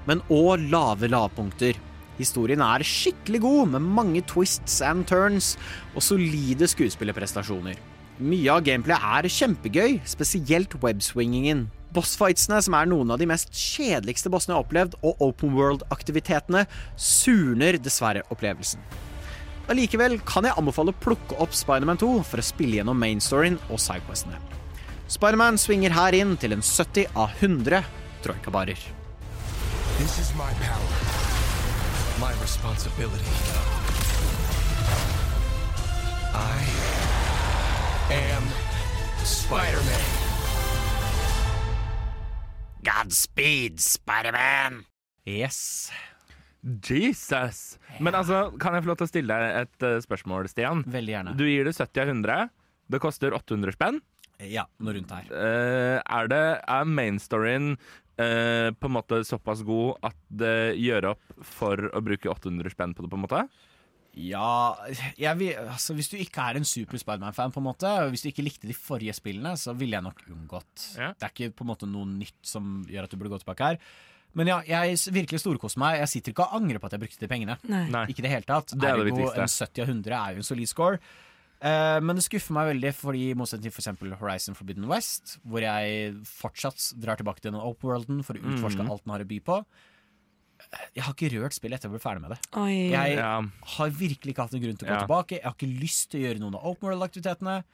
men 0.06 0.20
òg 0.30 0.68
lave 0.70 1.10
lavpunkter. 1.10 1.78
Historien 2.18 2.62
er 2.62 2.84
skikkelig 2.86 3.40
god, 3.42 3.72
med 3.74 3.88
mange 3.98 4.22
twists 4.26 4.78
and 4.86 5.06
turns 5.10 5.56
og 5.96 6.04
solide 6.06 6.68
skuespillerprestasjoner. 6.70 7.78
Mye 8.18 8.54
av 8.54 8.62
gameplayet 8.66 9.26
er 9.26 9.34
kjempegøy, 9.34 9.98
spesielt 10.06 10.74
webswingingen. 10.82 11.66
Bossfightsene, 11.94 12.60
som 12.62 12.76
er 12.78 12.86
noen 12.90 13.10
av 13.14 13.18
de 13.18 13.26
mest 13.30 13.50
kjedeligste 13.54 14.30
bossene 14.30 14.54
jeg 14.54 14.60
har 14.60 14.66
opplevd, 14.66 14.94
og 15.02 15.22
open 15.24 15.54
world-aktivitetene, 15.58 16.66
surner 16.94 17.78
dessverre 17.82 18.22
opplevelsen. 18.30 18.82
Allikevel 19.68 20.16
kan 20.26 20.46
jeg 20.46 20.58
anbefale 20.58 20.94
å 20.94 21.02
plukke 21.02 21.38
opp 21.42 21.54
Spiderman 21.56 21.98
2 21.98 22.12
for 22.30 22.38
å 22.38 22.46
spille 22.46 22.78
gjennom 22.78 22.98
mainstoryen 22.98 23.58
og 23.68 23.82
sidequestene. 23.82 24.57
Spiderman 25.08 25.56
svinger 25.56 25.94
her 25.96 26.12
inn 26.18 26.34
til 26.36 26.52
en 26.52 26.60
70 26.60 27.14
av 27.16 27.32
100 27.40 27.80
troikabarer. 28.20 28.80
This 29.96 30.18
is 30.20 30.34
my 30.36 30.50
power. 30.60 30.98
My 32.20 32.34
responsibility. 32.42 33.24
I 36.36 36.60
am 38.12 38.44
Spider-Man. 39.24 40.04
Godspeed, 42.84 43.80
Spiderman! 43.80 44.84
Yes. 45.24 45.90
Jesus! 46.62 47.78
Men 47.98 48.14
altså, 48.14 48.50
kan 48.60 48.76
jeg 48.76 48.84
få 48.84 48.92
lov 48.92 49.00
til 49.00 49.08
å 49.08 49.12
stille 49.14 49.40
deg 49.40 49.64
et 49.64 49.88
eh, 49.88 49.98
spørsmål, 50.04 50.52
Stian? 50.52 50.84
Veldig 50.84 51.16
gjerne. 51.16 51.34
Du 51.38 51.46
gir 51.48 51.64
det 51.64 51.74
70 51.78 52.04
av 52.04 52.12
100. 52.12 52.48
Det 52.92 53.00
koster 53.02 53.32
800 53.36 53.76
spenn. 53.78 54.00
Ja, 54.46 54.68
noe 54.78 54.94
rundt 54.94 55.14
her. 55.14 55.30
Uh, 55.32 55.98
er, 55.98 56.28
det, 56.30 56.42
er 56.62 56.90
mainstoryen 56.90 57.72
uh, 57.74 58.68
på 58.74 58.90
en 58.90 58.94
måte 58.94 59.22
såpass 59.26 59.64
god 59.66 59.98
at 60.06 60.20
det 60.30 60.76
gjør 60.78 61.12
opp 61.14 61.40
for 61.56 61.90
å 61.90 62.04
bruke 62.04 62.30
800 62.30 62.76
spenn 62.76 62.94
på 62.94 63.04
det, 63.04 63.10
på 63.10 63.18
en 63.18 63.26
måte? 63.26 63.42
Ja 64.18 64.74
jeg 65.20 65.38
vil, 65.38 65.52
altså, 65.60 65.94
Hvis 65.94 66.08
du 66.10 66.16
ikke 66.18 66.42
er 66.42 66.58
en 66.58 66.66
super 66.66 66.98
Spiderman-fan, 66.98 67.52
på 67.54 67.60
en 67.60 67.68
måte 67.68 67.90
og 68.02 68.12
hvis 68.12 68.24
du 68.24 68.30
ikke 68.32 68.46
likte 68.46 68.70
de 68.70 68.74
forrige 68.74 69.14
spillene, 69.14 69.54
så 69.60 69.74
ville 69.78 69.98
jeg 69.98 70.06
nok 70.06 70.22
unngått. 70.26 70.86
Ja. 70.98 71.12
Det 71.14 71.26
er 71.26 71.34
ikke 71.34 71.56
på 71.58 71.66
en 71.66 71.72
måte 71.72 71.90
noe 71.90 72.08
nytt 72.08 72.38
som 72.46 72.80
gjør 72.88 73.06
at 73.06 73.12
du 73.12 73.18
burde 73.18 73.36
gå 73.36 73.42
tilbake 73.44 73.72
her. 73.72 73.82
Men 74.36 74.50
ja, 74.50 74.58
jeg 74.66 74.98
virkelig 75.14 75.40
storkoser 75.42 75.80
meg. 75.80 75.98
Jeg 76.02 76.10
sitter 76.12 76.34
ikke 76.34 76.46
og 76.46 76.58
angrer 76.60 76.80
på 76.82 76.88
at 76.88 76.94
jeg 76.94 77.02
brukte 77.04 77.22
de 77.22 77.30
pengene. 77.30 77.56
Nei. 77.70 77.86
Nei. 77.94 78.04
Ikke 78.12 78.24
det 78.24 78.32
hele 78.32 78.46
tatt. 78.46 78.74
Det 78.74 78.84
er 78.84 79.00
det 79.00 79.06
Ergo, 79.06 79.22
viktigste. 79.22 79.46
en 79.46 79.54
70 79.54 79.82
av 79.82 79.92
100 79.94 80.18
er 80.18 80.34
jo 80.34 80.42
en 80.42 80.48
solid 80.50 80.70
score. 80.70 81.00
Eh, 81.60 81.98
men 82.04 82.14
det 82.14 82.22
skuffer 82.22 82.54
meg 82.54 82.68
veldig, 82.70 82.92
fordi 82.94 83.22
i 83.32 83.34
motsetning 83.38 83.66
til 83.66 83.74
for 83.74 83.82
eksempel 83.82 84.12
Horizon 84.20 84.54
Forbidden 84.54 84.86
West, 84.86 85.38
hvor 85.42 85.64
jeg 85.64 86.12
fortsatt 86.24 86.92
drar 87.02 87.18
tilbake 87.18 87.42
til 87.42 87.50
den 87.50 87.60
open 87.60 87.90
worlden 87.90 88.20
for 88.26 88.38
å 88.38 88.42
utforske 88.52 88.84
mm. 88.84 88.90
alt 88.94 89.02
den 89.04 89.14
har 89.16 89.24
å 89.24 89.28
by 89.32 89.40
på. 89.48 89.56
eh, 90.62 90.86
Jeg 90.94 91.02
har 91.04 91.14
ikke 91.16 91.32
rørt 91.34 91.56
spillet 91.58 91.80
etter 91.80 91.90
å 91.90 91.96
bli 91.96 92.02
ferdig 92.02 92.22
med 92.22 92.30
det. 92.36 92.40
Oi. 92.62 92.90
Jeg 92.94 93.16
Ja. 93.18 93.42
har 93.74 93.90
virkelig 93.90 94.34
ikke 94.36 94.42
hatt 94.46 94.52
noen 94.54 94.62
grunn 94.62 94.78
til 94.78 94.86
å 94.86 94.90
gå 94.90 94.94
Ja. 94.94 95.06
tilbake. 95.06 95.30
Jeg 95.40 95.44
har 95.44 95.54
ikke 95.58 95.80
lyst 95.80 96.10
til 96.10 96.20
å 96.20 96.24
gjøre 96.28 96.40
noen 96.40 96.54
av 96.54 96.64
open 96.66 96.88
world-aktivitetene. 96.88 97.64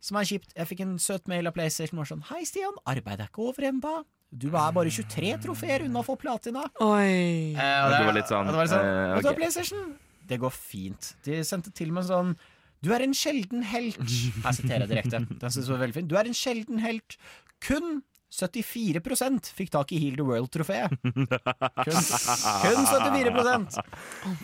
Som 0.00 0.16
er 0.16 0.22
kjipt. 0.24 0.52
Jeg 0.54 0.66
fikk 0.68 0.80
en 0.80 0.98
søt 0.98 1.26
mail 1.26 1.46
av 1.46 1.54
PlayStation 1.54 1.98
som 1.98 1.98
var 1.98 2.06
sånn 2.06 2.22
Hei, 2.30 2.44
Stian, 2.44 2.74
arbeidet 2.86 3.20
er 3.20 3.28
ikke 3.32 3.48
over 3.48 3.62
ennå. 3.66 4.04
Du 4.30 4.48
er 4.48 4.70
bare 4.72 4.90
23 4.90 5.38
trofeer 5.42 5.82
unna 5.86 6.00
å 6.00 6.04
få 6.06 6.14
platina. 6.18 6.66
Oi. 6.80 7.54
Eh, 7.56 7.84
og 7.84 7.90
det 7.90 8.04
var 8.06 8.12
litt 8.14 8.26
sånn, 8.30 8.46
og 8.46 8.52
det 8.52 8.58
var 8.58 8.64
litt 8.66 8.74
sånn 8.74 8.86
eh, 8.86 9.14
Vet 9.14 9.22
du 9.22 9.28
har. 9.28 9.34
PlayStation? 9.34 9.98
Det 10.28 10.38
går 10.38 10.50
fint. 10.52 11.14
De 11.24 11.40
sendte 11.42 11.72
til 11.74 11.90
meg 11.90 12.04
sånn 12.04 12.36
Du 12.84 12.92
er 12.94 13.04
en 13.04 13.16
sjelden 13.16 13.64
helt. 13.66 13.98
Her 14.44 14.54
siterer 14.56 14.86
jeg 14.86 14.92
direkte. 14.92 15.24
Den 15.28 15.50
synes 15.50 15.64
jeg 15.66 15.74
var 15.74 15.82
veldig 15.86 15.98
fin. 16.00 16.10
Du 16.10 16.16
er 16.18 16.30
en 16.30 16.36
sjelden 16.36 16.82
helt. 16.84 17.18
Kun 17.64 18.00
74% 18.28 19.48
fikk 19.56 19.70
tak 19.72 19.92
i 19.96 19.98
Heal 20.02 20.18
the 20.18 20.24
World-trofeet. 20.28 20.92
Kun, 21.00 21.24
kun 21.24 22.82
74% 22.90 23.78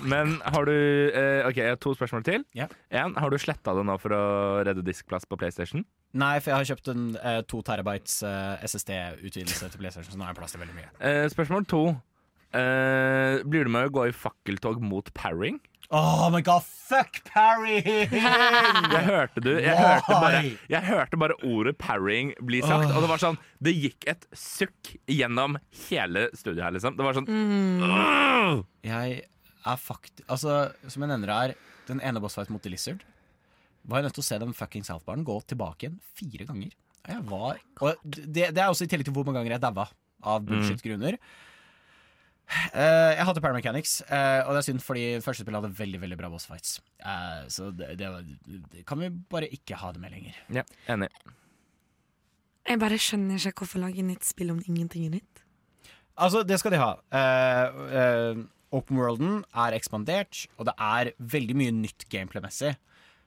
Men 0.09 0.39
har 0.41 0.65
du 0.65 0.73
eh, 0.73 1.45
OK, 1.45 1.61
jeg 1.61 1.75
har 1.75 1.81
to 1.83 1.93
spørsmål 1.99 2.25
til. 2.25 2.47
Yeah. 2.57 2.73
En, 2.89 3.13
har 3.21 3.29
du 3.29 3.37
sletta 3.41 3.75
det 3.77 3.85
nå 3.85 3.99
for 4.01 4.17
å 4.17 4.25
redde 4.65 4.87
diskplass 4.87 5.29
på 5.29 5.37
PlayStation? 5.41 5.85
Nei, 6.17 6.39
for 6.41 6.55
jeg 6.55 6.63
har 6.63 6.71
kjøpt 6.73 6.91
en 6.95 7.05
eh, 7.21 7.43
2 7.51 7.61
terabytes 7.69 8.17
eh, 8.25 8.65
SSD-utvidelse 8.71 9.69
til 9.69 9.85
PlayStation, 9.85 10.15
så 10.15 10.21
nå 10.21 10.25
har 10.27 10.33
jeg 10.33 10.41
plass 10.41 10.57
til 10.57 10.65
veldig 10.65 10.79
mye. 10.81 10.91
Eh, 11.05 11.25
spørsmål 11.35 11.69
to. 11.69 11.85
Eh, 12.55 13.45
blir 13.51 13.69
du 13.69 13.75
med 13.75 13.91
å 13.91 13.95
gå 13.99 14.09
i 14.09 14.17
fakkeltog 14.17 14.81
mot 14.81 15.13
parrying? 15.19 15.61
Oh 15.95 16.27
my 16.35 16.41
god, 16.43 16.65
fuck 16.67 17.21
parrying! 17.29 18.11
Jeg 18.95 19.03
hørte 19.07 19.43
du 19.45 19.53
Jeg 19.55 19.77
hørte, 19.79 20.17
bare, 20.19 20.41
jeg 20.69 20.83
hørte 20.89 21.19
bare 21.21 21.37
ordet 21.47 21.77
parrying 21.79 22.33
bli 22.43 22.61
sagt, 22.65 22.91
og 22.91 23.05
det 23.05 23.11
var 23.13 23.23
sånn 23.23 23.39
Det 23.63 23.73
gikk 23.77 24.09
et 24.11 24.27
sukk 24.37 24.91
gjennom 25.11 25.55
hele 25.87 26.27
studioet 26.35 26.67
her, 26.67 26.75
liksom. 26.77 26.99
Det 26.99 27.07
var 27.07 27.17
sånn 27.17 27.31
«Åh!» 27.31 28.65
Jeg 28.85 29.21
er 29.65 29.81
fakt... 29.81 30.25
Altså, 30.27 30.59
som 30.91 31.07
jeg 31.07 31.13
nevner 31.15 31.33
her, 31.33 31.55
den 31.89 32.03
ene 32.05 32.21
bossfight 32.23 32.51
mot 32.53 32.63
The 32.65 32.73
Lizard 32.75 33.05
var 33.85 34.01
jeg 34.01 34.07
nødt 34.09 34.17
til 34.17 34.25
å 34.25 34.29
se 34.31 34.37
den 34.41 34.55
fucking 34.57 34.85
Southbaren 34.87 35.25
gå 35.29 35.35
tilbake 35.51 35.87
igjen 35.87 35.99
fire 36.17 36.47
ganger. 36.49 36.71
Var 37.29 37.59
det, 38.03 38.47
det 38.57 38.61
er 38.63 38.71
også 38.71 38.87
i 38.87 38.91
tillegg 38.91 39.05
til 39.11 39.13
hvor 39.17 39.27
mange 39.29 39.43
ganger 39.43 39.59
jeg 39.59 39.65
daua 39.65 39.85
av 40.25 40.47
bullshit-grunner. 40.49 41.19
Eh, 42.75 43.13
jeg 43.17 43.25
hadde 43.29 43.41
Paramechanics, 43.41 43.95
uh, 44.09 44.45
og 44.45 44.53
det 44.55 44.61
er 44.61 44.67
synd 44.67 44.83
fordi 44.85 45.05
første 45.25 45.45
spill 45.45 45.57
hadde 45.57 45.73
veldig 45.79 46.01
veldig 46.03 46.19
bra 46.21 46.29
bossfights. 46.33 46.77
Uh, 47.01 47.47
så 47.53 47.71
det, 47.75 47.95
det, 48.01 48.11
det 48.73 48.85
kan 48.89 49.01
vi 49.01 49.09
bare 49.11 49.49
ikke 49.55 49.79
ha 49.81 49.93
det 49.95 50.03
med 50.03 50.13
lenger. 50.15 50.37
Ja, 50.61 50.67
enig. 50.93 51.09
Jeg 52.65 52.81
bare 52.81 53.01
skjønner 53.01 53.41
ikke 53.41 53.65
hvorfor 53.65 53.83
lage 53.83 54.05
nytt 54.05 54.25
spill 54.29 54.53
om 54.55 54.61
ingenting 54.65 55.09
er 55.09 55.17
nytt. 55.19 55.45
Altså, 56.15 56.45
det 56.47 56.61
skal 56.61 56.73
de 56.75 56.81
ha. 56.81 56.93
Uh, 57.13 57.85
eh, 58.01 58.43
open 58.75 58.99
worlden 58.99 59.43
er 59.51 59.77
ekspandert, 59.77 60.47
og 60.59 60.69
det 60.69 60.75
er 60.79 61.13
veldig 61.19 61.57
mye 61.59 61.75
nytt 61.75 62.07
gameplay-messig. 62.13 62.75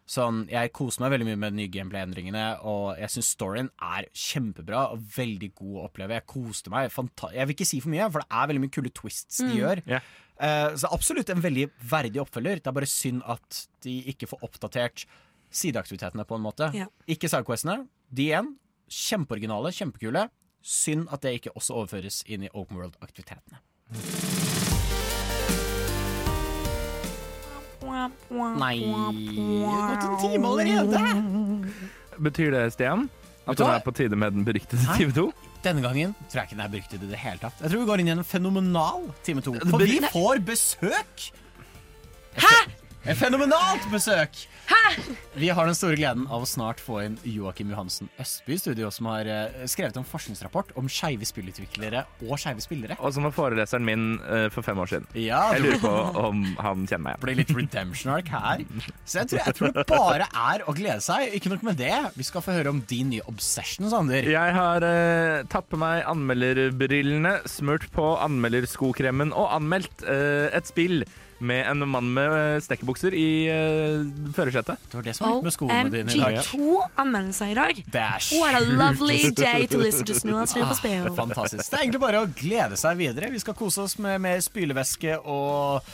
Sånn, 0.07 0.45
Jeg 0.47 0.71
koser 0.71 1.03
meg 1.03 1.11
veldig 1.11 1.25
mye 1.27 1.39
med 1.41 1.51
de 1.51 1.59
nye 1.59 1.71
gameplay-endringene, 1.71 2.43
og 2.63 2.95
jeg 2.95 3.11
syns 3.11 3.31
storyen 3.35 3.69
er 3.83 4.07
kjempebra 4.15 4.85
og 4.93 5.01
veldig 5.17 5.49
god 5.57 5.73
å 5.81 5.83
oppleve. 5.89 6.15
Jeg 6.15 6.29
koste 6.31 6.71
meg. 6.71 6.87
Fanta 6.93 7.33
jeg 7.35 7.49
vil 7.49 7.57
ikke 7.57 7.67
si 7.67 7.81
for 7.83 7.91
mye, 7.91 8.07
for 8.13 8.23
det 8.23 8.39
er 8.39 8.47
veldig 8.53 8.63
mye 8.63 8.75
kule 8.77 8.93
twists 8.95 9.41
de 9.43 9.59
gjør. 9.59 9.83
Yeah. 9.83 10.07
Uh, 10.37 10.77
så 10.79 10.93
absolutt 10.95 11.31
en 11.33 11.43
veldig 11.43 11.67
verdig 11.91 12.21
oppfølger. 12.23 12.61
Det 12.61 12.71
er 12.71 12.77
bare 12.79 12.89
synd 12.89 13.25
at 13.27 13.65
de 13.83 13.97
ikke 14.13 14.31
får 14.31 14.47
oppdatert 14.47 15.03
sideaktivitetene 15.51 16.27
på 16.29 16.39
en 16.39 16.45
måte. 16.45 16.71
Yeah. 16.77 16.93
Ikke 17.11 17.27
sidequestene. 17.31 17.81
De 18.07 18.29
igjen, 18.29 18.53
kjempeoriginale, 18.87 19.75
kjempekule. 19.75 20.29
Synd 20.63 21.11
at 21.11 21.27
det 21.27 21.35
ikke 21.41 21.55
også 21.59 21.81
overføres 21.81 22.23
inn 22.31 22.47
i 22.47 22.53
open 22.55 22.79
world-aktivitetene. 22.79 23.59
Nei 28.57 28.75
Det 28.81 29.67
har 29.71 29.93
gått 29.93 30.07
en 30.07 30.17
time 30.23 30.51
allerede! 30.51 31.01
Betyr 32.27 32.51
det, 32.55 32.63
Stian, 32.73 33.07
At 33.47 33.59
det 33.59 33.67
er 33.67 33.83
på 33.85 33.93
tide 33.95 34.17
med 34.19 34.33
den 34.35 34.45
beryktede 34.47 34.97
time 34.97 35.13
2? 35.15 35.27
Denne 35.65 35.81
gangen 35.83 36.13
tror 36.29 36.41
jeg 36.41 36.49
ikke 36.49 36.57
den 36.57 36.65
er 36.65 36.71
beryktet 36.73 37.03
i 37.03 37.09
det 37.09 37.19
hele 37.19 37.41
tatt. 37.41 37.61
Jeg 37.63 37.71
tror 37.73 37.81
vi 37.83 37.87
går 37.89 38.03
inn 38.03 38.09
i 38.11 38.15
en 38.15 38.23
fenomenal 38.27 39.07
time 39.25 39.41
to. 39.45 39.55
For 39.67 39.81
vi 39.83 39.99
får 40.13 40.43
besøk! 40.47 41.27
Hæ?! 42.37 42.55
Et 43.07 43.17
fenomenalt 43.17 43.87
besøk! 43.91 44.37
Vi 45.37 45.49
har 45.53 45.67
den 45.69 45.75
store 45.77 45.97
gleden 45.99 46.25
av 46.33 46.41
å 46.41 46.47
snart 46.49 46.79
få 46.81 46.97
inn 47.03 47.17
Joakim 47.21 47.69
Johansen 47.69 48.09
Østby 48.17 48.55
i 48.55 48.57
studio, 48.57 48.89
som 48.93 49.05
har 49.11 49.27
eh, 49.29 49.65
skrevet 49.69 49.99
en 49.99 50.07
forskningsrapport 50.07 50.71
om 50.79 50.87
skeive 50.89 51.27
spillutviklere 51.29 52.01
og 52.25 52.39
skeive 52.41 52.63
spillere. 52.63 52.97
Og 52.97 53.13
som 53.13 53.27
var 53.27 53.35
foreleseren 53.35 53.85
min 53.85 54.07
eh, 54.25 54.47
for 54.53 54.65
fem 54.65 54.81
år 54.81 54.89
siden. 54.89 55.05
Ja, 55.21 55.43
Jeg 55.53 55.61
lurer 55.65 55.83
på 55.83 55.93
om 56.23 56.41
han 56.57 56.87
kjenner 56.89 57.03
meg 57.05 57.19
Det 57.19 57.27
blir 57.27 57.39
litt 57.41 57.53
redemption 57.53 58.15
ark 58.15 58.31
her. 58.33 58.63
Så 59.05 59.21
jeg 59.21 59.31
tror, 59.31 59.43
jeg 59.43 59.59
tror 59.59 59.75
det 59.77 59.85
bare 59.91 60.29
er 60.31 60.65
å 60.65 60.75
glede 60.77 61.05
seg. 61.05 61.37
Ikke 61.37 61.53
nok 61.53 61.67
med 61.69 61.77
det, 61.83 61.93
vi 62.17 62.25
skal 62.25 62.45
få 62.45 62.57
høre 62.57 62.73
om 62.73 62.81
din 62.89 63.13
nye 63.13 63.29
obsession, 63.29 63.85
Sander. 63.93 64.25
Jeg 64.27 64.57
har 64.57 64.83
uh, 64.83 65.45
tatt 65.53 65.69
på 65.69 65.77
meg 65.79 66.01
anmelderbrillene, 66.09 67.37
smurt 67.45 67.85
på 67.93 68.09
anmelderskokremen 68.25 69.35
og 69.37 69.53
anmeldt 69.59 70.01
uh, 70.07 70.49
et 70.49 70.69
spill 70.69 71.05
med 71.39 71.67
en 71.69 71.85
mann 71.89 72.09
med 72.13 72.63
stekkebukser 72.65 73.13
i 73.17 73.29
uh, 73.51 74.07
førersetet. 74.35 74.81
Det 74.89 74.97
var 74.97 75.05
det 75.05 75.15
som 75.17 75.27
var 75.27 75.45
med 75.45 75.55
skoene 75.55 75.93
dine 75.93 76.15
i 76.15 76.19
dag. 76.21 76.39
OMG, 76.39 76.49
to 76.49 76.81
anmeldelser 77.03 77.53
i 77.53 77.57
dag. 77.57 77.83
Dash. 77.93 78.33
What 78.39 78.57
a 78.57 78.63
lovely 78.65 79.31
day 79.31 79.67
to 79.69 79.81
listen 79.81 80.07
to 80.09 80.17
Snurr 80.17 80.47
på 80.47 80.79
spill. 80.79 81.07
Fantastisk. 81.17 81.69
Det 81.69 81.77
er 81.77 81.85
egentlig 81.85 82.03
bare 82.03 82.25
å 82.25 82.29
glede 82.41 82.79
seg 82.79 82.99
videre. 82.99 83.31
Vi 83.33 83.41
skal 83.43 83.57
kose 83.57 83.85
oss 83.85 83.97
med 84.01 84.21
mer 84.23 84.41
spylevæske 84.43 85.19
og 85.21 85.85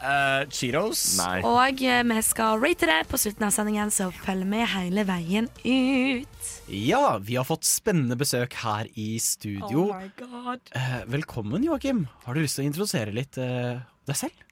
uh, 0.00 0.44
Cheetos. 0.52 1.04
Og 1.46 1.82
eh, 1.82 2.02
vi 2.06 2.22
skal 2.24 2.60
rate 2.62 2.88
det 2.88 3.00
på 3.10 3.20
slutten 3.20 3.48
av 3.48 3.54
sendingen, 3.54 3.92
så 3.94 4.10
følg 4.14 4.46
med 4.48 4.66
hele 4.74 5.06
veien 5.08 5.50
ut. 5.64 6.50
Ja, 6.70 7.18
vi 7.22 7.38
har 7.38 7.46
fått 7.48 7.66
spennende 7.68 8.18
besøk 8.18 8.58
her 8.62 8.90
i 8.94 9.16
studio. 9.22 9.88
Oh 9.90 10.00
my 10.00 10.10
god. 10.20 10.74
Uh, 10.74 10.98
velkommen, 11.18 11.66
Joakim. 11.66 12.06
Har 12.26 12.36
du 12.36 12.44
lyst 12.44 12.60
til 12.60 12.66
å 12.66 12.70
introdusere 12.72 13.14
litt 13.14 13.40
uh, 13.40 13.82
deg 14.08 14.24
selv? 14.26 14.45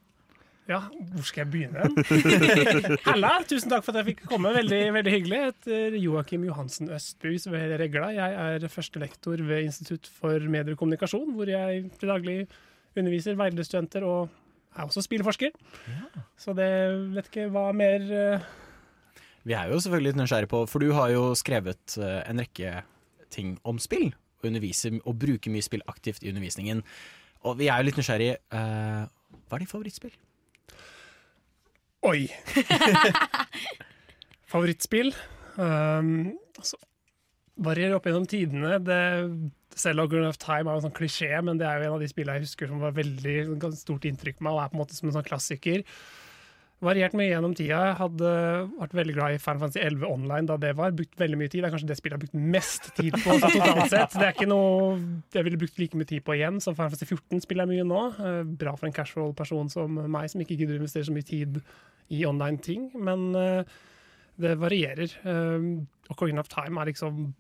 Ja, 0.65 0.79
hvor 1.13 1.27
skal 1.29 1.45
jeg 1.45 1.51
begynne? 1.53 1.83
Halla, 3.09 3.35
tusen 3.45 3.69
takk 3.69 3.85
for 3.85 3.93
at 3.93 4.01
jeg 4.01 4.15
fikk 4.15 4.23
komme. 4.31 4.49
Veldig, 4.57 4.81
veldig 4.97 5.13
hyggelig. 5.13 5.41
Jeg 5.41 5.51
heter 5.51 5.99
Joakim 6.01 6.47
Johansen 6.49 6.89
Østby, 6.95 7.35
som 7.43 7.57
er 7.59 7.75
regla. 7.83 8.09
Jeg 8.17 8.39
er 8.47 8.65
førstelektor 8.73 9.43
ved 9.45 9.67
Institutt 9.67 10.09
for 10.09 10.41
medier 10.41 10.73
og 10.73 10.81
kommunikasjon, 10.81 11.35
hvor 11.37 11.53
jeg 11.53 11.85
til 12.01 12.15
daglig 12.15 12.39
underviser 12.97 13.37
veilederstudenter 13.37 14.09
og 14.09 14.33
er 14.73 14.89
også 14.89 15.05
spillforsker. 15.05 15.53
Så 16.41 16.57
det 16.57 16.71
vet 17.13 17.29
ikke 17.29 17.49
hva 17.53 17.69
mer 17.77 18.09
uh... 18.09 18.51
Vi 19.45 19.53
er 19.53 19.69
jo 19.69 19.77
selvfølgelig 19.77 20.15
litt 20.15 20.23
nysgjerrige 20.23 20.49
på, 20.55 20.65
for 20.73 20.81
du 20.81 20.95
har 20.97 21.11
jo 21.13 21.27
skrevet 21.37 21.99
eh, 22.01 22.21
en 22.31 22.41
rekke 22.41 22.79
ting 23.35 23.59
om 23.69 23.77
spill. 23.83 24.15
Og 24.41 24.49
underviser 24.49 24.97
og 25.05 25.19
bruker 25.21 25.53
mye 25.53 25.65
spill 25.65 25.85
aktivt 25.93 26.25
i 26.25 26.33
undervisningen. 26.33 26.81
Og 27.45 27.59
vi 27.61 27.69
er 27.69 27.83
jo 27.83 27.91
litt 27.91 28.01
nysgjerrige. 28.01 28.39
Uh, 28.49 29.05
hva 29.45 29.59
er 29.59 29.67
ditt 29.67 29.75
favorittspill? 29.75 30.15
Oi! 32.05 32.27
Favorittspill? 34.53 35.15
Um, 35.57 36.35
altså, 36.59 36.77
varierer 37.65 37.97
opp 37.97 38.09
gjennom 38.09 38.27
tidene. 38.29 38.77
Det, 38.85 38.99
selv 39.79 40.05
Ocarina 40.05 40.29
of 40.33 40.41
Time 40.43 40.69
er 40.69 40.77
en 40.77 40.85
sånn 40.85 40.97
klisjé, 40.97 41.31
men 41.47 41.61
det 41.61 41.67
er 41.69 41.81
jo 41.81 41.89
en 41.89 41.97
av 41.97 42.05
de 42.05 42.11
spillene 42.11 42.37
jeg 42.39 42.49
husker 42.49 42.71
som 42.71 42.83
var 42.85 42.95
veldig 42.97 43.39
sånn, 43.49 43.79
stort 43.79 44.05
inntrykk 44.11 44.39
på 44.41 44.47
meg, 44.47 44.57
og 44.57 44.63
er 44.65 44.73
på 44.73 44.79
en 44.79 44.83
måte 44.85 44.99
som 44.99 45.09
en 45.09 45.17
sånn 45.17 45.27
klassiker. 45.27 45.85
Variert 46.85 47.15
mye 47.17 47.31
gjennom 47.31 47.55
tida. 47.57 47.79
Jeg 47.89 47.97
hadde 47.99 48.31
vært 48.79 48.97
veldig 48.99 49.15
glad 49.17 49.35
i 49.35 49.39
Final 49.43 49.61
Fantasy 49.63 49.81
11 49.81 50.05
online 50.11 50.49
da 50.51 50.57
det 50.61 50.73
var. 50.79 50.93
Brukt 50.97 51.17
veldig 51.21 51.39
mye 51.41 51.49
tid. 51.53 51.63
Det 51.63 51.69
er 51.71 51.75
kanskje 51.75 51.89
det 51.91 51.97
spillet 52.01 52.15
jeg 52.15 52.21
har 52.21 52.25
brukt 52.27 52.51
mest 52.55 52.91
tid 52.99 53.17
på 53.25 53.37
totalt 53.45 53.93
sett. 53.95 54.17
Det 54.19 54.27
er 54.29 54.35
ikke 54.37 54.49
noe 54.51 54.99
jeg 55.35 55.47
ville 55.49 55.61
brukt 55.63 55.81
like 55.81 56.01
mye 56.01 56.11
tid 56.11 56.25
på 56.27 56.37
igjen 56.37 56.61
som 56.65 56.77
Final 56.77 56.93
Fantasy 56.93 57.09
14 57.09 57.45
spiller 57.47 57.65
jeg 57.65 57.73
mye 57.79 57.89
nå. 57.89 58.03
Eh, 58.29 58.41
Bra 58.65 58.75
for 58.77 58.91
en 58.91 58.97
casual 58.97 59.33
person 59.39 59.73
som 59.73 59.97
meg, 60.05 60.29
som 60.33 60.45
ikke 60.45 60.59
gidder 60.61 60.77
å 60.77 60.83
investere 60.83 61.09
så 61.09 61.15
mye 61.17 61.29
tid 61.31 61.63
i 62.13 62.21
online 62.29 62.61
ting. 62.65 62.91
Men 63.01 63.31
eh, 63.39 63.79
det 64.45 64.57
varierer. 64.61 65.17
Og 65.25 66.13
Ocarina 66.13 66.43
of 66.45 66.51
Time 66.53 66.83
er 66.83 66.91
liksom 66.91 67.33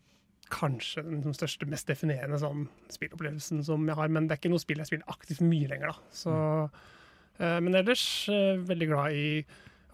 kanskje 0.54 1.02
den 1.02 1.16
liksom 1.18 1.34
største, 1.34 1.66
mest 1.66 1.88
definerende 1.88 2.38
sånn 2.38 2.66
spillopplevelsen 2.92 3.62
som 3.66 3.86
jeg 3.88 3.96
har. 3.98 4.10
Men 4.12 4.28
det 4.28 4.36
er 4.36 4.42
ikke 4.42 4.52
noe 4.52 4.62
spill 4.62 4.80
jeg 4.82 4.90
spiller 4.92 5.10
aktivt 5.10 5.40
mye 5.44 5.70
lenger, 5.70 5.90
da. 5.92 6.12
Så, 6.14 6.34
eh, 6.34 6.92
men 7.38 7.74
ellers 7.74 8.02
eh, 8.30 8.56
veldig 8.62 8.88
glad 8.92 9.12
i 9.18 9.28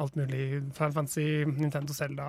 alt 0.00 0.16
mulig 0.16 0.44
Final 0.76 0.92
Fantasy, 0.96 1.44
Nintendo 1.44 1.92
Zelda, 1.96 2.26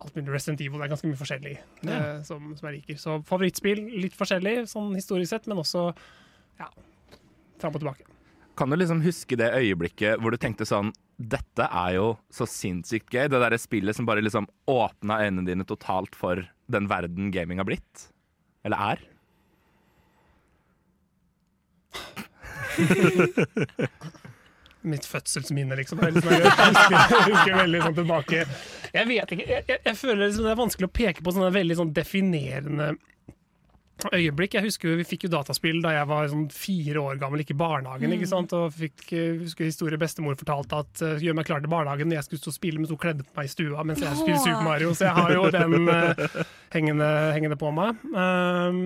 alt 0.00 0.14
mulig 0.16 0.32
Resident 0.32 0.60
Evil. 0.64 0.78
Det 0.80 0.86
er 0.88 0.92
ganske 0.94 1.08
mye 1.10 1.20
forskjellig 1.20 1.54
Ja. 1.84 1.96
eh, 1.96 2.22
som, 2.24 2.54
som 2.56 2.68
jeg 2.70 2.80
liker. 2.80 3.00
Så 3.00 3.18
favorittspill 3.28 3.82
litt 4.00 4.16
forskjellig, 4.16 4.62
sånn 4.70 4.94
historisk 4.96 5.34
sett, 5.34 5.48
men 5.50 5.60
også 5.60 5.90
ja, 6.60 6.68
fram 7.60 7.76
og 7.76 7.82
tilbake. 7.84 8.06
Kan 8.60 8.72
du 8.72 8.76
liksom 8.76 9.00
huske 9.04 9.36
det 9.40 9.52
øyeblikket 9.56 10.20
hvor 10.20 10.34
du 10.34 10.36
tenkte 10.40 10.66
sånn 10.68 10.90
Dette 11.20 11.66
er 11.68 11.94
jo 11.98 12.06
så 12.32 12.46
sinnssykt 12.48 13.12
gøy. 13.12 13.26
Det 13.28 13.36
derre 13.40 13.58
spillet 13.60 13.96
som 13.96 14.06
bare 14.08 14.22
liksom 14.24 14.46
åpna 14.72 15.18
øynene 15.26 15.44
dine 15.44 15.66
totalt 15.68 16.16
for 16.16 16.40
den 16.72 16.86
verden 16.88 17.28
gaming 17.32 17.60
har 17.60 17.68
blitt? 17.68 18.06
Eller 18.64 18.80
er? 18.94 19.02
mitt 24.90 25.06
fødselsminne, 25.06 25.76
liksom. 25.76 25.98
Det 26.00 26.06
er 26.08 26.12
liksom, 26.16 26.30
jeg 26.32 26.40
husker, 27.28 27.54
veldig 27.58 27.80
sånn 27.84 27.98
tilbake. 27.98 28.38
Jeg 28.94 29.04
vet 29.10 29.28
ikke, 29.36 29.46
jeg, 29.50 29.62
jeg, 29.68 29.78
jeg 29.86 29.96
føler 30.00 30.22
liksom 30.26 30.44
det 30.48 30.54
er 30.54 30.64
vanskelig 30.64 30.88
å 30.88 30.96
peke 31.00 31.20
på 31.24 31.30
sånne 31.36 31.52
veldig 31.54 31.76
sånn 31.82 31.92
definerende 31.96 32.88
øyeblikk. 34.08 34.54
Jeg 34.56 34.64
husker 34.64 34.96
Vi 34.96 35.04
fikk 35.04 35.26
jo 35.26 35.30
dataspill 35.34 35.82
da 35.84 35.92
jeg 35.94 36.08
var 36.08 36.30
sånn 36.32 36.46
fire 36.54 37.02
år 37.02 37.20
gammel, 37.20 37.42
ikke 37.44 37.54
i 37.56 37.60
barnehagen. 37.60 38.08
Mm. 38.08 38.16
ikke 38.16 38.30
sant? 38.30 38.54
Og 38.56 38.72
fikk, 38.74 39.04
eh, 39.12 39.36
husker 39.42 39.68
historie 39.68 40.00
bestemor 40.00 40.38
fortalte 40.40 40.80
at 40.84 41.04
uh, 41.04 41.20
gjør 41.20 41.36
meg 41.36 41.48
klar 41.48 41.60
til 41.60 41.72
barnehagen 41.72 42.10
når 42.10 42.20
jeg 42.20 42.28
skulle 42.28 42.44
stå 42.44 42.54
og 42.54 42.56
spille, 42.56 42.80
mens 42.80 42.94
hun 42.94 43.02
kledde 43.04 43.26
på 43.26 43.36
meg 43.36 43.50
i 43.50 43.52
stua 43.52 43.84
mens 43.86 44.02
jeg 44.04 44.20
spilte 44.22 44.42
Super 44.46 44.66
Mario. 44.66 44.88
Så 44.96 45.08
jeg 45.08 45.16
har 45.20 45.30
jo 45.36 45.46
den 45.54 45.88
uh, 45.88 46.42
hengende, 46.74 47.08
hengende 47.36 47.60
på 47.60 47.72
meg. 47.76 48.04
Um, 48.16 48.82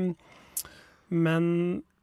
men 1.15 1.45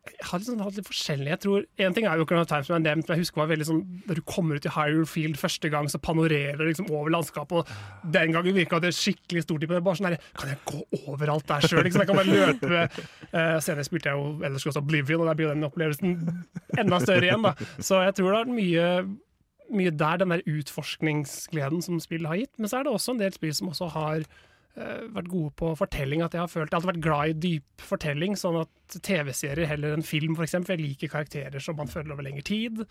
jeg 0.01 0.25
har 0.25 0.39
liksom 0.41 0.61
hatt 0.65 0.77
litt 0.79 0.87
forskjellig. 0.87 1.29
Jeg 1.29 1.39
tror, 1.43 1.65
En 1.77 1.93
ting 1.93 2.07
er 2.09 2.17
jo 2.17 2.23
Ocarina 2.25 2.41
of 2.41 2.49
Time 2.49 2.65
som 2.65 2.73
har 2.73 2.81
nevnt, 2.81 3.05
men 3.05 3.19
jeg 3.19 3.21
husker 3.21 3.41
var 3.43 3.51
veldig 3.51 3.67
sånn, 3.67 3.81
da 4.07 4.15
du 4.17 4.21
kommer 4.25 4.57
ut 4.57 4.65
i 4.65 4.73
Hyrule 4.73 5.05
Field 5.05 5.37
første 5.37 5.69
gang, 5.69 5.89
så 5.93 6.01
panorerer 6.01 6.57
du 6.57 6.65
liksom 6.65 6.89
over 6.89 7.13
landskapet. 7.13 7.61
og 7.61 8.11
Den 8.15 8.33
gangen 8.33 8.55
virka 8.57 8.79
det 8.81 8.95
skikkelig 8.97 9.45
stort. 9.45 9.61
Men 9.67 9.75
det 9.75 9.81
er 9.81 9.85
bare 9.85 9.99
sånn 9.99 10.09
der, 10.09 10.17
Kan 10.37 10.49
jeg 10.49 10.59
gå 10.65 11.01
overalt 11.13 11.45
der 11.47 11.67
sjøl? 11.67 11.83
Liksom, 11.85 12.01
jeg 12.01 12.09
kan 12.09 12.17
bare 12.17 12.33
løpe. 12.33 13.05
Uh, 13.29 13.57
senere 13.61 13.85
spilte 13.85 14.09
jeg 14.09 14.17
jo 14.17 14.45
ellers 14.49 14.65
også 14.65 14.81
Oblivion, 14.81 15.21
og 15.21 15.29
der 15.29 15.37
blir 15.37 15.53
den 15.53 15.69
opplevelsen 15.69 16.15
enda 16.81 17.01
større 17.03 17.29
igjen. 17.29 17.45
da. 17.45 17.53
Så 17.77 18.01
jeg 18.01 18.17
tror 18.17 18.33
det 18.33 18.41
er 18.41 18.55
mye 18.57 18.87
mye 19.71 19.91
der, 19.95 20.17
den 20.19 20.33
der 20.33 20.41
utforskningsgleden 20.49 21.79
som 21.85 21.99
spill 22.03 22.25
har 22.27 22.41
gitt. 22.41 22.57
Men 22.57 22.67
så 22.67 22.79
er 22.79 22.83
det 22.83 22.91
også 22.91 23.13
en 23.13 23.21
del 23.21 23.31
spill 23.37 23.53
som 23.55 23.69
også 23.71 23.87
har 23.93 24.25
vært 24.75 25.29
gode 25.31 25.51
på 25.59 25.73
fortelling. 25.75 26.21
At 26.23 26.35
jeg 26.35 26.43
har 26.43 26.51
følt 26.51 26.71
Jeg 26.71 26.79
har 26.79 26.87
vært 26.87 27.03
glad 27.03 27.31
i 27.31 27.39
dyp 27.45 27.85
fortelling, 27.85 28.37
sånn 28.39 28.61
at 28.61 28.99
TV-serier 29.03 29.67
heller 29.67 29.97
enn 29.97 30.05
film, 30.05 30.37
f.eks. 30.37 30.59
Jeg 30.63 30.79
liker 30.81 31.11
karakterer 31.11 31.63
som 31.63 31.75
man 31.79 31.91
følger 31.91 32.15
over 32.15 32.27
lengre 32.27 32.45
tid. 32.47 32.85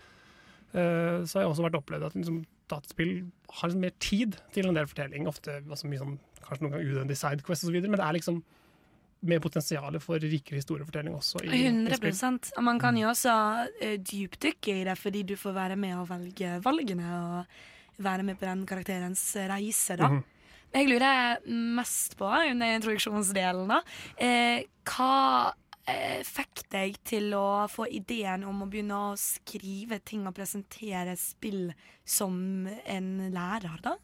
Uh, 0.70 1.26
så 1.26 1.40
har 1.40 1.44
jeg 1.44 1.50
også 1.50 1.64
vært 1.66 1.80
opplevd 1.80 2.06
at 2.06 2.14
liksom, 2.14 2.42
dataspill 2.70 3.14
har 3.56 3.70
liksom 3.70 3.82
mer 3.82 3.94
tid 3.98 4.36
til 4.54 4.68
en 4.70 4.76
del 4.78 4.86
fortelling. 4.86 5.26
Ofte 5.30 5.58
altså, 5.64 5.90
mye 5.90 6.02
sånn, 6.02 6.16
kanskje 6.44 6.62
noen 6.62 6.74
ganger 6.76 6.90
unødvendig 6.92 7.18
sidequest 7.18 7.66
osv., 7.66 7.78
men 7.82 7.98
det 7.98 8.06
er 8.06 8.18
liksom 8.18 8.42
mer 9.30 9.40
potensial 9.44 9.98
for 10.00 10.22
rikere 10.22 10.60
historiefortelling 10.60 11.16
også. 11.16 11.42
I, 11.44 11.50
i 11.58 11.64
100 11.68 11.98
i 12.08 12.54
Og 12.56 12.64
man 12.64 12.78
kan 12.80 12.96
jo 12.96 13.10
også 13.10 13.34
uh, 13.66 13.96
dypdykke 13.98 14.78
i 14.78 14.86
det, 14.88 14.96
fordi 15.00 15.24
du 15.32 15.34
får 15.36 15.56
være 15.58 15.80
med 15.80 15.98
og 15.98 16.08
velge 16.12 16.54
valgene 16.64 17.16
og 17.18 17.58
være 18.00 18.24
med 18.24 18.38
på 18.40 18.46
den 18.46 18.62
karakterens 18.68 19.24
reise, 19.50 19.98
da. 19.98 20.08
Mhm. 20.08 20.22
Jeg 20.70 20.86
lurer 20.86 21.40
mest 21.50 22.14
på, 22.18 22.28
under 22.30 22.76
introduksjonsdelen, 22.76 23.72
da, 23.72 23.80
eh, 24.22 24.62
hva 24.86 25.50
eh, 25.90 26.20
fikk 26.26 26.62
deg 26.70 27.00
til 27.06 27.34
å 27.34 27.66
få 27.70 27.88
ideen 27.90 28.44
om 28.46 28.62
å 28.62 28.68
begynne 28.70 29.00
å 29.10 29.18
skrive 29.18 29.98
ting 30.06 30.28
og 30.30 30.36
presentere 30.36 31.16
spill 31.18 31.72
som 32.06 32.68
en 32.86 33.10
lærer, 33.34 33.82
da? 33.82 33.96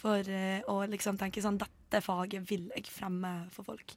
For 0.00 0.26
eh, 0.26 0.62
å 0.66 0.82
liksom 0.88 1.18
tenke 1.20 1.42
sånn 1.44 1.60
Dette 1.60 2.00
faget 2.02 2.46
vil 2.46 2.68
jeg 2.74 2.86
fremme 2.90 3.32
for 3.54 3.66
folk. 3.66 3.94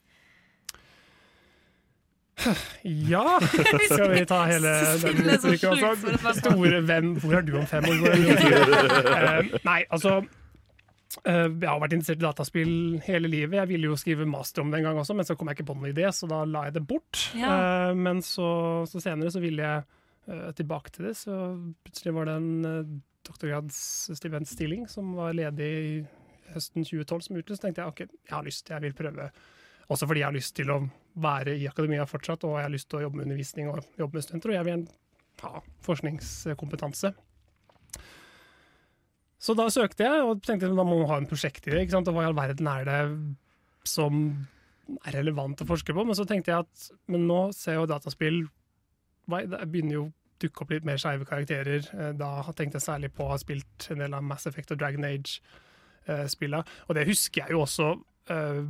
Ja! 2.84 3.38
Skal 3.46 4.10
vi 4.12 4.24
ta 4.28 4.44
hele 4.50 4.72
den 5.04 5.20
uttrykket 5.36 5.84
også? 5.86 6.34
Store 6.42 6.82
hvem 6.82 7.14
Hvor 7.22 7.38
er 7.38 7.46
du 7.46 7.54
om 7.60 7.68
fem 7.70 7.86
år? 7.88 8.00
Hvor 8.02 8.10
er 8.10 8.24
du 8.24 8.32
om 8.34 8.42
ti 8.42 8.54
år? 8.58 8.96
Eh, 9.24 9.54
nei, 9.64 9.84
altså 9.94 10.18
jeg 11.22 11.68
har 11.68 11.80
vært 11.82 11.94
interessert 11.96 12.22
i 12.22 12.26
dataspill 12.26 12.74
hele 13.06 13.30
livet. 13.30 13.60
Jeg 13.60 13.70
ville 13.70 13.90
jo 13.92 13.98
skrive 14.00 14.26
master 14.30 14.64
om 14.64 14.72
det 14.72 14.80
en 14.80 14.88
gang 14.90 15.00
også, 15.02 15.16
men 15.18 15.28
så 15.28 15.36
kom 15.38 15.50
jeg 15.52 15.60
ikke 15.60 15.68
på 15.70 15.76
noen 15.78 15.92
idé, 15.92 16.08
så 16.16 16.30
da 16.32 16.42
la 16.50 16.66
jeg 16.68 16.78
det 16.78 16.86
bort. 16.90 17.26
Ja. 17.38 17.52
Eh, 17.54 17.94
men 17.98 18.22
så, 18.26 18.48
så 18.90 19.02
senere 19.04 19.34
så 19.34 19.42
ville 19.44 19.66
jeg 19.66 19.84
eh, 20.34 20.50
tilbake 20.58 20.94
til 20.96 21.10
det, 21.10 21.16
så 21.20 21.40
plutselig 21.86 22.16
var 22.18 22.30
det 22.30 22.38
en 22.40 23.02
doktorgradsstipendstilling 23.24 24.88
som 24.92 25.14
var 25.16 25.36
ledig 25.38 25.70
i 25.70 25.94
høsten 26.54 26.86
2012 26.86 27.28
som 27.28 27.38
utløst, 27.40 27.64
tenkte 27.64 27.84
jeg 27.84 27.94
ok, 27.94 28.02
jeg 28.28 28.36
har 28.36 28.48
lyst, 28.48 28.74
jeg 28.74 28.84
vil 28.84 28.98
prøve. 28.98 29.30
Også 29.92 30.08
fordi 30.08 30.24
jeg 30.24 30.30
har 30.30 30.36
lyst 30.36 30.56
til 30.58 30.72
å 30.74 30.80
være 31.24 31.56
i 31.60 31.68
akademia 31.70 32.06
fortsatt, 32.10 32.46
og 32.48 32.58
jeg 32.58 32.68
har 32.68 32.74
lyst 32.74 32.90
til 32.92 33.00
å 33.00 33.06
jobbe 33.06 33.20
med 33.20 33.28
undervisning 33.30 33.70
og 33.72 33.84
jobbe 34.00 34.18
med 34.18 34.26
studenter, 34.26 34.54
og 34.54 34.60
jeg 34.60 34.70
vil 34.70 34.86
ha 35.44 35.64
forskningskompetanse. 35.86 37.14
Så 39.44 39.56
da 39.60 39.68
søkte 39.74 40.06
jeg, 40.08 40.24
og 40.24 40.42
tenkte 40.46 40.70
da 40.72 40.86
må 40.88 41.02
man 41.02 41.10
ha 41.10 41.20
en 41.20 41.28
prosjektidé. 41.28 41.82
ikke 41.84 41.98
sant? 41.98 42.08
Og 42.08 42.16
hva 42.16 42.24
i 42.24 42.30
all 42.30 42.38
verden 42.38 42.70
er 42.72 42.88
det 42.88 43.00
som 43.90 44.22
er 45.04 45.18
relevant 45.18 45.60
å 45.64 45.68
forske 45.68 45.96
på? 45.96 46.06
Men 46.08 46.16
så 46.16 46.26
tenkte 46.28 46.54
jeg 46.54 46.64
at 46.64 46.86
men 47.12 47.26
nå 47.28 47.40
ser 47.56 47.82
jo 47.82 47.90
dataspill 47.90 48.46
Det 49.28 49.60
begynner 49.72 49.98
jo 49.98 50.06
å 50.08 50.14
dukke 50.44 50.64
opp 50.64 50.72
litt 50.74 50.88
mer 50.88 51.00
skeive 51.00 51.28
karakterer. 51.28 51.86
Eh, 51.96 52.14
Da 52.20 52.32
tenkte 52.56 52.80
jeg 52.80 52.88
særlig 52.88 53.12
på 53.16 53.24
å 53.28 53.34
ha 53.34 53.38
spilt 53.40 53.88
en 53.92 54.04
del 54.04 54.16
av 54.16 54.24
Mass 54.24 54.48
Effect 54.48 54.72
og 54.76 54.80
Dragon 54.82 55.06
Age-spilla. 55.08 56.64
Og 56.88 56.96
det 56.98 57.08
husker 57.08 57.44
jeg 57.44 57.56
jo 57.56 57.64
også 57.64 57.94
eh, 58.32 58.64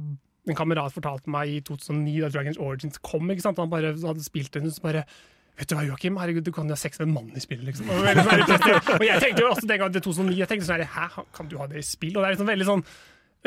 en 0.49 0.57
kamerat 0.59 0.93
fortalte 0.93 1.31
meg 1.31 1.49
i 1.49 1.61
2009, 1.65 2.19
da 2.21 2.29
Dragon 2.33 2.53
Age 2.53 2.61
Origins 2.61 2.99
kom. 3.01 3.29
ikke 3.31 3.45
sant? 3.45 3.61
Han 3.61 3.71
bare 3.71 3.93
hadde 3.95 4.25
spilt 4.25 4.53
den, 4.57 4.69
så 4.71 4.83
bare 4.83 5.05
Vet 5.53 5.69
du 5.69 5.75
hva, 5.77 5.85
Joakim, 5.85 6.17
herregud, 6.17 6.45
du 6.47 6.53
kan 6.53 6.69
jo 6.69 6.73
ha 6.73 6.81
sex 6.81 6.97
med 6.99 7.11
en 7.11 7.15
mann 7.19 7.33
i 7.37 7.41
spillet, 7.43 7.65
liksom. 7.67 7.89
Og, 7.93 8.07
og 8.97 9.05
jeg 9.05 9.21
tenkte 9.21 9.43
jo 9.43 9.51
også 9.51 9.67
den 9.69 9.81
gangen 9.81 9.93
til 9.93 10.05
2009, 10.09 10.37
jeg 10.39 10.49
tenkte 10.49 10.69
sånn 10.69 10.81
her, 10.81 10.93
hæ, 10.95 11.25
kan 11.35 11.49
du 11.51 11.59
ha 11.61 11.67
det 11.69 11.83
i 11.83 11.85
spill? 11.85 12.15
Og 12.15 12.23
det 12.23 12.29
er 12.29 12.35
liksom 12.37 12.49
veldig 12.49 12.69
sånn 12.69 12.85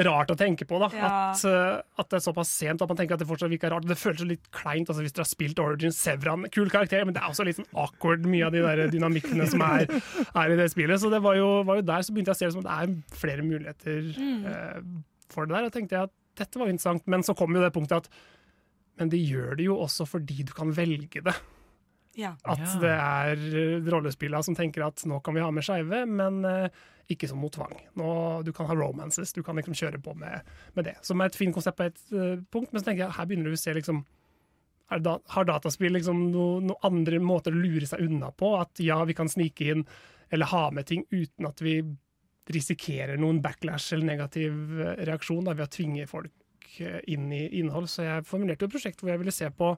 rart 0.05 0.31
å 0.31 0.37
tenke 0.37 0.67
på, 0.69 0.79
da. 0.83 0.89
Ja. 0.93 1.09
At, 1.33 1.43
eh, 1.49 1.79
at 1.99 2.11
det 2.13 2.19
er 2.19 2.25
såpass 2.27 2.51
sent 2.53 2.83
at 2.85 2.91
man 2.91 2.99
tenker 2.99 3.17
at 3.17 3.23
det 3.23 3.29
fortsatt 3.31 3.51
virker 3.53 3.73
rart. 3.73 3.87
Det 3.89 3.97
føles 3.99 4.27
litt 4.29 4.45
kleint 4.55 4.91
altså, 4.93 5.03
hvis 5.05 5.17
dere 5.17 5.25
har 5.25 5.31
spilt 5.31 5.63
Origins 5.63 5.99
Sevran. 5.99 6.45
Kul 6.53 6.71
karakter, 6.73 7.07
men 7.09 7.17
det 7.17 7.23
er 7.23 7.33
også 7.33 7.47
litt 7.49 7.59
sånn 7.59 7.71
awkward, 7.81 8.29
mye 8.29 8.47
av 8.47 8.55
de 8.55 8.63
der 8.67 8.93
dynamikkene 8.93 9.49
som 9.51 9.65
er, 9.67 9.89
er 10.29 10.53
i 10.53 10.61
det 10.61 10.69
spillet. 10.75 11.01
Så 11.03 11.11
det 11.13 11.23
var 11.25 11.39
jo, 11.41 11.49
var 11.69 11.81
jo 11.81 11.89
der 11.89 12.07
så 12.07 12.15
begynte 12.15 12.35
jeg 12.35 12.39
å 12.39 12.43
se 12.43 12.51
det 12.51 12.57
som 12.59 12.65
at 12.67 12.71
det 12.71 12.79
er 12.79 13.19
flere 13.25 13.49
muligheter 13.49 14.13
eh, 14.53 14.79
for 15.33 15.49
det 15.49 15.57
der. 15.57 15.69
Og 15.71 15.77
tenkte 15.79 15.99
jeg 15.99 16.11
at 16.11 16.17
dette 16.37 16.61
var 16.61 16.71
interessant, 16.71 17.07
men 17.09 17.25
så 17.25 17.37
kom 17.39 17.57
jo 17.57 17.65
det 17.65 17.75
punktet 17.75 18.05
at 18.05 18.25
men 18.97 19.11
de 19.13 19.19
gjør 19.21 19.59
det 19.59 19.67
jo 19.67 19.75
også 19.85 20.07
fordi 20.09 20.45
du 20.49 20.55
kan 20.57 20.71
velge 20.73 21.21
det. 21.25 21.35
Ja. 22.17 22.33
At 22.49 22.65
det 22.81 22.93
er 22.93 23.41
rollespillene 23.93 24.45
som 24.45 24.57
tenker 24.57 24.87
at 24.87 25.03
nå 25.09 25.21
kan 25.25 25.37
vi 25.37 25.45
ha 25.45 25.51
med 25.53 25.67
skeive, 25.67 26.03
men 26.09 26.41
eh, 26.49 26.85
ikke 27.13 27.29
som 27.31 27.41
mot 27.43 27.53
tvang. 27.53 27.75
Nå, 28.01 28.11
du 28.47 28.53
kan 28.57 28.69
ha 28.71 28.77
romances, 28.77 29.35
du 29.37 29.43
kan 29.47 29.59
liksom 29.61 29.77
kjøre 29.77 30.01
på 30.03 30.15
med, 30.19 30.47
med 30.75 30.89
det. 30.89 30.97
Som 31.07 31.21
er 31.21 31.31
et 31.31 31.39
fint 31.39 31.55
konsept 31.55 31.79
på 31.79 31.91
et 31.91 32.01
uh, 32.17 32.41
punkt, 32.51 32.73
men 32.73 32.83
så 32.83 32.89
tenker 32.89 33.05
jeg 33.05 33.17
her 33.19 33.29
begynner 33.29 33.53
du 33.53 33.59
å 33.59 33.61
se 33.61 33.75
liksom 33.77 34.03
er 34.95 35.01
da, 35.03 35.17
Har 35.35 35.47
dataspill 35.49 35.97
liksom 35.97 36.29
noen 36.31 36.69
noe 36.71 36.87
andre 36.87 37.19
måter 37.19 37.55
å 37.55 37.59
lure 37.59 37.89
seg 37.91 38.05
unna 38.07 38.31
på? 38.31 38.53
At 38.61 38.79
ja, 38.83 39.01
vi 39.07 39.17
kan 39.19 39.31
snike 39.31 39.71
inn 39.73 39.87
eller 40.31 40.51
ha 40.51 40.69
med 40.75 40.87
ting 40.87 41.05
uten 41.11 41.47
at 41.47 41.63
vi 41.63 41.81
risikerer 42.51 43.19
noen 43.19 43.41
backlash 43.43 43.95
eller 43.95 44.07
negativ 44.07 44.55
eh, 44.79 45.05
reaksjon 45.09 45.47
da, 45.47 45.55
ved 45.55 45.67
å 45.67 45.75
tvinge 45.75 46.07
folk 46.11 46.69
eh, 46.83 47.01
inn 47.11 47.29
i 47.35 47.45
innhold. 47.61 47.91
Så 47.91 48.07
jeg 48.07 48.27
formulerte 48.27 48.67
jo 48.67 48.71
et 48.71 48.77
prosjekt 48.77 49.03
hvor 49.03 49.11
jeg 49.11 49.23
ville 49.23 49.35
se 49.35 49.51
på 49.51 49.73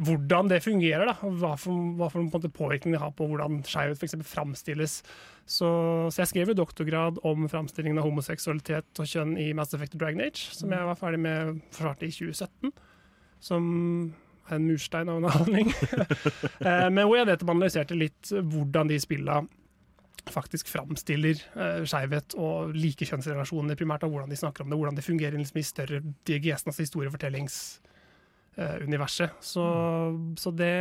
hvordan 0.00 0.48
det 0.48 0.62
fungerer, 0.64 1.04
da, 1.10 1.16
og 1.26 1.36
hva 1.42 1.52
for, 1.60 1.90
hva 1.98 2.08
for 2.12 2.22
en 2.22 2.30
påvirkning 2.30 2.94
det 2.94 3.02
har 3.02 3.12
på 3.16 3.26
hvordan 3.28 3.60
skeivhet 3.68 4.00
f.eks. 4.00 4.16
framstilles. 4.28 5.00
Så, 5.44 5.68
så 6.08 6.22
jeg 6.22 6.30
skrev 6.30 6.52
jo 6.52 6.60
doktorgrad 6.62 7.20
om 7.26 7.48
framstillingen 7.50 8.00
av 8.00 8.06
homoseksualitet 8.08 9.02
og 9.02 9.10
kjønn 9.10 9.36
i 9.40 9.50
Mass 9.56 9.74
Effect 9.76 9.96
og 9.96 10.04
Dragon 10.04 10.24
Age, 10.24 10.48
som 10.56 10.72
jeg 10.72 10.88
var 10.88 10.98
ferdig 10.98 11.20
med 11.26 11.60
forsvarte 11.74 12.08
i 12.08 12.14
2017. 12.14 12.72
Som 13.44 13.64
er 14.50 14.58
en 14.58 14.68
murstein 14.68 15.10
av 15.10 15.20
en 15.20 15.30
avhandling. 15.30 15.72
Eh, 16.60 16.86
Men 16.92 17.06
hvor 17.08 17.16
jeg 17.16 17.26
man 17.26 17.56
analyserte 17.56 17.96
litt 17.96 18.30
hvordan 18.30 18.90
de 18.90 18.98
spilla 19.00 19.40
faktisk 20.30 20.68
framstiller 20.68 21.38
uh, 21.56 21.80
skeivhet 21.88 22.34
og 22.38 22.74
likekjønnsrelasjoner, 22.76 23.78
primært 23.78 24.04
av 24.04 24.12
hvordan 24.12 24.28
de 24.30 24.36
snakker 24.36 24.64
om 24.64 24.70
det, 24.70 24.76
hvordan 24.76 24.98
det 24.98 25.06
fungerer 25.06 25.38
liksom, 25.38 25.58
i 25.58 25.64
større 25.64 26.02
diagesen, 26.28 26.68
altså 26.68 26.84
historiefortellingsuniverset. 28.60 29.30
så, 29.40 29.64
så 30.38 30.52
det 30.52 30.74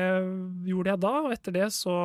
gjorde 0.68 0.94
jeg 0.94 1.02
da, 1.06 1.14
og 1.24 1.34
etter 1.34 1.56
det 1.56 1.70
så 1.76 1.96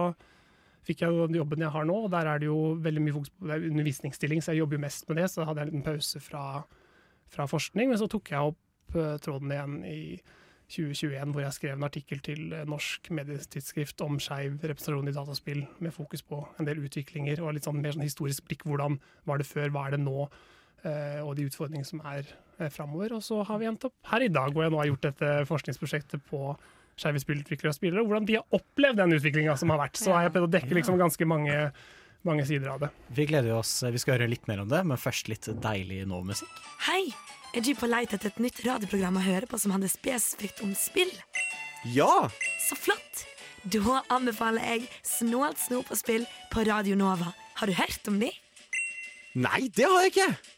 fikk 0.84 1.00
jeg 1.00 1.10
jo 1.16 1.26
den 1.26 1.38
jobben 1.40 1.64
jeg 1.64 1.72
har 1.72 1.84
nå, 1.88 1.96
og 2.06 2.12
der 2.12 2.28
er 2.28 2.40
det 2.40 2.50
jo 2.50 2.76
veldig 2.84 3.02
mye 3.02 3.16
fokus 3.16 3.32
på 3.32 3.48
det 3.48 3.56
er 3.56 3.68
undervisningsstilling, 3.70 4.42
så 4.44 4.52
jeg 4.52 4.62
jobber 4.62 4.76
jo 4.76 4.84
mest 4.84 5.08
med 5.08 5.22
det, 5.22 5.28
så 5.32 5.46
hadde 5.48 5.62
jeg 5.62 5.70
en 5.70 5.72
liten 5.72 5.86
pause 5.86 6.20
fra, 6.20 6.44
fra 7.32 7.46
forskning, 7.48 7.90
men 7.90 8.00
så 8.00 8.08
tok 8.12 8.32
jeg 8.34 8.52
opp 8.52 8.96
uh, 8.98 9.14
tråden 9.24 9.54
igjen 9.54 9.78
i 9.88 10.00
2021, 10.74 11.32
hvor 11.32 11.44
jeg 11.44 11.56
skrev 11.56 11.76
en 11.76 11.86
artikkel 11.86 12.20
til 12.24 12.52
eh, 12.56 12.64
Norsk 12.68 13.10
medietidsskrift 13.12 14.00
om 14.04 14.16
skeiv 14.22 14.56
representasjon 14.62 15.10
i 15.10 15.14
dataspill, 15.14 15.60
med 15.84 15.92
fokus 15.92 16.24
på 16.24 16.40
en 16.58 16.68
del 16.68 16.80
utviklinger 16.84 17.42
og 17.44 17.52
litt 17.54 17.68
sånn 17.68 17.82
mer 17.84 17.92
sånn 17.94 18.06
historisk 18.06 18.46
blikk. 18.48 18.64
Hvordan 18.64 18.96
var 19.28 19.40
det 19.40 19.46
før, 19.48 19.68
hva 19.74 19.86
er 19.86 19.96
det 19.96 20.00
nå, 20.06 20.24
eh, 20.24 20.38
og 21.24 21.34
de 21.38 21.48
utfordringene 21.48 21.88
som 21.88 22.02
er 22.04 22.22
eh, 22.58 22.70
framover. 22.72 23.16
Og 23.16 23.24
så 23.24 23.40
har 23.46 23.60
vi 23.60 23.68
endt 23.70 23.86
opp 23.88 23.96
her 24.12 24.26
i 24.26 24.32
dag, 24.32 24.52
hvor 24.52 24.66
jeg 24.66 24.74
nå 24.74 24.80
har 24.82 24.90
gjort 24.92 25.08
dette 25.08 25.34
forskningsprosjektet 25.50 26.24
på 26.30 26.54
skeive 27.00 27.18
spillutviklere 27.18 27.72
og 27.72 27.76
spillere, 27.76 28.02
og 28.04 28.10
hvordan 28.10 28.26
de 28.28 28.38
har 28.38 28.54
opplevd 28.54 29.00
den 29.02 29.16
utviklinga 29.16 29.56
som 29.58 29.72
har 29.74 29.82
vært. 29.82 29.98
Så 29.98 30.14
har 30.14 30.26
jeg 30.26 30.34
prøvd 30.36 30.48
å 30.48 30.54
dekke 30.54 30.78
liksom 30.78 30.98
ganske 31.00 31.26
mange, 31.26 31.56
mange 32.26 32.46
sider 32.46 32.70
av 32.70 32.84
det. 32.84 32.90
Vi 33.16 33.26
gleder 33.30 33.56
oss, 33.56 33.72
vi 33.82 34.02
skal 34.02 34.18
høre 34.18 34.30
litt 34.30 34.46
mer 34.50 34.62
om 34.62 34.70
det, 34.70 34.84
men 34.86 35.00
først 35.00 35.30
litt 35.32 35.50
deilig 35.64 36.04
nå-musikk. 36.10 36.62
Hei! 36.86 37.08
Er 37.54 37.62
du 37.62 37.70
på 37.78 37.86
leit 37.86 38.10
etter 38.10 38.32
et 38.32 38.40
nytt 38.42 38.56
radioprogram 38.66 39.20
å 39.20 39.22
høre 39.22 39.46
på 39.46 39.58
som 39.62 39.70
handler 39.74 39.90
spesifikt 39.92 40.62
om 40.66 40.72
spill? 40.78 41.12
Ja! 41.94 42.26
Så 42.62 42.78
flott! 42.78 43.26
Da 43.64 44.00
anbefaler 44.12 44.60
jeg 44.74 44.88
Snålt 45.06 45.62
snop 45.62 45.88
og 45.94 45.96
spill 45.96 46.26
på 46.52 46.66
Radio 46.68 46.98
Nova. 47.00 47.30
Har 47.60 47.70
du 47.70 47.76
hørt 47.78 48.10
om 48.10 48.18
de? 48.20 48.28
Nei, 49.38 49.68
det 49.74 49.86
har 49.86 50.04
jeg 50.04 50.12
ikke! 50.12 50.53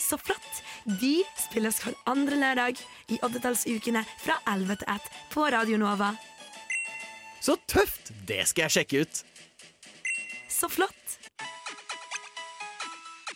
Så 0.00 0.16
flott! 0.18 0.62
De 1.00 1.20
spilles 1.38 1.76
hver 1.84 1.94
andre 2.08 2.38
lørdag 2.40 2.80
i 3.12 3.18
oddetallsukene 3.26 4.02
fra 4.22 4.38
11 4.48 4.80
til 4.82 4.92
1 4.96 5.10
på 5.34 5.44
Radio 5.54 5.78
Nova. 5.80 6.12
Så 7.40 7.56
tøft! 7.70 8.10
Det 8.28 8.42
skal 8.50 8.66
jeg 8.68 8.74
sjekke 8.78 9.04
ut. 9.04 9.20
Så 10.50 10.68
flott! 10.72 10.96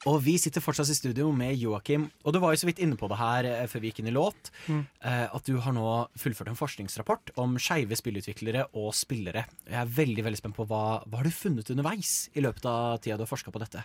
Og 0.05 0.19
vi 0.21 0.35
sitter 0.37 0.61
fortsatt 0.61 0.91
i 0.93 0.97
studio 0.99 1.31
med 1.33 1.55
Joakim, 1.57 2.11
og 2.29 2.35
du 2.35 2.39
var 2.43 2.53
jo 2.53 2.59
så 2.61 2.67
vidt 2.69 2.83
inne 2.85 2.97
på 3.01 3.09
det 3.09 3.17
her 3.17 3.47
eh, 3.49 3.63
før 3.73 3.81
vi 3.81 3.89
gikk 3.89 4.03
inn 4.03 4.11
i 4.11 4.13
låt, 4.13 4.51
Mm. 4.69 4.83
eh, 5.01 5.29
at 5.33 5.45
du 5.49 5.57
har 5.65 5.73
nå 5.73 5.87
fullført 6.21 6.51
en 6.53 6.59
forskningsrapport 6.61 7.33
om 7.41 7.57
skeive 7.61 7.97
spillutviklere 7.97 8.67
og 8.77 8.93
spillere. 8.97 9.47
Jeg 9.65 9.81
er 9.81 9.95
veldig 9.97 10.25
veldig 10.27 10.41
spent 10.43 10.57
på 10.59 10.67
hva, 10.69 10.83
hva 11.09 11.23
har 11.23 11.25
du 11.25 11.33
funnet 11.33 11.73
underveis 11.73 12.29
i 12.37 12.45
løpet 12.45 12.69
av 12.69 12.99
tida 13.01 13.17
du 13.17 13.25
har 13.25 13.33
forska 13.33 13.53
på 13.55 13.63
dette? 13.65 13.85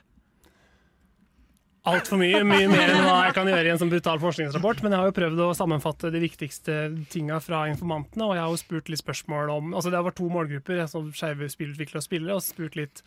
Altfor 1.89 2.19
mye, 2.21 2.41
mye 2.45 2.67
mer 2.69 2.91
enn 2.93 3.05
hva 3.05 3.15
jeg 3.27 3.35
kan 3.37 3.49
gjøre 3.49 3.69
i 3.69 3.71
en 3.73 3.79
sånn 3.81 3.91
brutal 3.91 4.19
forskningsrapport. 4.21 4.83
Men 4.85 4.93
jeg 4.93 5.01
har 5.01 5.09
jo 5.09 5.15
prøvd 5.17 5.41
å 5.45 5.47
sammenfatte 5.57 6.11
de 6.13 6.21
viktigste 6.23 6.75
tinga 7.13 7.39
fra 7.43 7.63
informantene, 7.71 8.27
og 8.27 8.35
jeg 8.37 8.43
har 8.43 8.53
jo 8.53 8.61
spurt 8.61 8.91
litt 8.91 9.01
spørsmål 9.01 9.53
om 9.53 9.73
Altså 9.73 9.91
det 9.93 10.03
vært 10.05 10.19
to 10.19 10.29
målgrupper, 10.31 10.83
altså 10.83 11.03
skeive 11.15 11.49
spillutviklere 11.51 12.01
og 12.01 12.05
spillere, 12.05 12.37
og 12.37 12.45
spurt 12.45 12.77
litt 12.79 13.03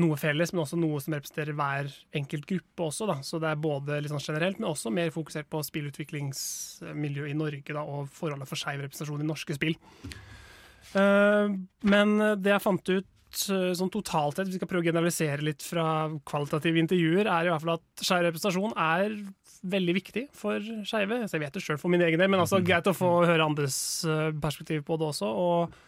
noe 0.00 0.14
felles, 0.20 0.52
men 0.54 0.62
også 0.62 0.78
noe 0.78 1.00
som 1.02 1.14
representerer 1.16 1.56
hver 1.58 1.88
enkelt 2.20 2.46
gruppe 2.50 2.86
også. 2.86 3.08
Da. 3.10 3.16
Så 3.26 3.40
det 3.42 3.50
er 3.50 3.62
både 3.62 3.98
litt 4.02 4.12
sånn 4.12 4.22
generelt, 4.22 4.60
men 4.60 4.70
også 4.70 4.92
mer 4.94 5.10
fokusert 5.14 5.50
på 5.50 5.62
spillutviklingsmiljøet 5.66 7.32
i 7.32 7.38
Norge 7.38 7.74
da, 7.74 7.82
og 7.82 8.10
forholdet 8.14 8.50
for 8.50 8.60
skeiv 8.60 8.84
representasjon 8.84 9.24
i 9.24 9.30
norske 9.30 9.56
spill. 9.58 9.74
Eh, 10.94 11.56
men 11.94 12.14
det 12.40 12.54
jeg 12.54 12.64
fant 12.66 12.94
ut 12.94 13.10
eh, 13.52 13.70
sånn 13.78 13.92
totalt 13.92 14.36
sett, 14.36 14.48
hvis 14.48 14.56
vi 14.56 14.60
skal 14.60 14.70
prøve 14.70 14.84
å 14.84 14.88
generalisere 14.90 15.44
litt 15.46 15.64
fra 15.64 15.84
kvalitative 16.26 16.80
intervjuer, 16.82 17.28
er 17.28 17.46
i 17.46 17.52
hvert 17.52 17.64
fall 17.64 17.76
at 17.76 18.04
skeiv 18.06 18.26
representasjon 18.26 18.74
er 18.74 19.14
veldig 19.74 19.94
viktig 19.96 20.24
for 20.36 20.64
skeive. 20.88 21.22
Jeg 21.26 21.42
vet 21.42 21.56
det 21.56 21.62
sjøl 21.64 21.78
for 21.80 21.92
min 21.92 22.02
egen 22.04 22.20
del, 22.20 22.30
men 22.32 22.42
altså 22.42 22.62
greit 22.64 22.88
å 22.88 22.96
få 22.96 23.12
høre 23.28 23.46
andres 23.46 23.78
eh, 24.08 24.28
perspektiv 24.40 24.84
på 24.88 24.98
det 25.00 25.08
også. 25.12 25.30
Og 25.30 25.80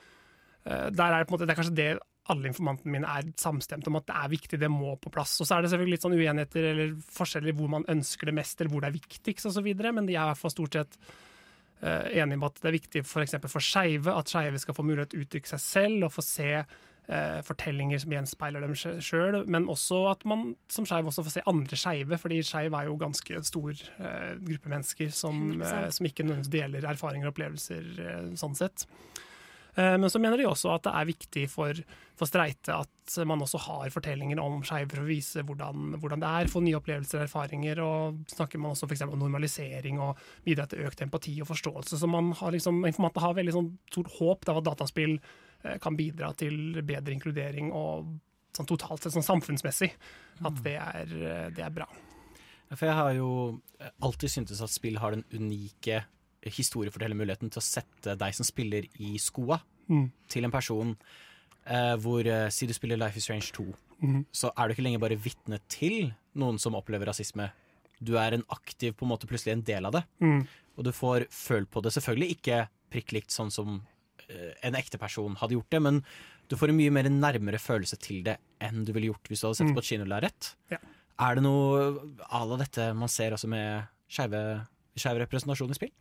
eh, 0.68 0.88
der 0.92 1.08
er 1.08 1.22
det 1.22 1.28
på 1.28 1.34
en 1.34 1.38
måte, 1.38 1.48
det 1.48 1.56
er 1.56 1.60
kanskje 1.62 1.78
det 1.80 1.92
alle 2.30 2.52
informantene 2.52 2.94
mine 2.94 3.08
er 3.18 3.32
samstemt 3.40 3.88
om 3.90 3.98
at 3.98 4.06
det 4.06 4.14
er 4.14 4.30
viktig, 4.30 4.60
det 4.60 4.70
må 4.70 4.94
på 5.02 5.10
plass. 5.14 5.34
Og 5.42 5.48
så 5.48 5.56
er 5.56 5.64
det 5.64 5.72
selvfølgelig 5.72 5.96
litt 5.96 6.06
sånn 6.06 6.14
uenigheter 6.14 6.68
eller 6.70 6.94
forskjeller 7.16 7.56
hvor 7.58 7.72
man 7.72 7.86
ønsker 7.90 8.30
det 8.30 8.36
mest, 8.38 8.60
eller 8.60 8.70
hvor 8.72 8.84
det 8.84 8.92
er 8.92 9.00
viktigst 9.00 9.50
osv., 9.50 9.68
men 9.82 10.06
de 10.06 10.14
er 10.14 10.22
i 10.22 10.30
hvert 10.30 10.38
fall 10.38 10.54
stort 10.54 10.78
sett 10.78 10.98
eh, 11.82 12.20
enige 12.22 12.38
om 12.38 12.46
at 12.46 12.62
det 12.62 12.70
er 12.70 12.78
viktig 12.78 13.04
for, 13.08 13.24
eksempel 13.24 13.50
for 13.50 13.64
skeive, 13.64 14.14
at 14.14 14.30
skeive 14.30 14.62
skal 14.62 14.78
få 14.78 14.86
mulighet 14.86 15.12
til 15.12 15.22
å 15.22 15.26
uttrykke 15.26 15.52
seg 15.54 15.64
selv 15.64 16.08
og 16.08 16.14
få 16.14 16.26
se 16.26 16.50
fortellinger 17.42 17.98
som 17.98 18.12
gjenspeiler 18.14 18.62
dem 18.62 18.76
sjøl, 18.76 19.40
men 19.50 19.66
også 19.68 20.04
at 20.12 20.22
man 20.28 20.52
som 20.70 20.86
skeiv 20.86 21.08
også 21.10 21.24
får 21.26 21.34
se 21.34 21.46
andre 21.50 21.76
skeive, 21.76 22.18
fordi 22.20 22.42
skeiv 22.46 22.76
er 22.78 22.86
jo 22.86 23.00
ganske 23.00 23.42
stor 23.48 23.72
eh, 23.72 24.36
gruppe 24.38 24.70
mennesker 24.70 25.10
som, 25.10 25.60
eh, 25.60 25.88
som 25.90 26.06
ikke 26.06 26.24
nødvendigvis 26.24 26.54
deler 26.54 26.88
erfaringer 26.92 27.26
og 27.28 27.34
opplevelser 27.34 27.90
eh, 28.06 28.32
sånn 28.38 28.54
sett. 28.58 28.86
Eh, 29.74 29.98
Men 29.98 30.10
så 30.10 30.20
mener 30.20 30.36
de 30.36 30.46
også 30.46 30.72
at 30.74 30.84
det 30.84 30.92
er 30.94 31.08
viktig 31.08 31.44
for, 31.50 31.78
for 32.18 32.28
streite 32.28 32.74
at 32.84 33.18
man 33.26 33.40
også 33.42 33.58
har 33.66 33.90
fortellinger 33.90 34.40
om 34.40 34.60
skeive 34.64 34.90
for 34.92 35.02
å 35.02 35.08
vise 35.08 35.42
hvordan, 35.42 35.96
hvordan 36.00 36.20
det 36.22 36.28
er, 36.28 36.50
få 36.52 36.60
nye 36.62 36.76
opplevelser 36.78 37.18
og 37.22 37.26
erfaringer. 37.26 37.80
Og 37.82 38.20
snakker 38.30 38.60
man 38.60 38.76
også 38.76 38.86
eksempel 38.88 39.16
om 39.16 39.24
normalisering 39.24 40.00
og 40.00 40.20
bidra 40.44 40.68
til 40.68 40.84
økt 40.86 41.02
empati 41.02 41.38
og 41.42 41.48
forståelse. 41.50 41.98
Så 41.98 42.06
man 42.10 42.32
har 42.36 42.52
liksom, 42.52 42.84
informanter 42.84 43.24
har 43.24 43.38
veldig 43.40 43.56
sånn 43.56 43.72
stort 43.90 44.12
håp 44.20 44.48
av 44.52 44.60
at 44.60 44.68
dataspill 44.68 45.16
eh, 45.16 45.51
kan 45.80 45.96
bidra 45.96 46.32
til 46.36 46.82
bedre 46.82 47.12
inkludering 47.14 47.72
og 47.72 48.08
sånn 48.52 48.66
totalt 48.68 49.02
sett 49.02 49.14
sånn 49.14 49.24
samfunnsmessig 49.24 49.90
at 50.44 50.62
det 50.64 50.74
er, 50.76 51.06
eh, 51.22 51.50
det 51.54 51.64
er 51.64 51.70
bra. 51.70 51.86
For 52.74 52.86
jeg 52.88 52.94
har 52.96 53.12
jo 53.14 53.60
alltid 54.02 54.30
syntes 54.32 54.60
at 54.64 54.70
spill 54.72 54.96
har 54.98 55.10
den 55.12 55.24
unike 55.32 56.04
historiefortellermuligheten 56.56 57.50
til 57.52 57.60
å 57.60 57.64
sette 57.64 58.14
deg 58.18 58.34
som 58.36 58.44
spiller 58.48 58.86
i 59.00 59.16
skoa 59.22 59.60
Mm. 59.90 60.10
til 60.28 60.44
en 60.44 60.50
person 60.50 60.96
eh, 61.66 61.96
hvor 61.96 62.24
eh, 62.26 62.48
Si 62.50 62.66
du 62.66 62.72
spiller 62.72 62.96
Life 62.96 63.16
is 63.16 63.24
Strange 63.24 63.50
2, 63.52 63.74
Mhm. 64.02 64.26
så 64.32 64.50
er 64.56 64.68
du 64.68 64.74
ikke 64.74 64.82
lenger 64.84 64.98
bare 65.00 65.16
vitne 65.16 65.58
til 65.68 66.12
noen 66.34 66.58
som 66.58 66.74
opplever 66.74 67.06
rasisme. 67.06 67.50
Du 68.02 68.16
er 68.16 68.32
en 68.34 68.42
aktiv, 68.50 68.94
på 68.96 69.02
en 69.04 69.08
måte 69.10 69.26
plutselig 69.28 69.52
en 69.52 69.62
del 69.62 69.84
av 69.86 69.92
det. 69.92 70.04
Mm. 70.20 70.46
Og 70.78 70.84
du 70.84 70.90
får 70.92 71.26
følt 71.30 71.70
på 71.70 71.82
det. 71.82 71.92
Selvfølgelig 71.92 72.36
ikke 72.38 72.68
prikk 72.90 73.12
likt 73.12 73.30
sånn 73.30 73.50
som 73.52 73.76
eh, 73.76 73.91
en 74.62 74.74
ekte 74.78 74.98
person 74.98 75.34
hadde 75.40 75.56
gjort 75.56 75.70
det, 75.70 75.82
men 75.82 76.02
du 76.48 76.56
får 76.56 76.68
en 76.72 76.76
mye 76.76 76.90
mer 76.92 77.08
nærmere 77.08 77.58
følelse 77.62 77.96
til 78.02 78.22
det 78.26 78.36
enn 78.60 78.84
du 78.84 78.92
ville 78.92 79.10
gjort 79.12 79.28
hvis 79.30 79.40
du 79.40 79.46
hadde 79.48 79.56
sett 79.60 79.68
Mm. 79.70 79.74
på 79.74 79.82
et 79.84 79.90
kinolerret. 79.92 80.54
Ja. 80.70 80.78
Er 81.20 81.34
det 81.36 81.42
noe 81.44 81.92
à 82.30 82.42
la 82.48 82.56
dette 82.56 82.94
man 82.94 83.08
ser 83.08 83.30
også 83.32 83.48
med 83.48 83.84
skeiv 84.10 84.32
representasjon 85.22 85.70
i 85.70 85.74
spill? 85.78 85.92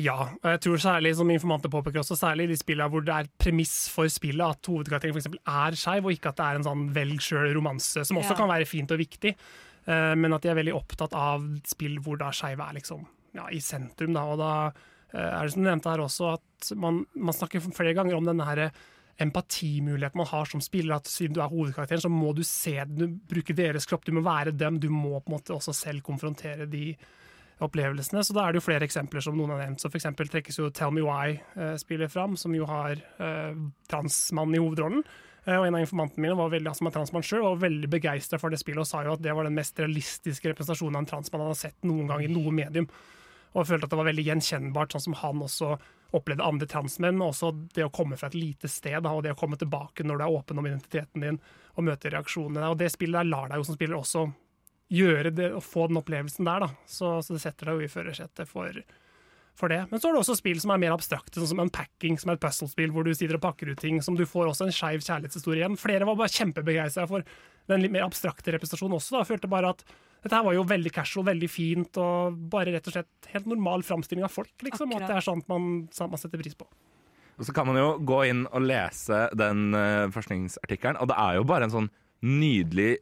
Ja, 0.00 0.14
og 0.38 0.46
jeg 0.46 0.60
tror 0.64 0.78
særlig, 0.80 1.10
som 1.18 1.28
informanter 1.32 1.68
påpeker 1.72 2.00
også, 2.00 2.16
særlig 2.16 2.44
i 2.46 2.52
de 2.52 2.56
spillene 2.60 2.88
hvor 2.92 3.02
det 3.04 3.12
er 3.14 3.28
premiss 3.42 3.88
for 3.92 4.06
spillet 4.08 4.44
at 4.46 4.68
hovedkarakteren 4.70 5.12
for 5.12 5.20
eksempel 5.20 5.40
er 5.50 5.76
skeiv, 5.76 6.06
og 6.06 6.14
ikke 6.14 6.30
at 6.30 6.38
det 6.38 6.46
er 6.46 6.60
en 6.60 6.66
sånn 6.68 6.84
velg 6.94 7.18
sjøl-romanse, 7.26 8.04
som 8.06 8.16
også 8.20 8.30
Ja. 8.32 8.36
kan 8.38 8.48
være 8.48 8.66
fint 8.70 8.90
og 8.94 8.98
viktig. 9.02 9.34
Eh, 9.86 10.14
men 10.14 10.32
at 10.32 10.42
de 10.42 10.48
er 10.48 10.54
veldig 10.54 10.74
opptatt 10.76 11.12
av 11.12 11.42
spill 11.66 11.98
hvor 11.98 12.16
da 12.18 12.30
skeive 12.30 12.60
er 12.68 12.74
liksom 12.78 13.04
ja, 13.34 13.48
i 13.50 13.58
sentrum. 13.58 14.12
Da, 14.14 14.22
og 14.24 14.38
da 14.38 14.66
eh, 14.68 14.72
er 15.18 15.42
det 15.42 15.52
som 15.54 15.62
du 15.62 15.68
nevnte 15.68 15.90
her 15.90 16.02
også, 16.04 16.34
at 16.38 16.72
man, 16.78 17.04
man 17.18 17.36
snakker 17.36 17.64
flere 17.74 17.96
ganger 17.98 18.18
om 18.18 18.28
denne 18.28 18.46
her 18.46 18.68
empatimuligheten 19.20 20.18
man 20.18 20.28
har 20.30 20.44
som 20.48 20.62
spiller. 20.64 20.96
At 20.96 21.08
siden 21.10 21.36
du 21.36 21.42
er 21.42 21.52
hovedkarakteren, 21.52 22.02
så 22.02 22.10
må 22.12 22.32
du 22.36 22.42
se 22.46 22.76
du 22.88 23.06
bruker 23.30 23.56
deres 23.56 23.88
kropp, 23.88 24.06
du 24.06 24.14
må 24.16 24.24
være 24.24 24.54
dem. 24.56 24.80
Du 24.80 24.88
må 24.92 25.18
på 25.20 25.30
en 25.30 25.36
måte 25.36 25.56
også 25.56 25.74
selv 25.76 26.04
konfrontere 26.06 26.68
de 26.70 26.94
opplevelsene. 27.60 28.22
Så 28.24 28.36
da 28.36 28.46
er 28.46 28.54
det 28.54 28.62
jo 28.62 28.68
flere 28.70 28.86
eksempler 28.88 29.24
som 29.24 29.36
noen 29.36 29.52
har 29.54 29.64
nevnt. 29.66 29.82
Så 29.82 29.90
for 29.90 30.00
eksempel 30.00 30.30
trekkes 30.32 30.60
jo 30.60 30.70
Tell 30.72 30.94
Me 30.96 31.04
Why-spillet 31.04 32.12
fram, 32.12 32.38
som 32.40 32.54
jo 32.56 32.68
har 32.70 32.96
eh, 32.96 33.58
transmann 33.90 34.56
i 34.56 34.62
hovedrollen. 34.62 35.04
Eh, 35.44 35.56
og 35.58 35.66
en 35.66 35.76
av 35.76 35.84
informantene 35.84 36.24
mine 36.24 36.38
var 36.38 36.52
veldig, 36.54 36.74
som 36.78 36.88
er 36.88 36.96
transmann 36.96 37.26
selv, 37.26 37.44
var 37.50 37.62
veldig 37.66 37.92
begeistra 37.92 38.40
for 38.40 38.52
det 38.52 38.62
spillet 38.62 38.84
og 38.84 38.88
sa 38.88 39.04
jo 39.04 39.14
at 39.16 39.24
det 39.24 39.36
var 39.36 39.48
den 39.48 39.58
mest 39.58 39.76
realistiske 39.80 40.54
representasjonen 40.54 40.96
av 40.96 41.04
en 41.04 41.12
transmann 41.12 41.44
han 41.44 41.52
har 41.52 41.60
sett 41.60 41.88
noen 41.88 42.08
gang 42.08 42.24
i 42.24 42.32
noe 42.32 42.54
medium. 42.54 42.88
Og 43.52 43.66
følte 43.66 43.88
at 43.88 43.94
det 43.94 43.98
var 43.98 44.10
veldig 44.10 44.26
gjenkjennbart, 44.28 44.94
sånn 44.94 45.08
som 45.08 45.16
han 45.22 45.42
også 45.42 45.72
opplevde 46.14 46.46
andre 46.46 46.68
transmenn. 46.70 47.18
Og 47.22 47.32
også 47.32 47.50
det 47.74 47.86
å 47.86 47.94
komme 47.94 48.18
fra 48.20 48.30
et 48.30 48.38
lite 48.38 48.70
sted, 48.70 49.06
og 49.06 49.24
det 49.26 49.34
å 49.34 49.38
komme 49.38 49.58
tilbake 49.58 50.06
når 50.06 50.20
du 50.20 50.26
er 50.26 50.38
åpen 50.38 50.62
om 50.62 50.68
identiteten 50.70 51.26
din 51.26 51.40
og 51.76 51.86
møter 51.86 52.14
reaksjonene. 52.14 52.70
Og 52.70 52.78
det 52.78 52.92
spillet 52.94 53.20
der 53.20 53.30
lar 53.30 53.50
deg 53.50 53.60
jo 53.60 53.68
som 53.68 53.78
spiller 53.78 53.98
også 53.98 54.28
gjøre 54.90 55.30
det 55.34 55.52
og 55.54 55.62
få 55.62 55.86
den 55.90 56.00
opplevelsen 56.00 56.48
der, 56.48 56.66
da. 56.66 56.70
Så, 56.90 57.20
så 57.22 57.36
det 57.36 57.44
setter 57.44 57.70
deg 57.70 57.78
jo 57.78 57.86
i 57.86 57.92
førersetet 57.92 58.50
for, 58.50 58.74
for 59.58 59.72
det. 59.72 59.84
Men 59.90 60.02
så 60.02 60.10
er 60.10 60.16
det 60.16 60.22
også 60.24 60.38
spill 60.40 60.58
som 60.62 60.74
er 60.74 60.82
mer 60.82 60.96
abstrakte, 60.96 61.38
sånn 61.38 61.52
som 61.52 61.62
Unpacking, 61.66 62.18
som 62.18 62.32
er 62.32 62.38
et 62.38 62.42
puzzle-spill 62.42 62.94
hvor 62.94 63.06
du 63.06 63.12
sitter 63.14 63.38
og 63.38 63.44
pakker 63.44 63.70
ut 63.70 63.80
ting, 63.80 64.00
som 64.02 64.18
du 64.18 64.26
får 64.28 64.50
også 64.50 64.66
en 64.66 64.74
skeiv 64.74 65.04
kjærlighetshistorie 65.06 65.62
igjen. 65.62 65.78
Flere 65.80 66.08
var 66.08 66.18
bare 66.18 66.34
kjempebegeistra 66.34 67.06
for 67.10 67.26
den 67.70 67.84
litt 67.84 67.94
mer 67.94 68.08
abstrakte 68.08 68.54
representasjonen 68.56 68.98
også, 68.98 69.18
da. 69.18 69.26
Følte 69.28 69.50
bare 69.50 69.74
at 69.76 69.86
dette 70.20 70.36
her 70.36 70.44
var 70.44 70.56
jo 70.56 70.66
veldig 70.68 70.92
casual, 70.92 71.26
veldig 71.30 71.48
fint, 71.50 71.96
og 72.00 72.36
bare 72.52 72.74
rett 72.74 72.86
og 72.90 72.96
slett 72.96 73.30
helt 73.32 73.48
normal 73.48 73.84
framstilling 73.86 74.26
av 74.26 74.34
folk, 74.34 74.52
liksom. 74.66 74.92
Akkurat. 74.92 75.08
at 75.08 75.12
det 75.14 75.18
er 75.20 75.26
sånt 75.26 75.48
man, 75.48 75.70
sånt 75.96 76.12
man 76.12 76.20
setter 76.20 76.42
pris 76.42 76.56
på. 76.58 76.68
Og 77.40 77.48
så 77.48 77.54
kan 77.56 77.68
man 77.70 77.78
jo 77.80 77.94
gå 78.04 78.20
inn 78.28 78.44
og 78.50 78.66
lese 78.68 79.22
den 79.40 79.72
uh, 79.72 80.10
forskningsartikkelen, 80.12 81.00
og 81.00 81.08
det 81.08 81.16
er 81.16 81.38
jo 81.38 81.48
bare 81.48 81.68
en 81.68 81.72
sånn 81.72 81.90
nydelig 82.20 82.98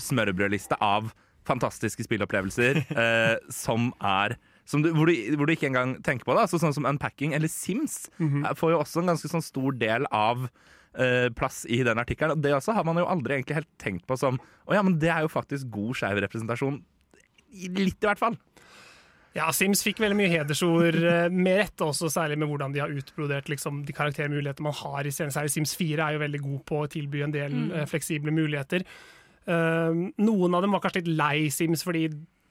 smørbrødliste 0.00 0.78
av 0.80 1.10
fantastiske 1.46 2.06
spillopplevelser 2.06 2.80
uh, 2.96 3.36
som 3.64 3.90
er 4.00 4.38
som 4.66 4.82
du, 4.82 4.88
hvor, 4.96 5.06
du, 5.06 5.36
hvor 5.38 5.46
du 5.46 5.52
ikke 5.54 5.68
engang 5.68 5.92
tenker 6.02 6.26
på 6.26 6.34
det. 6.34 6.42
Altså, 6.42 6.58
sånn 6.58 6.74
som 6.74 6.88
Unpacking 6.88 7.36
eller 7.36 7.46
Sims 7.46 8.08
mm 8.18 8.28
-hmm. 8.28 8.56
får 8.58 8.72
jo 8.72 8.78
også 8.80 9.00
en 9.00 9.12
ganske 9.12 9.28
sånn 9.30 9.44
stor 9.44 9.72
del 9.78 10.06
av 10.10 10.48
plass 11.36 11.64
i 11.68 11.82
den 11.86 11.98
artikkelen. 12.00 12.36
Og 12.36 12.42
det 12.44 12.54
også 12.56 12.72
har 12.76 12.84
man 12.88 12.96
jo 13.00 13.06
aldri 13.12 13.36
egentlig 13.36 13.58
helt 13.60 13.72
tenkt 13.82 14.06
på 14.08 14.16
som 14.18 14.38
Å 14.66 14.74
ja, 14.74 14.82
men 14.82 14.98
det 14.98 15.10
er 15.12 15.22
jo 15.26 15.28
faktisk 15.30 15.68
god 15.70 15.94
skeiv 16.00 16.18
representasjon. 16.24 16.80
Litt, 17.76 18.00
i 18.02 18.06
hvert 18.08 18.18
fall. 18.20 18.34
Ja, 19.36 19.50
Sims 19.52 19.82
fikk 19.84 19.98
veldig 20.00 20.16
mye 20.16 20.30
hedersord, 20.32 20.96
eh, 20.96 21.26
med 21.28 21.58
rette 21.60 21.84
også, 21.84 22.08
særlig 22.08 22.38
med 22.40 22.48
hvordan 22.48 22.72
de 22.72 22.80
har 22.80 22.92
utbrodert 22.92 23.50
liksom, 23.52 23.82
de 23.84 23.92
karaktermuligheter 23.92 24.64
man 24.64 24.72
har 24.78 25.04
i 25.04 25.12
serien. 25.12 25.32
Særlig 25.34 25.52
Sims 25.52 25.74
4 25.76 26.00
er 26.06 26.16
jo 26.16 26.22
veldig 26.24 26.40
god 26.46 26.62
på 26.70 26.78
å 26.80 26.88
tilby 26.88 27.20
en 27.26 27.34
del 27.34 27.52
Mm. 27.52 27.72
eh, 27.76 27.84
fleksible 27.86 28.32
muligheter. 28.32 28.86
Uh, 29.46 30.10
noen 30.18 30.54
av 30.56 30.62
dem 30.64 30.72
var 30.72 30.80
kanskje 30.82 31.04
litt 31.04 31.16
lei 31.20 31.48
Sims, 31.54 31.84
fordi 31.86 32.08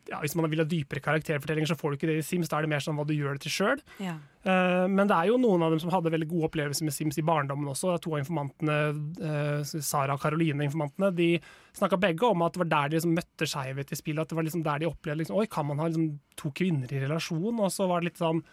ja, 0.10 0.20
hvis 0.22 0.36
man 0.38 0.48
vil 0.52 0.62
ha 0.62 0.68
dypere 0.70 1.02
karakterfortellinger, 1.04 1.70
så 1.72 1.78
får 1.80 1.92
du 1.92 1.98
ikke 1.98 2.10
det 2.12 2.18
i 2.20 2.26
Sims. 2.26 2.50
Da 2.52 2.60
er 2.60 2.66
det 2.66 2.72
mer 2.72 2.84
sånn 2.84 2.98
hva 3.00 3.06
du 3.08 3.14
gjør 3.16 3.38
det 3.38 3.46
til 3.46 3.54
sjøl. 3.56 3.84
Ja. 4.04 4.16
Uh, 4.46 4.86
Men 4.92 5.10
det 5.10 5.18
er 5.18 5.32
jo 5.32 5.40
noen 5.42 5.64
av 5.66 5.74
dem 5.74 5.82
som 5.82 5.94
hadde 5.94 6.14
veldig 6.14 6.28
gode 6.30 6.50
opplevelser 6.50 6.86
med 6.86 6.96
Sims 6.96 7.18
i 7.22 7.26
barndommen 7.26 7.72
også. 7.72 7.96
To 8.04 8.14
av 8.14 8.22
informantene, 8.22 8.78
uh, 9.22 9.64
Sara 9.66 10.18
og 10.18 10.22
Karoline, 10.22 10.68
informantene, 10.68 11.10
de 11.18 11.32
snakka 11.78 12.00
begge 12.02 12.30
om 12.30 12.46
at 12.46 12.54
det 12.54 12.62
var 12.66 12.72
der 12.76 12.94
de 12.94 13.00
liksom 13.00 13.16
møtte 13.18 13.50
skeivhet 13.50 13.96
i 13.96 14.00
spillet. 14.00 14.22
At 14.22 14.34
det 14.34 14.38
var 14.40 14.48
liksom 14.50 14.66
der 14.68 14.84
de 14.84 14.92
opplevde 14.92 15.24
liksom, 15.24 15.40
Oi, 15.42 15.48
kan 15.52 15.68
man 15.72 15.82
ha 15.82 15.90
liksom 15.90 16.14
to 16.38 16.54
kvinner 16.56 16.94
i 16.94 17.02
relasjon? 17.08 17.58
Og 17.58 17.74
så 17.74 17.90
var 17.90 18.04
det 18.04 18.12
litt 18.12 18.22
sånn 18.22 18.46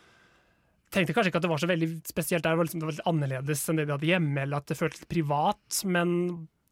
Tenkte 0.93 1.15
kanskje 1.17 1.31
ikke 1.31 1.41
at 1.41 1.45
det 1.47 1.49
var 1.49 1.61
så 1.63 1.69
veldig 1.71 1.87
spesielt 2.05 2.45
der, 2.45 2.53
det 2.53 2.59
var, 2.61 2.67
liksom, 2.69 2.81
det 2.83 2.85
var 2.85 2.93
litt 2.99 3.07
annerledes 3.09 3.63
enn 3.65 3.79
det 3.79 3.87
de 3.89 3.95
hadde 3.95 4.09
hjemme, 4.11 4.43
eller 4.43 4.61
at 4.61 4.67
det 4.69 4.77
føltes 4.77 5.01
litt 5.01 5.09
privat. 5.09 5.79
Men 5.89 6.11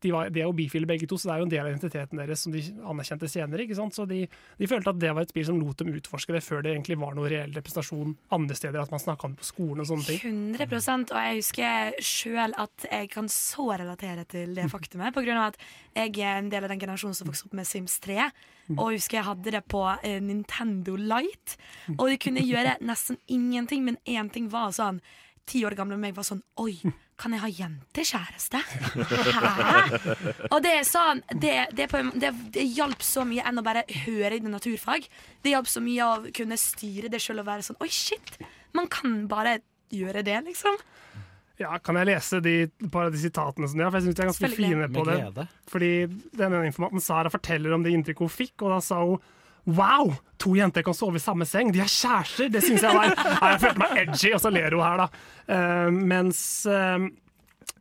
de, 0.02 0.12
var, 0.14 0.30
de 0.32 0.40
er 0.40 0.48
jo 0.48 0.56
bifile 0.56 0.88
begge 0.88 1.08
to, 1.08 1.18
så 1.20 1.28
det 1.28 1.34
er 1.34 1.42
jo 1.42 1.46
en 1.46 1.52
del 1.52 1.62
av 1.64 1.70
identiteten 1.74 2.20
deres 2.20 2.44
som 2.44 2.54
de 2.54 2.62
anerkjente 2.88 3.28
senere. 3.30 3.64
ikke 3.66 3.76
sant? 3.76 3.96
Så 3.96 4.06
de, 4.08 4.22
de 4.58 4.68
følte 4.70 4.94
at 4.94 5.00
det 5.02 5.12
var 5.16 5.26
et 5.26 5.32
spill 5.32 5.46
som 5.50 5.60
lot 5.60 5.82
dem 5.82 5.92
utforske 5.92 6.34
det 6.36 6.42
før 6.46 6.64
det 6.64 6.74
egentlig 6.74 6.98
var 7.00 7.16
noe 7.16 7.28
reell 7.32 7.52
representasjon 7.56 8.14
andre 8.36 8.56
steder, 8.56 8.80
at 8.80 8.94
man 8.94 9.02
snakka 9.02 9.28
om 9.28 9.34
det 9.34 9.42
på 9.42 9.50
skolen 9.50 9.84
og 9.84 9.90
sånne 9.90 10.06
ting. 10.08 10.38
100% 10.56 11.14
Og 11.14 11.26
jeg 11.26 11.40
husker 11.42 12.00
sjøl 12.10 12.56
at 12.60 12.88
jeg 12.88 13.10
kan 13.12 13.28
så 13.32 13.68
relatere 13.74 14.24
til 14.30 14.56
det 14.56 14.70
faktumet. 14.72 15.16
Av 15.20 15.44
at 15.44 15.60
jeg 15.94 16.16
er 16.24 16.40
en 16.40 16.50
del 16.52 16.64
av 16.64 16.72
den 16.72 16.80
generasjonen 16.80 17.16
som 17.16 17.28
vokste 17.28 17.50
opp 17.50 17.58
med 17.60 17.68
Sims 17.68 17.98
3. 18.04 18.30
Og 18.76 18.92
jeg 18.92 19.00
husker 19.00 19.18
jeg 19.18 19.26
hadde 19.26 19.52
det 19.56 19.64
på 19.70 19.82
eh, 20.06 20.20
Nintendo 20.22 20.94
Light. 20.96 21.56
Og 21.96 22.06
de 22.08 22.20
kunne 22.22 22.44
gjøre 22.44 22.76
nesten 22.86 23.18
ingenting, 23.28 23.84
men 23.86 23.98
én 24.06 24.30
ting 24.32 24.48
var 24.52 24.72
sånn 24.76 25.02
Ti 25.50 25.64
år 25.66 25.74
gamle 25.74 25.96
meg 25.98 26.14
var 26.14 26.22
sånn 26.26 26.42
Oi, 26.62 26.76
kan 27.20 27.34
jeg 27.36 27.42
ha 27.42 27.50
jentekjæreste? 27.52 28.60
Hæ? 29.36 29.82
Og 30.50 30.58
det 30.64 30.72
er 30.78 30.86
sånn 30.88 31.20
Det, 31.30 31.54
det, 31.76 31.88
på, 31.92 32.00
det, 32.16 32.30
det 32.54 32.64
hjalp 32.78 33.04
så 33.04 33.26
mye 33.28 33.44
enn 33.48 33.60
å 33.60 33.64
bare 33.66 33.84
høre 34.06 34.38
i 34.38 34.44
naturfag. 34.44 35.08
Det 35.44 35.52
hjalp 35.52 35.68
så 35.70 35.82
mye 35.84 36.06
å 36.06 36.32
kunne 36.36 36.58
styre 36.60 37.12
det 37.12 37.20
sjøl 37.22 37.42
og 37.42 37.50
være 37.50 37.66
sånn 37.66 37.80
Oi, 37.84 37.90
shit! 37.92 38.38
Man 38.76 38.88
kan 38.90 39.24
bare 39.30 39.58
gjøre 39.92 40.22
det, 40.26 40.38
liksom. 40.46 40.78
Ja, 41.60 41.74
Kan 41.84 41.98
jeg 42.00 42.08
lese 42.08 42.40
de, 42.40 42.54
par 42.92 43.10
av 43.10 43.12
de 43.12 43.20
sitatene 43.20 43.68
som 43.68 43.76
de 43.76 43.84
har? 43.84 43.92
For 43.92 44.00
jeg 44.00 44.06
synes 44.08 44.16
de 44.16 44.22
er 44.24 44.30
ganske 44.30 44.50
fine 44.56 44.88
på 44.94 45.04
det. 45.08 45.46
Fordi 45.68 45.92
den 46.40 46.56
informanten 46.62 47.04
Sara 47.04 47.32
forteller 47.32 47.74
om 47.76 47.84
det 47.84 47.92
inntrykket 47.92 48.24
hun 48.24 48.32
fikk, 48.32 48.54
og 48.64 48.72
da 48.72 48.80
sa 48.84 49.02
hun 49.04 49.20
Wow! 49.68 50.14
To 50.40 50.54
jenter 50.56 50.84
kan 50.86 50.96
sove 50.96 51.20
i 51.20 51.22
samme 51.22 51.46
seng, 51.48 51.72
de 51.74 51.82
er 51.84 51.90
kjærester! 51.90 52.48
Det 52.52 52.62
syns 52.64 52.84
jeg 52.86 52.96
var 52.96 53.12
Jeg 53.12 53.60
følte 53.60 53.82
meg 53.82 53.96
edgy, 54.04 54.30
og 54.34 54.40
så 54.40 54.52
ler 54.54 54.76
hun 54.76 54.84
her, 54.86 55.02
da. 55.02 55.08
Uh, 55.50 55.88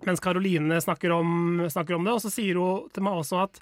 mens 0.08 0.24
Karoline 0.24 0.80
snakker 0.84 1.16
snakker 1.72 1.98
om 1.98 2.08
det, 2.08 2.16
og 2.16 2.24
så 2.24 2.32
sier 2.34 2.60
hun 2.60 2.90
til 2.94 3.06
meg 3.06 3.22
også 3.22 3.46
at 3.46 3.62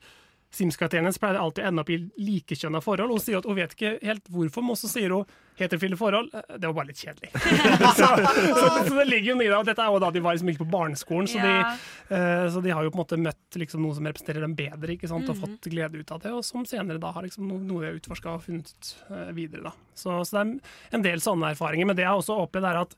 Sims-karakteren 0.56 1.04
hennes 1.04 1.18
pleier 1.20 1.36
alltid 1.41 1.66
å 1.66 1.68
ende 1.68 1.84
opp 1.84 1.89
i 1.91 1.98
likekjønna 2.24 2.80
forhold. 2.82 3.12
Hun 3.12 3.20
sier 3.20 3.38
at 3.41 3.45
hun 3.45 3.58
vet 3.58 3.74
ikke 3.76 3.98
helt 4.08 4.30
hvorfor, 4.32 4.64
men 4.64 4.74
også 4.78 4.88
sier 4.89 5.12
hun 5.12 5.26
heterofile 5.60 5.98
forhold. 6.00 6.30
eh, 6.34 6.56
Det 6.58 6.70
var 6.70 6.74
bare 6.78 6.88
litt 6.88 7.02
kjedelig. 7.02 7.32
så, 8.00 8.08
så, 8.08 8.70
så 8.88 8.93
det 8.95 9.06
ligger 9.10 9.34
jo 9.34 9.38
mye 9.41 9.50
der. 9.52 9.58
Og 9.60 9.68
dette 9.68 9.84
er 9.84 9.91
jo 9.91 10.00
da 10.02 10.12
de 10.16 10.22
var 10.24 10.38
liksom 10.38 10.52
ikke 10.54 10.64
på 10.64 10.70
barneskolen, 10.72 11.28
så, 11.28 11.41
Ja. 11.41 11.50
de, 11.52 12.16
uh, 12.16 12.45
så 12.56 12.64
de 12.64 12.74
har 12.78 12.88
jo 12.88 12.93
på 12.93 13.00
en 13.00 13.04
måte 13.04 13.20
møtt 13.28 13.60
liksom 13.60 13.84
noen 13.84 14.00
som 14.00 14.08
representerer 14.08 14.45
dem 14.48 14.56
bedre, 14.58 14.95
ikke 14.95 15.12
sant? 15.12 15.28
og 15.30 15.36
Mhm. 15.36 15.43
fått 15.43 15.70
glede 15.74 16.00
ut 16.00 16.12
av 16.16 16.24
det, 16.24 16.32
og 16.32 16.45
som 16.48 16.64
senere 16.66 17.00
da 17.04 17.12
har 17.12 17.24
liksom 17.28 17.48
noe, 17.48 17.60
noe 17.60 17.82
de 17.84 17.91
har 17.91 18.00
utforska 18.00 18.34
og 18.38 18.43
funnet 18.48 18.72
ut 18.72 18.95
uh, 19.12 19.32
videre. 19.36 19.64
Da. 19.68 19.76
Så, 19.93 20.16
så 20.26 20.32
det 20.32 20.45
er 20.48 20.98
en 21.02 21.02
del 21.12 21.20
sånne 21.20 21.52
erfaringer. 21.54 21.86
Men 21.91 21.95
det 22.00 22.04
jeg 22.08 22.14
har 22.14 22.24
også 22.24 22.39
opplevd, 22.48 22.72
er 22.72 22.82
at 22.86 22.95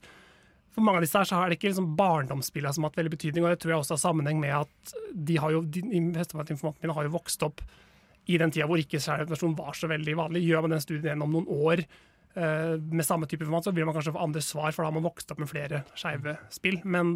for 0.80 0.88
mange 0.88 1.02
av 1.02 1.06
disse 1.06 1.20
her 1.20 1.28
så 1.28 1.40
er 1.40 1.52
det 1.52 1.60
ikke 1.60 1.70
liksom 1.72 1.94
barndomsspillene 2.00 2.76
som 2.76 2.86
har 2.86 2.94
hatt 2.94 3.00
veldig 3.02 3.14
betydning, 3.14 3.46
og 3.46 3.54
det 3.54 3.62
tror 3.62 3.74
jeg 3.74 3.84
også 3.84 3.96
har 3.98 4.02
sammenheng 4.02 4.42
med 4.42 4.56
at 4.62 4.94
de 5.30 5.38
har 5.42 5.54
jo, 5.54 5.64
informantene 5.84 6.74
mine 6.80 6.96
har 6.96 7.08
jo 7.08 7.16
vokst 7.18 7.44
opp 7.48 7.64
i 8.30 8.38
den 8.40 8.54
tida 8.54 8.68
hvor 8.70 8.80
ikke 8.82 9.02
kjærlighetsnasjon 9.02 9.58
var 9.58 9.78
så 9.78 9.90
veldig 9.90 10.16
vanlig. 10.20 10.46
Gjør 10.46 10.66
man 10.66 10.76
den 10.76 10.84
studien 10.84 11.12
gjennom 11.12 11.34
noen 11.34 11.50
år 11.50 11.82
uh, 12.38 12.76
med 12.78 13.06
samme 13.08 13.30
type 13.30 13.42
informant, 13.44 13.66
så 13.66 13.74
vil 13.76 13.88
man 13.90 13.96
kanskje 13.98 14.14
få 14.16 14.22
andre 14.24 14.44
svar, 14.46 14.72
for 14.76 14.84
da 14.84 14.92
har 14.92 14.98
man 15.00 15.08
vokst 15.08 15.34
opp 15.34 15.42
med 15.42 15.50
flere 15.50 15.82
skeive 15.98 16.36
spill. 16.54 16.78
Men 16.86 17.16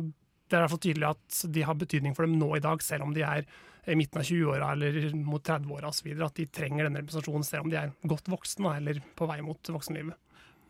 det 0.49 0.57
er 0.57 0.63
i 0.63 0.65
hvert 0.65 0.73
fall 0.73 0.83
tydelig 0.87 1.11
at 1.11 1.43
de 1.53 1.67
har 1.67 1.77
betydning 1.77 2.17
for 2.17 2.25
dem 2.27 2.39
nå 2.41 2.49
i 2.57 2.63
dag, 2.63 2.81
selv 2.83 3.05
om 3.05 3.13
de 3.15 3.23
er 3.27 3.45
i 3.85 3.97
midten 3.99 4.21
av 4.21 4.25
20-åra 4.25 4.71
eller 4.73 5.15
mot 5.27 5.43
30-åra 5.43 5.91
osv. 5.91 6.09
At 6.23 6.39
de 6.39 6.47
trenger 6.47 6.87
denne 6.87 7.03
representasjonen 7.03 7.47
selv 7.47 7.67
om 7.67 7.73
de 7.73 7.79
er 7.81 7.93
godt 8.09 8.29
voksne 8.31 8.77
eller 8.79 9.01
på 9.17 9.27
vei 9.29 9.41
mot 9.45 9.73
voksenlivet. 9.75 10.17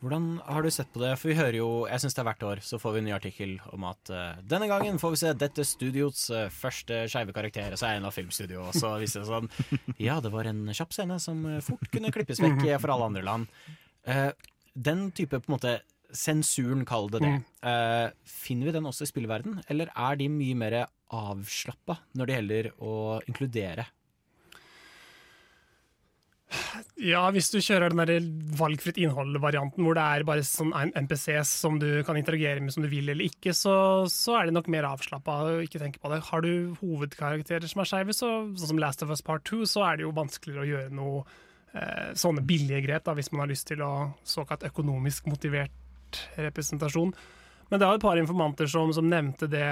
Hvordan 0.03 0.25
har 0.43 0.65
du 0.65 0.69
sett 0.73 0.89
på 0.91 0.99
det? 0.99 1.13
For 1.15 1.31
vi 1.31 1.37
hører 1.37 1.55
jo, 1.61 1.67
jeg 1.87 2.03
synes 2.03 2.17
det 2.17 2.21
er 2.23 2.27
hvert 2.27 2.45
år, 2.49 2.61
så 2.67 2.79
får 2.81 2.95
vi 2.95 3.01
en 3.01 3.07
ny 3.07 3.13
artikkel 3.15 3.53
om 3.71 3.85
at 3.87 4.11
uh, 4.11 4.41
denne 4.43 4.67
gangen 4.67 4.99
får 4.99 5.13
vi 5.13 5.21
se 5.21 5.31
dette 5.39 5.63
studiots 5.67 6.25
uh, 6.33 6.49
første 6.51 7.05
skeive 7.11 7.35
karakter, 7.35 7.71
og 7.71 7.79
så 7.79 7.87
er 7.87 7.95
det 7.95 8.01
en 8.01 8.09
av 8.09 8.17
filmstudio, 8.17 8.65
og 8.67 8.75
så 8.75 8.97
viser 8.99 9.23
det 9.23 9.31
sånn 9.31 9.47
Ja, 10.03 10.19
det 10.23 10.33
var 10.33 10.49
en 10.51 10.65
kjapp 10.75 10.91
scene 10.95 11.21
som 11.23 11.45
eh, 11.47 11.63
fort 11.63 11.87
kunne 11.93 12.11
klippes 12.11 12.43
vekk 12.43 12.65
for 12.83 12.91
alle 12.91 13.07
andre 13.13 13.23
land. 13.23 13.63
Uh, 14.03 14.35
den 14.73 15.07
type 15.15 15.39
på 15.39 15.51
en 15.51 15.55
måte 15.55 15.77
sensuren, 16.13 16.85
kall 16.85 17.09
det 17.11 17.23
det. 17.23 17.33
Eh, 17.65 18.07
finner 18.27 18.69
vi 18.69 18.75
den 18.75 18.87
også 18.89 19.05
i 19.05 19.11
spillverden, 19.11 19.61
eller 19.71 19.91
er 19.95 20.19
de 20.19 20.29
mye 20.31 20.57
mer 20.57 20.77
avslappa 21.13 21.99
når 22.17 22.29
det 22.29 22.37
gjelder 22.37 22.71
å 22.81 22.95
inkludere? 23.29 23.87
Ja, 27.01 27.23
hvis 27.33 27.49
du 27.51 27.57
kjører 27.63 27.91
den 27.91 28.01
der 28.01 28.27
valgfritt 28.59 28.99
innhold-varianten, 29.01 29.83
hvor 29.85 29.97
det 29.97 30.03
er 30.03 30.25
bare 30.27 30.45
sånn 30.47 30.73
NPCs 30.73 31.51
som 31.63 31.79
du 31.81 31.87
kan 32.07 32.17
interagere 32.19 32.61
med 32.63 32.75
som 32.75 32.85
du 32.85 32.89
vil 32.91 33.09
eller 33.11 33.27
ikke, 33.27 33.55
så, 33.57 33.75
så 34.11 34.37
er 34.39 34.47
det 34.47 34.55
nok 34.57 34.69
mer 34.71 34.87
avslappa 34.87 35.37
å 35.43 35.55
ikke 35.65 35.81
tenke 35.81 36.01
på 36.03 36.11
det. 36.13 36.21
Har 36.29 36.45
du 36.45 36.75
hovedkarakterer 36.81 37.69
som 37.69 37.83
er 37.83 37.89
skeive, 37.89 38.15
så, 38.17 38.31
sånn 38.53 38.73
som 38.75 38.81
Last 38.81 39.05
of 39.05 39.13
Us 39.13 39.25
Part 39.25 39.45
2, 39.49 39.63
så 39.69 39.85
er 39.87 39.99
det 39.99 40.07
jo 40.07 40.15
vanskeligere 40.15 40.63
å 40.65 40.71
gjøre 40.71 40.97
noe 40.99 41.23
eh, 41.73 42.11
sånne 42.19 42.45
billige 42.47 42.83
grep, 42.85 43.07
da, 43.07 43.17
hvis 43.17 43.33
man 43.33 43.45
har 43.45 43.53
lyst 43.53 43.69
til 43.71 43.83
å 43.85 43.93
såkalt 44.27 44.65
økonomisk 44.69 45.27
motivert 45.31 46.23
representasjon. 46.37 47.15
Men 47.71 47.81
det 47.81 47.87
er 47.87 47.97
et 47.97 48.05
par 48.05 48.19
informanter 48.21 48.69
som, 48.69 48.91
som 48.93 49.07
nevnte 49.09 49.49
det 49.49 49.67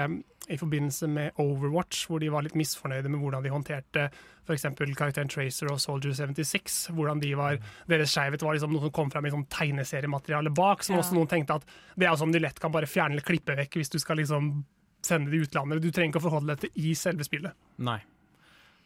i 0.50 0.58
forbindelse 0.58 1.06
med 1.06 1.38
Overwatch, 1.40 2.06
hvor 2.10 2.18
de 2.22 2.30
var 2.32 2.42
litt 2.42 2.56
misfornøyde 2.58 3.10
med 3.12 3.20
hvordan 3.22 3.44
de 3.44 3.52
håndterte 3.52 4.08
f.eks. 4.42 4.64
karakteren 4.98 5.30
Tracer 5.30 5.70
og 5.70 5.78
Soldier 5.80 6.14
76. 6.18 6.88
hvordan 6.96 7.20
de 7.22 7.30
var, 7.38 7.60
Deres 7.88 8.10
skeivhet 8.10 8.42
var 8.42 8.56
liksom 8.56 8.72
noe 8.74 8.82
som 8.82 8.94
kom 8.94 9.10
fram 9.12 9.28
i 9.28 9.32
sånn 9.34 9.46
tegneseriemateriale 9.46 10.50
bak, 10.54 10.82
som 10.82 10.96
Ja. 10.96 11.02
også 11.02 11.14
noen 11.14 11.30
tenkte 11.30 11.60
at 11.60 11.66
det 11.96 12.08
er 12.08 12.16
sånn 12.18 12.32
de 12.32 12.40
lett 12.42 12.58
kan 12.58 12.72
bare 12.72 12.90
fjerne 12.90 13.14
eller 13.14 13.22
klippe 13.22 13.56
vekk 13.56 13.78
hvis 13.78 13.92
du 13.92 13.98
skal 13.98 14.16
liksom 14.16 14.64
sende 15.02 15.30
det 15.30 15.38
i 15.38 15.44
utlandet. 15.46 15.82
Du 15.82 15.90
trenger 15.90 16.10
ikke 16.10 16.22
å 16.22 16.28
forholde 16.30 16.54
deg 16.54 16.60
til 16.60 16.90
i 16.90 16.94
selve 16.94 17.24
spillet. 17.26 17.54
Nei. 17.78 18.00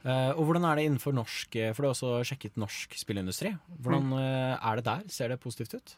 Uh, 0.07 0.37
og 0.37 0.45
hvordan 0.47 0.65
er 0.69 0.77
det 0.77 0.85
innenfor 0.87 1.15
norsk 1.17 1.57
eh, 1.57 1.73
For 1.73 1.83
du 1.83 1.89
har 1.89 1.95
også 1.97 2.21
sjekket 2.29 2.59
norsk 2.61 2.93
spillindustri. 2.95 3.51
Hvordan 3.83 4.13
uh, 4.13 4.55
er 4.55 4.77
det 4.77 4.85
der? 4.87 5.09
Ser 5.11 5.33
det 5.33 5.41
positivt 5.43 5.75
ut? 5.75 5.97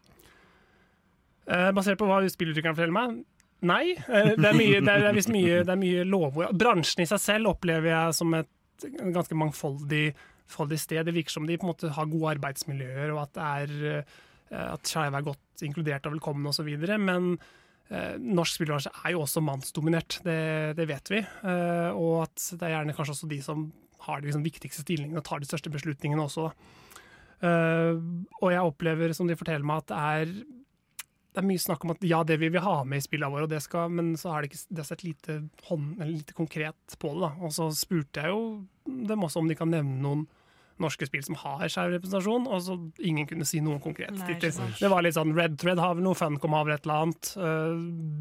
Uh, 1.49 1.69
basert 1.77 1.99
på 2.01 2.09
hva 2.09 2.23
spillutvikleren 2.25 2.77
forteller 2.77 2.95
meg? 2.95 3.19
Nei. 3.67 3.97
Eh, 3.97 4.33
det 4.39 4.49
er 4.51 4.57
mye, 4.57 4.81
det 4.81 4.93
er, 4.93 5.05
det 5.09 5.11
er 5.11 5.35
mye, 5.35 5.61
det 5.67 5.75
er 5.75 5.81
mye 5.81 6.07
lovord. 6.07 6.55
Bransjen 6.59 7.03
i 7.05 7.09
seg 7.11 7.23
selv 7.23 7.53
opplever 7.55 7.91
jeg 7.91 8.17
som 8.21 8.35
et 8.39 8.87
ganske 8.87 9.39
mangfoldig 9.39 10.13
sted. 10.49 11.03
Det 11.05 11.15
virker 11.17 11.35
som 11.35 11.49
de 11.49 11.59
på 11.59 11.67
en 11.67 11.73
måte 11.73 11.93
har 11.97 12.11
gode 12.11 12.37
arbeidsmiljøer, 12.37 13.13
og 13.15 13.25
at, 13.27 13.39
det 13.39 14.03
eh, 14.55 14.75
skeive 14.87 15.19
er 15.19 15.27
godt 15.27 15.67
inkludert 15.67 16.07
og 16.07 16.15
velkomne 16.17 16.53
osv. 16.53 16.71
Men 17.03 17.35
eh, 17.91 18.15
norsk 18.23 18.61
spillbransje 18.61 18.95
er 19.03 19.17
jo 19.17 19.25
også 19.25 19.43
mannsdominert, 19.45 20.21
det 20.25 20.89
vet 20.89 21.13
vi. 21.13 21.23
Eh, 21.25 21.91
og 21.93 22.29
at 22.29 22.51
det 22.55 22.69
er 22.69 22.77
gjerne 22.77 22.97
kanskje 22.97 23.17
også 23.17 23.33
de 23.35 23.43
som 23.45 23.69
har 24.07 24.21
de 24.21 24.31
liksom, 24.31 24.45
viktigste 24.47 24.85
stillingene 24.85 25.19
og 25.19 25.27
tar 25.27 25.43
de 25.43 25.49
største 25.49 25.73
beslutningene 25.75 26.23
også. 26.23 26.53
Eh, 27.43 27.99
og 28.41 28.53
jeg 28.55 28.71
opplever, 28.71 29.13
som 29.17 29.29
de 29.29 29.37
forteller 29.39 29.67
meg, 29.67 29.83
at 29.83 29.91
det 29.91 29.99
er 29.99 30.58
det 31.39 31.45
er 31.45 31.51
mye 31.53 31.63
snakk 31.63 31.85
om 31.87 31.93
at 31.95 32.03
ja, 32.03 32.25
det 32.27 32.41
vil 32.43 32.51
vi 32.51 32.65
ha 32.65 32.81
med 32.83 32.99
i 32.99 33.05
spillene 33.05 33.31
våre, 33.31 33.47
og 33.47 33.53
det 33.53 33.61
skal, 33.63 33.93
men 33.95 34.17
så 34.19 34.33
har 34.33 34.43
det 34.43 34.51
ikke 34.51 34.75
det 34.75 34.83
er 34.83 34.89
sett 34.89 35.05
lite, 35.07 35.37
hånd, 35.69 35.93
eller 36.01 36.17
lite 36.17 36.35
konkret 36.35 36.99
på 36.99 37.13
det. 37.15 37.21
da. 37.29 37.31
Og 37.47 37.55
så 37.55 37.69
spurte 37.79 38.25
jeg 38.25 38.35
jo 38.35 38.43
dem 39.07 39.23
også 39.23 39.43
om 39.43 39.51
de 39.51 39.57
kan 39.59 39.71
nevne 39.71 40.01
noen 40.03 40.27
norske 40.83 41.07
spill 41.09 41.23
som 41.27 41.39
har 41.39 41.65
skeiv 41.71 41.93
representasjon, 41.95 42.49
og 42.51 42.63
så 42.63 42.77
ingen 43.07 43.27
kunne 43.31 43.47
si 43.47 43.61
noe 43.63 43.79
konkret. 43.83 44.15
Nei, 44.19 44.35
det, 44.43 44.53
det 44.79 44.91
var 44.91 45.03
litt 45.07 45.17
sånn 45.17 45.35
Red 45.37 45.59
Thread 45.63 45.83
har 45.83 45.97
vel 45.99 46.07
noe, 46.07 46.19
Funcom 46.19 46.55
har 46.55 46.67
vel 46.67 46.77
et 46.77 46.87
eller 46.87 47.07
annet, 47.07 47.31
øh, 47.39 47.81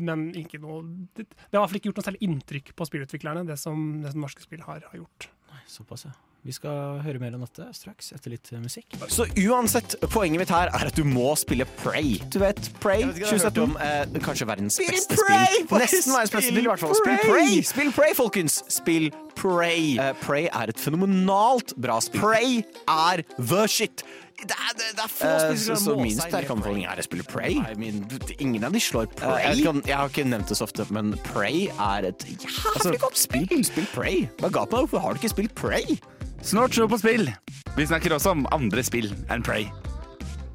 men 0.10 0.30
ikke 0.38 0.62
noe 0.64 0.84
Det, 1.18 1.26
det 1.26 1.54
har 1.54 1.60
i 1.60 1.62
hvert 1.62 1.74
fall 1.74 1.82
ikke 1.82 1.92
gjort 1.92 2.02
noe 2.02 2.08
særlig 2.12 2.24
inntrykk 2.30 2.72
på 2.78 2.90
spillutviklerne, 2.90 3.46
det 3.50 3.60
som, 3.62 3.84
det 4.04 4.14
som 4.14 4.26
norske 4.26 4.46
spill 4.46 4.66
har, 4.66 4.86
har 4.90 5.02
gjort. 5.02 5.30
Nei, 5.54 5.62
såpass, 5.70 6.08
ja. 6.10 6.16
Vi 6.46 6.54
skal 6.56 7.00
høre 7.04 7.20
mer 7.20 7.34
om 7.36 7.42
dette 7.44 7.66
straks, 7.76 8.12
etter 8.16 8.32
litt 8.32 8.48
eh, 8.54 8.60
musikk. 8.64 8.94
Så 9.12 9.26
uansett, 9.48 9.98
poenget 10.14 10.40
mitt 10.40 10.52
her 10.54 10.70
er 10.72 10.86
at 10.88 10.96
du 10.96 11.04
må 11.04 11.34
spille 11.40 11.66
Prey. 11.82 12.18
Du 12.32 12.38
vet, 12.40 12.70
hørt 12.84 13.18
2017. 13.20 13.64
om, 13.66 13.74
Eh, 13.84 14.20
kanskje 14.24 14.48
verdens 14.48 14.78
Spill 14.80 14.94
beste 14.96 15.18
Prey! 15.20 15.58
spill. 15.66 15.82
Nesten 15.82 16.14
verdens 16.16 16.32
beste 16.38 16.52
spill 16.54 16.64
i 16.64 16.70
hvert 16.72 16.84
fall. 16.86 16.96
Spill 17.02 17.18
Prey! 17.26 17.34
Prey! 17.34 17.62
Spill 17.68 17.92
Pray 17.96 18.14
folkens! 18.16 18.62
Spill 18.72 19.10
Prey. 19.38 19.98
Uh, 20.00 20.14
Prey 20.24 20.48
er 20.50 20.72
et 20.72 20.80
fenomenalt 20.82 21.76
bra 21.78 22.00
spill. 22.02 22.24
Prey 22.24 22.64
er 22.90 23.22
the 23.38 23.68
shit. 23.70 24.02
Det 24.38 24.54
er, 24.54 24.74
det, 24.78 24.88
det 24.98 25.04
er 25.04 25.10
få 25.12 25.26
uh, 25.28 25.38
spillere 25.42 25.78
som 25.78 25.84
så 25.84 25.94
min 26.00 26.18
sterke 26.18 26.54
anbefaling 26.54 26.84
er 26.90 27.00
å 27.02 27.06
spille 27.06 27.26
Prey. 27.28 27.58
I 27.58 27.76
mean, 27.78 28.04
ingen 28.40 28.64
av 28.68 28.74
de 28.76 28.82
slår 28.82 29.10
Prey. 29.18 29.44
jeg, 29.50 29.66
kan, 29.68 29.82
jeg 29.86 29.98
har 29.98 30.12
ikke 30.14 30.26
nevnt 30.30 30.54
det 30.54 30.58
så 30.60 30.68
ofte, 30.70 30.86
men 30.94 31.16
Prey 31.28 31.68
er 31.74 32.08
et 32.14 32.26
jævlig 32.38 33.02
godt 33.04 33.18
spill. 33.20 33.50
Spill 33.68 33.90
Prey. 33.94 34.28
Hva 34.42 34.54
ga 34.54 34.64
på 34.70 34.78
deg? 34.78 34.88
Hvorfor 34.88 35.04
har 35.06 35.18
du 35.18 35.22
ikke 35.22 35.34
spilt 35.36 35.58
Prey? 35.58 35.98
Snart 36.42 36.74
show 36.74 36.88
på 36.90 36.98
spill. 37.02 37.30
Vi 37.78 37.86
snakker 37.88 38.14
også 38.16 38.32
om 38.36 38.46
andre 38.56 38.84
spill 38.86 39.10
enn 39.34 39.44
Prey. 39.46 39.68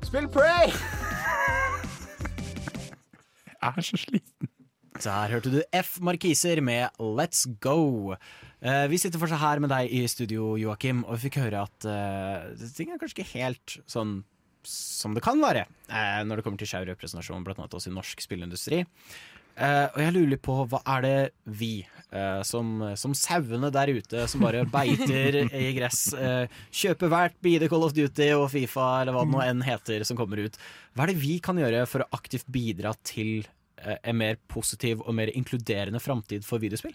Spill 0.07 0.29
Prey! 0.33 0.73
Jeg 3.63 3.71
er 3.71 3.85
så 3.87 3.99
sliten. 4.01 4.49
Der 5.03 5.33
hørte 5.33 5.51
du 5.53 5.61
F. 5.75 5.97
Markiser 6.05 6.61
med 6.65 6.91
Let's 7.01 7.45
Go. 7.65 8.15
Eh, 8.63 8.87
vi 8.93 8.99
sitter 9.01 9.21
fortsatt 9.23 9.43
her 9.43 9.59
med 9.63 9.71
deg 9.73 9.85
i 9.91 10.03
studio, 10.11 10.53
Joakim, 10.61 10.99
og 11.07 11.17
vi 11.17 11.25
fikk 11.29 11.41
høre 11.43 11.59
at 11.67 11.79
eh, 11.89 12.69
ting 12.77 12.89
er 12.93 13.01
kanskje 13.01 13.23
ikke 13.23 13.41
helt 13.41 13.69
sånn 13.91 14.13
som 14.69 15.11
det 15.17 15.25
kan 15.25 15.41
være 15.43 15.65
eh, 15.67 16.21
når 16.23 16.39
det 16.39 16.45
kommer 16.47 16.61
til 16.61 16.69
skeiv 16.71 16.85
representasjon, 16.93 17.43
blant 17.47 17.59
annet 17.59 17.75
også 17.75 17.91
i 17.91 17.97
norsk 17.97 18.17
spillindustri. 18.23 18.79
Eh, 19.53 19.87
og 19.93 19.99
jeg 20.01 20.15
lurer 20.17 20.41
på, 20.41 20.57
hva 20.71 20.81
er 20.95 21.05
det 21.05 21.17
vi, 21.61 21.73
uh, 22.15 22.41
som, 22.47 22.81
som 22.99 23.15
sauene 23.17 23.69
der 23.75 23.93
ute, 23.93 24.25
som 24.31 24.45
bare 24.45 24.65
beiter 24.77 25.43
i 25.45 25.73
gress, 25.77 26.07
uh, 26.17 26.49
kjøper 26.73 27.13
hvert 27.13 27.37
bide 27.45 27.69
Call 27.73 27.85
of 27.85 27.97
Duty 27.97 28.31
og 28.39 28.49
Fifa 28.55 28.89
eller 29.03 29.17
hva 29.17 29.27
det 29.27 29.35
nå 29.35 29.43
enn 29.45 29.67
heter 29.67 30.07
som 30.09 30.19
kommer 30.19 30.41
ut, 30.41 30.57
hva 30.97 31.05
er 31.05 31.13
det 31.13 31.21
vi 31.21 31.37
kan 31.45 31.61
gjøre 31.61 31.85
for 31.91 32.05
å 32.05 32.11
aktivt 32.17 32.49
bidra 32.53 32.95
til 33.05 33.45
en 33.83 34.15
mer 34.15 34.37
positiv 34.47 35.01
og 35.03 35.17
mer 35.19 35.33
inkluderende 35.35 35.99
framtid 35.99 36.45
for 36.47 36.63
videospill? 36.63 36.95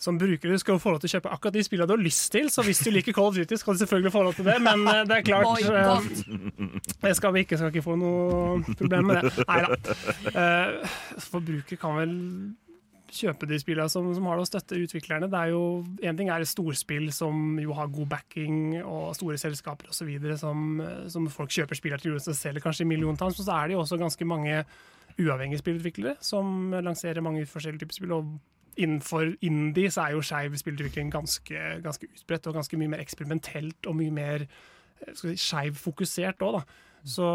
Som 0.00 0.18
bruker 0.18 0.50
du 0.50 0.58
skal 0.58 0.80
få 0.82 0.90
lov 0.90 1.00
til 1.00 1.08
å 1.08 1.14
kjøpe 1.14 1.30
akkurat 1.32 1.54
de 1.54 1.62
spillene 1.64 1.88
du 1.88 1.94
har 1.94 2.02
lyst 2.02 2.26
til, 2.34 2.50
så 2.52 2.64
hvis 2.66 2.82
du 2.84 2.90
liker 2.90 3.14
Call 3.14 3.30
of 3.30 3.38
Duty, 3.38 3.56
skal 3.60 3.76
du 3.76 3.84
selvfølgelig 3.84 4.12
få 4.12 4.24
lov 4.26 4.34
til 4.34 4.48
det, 4.48 4.56
men 4.64 4.82
eh, 4.90 5.04
det 5.08 5.20
er 5.20 5.28
klart 5.28 5.62
eh, 5.62 6.90
Det 7.06 7.14
skal 7.16 7.36
vi 7.36 7.44
ikke, 7.46 7.60
skal 7.60 7.70
ikke 7.70 7.86
få 7.86 7.96
noe 8.00 8.74
problem 8.74 9.08
med 9.12 9.22
det. 9.22 9.46
Nei 9.48 9.62
da. 9.64 9.96
Forbruker 11.30 11.80
kan 11.80 12.02
vel 12.02 12.14
kjøpe 13.14 13.46
de 13.48 13.58
spillene 13.60 13.90
som, 13.92 14.08
som 14.16 14.26
har 14.28 14.38
det 14.38 14.44
å 14.44 14.48
støtte 14.48 14.78
utviklerne. 14.80 15.28
Det 15.30 15.40
er 15.40 15.52
jo, 15.52 15.62
En 16.02 16.18
ting 16.18 16.30
er 16.32 16.46
storspill 16.48 17.10
som 17.14 17.58
jo 17.62 17.76
har 17.76 17.92
god 17.92 18.10
backing 18.16 18.80
og 18.82 19.14
store 19.18 19.38
selskaper 19.40 19.92
osv. 19.92 20.10
Som, 20.40 20.80
eh, 20.82 21.04
som 21.12 21.28
folk 21.32 21.54
kjøper 21.54 21.78
spillere 21.78 22.04
til 22.04 22.16
og 22.16 22.24
selger 22.24 22.64
kanskje 22.64 22.86
i 22.86 22.90
milliontall, 22.90 23.34
så 23.36 23.46
er 23.54 23.70
det 23.70 23.78
jo 23.78 23.84
også 23.84 24.00
ganske 24.00 24.28
mange 24.28 24.64
uavhengige 25.14 25.62
spillutviklere 25.62 26.16
som 26.24 26.74
lanserer 26.82 27.22
mange 27.22 27.46
forskjellige 27.46 27.84
typer 27.84 28.00
spill. 28.00 28.16
og 28.16 28.34
Innenfor 28.76 29.34
indie 29.46 29.90
så 29.94 30.06
er 30.06 30.16
jo 30.16 30.24
skeiv 30.24 30.56
spillutvikling 30.58 31.12
ganske, 31.14 31.66
ganske 31.84 32.08
utbredt 32.10 32.48
og 32.50 32.58
ganske 32.58 32.78
mye 32.80 32.94
mer 32.94 33.04
eksperimentelt 33.04 33.86
og 33.90 33.98
mye 34.00 34.14
mer 34.14 34.46
eh, 34.46 35.12
si, 35.14 35.36
skeiv-fokusert 35.38 36.42
òg, 36.46 36.58
da. 36.60 36.80
Så, 37.04 37.26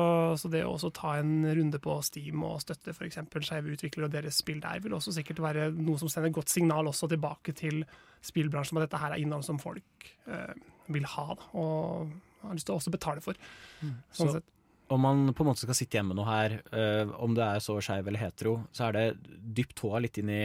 så 0.42 0.50
det 0.50 0.64
å 0.66 0.72
også 0.74 0.90
ta 0.98 1.12
en 1.20 1.44
runde 1.46 1.78
på 1.82 1.94
Steam 2.02 2.42
og 2.48 2.58
støtte 2.64 2.90
f.eks. 2.90 3.20
skeive 3.46 3.76
utviklere 3.76 4.08
og 4.08 4.16
deres 4.16 4.40
spill 4.42 4.64
der, 4.64 4.82
vil 4.82 4.96
også 4.98 5.14
sikkert 5.14 5.44
være 5.46 5.68
noe 5.78 6.00
som 6.02 6.10
sender 6.10 6.34
godt 6.34 6.50
signal 6.50 6.90
også 6.90 7.12
tilbake 7.12 7.54
til 7.58 7.84
spillbransjen 8.26 8.76
om 8.76 8.82
at 8.82 8.88
dette 8.88 9.02
her 9.04 9.14
er 9.14 9.22
innhold 9.22 9.46
som 9.46 9.62
folk 9.62 10.10
eh, 10.26 10.56
vil 10.90 11.06
ha 11.14 11.28
da, 11.38 11.50
og 11.62 12.16
har 12.42 12.58
lyst 12.58 12.66
til 12.70 12.76
å 12.76 12.80
også 12.80 12.94
betale 12.96 13.22
for. 13.22 13.38
Sånn 13.82 14.32
Så 14.32 14.32
sett. 14.40 14.48
om 14.90 15.06
man 15.06 15.36
på 15.38 15.46
en 15.46 15.52
måte 15.52 15.68
skal 15.68 15.78
sitte 15.78 16.00
hjemme 16.00 16.18
nå 16.18 16.26
her, 16.26 16.58
eh, 16.74 17.14
om 17.22 17.38
det 17.38 17.46
er 17.46 17.62
så 17.62 17.78
skeiv 17.84 18.10
eller 18.10 18.24
hetero, 18.24 18.56
så 18.74 18.90
er 18.90 18.98
det 18.98 19.36
dypt 19.60 19.78
tåa 19.84 20.02
litt 20.02 20.18
inn 20.18 20.34
i 20.34 20.44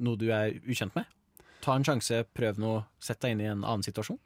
noe 0.00 0.16
du 0.20 0.28
er 0.32 0.52
ukjent 0.66 0.94
med. 0.94 1.04
Ta 1.64 1.74
en 1.74 1.84
sjanse, 1.84 2.24
prøv 2.36 2.58
noe, 2.62 2.84
sett 3.00 3.20
deg 3.24 3.32
inn 3.36 3.40
i 3.40 3.50
en 3.50 3.64
annen 3.64 3.82
situasjon. 3.86 4.18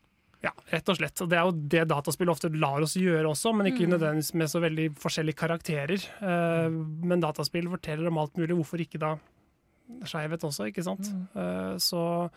Ja, 0.43 0.51
rett 0.73 0.89
og 0.89 0.97
slett. 0.97 1.21
Og 1.21 1.29
det 1.29 1.37
er 1.37 1.45
jo 1.45 1.53
det 1.73 1.83
dataspill 1.91 2.31
ofte 2.33 2.49
lar 2.57 2.81
oss 2.81 2.95
gjøre 2.97 3.29
også, 3.29 3.53
men 3.55 3.67
ikke 3.69 3.85
Mm. 3.87 3.91
nødvendigvis 3.93 4.35
med 4.35 4.49
så 4.49 4.61
veldig 4.65 4.87
forskjellige 4.97 5.37
karakterer. 5.37 6.01
Eh, 6.23 6.71
men 6.71 7.21
dataspill 7.21 7.69
forteller 7.69 8.09
om 8.09 8.17
alt 8.19 8.37
mulig, 8.41 8.57
hvorfor 8.57 8.81
ikke 8.81 8.99
da 8.99 9.19
skeivhet 10.07 10.41
også, 10.47 10.71
ikke 10.73 10.83
sant? 10.87 11.11
Eh, 11.37 11.77
så, 11.77 12.31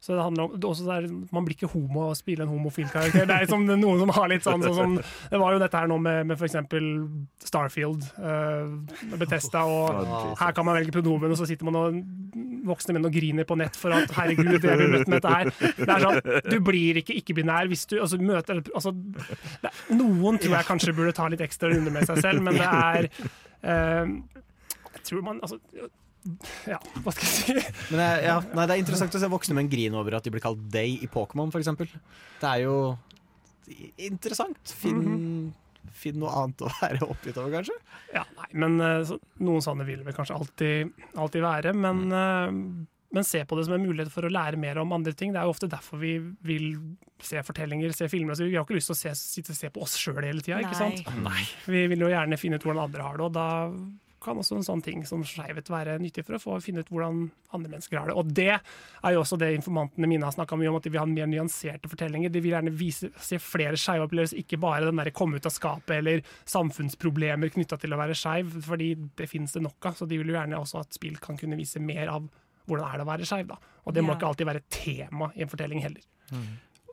så 0.00 0.14
det 0.16 0.22
handler 0.24 0.44
om 0.44 0.54
det 0.56 0.64
også 0.70 0.86
der, 0.86 1.08
Man 1.32 1.44
blir 1.44 1.56
ikke 1.58 1.68
homo 1.74 2.06
av 2.06 2.12
å 2.14 2.16
spille 2.16 2.42
en 2.46 2.48
homofil 2.48 2.88
karakter. 2.88 3.26
Det 3.28 3.34
er 3.36 3.44
liksom 3.44 3.66
noen 3.68 3.98
som 4.06 4.08
har 4.16 4.28
litt 4.32 4.42
sånn, 4.46 4.62
sånn 4.64 4.78
sånn 4.80 4.96
Det 5.30 5.38
var 5.42 5.52
jo 5.52 5.58
dette 5.60 5.76
her 5.76 5.86
nå 5.90 5.98
med, 6.00 6.26
med 6.30 6.38
f.eks. 6.40 6.56
Starfield, 7.44 8.04
uh, 8.18 8.72
Betesta, 9.20 9.64
og 9.68 10.38
her 10.40 10.52
kan 10.56 10.64
man 10.64 10.76
velge 10.80 10.92
pronomen, 10.96 11.30
og 11.32 11.36
så 11.40 11.46
sitter 11.48 11.68
man 11.68 11.76
og 11.76 12.00
voksne 12.66 12.96
menn 12.96 13.08
og 13.08 13.14
griner 13.14 13.46
på 13.48 13.56
nett 13.58 13.76
for 13.78 13.94
at 13.94 14.10
'herregud, 14.14 14.58
jeg 14.58 14.78
blir 14.80 14.92
møtt 14.94 15.08
med 15.10 15.20
dette 15.20 15.34
her'. 15.34 15.52
Det 15.78 15.88
er 15.88 16.04
sånn, 16.04 16.50
Du 16.50 16.58
blir 16.64 17.00
ikke 17.00 17.16
ikke-binær 17.20 17.70
hvis 17.70 17.86
du 17.90 17.96
altså, 18.00 18.18
møter 18.18 18.60
altså, 18.74 18.92
det, 19.62 19.72
Noen 19.94 20.40
tror 20.40 20.58
jeg 20.58 20.68
kanskje 20.68 20.96
burde 20.96 21.14
ta 21.16 21.28
litt 21.32 21.44
ekstra 21.44 21.72
runder 21.72 21.94
med 21.94 22.06
seg 22.08 22.20
selv, 22.24 22.44
men 22.46 22.58
det 22.58 22.68
er 22.68 23.08
uh, 23.64 24.06
Jeg 24.96 25.04
tror 25.08 25.24
man 25.26 25.40
altså 25.40 25.60
Ja, 26.68 26.80
hva 27.04 27.14
skal 27.16 27.24
jeg 27.24 27.36
si? 27.36 27.94
Men 27.94 28.24
ja, 28.24 28.40
nei, 28.52 28.66
Det 28.66 28.74
er 28.74 28.82
interessant 28.82 29.16
å 29.16 29.22
se 29.22 29.30
voksne 29.32 29.56
menn 29.56 29.70
grine 29.72 29.96
over 29.96 30.18
at 30.18 30.26
de 30.26 30.34
blir 30.34 30.44
kalt 30.44 30.60
Day 30.72 30.98
i 31.00 31.08
Pokémon, 31.10 31.52
f.eks. 31.52 31.72
Det 32.40 32.50
er 32.50 32.66
jo 32.66 32.76
interessant. 34.02 34.72
Finn, 34.80 35.52
finn 35.96 36.20
noe 36.20 36.32
annet 36.42 36.64
å 36.66 36.70
være 36.80 37.08
oppgitt 37.08 37.38
over, 37.40 37.58
kanskje. 37.58 37.76
Ja, 38.14 38.24
nei, 38.38 38.48
men 38.64 38.78
eh, 38.84 39.02
så, 39.08 39.18
Noen 39.44 39.64
sånne 39.64 39.86
vil 39.88 40.02
vel 40.06 40.16
kanskje 40.16 40.36
alltid, 40.36 41.04
alltid 41.18 41.44
være. 41.44 41.74
Men, 41.76 42.02
mm. 42.10 42.66
men 43.16 43.26
se 43.26 43.42
på 43.48 43.58
det 43.58 43.66
som 43.68 43.76
en 43.76 43.86
mulighet 43.86 44.12
for 44.12 44.26
å 44.26 44.32
lære 44.32 44.60
mer 44.60 44.82
om 44.82 44.92
andre 44.96 45.14
ting. 45.16 45.32
Det 45.34 45.40
er 45.40 45.48
jo 45.48 45.54
ofte 45.54 45.70
derfor 45.70 46.02
vi 46.02 46.16
vil 46.46 46.68
se 47.24 47.42
fortellinger, 47.46 47.94
se 47.96 48.10
filmer. 48.12 48.34
Altså, 48.34 48.48
vi 48.48 48.58
har 48.58 48.66
ikke 48.66 48.76
lyst 48.78 48.92
til 48.92 48.98
å 48.98 49.00
se, 49.00 49.16
sitte 49.18 49.54
og 49.54 49.60
se 49.60 49.72
på 49.72 49.86
oss 49.86 49.96
sjøl 50.00 50.22
hele 50.24 50.44
tida. 50.44 50.60
Vi 51.70 51.86
vil 51.92 52.06
jo 52.06 52.12
gjerne 52.12 52.40
finne 52.40 52.60
ut 52.60 52.68
hvordan 52.68 52.86
andre 52.88 53.08
har 53.08 53.20
det, 53.20 53.28
og 53.30 53.36
da 53.36 53.48
kan 54.20 54.38
også 54.40 54.56
en 54.58 54.66
sånn 54.66 54.82
ting 54.84 55.04
som 55.08 55.22
skeivhet 55.26 55.70
være 55.72 55.98
nyttig 56.02 56.24
for 56.26 56.36
å 56.36 56.40
få 56.42 56.56
finne 56.64 56.84
ut 56.84 56.90
hvordan 56.92 57.22
andre 57.56 57.70
mennesker 57.72 57.98
har 57.98 58.10
det. 58.10 58.16
Og 58.20 58.32
det 58.36 58.48
er 58.56 59.14
jo 59.14 59.22
også 59.22 59.38
det 59.40 59.48
informantene 59.56 60.08
mine 60.10 60.26
har 60.28 60.34
snakka 60.36 60.58
mye 60.60 60.70
om, 60.70 60.76
at 60.78 60.84
de 60.86 60.92
vil 60.94 61.00
ha 61.02 61.06
mer 61.08 61.30
nyanserte 61.30 61.88
fortellinger. 61.90 62.32
De 62.32 62.42
vil 62.44 62.52
gjerne 62.54 62.74
vise, 62.76 63.10
se 63.18 63.38
flere 63.42 63.78
skeive 63.80 64.06
opplevelser, 64.06 64.42
ikke 64.44 64.60
bare 64.60 64.86
den 64.90 65.00
der 65.00 65.10
komme 65.16 65.40
ut 65.40 65.48
av 65.48 65.54
skapet 65.54 65.96
eller 65.98 66.22
samfunnsproblemer 66.48 67.52
knytta 67.54 67.78
til 67.80 67.94
å 67.96 68.00
være 68.00 68.16
skeiv, 68.18 68.52
fordi 68.66 68.92
det 69.18 69.28
finnes 69.30 69.52
det 69.56 69.64
nok 69.64 69.90
av. 69.90 69.98
Så 69.98 70.08
de 70.10 70.18
vil 70.20 70.32
jo 70.32 70.38
gjerne 70.38 70.60
også 70.60 70.82
at 70.84 70.96
spill 70.96 71.18
kan 71.22 71.38
kunne 71.40 71.58
vise 71.60 71.80
mer 71.82 72.12
av 72.12 72.28
hvordan 72.70 72.86
er 72.86 73.00
det 73.00 73.06
å 73.06 73.10
være 73.10 73.26
skeiv, 73.26 73.48
da. 73.50 73.56
Og 73.88 73.94
det 73.96 74.04
må 74.04 74.12
Ja. 74.12 74.18
ikke 74.18 74.28
alltid 74.28 74.46
være 74.46 74.62
tema 74.70 75.32
i 75.34 75.42
en 75.42 75.48
fortelling 75.50 75.80
heller. 75.82 76.02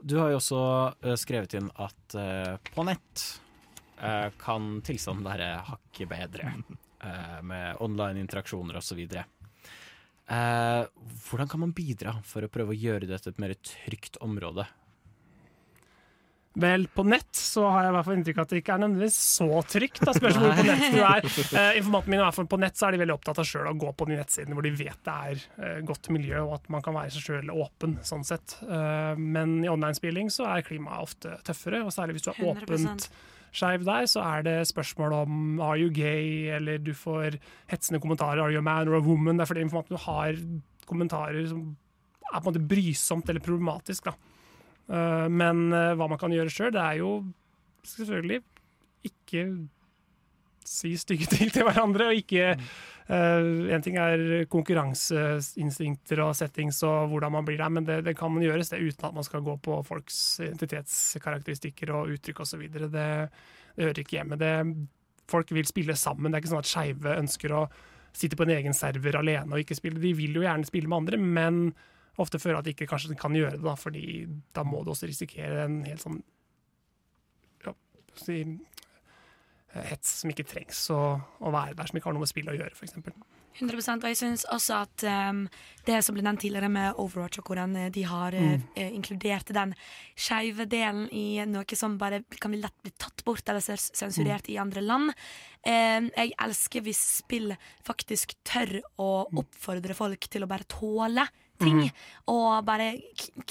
Du 0.01 0.17
har 0.17 0.31
jo 0.31 0.37
også 0.39 0.61
eh, 1.03 1.15
skrevet 1.19 1.53
inn 1.57 1.69
at 1.75 2.15
uh, 2.15 2.57
på 2.73 2.83
nett 2.85 3.23
uh, 4.01 4.29
kan 4.41 4.81
tilstanden 4.85 5.25
være 5.25 5.51
hakket 5.67 6.09
bedre. 6.09 6.53
eh, 7.07 7.37
med 7.47 7.81
online 7.83 8.21
interaksjoner 8.25 8.79
osv. 8.79 9.03
Eh, 9.07 10.83
hvordan 11.27 11.47
kan 11.47 11.63
man 11.63 11.75
bidra 11.75 12.17
for 12.27 12.43
å 12.43 12.51
prøve 12.51 12.75
å 12.75 12.77
gjøre 12.77 13.07
dette 13.09 13.31
et 13.31 13.39
mer 13.41 13.55
trygt 13.63 14.19
område? 14.23 14.67
Vel, 16.57 16.87
på 16.89 17.03
nett 17.05 17.37
så 17.37 17.67
har 17.69 17.85
jeg 17.85 17.91
i 17.91 17.93
hvert 17.93 18.07
fall 18.07 18.15
inntrykk 18.17 18.37
av 18.39 18.45
at 18.47 18.53
det 18.53 18.59
ikke 18.63 18.73
er 18.73 18.79
nødvendigvis 18.81 19.17
så 19.37 19.59
trygt. 19.69 19.99
Da 20.01 20.13
spørs 20.15 20.39
hvor 20.41 20.55
på 20.57 20.65
nett 20.65 20.85
du 20.89 20.99
er. 21.05 21.27
Eh, 21.27 21.77
informanten 21.77 22.09
min, 22.09 22.17
i 22.17 22.23
hvert 22.23 22.37
fall 22.39 22.49
på 22.49 22.57
nett 22.63 22.79
så 22.79 22.87
er 22.87 22.95
de 22.95 23.01
veldig 23.03 23.13
opptatt 23.13 23.41
av 23.43 23.45
selv 23.45 23.69
å 23.69 23.75
gå 23.77 23.91
på 23.93 24.07
de 24.09 24.17
nettsidene 24.17 24.57
hvor 24.57 24.65
de 24.65 24.71
vet 24.79 25.03
det 25.05 25.17
er 25.29 25.43
eh, 25.61 25.77
godt 25.85 26.09
miljø, 26.15 26.41
og 26.47 26.55
at 26.57 26.65
man 26.73 26.85
kan 26.85 26.97
være 26.97 27.13
seg 27.13 27.27
sjøl 27.27 27.53
åpen, 27.53 27.99
sånn 28.09 28.25
sett. 28.25 28.57
Eh, 28.65 29.21
men 29.21 29.59
i 29.61 29.69
online-spilling 29.69 30.33
så 30.33 30.49
er 30.55 30.65
klimaet 30.65 31.05
ofte 31.05 31.37
tøffere, 31.45 31.83
og 31.85 31.93
særlig 31.93 32.17
hvis 32.17 32.25
du 32.25 32.31
er 32.33 32.41
100%. 32.41 32.65
åpent 32.65 33.09
skeiv 33.57 33.83
der, 33.87 34.05
så 34.09 34.21
er 34.21 34.45
det 34.45 34.55
spørsmål 34.69 35.15
om 35.23 35.59
are 35.63 35.79
you 35.81 35.89
gay, 35.93 36.47
eller 36.55 36.79
du 36.81 36.93
får 36.97 37.39
hetsende 37.71 38.01
kommentarer, 38.03 38.43
are 38.43 38.53
you 38.53 38.61
a 38.61 38.65
man 38.65 38.89
or 38.89 38.99
a 38.99 39.03
woman? 39.03 39.37
Det 39.37 39.47
er 39.47 39.51
fordi 39.51 39.67
du 39.89 39.97
har 40.05 40.41
kommentarer 40.87 41.47
som 41.49 41.75
er 42.27 42.41
på 42.41 42.43
en 42.43 42.51
måte 42.51 42.67
brysomt 42.67 43.29
eller 43.29 43.43
problematisk, 43.43 44.09
da. 44.09 44.13
Eh, 44.87 45.27
men 45.31 45.67
eh, 45.73 45.95
hva 45.97 46.07
man 46.07 46.19
kan 46.19 46.33
gjøre 46.33 46.51
sjøl, 46.53 46.71
det 46.75 46.83
er 46.83 46.99
jo 47.01 47.11
selvfølgelig 47.87 48.41
ikke 49.07 49.43
si 50.67 50.93
stygge 50.99 51.29
ting 51.31 51.51
til 51.53 51.67
hverandre, 51.67 52.11
og 52.11 52.21
ikke 52.21 52.55
eh, 53.07 53.49
En 53.75 53.83
ting 53.85 53.97
er 54.01 54.45
konkurranseinstinkter 54.51 56.21
og 56.25 56.35
settings 56.37 56.81
og 56.87 57.11
hvordan 57.11 57.35
man 57.37 57.47
blir 57.47 57.59
der, 57.61 57.73
men 57.73 57.87
det, 57.87 58.01
det 58.07 58.17
kan 58.19 58.33
man 58.33 58.45
gjøres 58.45 58.73
det 58.73 58.83
uten 58.83 59.09
at 59.09 59.17
man 59.17 59.27
skal 59.27 59.45
gå 59.45 59.57
på 59.63 59.81
folks 59.87 60.39
identitetskarakteristikker 60.45 61.93
og 61.95 62.15
uttrykk 62.15 62.43
osv. 62.45 62.67
Det, 62.73 62.91
det 62.93 63.09
hører 63.77 64.01
ikke 64.03 64.19
hjemme. 64.19 64.39
Det, 64.41 64.53
folk 65.29 65.51
vil 65.55 65.67
spille 65.67 65.95
sammen. 65.95 66.31
Det 66.31 66.39
er 66.39 66.45
ikke 66.45 66.53
sånn 66.55 66.65
at 66.65 66.71
skeive 66.71 67.19
ønsker 67.19 67.55
å 67.55 67.67
sitte 68.17 68.37
på 68.39 68.47
en 68.47 68.55
egen 68.55 68.75
server 68.75 69.19
alene 69.19 69.53
og 69.53 69.61
ikke 69.61 69.77
spille. 69.77 70.01
De 70.01 70.13
vil 70.17 70.39
jo 70.39 70.45
gjerne 70.45 70.67
spille 70.67 70.89
med 70.89 71.03
andre, 71.03 71.19
men 71.21 71.59
ofte 72.21 72.41
føler 72.41 72.59
at 72.59 72.65
de 72.65 72.73
ikke 72.73 72.87
kanskje 72.89 73.17
kan 73.19 73.35
gjøre 73.35 73.59
det, 73.59 73.65
da, 73.65 73.75
fordi 73.77 74.25
da 74.55 74.63
må 74.65 74.81
du 74.83 74.91
også 74.93 75.09
risikere 75.09 75.67
en 75.67 75.83
helt 75.85 76.01
sånn 76.01 76.17
ja, 77.65 77.75
si, 78.17 78.41
hets 79.89 80.21
som 80.21 80.31
ikke 80.33 80.47
trengs 80.47 80.85
å, 80.93 81.01
å 81.17 81.53
være 81.53 81.77
der, 81.77 81.89
som 81.89 81.99
ikke 81.99 82.09
har 82.09 82.17
noe 82.17 82.25
med 82.25 82.31
spill 82.31 82.49
å 82.51 82.55
gjøre, 82.57 82.75
f.eks. 82.75 82.97
100% 83.57 84.03
Og 84.03 84.11
jeg 84.11 84.17
syns 84.19 84.43
også 84.53 84.81
at 84.83 85.05
um, 85.31 85.39
det 85.87 85.97
som 86.05 86.13
ble 86.13 86.23
nevnt 86.25 86.43
tidligere 86.43 86.69
med 86.69 86.99
Overwatch, 87.01 87.39
og 87.41 87.49
hvordan 87.49 87.75
eh, 87.79 87.89
de 87.93 88.03
har 88.05 88.35
Mm. 88.37 88.61
uh, 88.77 88.91
inkludert 88.93 89.49
den 89.55 89.73
skeive 90.13 90.67
delen 90.69 91.07
i 91.15 91.41
noe 91.47 91.77
som 91.79 91.97
bare 91.97 92.21
kan 92.37 92.51
bli 92.51 92.59
lett 92.61 92.75
bli 92.83 92.91
tatt 92.99 93.23
bort 93.25 93.47
eller 93.49 93.63
sensurert 93.63 93.97
sensurert 93.97 94.49
i 94.49 94.59
andre 94.61 94.83
land. 94.83 95.13
Um, 95.65 96.11
jeg 96.13 96.35
elsker 96.43 96.85
hvis 96.85 97.01
spill 97.23 97.55
faktisk 97.87 98.35
tør 98.45 98.77
å 99.01 99.27
oppfordre 99.41 99.95
folk 99.97 100.29
til 100.29 100.45
å 100.45 100.49
bare 100.51 100.67
tåle 100.69 101.25
ting. 101.57 101.87
Mm. 101.87 102.03
Og 102.33 102.65
bare 102.67 102.91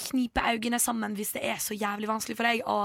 knipe 0.07 0.43
øynene 0.47 0.79
sammen 0.79 1.17
hvis 1.17 1.35
det 1.35 1.43
er 1.43 1.59
så 1.59 1.75
jævlig 1.75 2.07
vanskelig 2.07 2.37
for 2.37 2.47
deg 2.47 2.63
å 2.63 2.77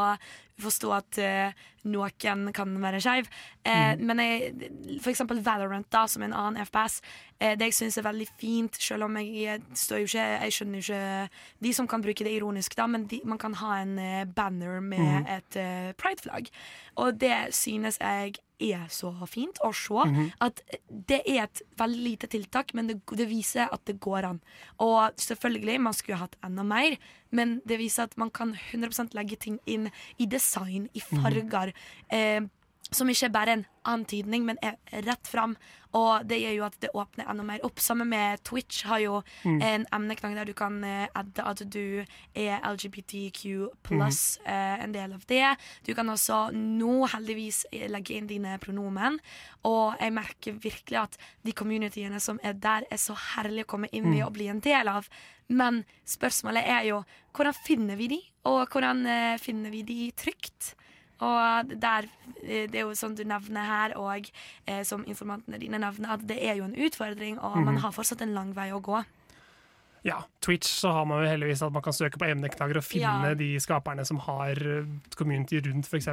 forstå 0.63 0.93
at 0.97 1.21
uh, 1.23 1.69
noen 1.91 2.53
kan 2.55 2.75
være 2.83 3.01
skeiv. 3.03 3.29
Eh, 3.67 3.97
Men 3.99 4.21
jeg, 4.23 4.71
for 5.03 5.11
eksempel 5.11 5.43
Valorant, 5.43 5.89
da, 5.91 6.05
som 6.07 6.23
en 6.23 6.35
annen 6.35 6.63
FPS, 6.63 7.01
uh, 7.43 7.55
det 7.59 7.73
jeg 7.73 7.79
syns 7.81 7.99
er 7.99 8.07
veldig 8.07 8.29
fint, 8.39 8.79
selv 8.79 9.09
om 9.09 9.19
jeg, 9.19 9.61
står 9.75 10.05
jo 10.05 10.11
ikke 10.11 10.29
Jeg 10.45 10.55
skjønner 10.57 10.79
jo 10.79 10.87
ikke 10.87 11.29
de 11.67 11.73
som 11.75 11.89
kan 11.91 12.03
bruke 12.03 12.25
det 12.25 12.37
ironisk, 12.37 12.77
da, 12.79 12.87
men 12.87 13.07
de, 13.11 13.21
man 13.25 13.39
kan 13.39 13.55
ha 13.61 13.81
en 13.83 13.99
eh, 13.99 14.25
banner 14.25 14.81
med 14.81 15.03
mm. 15.03 15.29
et 15.37 15.59
eh, 15.61 15.91
prideflagg. 15.99 16.51
Og 17.03 17.19
det 17.21 17.55
synes 17.57 17.99
jeg 18.01 18.35
er 18.63 18.87
så 18.93 19.11
fint 19.27 19.59
å 19.65 19.73
se. 19.75 20.05
Mhm. 20.07 20.31
At 20.45 20.63
det 20.89 21.23
er 21.27 21.45
et 21.45 21.63
veldig 21.79 22.03
lite 22.03 22.31
tiltak, 22.31 22.75
men 22.75 22.91
det, 22.91 23.01
det 23.19 23.29
viser 23.31 23.73
at 23.73 23.85
det 23.89 23.99
går 24.01 24.29
an. 24.29 24.41
Og 24.79 25.11
selvfølgelig, 25.19 25.81
man 25.81 25.97
skulle 25.97 26.21
hatt 26.23 26.39
enda 26.45 26.63
mer, 26.67 26.97
men 27.33 27.61
det 27.69 27.81
viser 27.81 28.07
at 28.07 28.17
man 28.21 28.31
kan 28.31 28.55
100% 28.55 29.17
legge 29.17 29.39
ting 29.41 29.59
inn 29.67 29.89
i 30.21 30.27
design, 30.29 30.89
i 30.95 31.01
farger. 31.01 31.73
Eh, 32.13 32.43
som 32.93 33.09
ikke 33.09 33.27
er 33.27 33.33
bare 33.35 33.53
en 33.57 33.67
antydning, 33.89 34.45
men 34.47 34.59
er 34.63 34.77
rett 35.03 35.27
fram. 35.27 35.57
Og 35.95 36.23
det 36.25 36.39
gjør 36.41 36.55
jo 36.57 36.65
at 36.65 36.77
det 36.81 36.91
åpner 36.97 37.27
enda 37.29 37.43
mer 37.45 37.65
opp. 37.67 37.81
Sammen 37.83 38.09
med 38.09 38.41
Twitch 38.45 38.85
har 38.89 38.99
jo 39.03 39.23
Mm. 39.45 39.63
en 39.63 39.87
emneknagg 39.93 40.35
der 40.37 40.45
du 40.45 40.53
kan 40.55 40.83
eh, 40.85 41.09
adde 41.15 41.45
at 41.45 41.59
du 41.71 42.05
er 42.35 42.61
LGBTQ 42.65 43.69
pluss 43.83 44.39
eh, 44.47 44.83
en 44.85 44.93
del 44.93 45.13
av 45.13 45.27
det. 45.27 45.57
Du 45.85 45.93
kan 45.95 46.07
også 46.09 46.51
nå 46.55 47.07
heldigvis 47.13 47.65
eh, 47.73 47.89
legge 47.91 48.15
inn 48.17 48.27
dine 48.31 48.57
pronomen. 48.63 49.19
Og 49.65 49.95
jeg 50.01 50.13
merker 50.13 50.53
virkelig 50.53 50.99
at 51.03 51.19
de 51.45 51.53
communityene 51.53 52.21
som 52.21 52.41
er 52.43 52.55
der, 52.55 52.85
er 52.91 52.97
så 52.97 53.15
herlig 53.37 53.65
å 53.67 53.73
komme 53.75 53.89
inn 53.93 54.13
i 54.15 54.21
Mm. 54.23 54.27
og 54.27 54.33
bli 54.33 54.49
en 54.49 54.61
del 54.61 54.89
av. 54.89 55.09
Men 55.49 55.85
spørsmålet 56.07 56.65
er 56.67 56.85
jo 56.89 57.05
hvordan 57.35 57.55
finner 57.67 57.97
vi 57.97 58.09
de, 58.09 58.21
og 58.45 58.69
hvordan 58.71 59.07
eh, 59.07 59.39
finner 59.39 59.71
vi 59.71 59.83
de 59.83 60.11
trygt? 60.13 60.75
Og 61.23 61.73
der, 61.81 62.09
eh, 62.43 62.67
det 62.67 62.75
er 62.81 62.87
jo 62.89 62.95
sånn 62.99 63.15
du 63.17 63.23
nevner 63.29 63.67
her, 63.69 63.97
og 64.01 64.29
eh, 64.67 64.83
som 64.89 65.05
informantene 65.07 65.61
dine 65.63 65.79
nevner, 65.79 66.17
at 66.17 66.27
det 66.27 66.41
er 66.43 66.57
jo 66.59 66.65
en 66.67 66.75
utfordring, 66.75 67.39
og 67.39 67.57
man 67.63 67.75
Mhm. 67.77 67.83
har 67.85 67.93
fortsatt 67.95 68.23
en 68.23 68.35
lang 68.35 68.53
vei 68.55 68.71
å 68.75 68.81
gå. 68.83 69.05
Ja, 70.05 70.25
Twitch 70.43 70.67
så 70.67 70.91
har 70.93 71.05
man 71.07 71.23
jo 71.23 71.31
heldigvis 71.31 71.63
at 71.63 71.73
man 71.73 71.83
kan 71.83 71.93
søke 71.95 72.19
på 72.19 72.27
emneknagger 72.27 72.77
og 72.81 72.83
finne 72.83 73.29
Ja. 73.29 73.35
de 73.39 73.55
skaperne 73.63 74.05
som 74.05 74.19
har 74.19 74.51
eh, 74.59 74.85
community 75.15 75.61
rundt 75.63 75.87
f.eks. 75.87 76.09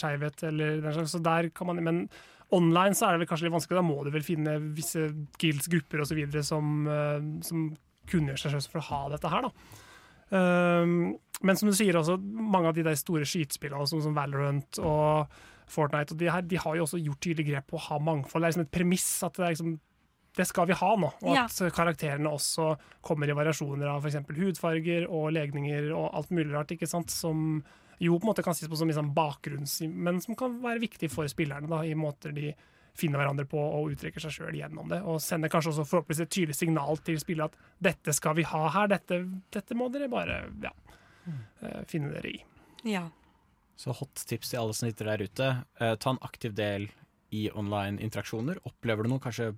skeivhet 0.00 0.42
eller 0.42 0.80
den 0.80 0.92
slags. 0.92 1.12
Så 1.14 1.22
der 1.22 1.48
kan 1.50 1.68
man, 1.68 1.84
men 1.84 2.10
online 2.50 2.90
så 2.98 3.06
er 3.06 3.12
det 3.18 3.20
vel 3.28 3.28
kanskje 3.30 3.44
litt 3.46 3.52
vanskelig. 3.54 3.78
Da 3.78 3.82
må 3.86 4.02
du 4.02 4.10
vel 4.10 4.22
finne 4.26 4.58
visse 4.74 5.14
guilds, 5.38 5.68
grupper 5.68 6.00
osv. 6.02 6.42
som, 6.42 6.88
uh, 6.88 7.20
som 7.42 7.76
kunngjør 8.10 8.36
seg 8.36 8.50
selv 8.56 8.68
for 8.68 8.80
å 8.80 8.88
ha 8.90 9.08
dette 9.10 9.30
her, 9.30 9.42
da. 9.42 9.50
Um, 10.30 11.16
men 11.42 11.58
som 11.58 11.70
du 11.70 11.74
sier 11.74 11.96
også, 11.98 12.18
mange 12.20 12.70
av 12.70 12.76
de 12.76 12.96
store 12.98 13.26
skytespillene 13.26 13.86
som, 13.90 14.02
som 14.04 14.14
Valorant 14.14 14.80
og 14.84 15.32
Fortnite 15.70 16.14
og 16.14 16.20
de, 16.20 16.28
her, 16.30 16.42
de 16.46 16.58
har 16.58 16.76
jo 16.76 16.84
også 16.86 16.98
gjort 17.00 17.22
tydelige 17.22 17.52
grep 17.52 17.70
på 17.70 17.78
å 17.78 17.84
ha 17.88 18.00
mangfold. 18.02 18.42
Det 18.42 18.48
er 18.48 18.52
liksom 18.54 18.66
et 18.66 18.74
premiss 18.74 19.08
at 19.26 19.38
det 19.38 19.46
er 19.46 19.54
liksom 19.56 19.78
det 20.38 20.46
skal 20.46 20.68
vi 20.70 20.76
ha 20.78 20.90
nå, 20.94 21.08
og 21.26 21.34
Ja. 21.34 21.44
at 21.50 21.74
karakterene 21.74 22.30
også 22.30 22.76
kommer 23.02 23.28
i 23.28 23.34
variasjoner 23.34 23.88
av 23.90 24.04
f.eks. 24.06 24.28
hudfarger 24.36 25.08
og 25.10 25.32
legninger 25.34 25.90
og 25.90 26.14
alt 26.14 26.30
mulig 26.30 26.52
rart, 26.54 26.70
ikke 26.70 26.86
sant, 26.86 27.10
som 27.10 27.64
jo 28.00 28.14
på 28.16 28.24
en 28.24 28.30
måte 28.30 28.44
kan 28.46 28.54
sies 28.54 28.70
på 28.70 28.78
som 28.78 28.88
liksom 28.88 29.10
bakgrunns... 29.16 29.80
Men 29.90 30.20
som 30.22 30.38
kan 30.38 30.54
være 30.62 30.80
viktig 30.86 31.10
for 31.12 31.26
spillerne 31.28 31.68
da, 31.68 31.82
i 31.84 31.96
måter 31.98 32.32
de 32.32 32.54
finner 32.98 33.20
hverandre 33.20 33.46
på 33.48 33.60
og 33.60 33.92
uttrykker 33.92 34.22
seg 34.22 34.34
sjøl 34.34 34.58
gjennom 34.58 34.90
det. 34.92 35.00
Og 35.06 35.20
sender 35.22 35.52
kanskje 35.52 35.72
også 35.74 35.86
forhåpentligvis 35.88 36.24
et 36.26 36.34
tydelig 36.34 36.58
signal 36.58 37.00
til 37.06 37.20
spillet 37.22 37.50
at 37.50 37.72
dette 37.90 38.14
skal 38.16 38.36
vi 38.38 38.46
ha 38.48 38.62
her, 38.74 38.90
dette, 38.92 39.22
dette 39.54 39.78
må 39.78 39.90
dere 39.92 40.10
bare 40.12 40.42
ja, 40.64 40.72
eh, 41.64 41.82
finne 41.90 42.12
dere 42.14 42.34
i. 42.34 42.38
Ja. 42.88 43.06
Så 43.80 43.94
hot 43.96 44.24
tips 44.28 44.52
til 44.52 44.60
alle 44.60 44.76
som 44.76 44.90
sitter 44.90 45.12
der 45.12 45.24
ute. 45.24 45.50
Eh, 45.80 45.94
ta 45.96 46.14
en 46.14 46.24
aktiv 46.26 46.56
del 46.56 46.90
i 47.34 47.46
online 47.54 48.02
interaksjoner. 48.02 48.60
Opplever 48.68 49.06
du 49.06 49.14
noe 49.14 49.22
kanskje 49.22 49.52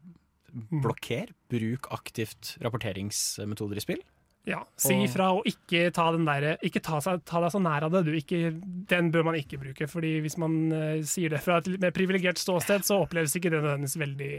blokker. 0.53 1.33
Bruk 1.53 1.89
aktivt 1.95 2.57
rapporteringsmetoder 2.63 3.81
i 3.81 3.85
spill. 3.85 4.03
Ja, 4.49 4.65
Si 4.75 4.97
ifra 5.05 5.29
og 5.37 5.47
ikke 5.47 5.93
ta 5.95 6.09
den 6.17 6.25
der, 6.27 6.57
ikke 6.67 6.83
ta, 6.83 6.99
seg, 7.05 7.21
ta 7.29 7.39
deg 7.45 7.53
så 7.55 7.61
nær 7.63 7.87
av 7.87 7.95
det. 7.95 8.03
Du, 8.09 8.11
ikke, 8.19 8.51
den 8.91 9.13
bør 9.15 9.29
man 9.29 9.39
ikke 9.39 9.61
bruke. 9.61 9.87
Fordi 9.91 10.17
hvis 10.25 10.39
man 10.43 10.57
uh, 10.75 10.99
sier 11.07 11.31
det 11.31 11.43
fra 11.45 11.61
et 11.61 11.71
litt 11.71 11.85
mer 11.85 11.95
privilegert 11.95 12.43
ståsted, 12.43 12.83
så 12.89 13.05
oppleves 13.05 13.37
ikke 13.39 13.53
det 13.53 13.63
nødvendigvis 13.63 14.01
veldig, 14.03 14.35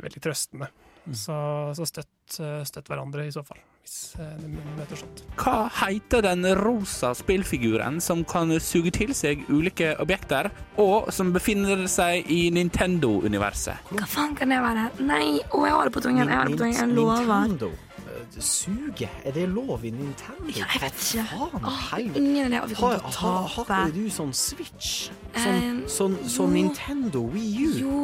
veldig 0.00 0.24
trøstende. 0.24 0.72
Så, 1.12 1.36
så 1.76 1.84
støtt, 1.84 2.38
eh, 2.40 2.62
støtt 2.64 2.86
hverandre 2.88 3.26
i 3.28 3.32
så 3.32 3.42
fall, 3.44 3.58
hvis 3.84 4.14
det 4.16 4.48
møter 4.78 4.96
sånt. 4.96 5.20
Hva 5.36 5.66
heter 5.82 6.24
den 6.24 6.46
rosa 6.56 7.10
spillfiguren 7.12 8.00
som 8.00 8.22
kan 8.24 8.48
suge 8.56 8.94
til 8.96 9.12
seg 9.12 9.44
ulike 9.52 9.92
objekter, 10.00 10.48
og 10.80 11.10
som 11.12 11.34
befinner 11.34 11.84
seg 11.92 12.24
i 12.32 12.46
Nintendo-universet? 12.56 13.92
Hva 13.92 14.08
faen 14.08 14.32
kan 14.38 14.54
det 14.54 14.62
være? 14.64 14.88
Nei, 15.04 15.26
å, 15.50 15.66
jeg 15.68 15.76
har 15.76 15.90
det 15.90 15.98
på 15.98 16.06
tungen. 16.08 16.24
Jeg 16.24 16.40
har 16.40 16.48
det 16.48 16.56
på 16.56 16.64
tungen. 16.64 16.80
Jeg 16.80 16.96
lover. 16.96 17.92
Nintendo. 18.14 18.38
Eh, 18.38 18.42
Suge? 18.42 19.08
Er 19.24 19.32
det 19.32 19.48
lov 19.48 19.84
i 19.84 19.90
Nintendo? 19.90 20.46
Ja, 20.48 20.66
jeg 20.72 20.82
vet 20.82 21.00
ikke. 21.00 21.24
Faen? 21.30 21.64
Åh, 21.64 21.98
ingen 22.16 22.52
idé, 22.52 22.60
vi 22.68 22.74
kommer 22.74 22.98
til 22.98 23.08
å 23.08 23.48
tape. 23.48 23.72
har 23.72 23.88
ikke 23.88 23.94
du 23.94 24.10
sånn 24.10 24.32
Switch? 24.34 24.92
Sånn, 25.34 25.62
um, 25.62 25.82
sånn, 25.88 26.18
sånn. 26.28 26.52
Nintendo 26.54 27.24
Wii 27.32 27.66
U? 27.66 27.72
Jo, 27.80 28.02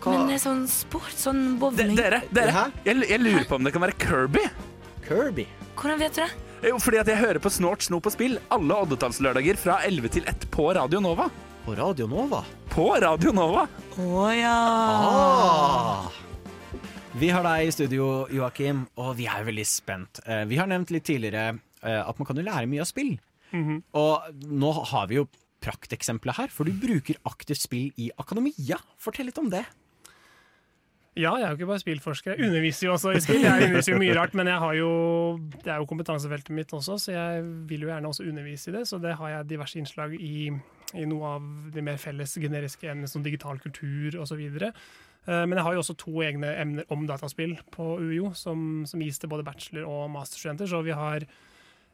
Hva? 0.00 0.14
men 0.16 0.32
det 0.32 0.38
er 0.38 0.44
sånn 0.46 0.64
sport, 0.68 1.12
sånn 1.16 1.58
bowling. 1.60 1.96
Dere, 1.98 2.22
dere 2.32 2.70
jeg, 2.84 3.04
jeg 3.08 3.20
lurer 3.20 3.44
på 3.48 3.58
om 3.58 3.64
det 3.68 3.74
kan 3.74 3.84
være 3.84 3.98
Kirby. 4.00 4.46
Kirby? 5.06 5.46
Hvordan 5.76 6.02
vet 6.02 6.16
du 6.16 6.24
det? 6.24 6.30
Jo, 6.62 6.76
fordi 6.78 7.00
at 7.00 7.08
jeg 7.10 7.18
hører 7.18 7.42
på 7.42 7.50
Snort, 7.50 7.82
Sno 7.82 7.98
på 7.98 8.12
spill 8.14 8.36
alle 8.54 8.76
oddetallslørdager 8.84 9.58
fra 9.58 9.80
11 9.82 10.12
til 10.14 10.28
1 10.30 10.46
på 10.54 10.68
Radio 10.78 11.00
Nova. 11.02 11.26
På 11.64 11.74
Radio 11.78 12.06
Nova? 12.10 12.44
På 12.70 12.92
Radio 13.02 13.32
Nova. 13.34 13.66
Å 13.98 14.28
ja. 14.34 14.58
Ah. 15.10 16.31
Vi 17.20 17.28
har 17.30 17.44
deg 17.44 17.68
i 17.68 17.72
studio, 17.74 18.06
Joakim, 18.32 18.86
og 19.00 19.12
vi 19.18 19.26
er 19.28 19.44
veldig 19.44 19.64
spent. 19.68 20.22
Eh, 20.26 20.44
Vi 20.48 20.56
har 20.58 20.66
nevnt 20.70 20.90
litt 20.94 21.04
tidligere 21.04 21.58
eh, 21.82 22.00
at 22.00 22.18
man 22.18 22.26
kan 22.28 22.38
jo 22.40 22.44
lære 22.46 22.68
mye 22.70 22.80
av 22.84 22.88
spill. 22.88 23.18
Mhm. 23.52 23.82
Og 24.00 24.40
nå 24.48 24.72
har 24.88 25.06
vi 25.10 25.18
jo 25.20 25.26
prakteksempelet 25.62 26.36
her, 26.40 26.48
for 26.48 26.64
du 26.64 26.72
bruker 26.72 27.20
aktivt 27.28 27.60
spill 27.60 27.92
i 28.00 28.10
akademia. 28.18 28.80
Fortell 28.98 29.28
litt 29.28 29.38
om 29.38 29.50
det. 29.52 29.62
Ja, 31.14 31.34
jeg 31.36 31.44
er 31.44 31.50
jo 31.52 31.58
ikke 31.60 31.68
bare 31.68 31.82
spillforsker. 31.84 32.38
Jeg 32.38 32.48
underviser 32.48 32.86
jo 32.88 32.94
også 32.96 33.12
i 33.12 33.20
spill. 33.20 33.42
Jeg 33.44 33.66
underviser 33.68 33.92
jo 33.92 33.98
mye 34.00 34.14
rart, 34.16 34.32
men 34.34 34.48
jeg 34.48 34.58
har 34.64 34.74
jo, 34.78 34.90
det 35.60 35.68
er 35.68 35.82
jo 35.82 35.88
kompetansefeltet 35.90 36.54
mitt 36.56 36.72
også, 36.72 36.96
så 36.96 37.12
jeg 37.12 37.42
vil 37.68 37.84
jo 37.84 37.90
gjerne 37.92 38.08
også 38.08 38.24
undervise 38.24 38.72
i 38.72 38.76
det. 38.78 38.86
Så 38.88 38.96
det 38.98 39.12
har 39.20 39.28
jeg 39.34 39.50
diverse 39.52 39.76
innslag 39.78 40.16
i, 40.16 40.48
i 40.96 41.04
noe 41.04 41.34
av 41.36 41.50
de 41.76 41.84
mer 41.84 42.00
felles 42.00 42.32
generiske 42.40 42.88
emnene 42.88 43.12
som 43.12 43.22
digital 43.22 43.60
kultur 43.60 44.16
osv. 44.24 44.40
Men 45.24 45.54
jeg 45.54 45.62
har 45.62 45.76
jo 45.76 45.82
også 45.84 45.94
to 46.00 46.12
egne 46.26 46.48
emner 46.58 46.88
om 46.90 47.04
dataspill 47.06 47.52
på 47.70 47.84
UiO, 48.02 48.32
som, 48.34 48.82
som 48.90 49.02
gis 49.04 49.20
til 49.22 49.30
både 49.30 49.44
bachelor- 49.46 49.86
og 49.86 50.08
masterstudenter. 50.10 50.66
Så 50.66 50.80
vi 50.82 50.96
har 50.98 51.22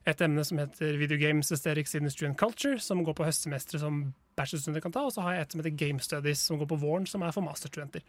et 0.09 0.23
emne 0.25 0.45
som 0.49 0.63
heter 0.63 0.97
Video 0.97 1.21
Games 1.21 1.53
Aesthetics 1.53 1.93
Industry 1.99 2.31
and 2.31 2.39
Culture, 2.41 2.79
som 2.81 3.03
går 3.05 3.19
på 3.19 3.27
høstsemesteret 3.29 3.85
som 3.85 4.01
bachelorstudenter 4.39 4.87
kan 4.87 4.97
ta. 4.97 5.05
Og 5.05 5.13
så 5.13 5.27
har 5.27 5.37
jeg 5.37 5.45
et 5.45 5.53
som 5.53 5.61
heter 5.61 5.77
Game 5.77 6.01
Studies, 6.01 6.47
som 6.49 6.63
går 6.63 6.71
på 6.73 6.81
våren, 6.81 7.05
som 7.11 7.27
er 7.27 7.37
for 7.37 7.45
masterstudenter 7.45 8.07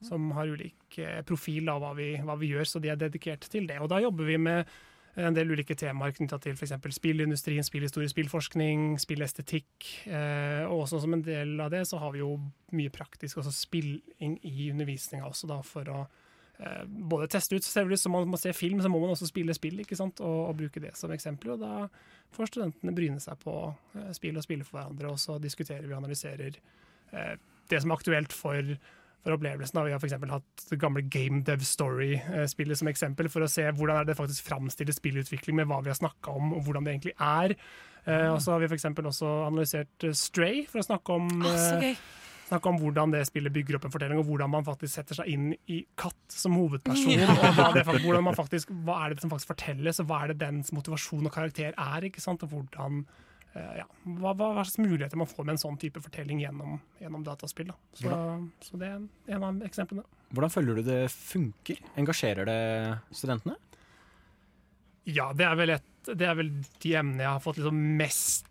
som 0.00 0.30
har 0.30 0.46
ulik 0.46 0.98
eh, 0.98 1.22
profil 1.26 1.68
av 1.70 1.82
hva 1.82 1.94
vi, 1.98 2.12
hva 2.22 2.36
vi 2.38 2.52
gjør, 2.52 2.68
så 2.68 2.82
de 2.82 2.92
er 2.92 3.00
dedikert 3.00 3.46
til 3.50 3.66
det. 3.68 3.80
Og 3.82 3.90
da 3.90 4.00
jobber 4.02 4.28
vi 4.28 4.38
med 4.40 4.70
en 5.16 5.34
del 5.34 5.50
ulike 5.50 5.74
temaer 5.78 6.14
knytta 6.14 6.38
til 6.42 6.54
f.eks. 6.54 6.74
spillindustrien, 6.94 7.66
spillhistorie, 7.66 8.10
spillforskning, 8.12 8.92
spillestetikk. 9.02 9.88
Eh, 10.06 10.64
og 10.68 10.84
også 10.84 11.00
som 11.02 11.16
en 11.16 11.24
del 11.24 11.56
av 11.64 11.72
det 11.74 11.84
så 11.88 12.00
har 12.02 12.14
vi 12.14 12.22
jo 12.22 12.36
mye 12.76 12.92
praktisk 12.94 13.40
også 13.40 13.52
spilling 13.54 14.38
i 14.46 14.70
undervisninga 14.70 15.26
også, 15.26 15.50
da, 15.50 15.58
for 15.66 15.90
å 15.90 16.04
eh, 16.04 16.84
både 16.86 17.30
teste 17.34 17.58
ut 17.58 17.66
selvfølgelig, 17.66 18.00
så 18.04 18.12
man 18.14 18.30
må 18.30 18.40
se 18.40 18.54
film, 18.54 18.82
så 18.84 18.92
må 18.92 19.00
man 19.02 19.16
også 19.16 19.30
spille 19.30 19.56
spill, 19.56 19.80
ikke 19.82 19.98
sant, 19.98 20.22
og, 20.22 20.38
og 20.50 20.60
bruke 20.60 20.82
det 20.84 20.94
som 20.98 21.12
eksempel. 21.14 21.56
Og 21.56 21.64
da 21.64 21.88
får 22.36 22.52
studentene 22.52 22.94
bryne 22.94 23.22
seg 23.24 23.40
på 23.42 23.56
eh, 23.96 24.12
spill 24.16 24.38
og 24.38 24.46
spille 24.46 24.68
for 24.68 24.80
hverandre, 24.80 25.10
og 25.14 25.22
så 25.22 25.40
diskuterer 25.42 25.86
vi 25.86 25.94
og 25.96 26.02
analyserer 26.02 26.60
eh, 27.12 27.34
det 27.68 27.82
som 27.82 27.90
er 27.90 27.98
aktuelt 27.98 28.32
for 28.36 28.76
for 29.24 29.34
opplevelsen. 29.34 29.78
Da. 29.78 29.84
Vi 29.86 29.94
har 29.94 30.02
f.eks. 30.02 30.16
hatt 30.30 30.68
det 30.70 30.80
gamle 30.80 31.02
Game 31.10 31.42
Dev 31.46 31.64
Story-spillet 31.66 32.80
som 32.80 32.90
eksempel, 32.90 33.30
for 33.32 33.44
å 33.44 33.50
se 33.50 33.66
hvordan 33.68 34.02
er 34.02 34.08
det 34.08 34.18
faktisk 34.18 34.46
framstiller 34.48 34.96
spillutvikling 34.96 35.58
med 35.58 35.68
hva 35.70 35.82
vi 35.84 35.92
har 35.92 35.98
snakka 35.98 36.34
om, 36.38 36.54
og 36.56 36.64
hvordan 36.66 36.86
det 36.86 36.96
egentlig 36.96 37.16
er. 37.18 37.58
Mm. 38.08 38.30
og 38.32 38.38
så 38.40 38.54
har 38.54 38.62
vi 38.62 38.70
f.eks. 38.70 38.86
også 38.88 39.28
analysert 39.44 40.04
eh, 40.06 40.14
Stray, 40.16 40.62
for 40.70 40.80
å 40.80 40.86
snakke 40.86 41.16
om 41.18 41.26
oh, 41.44 41.58
eh. 41.84 41.98
Snakke 42.48 42.70
om 42.70 42.78
hvordan 42.80 43.12
det 43.12 43.26
spillet 43.28 43.52
bygger 43.52 43.76
opp 43.76 43.84
en 43.84 43.92
fortelling, 43.92 44.20
og 44.22 44.28
hvordan 44.30 44.48
man 44.48 44.64
faktisk 44.64 44.94
setter 44.94 45.18
seg 45.18 45.28
inn 45.34 45.50
i 45.68 45.82
katt 46.00 46.32
som 46.32 46.54
hovedperson. 46.56 47.18
Ja. 47.18 47.34
og 47.34 48.22
hva, 48.24 48.32
faktisk, 48.36 48.72
hva 48.86 49.02
er 49.04 49.12
det 49.12 49.24
som 49.24 49.32
faktisk 49.32 49.52
fortelles, 49.52 50.00
og 50.00 50.08
hva 50.08 50.22
er 50.24 50.32
det 50.32 50.38
dens 50.40 50.72
motivasjon 50.72 51.28
og 51.28 51.34
karakter 51.34 51.76
er. 51.76 52.06
ikke 52.08 52.24
sant? 52.24 52.46
Og 52.46 52.54
hvordan, 52.54 53.02
eh, 53.04 53.26
ja, 53.54 53.86
hva, 54.04 54.32
hva, 54.34 54.50
hva 54.56 54.64
slags 54.64 54.78
muligheter 54.82 55.18
man 55.18 55.30
får 55.30 55.46
med 55.46 55.56
en 55.56 55.62
sånn 55.62 55.78
type 55.80 56.02
fortelling 56.04 56.42
gjennom, 56.42 56.78
gjennom 57.00 57.24
dataspill. 57.26 57.70
Da. 57.72 57.78
Så, 58.00 58.18
så 58.64 58.80
det 58.80 58.90
er 58.90 59.36
en 59.36 59.46
av 59.46 59.62
eksemplene. 59.66 60.04
Hvordan 60.36 60.52
føler 60.52 60.78
du 60.78 60.90
det 60.90 61.00
funker? 61.12 61.80
Engasjerer 61.98 62.48
det 62.48 62.60
studentene? 63.16 63.56
Ja, 65.08 65.30
det 65.32 65.46
er 65.48 65.56
vel, 65.56 65.72
et, 65.78 66.10
det 66.10 66.26
er 66.28 66.36
vel 66.36 66.50
de 66.84 66.92
emnene 67.00 67.24
jeg 67.24 67.30
har 67.30 67.44
fått 67.44 67.60
liksom 67.60 67.78
mest 67.96 68.50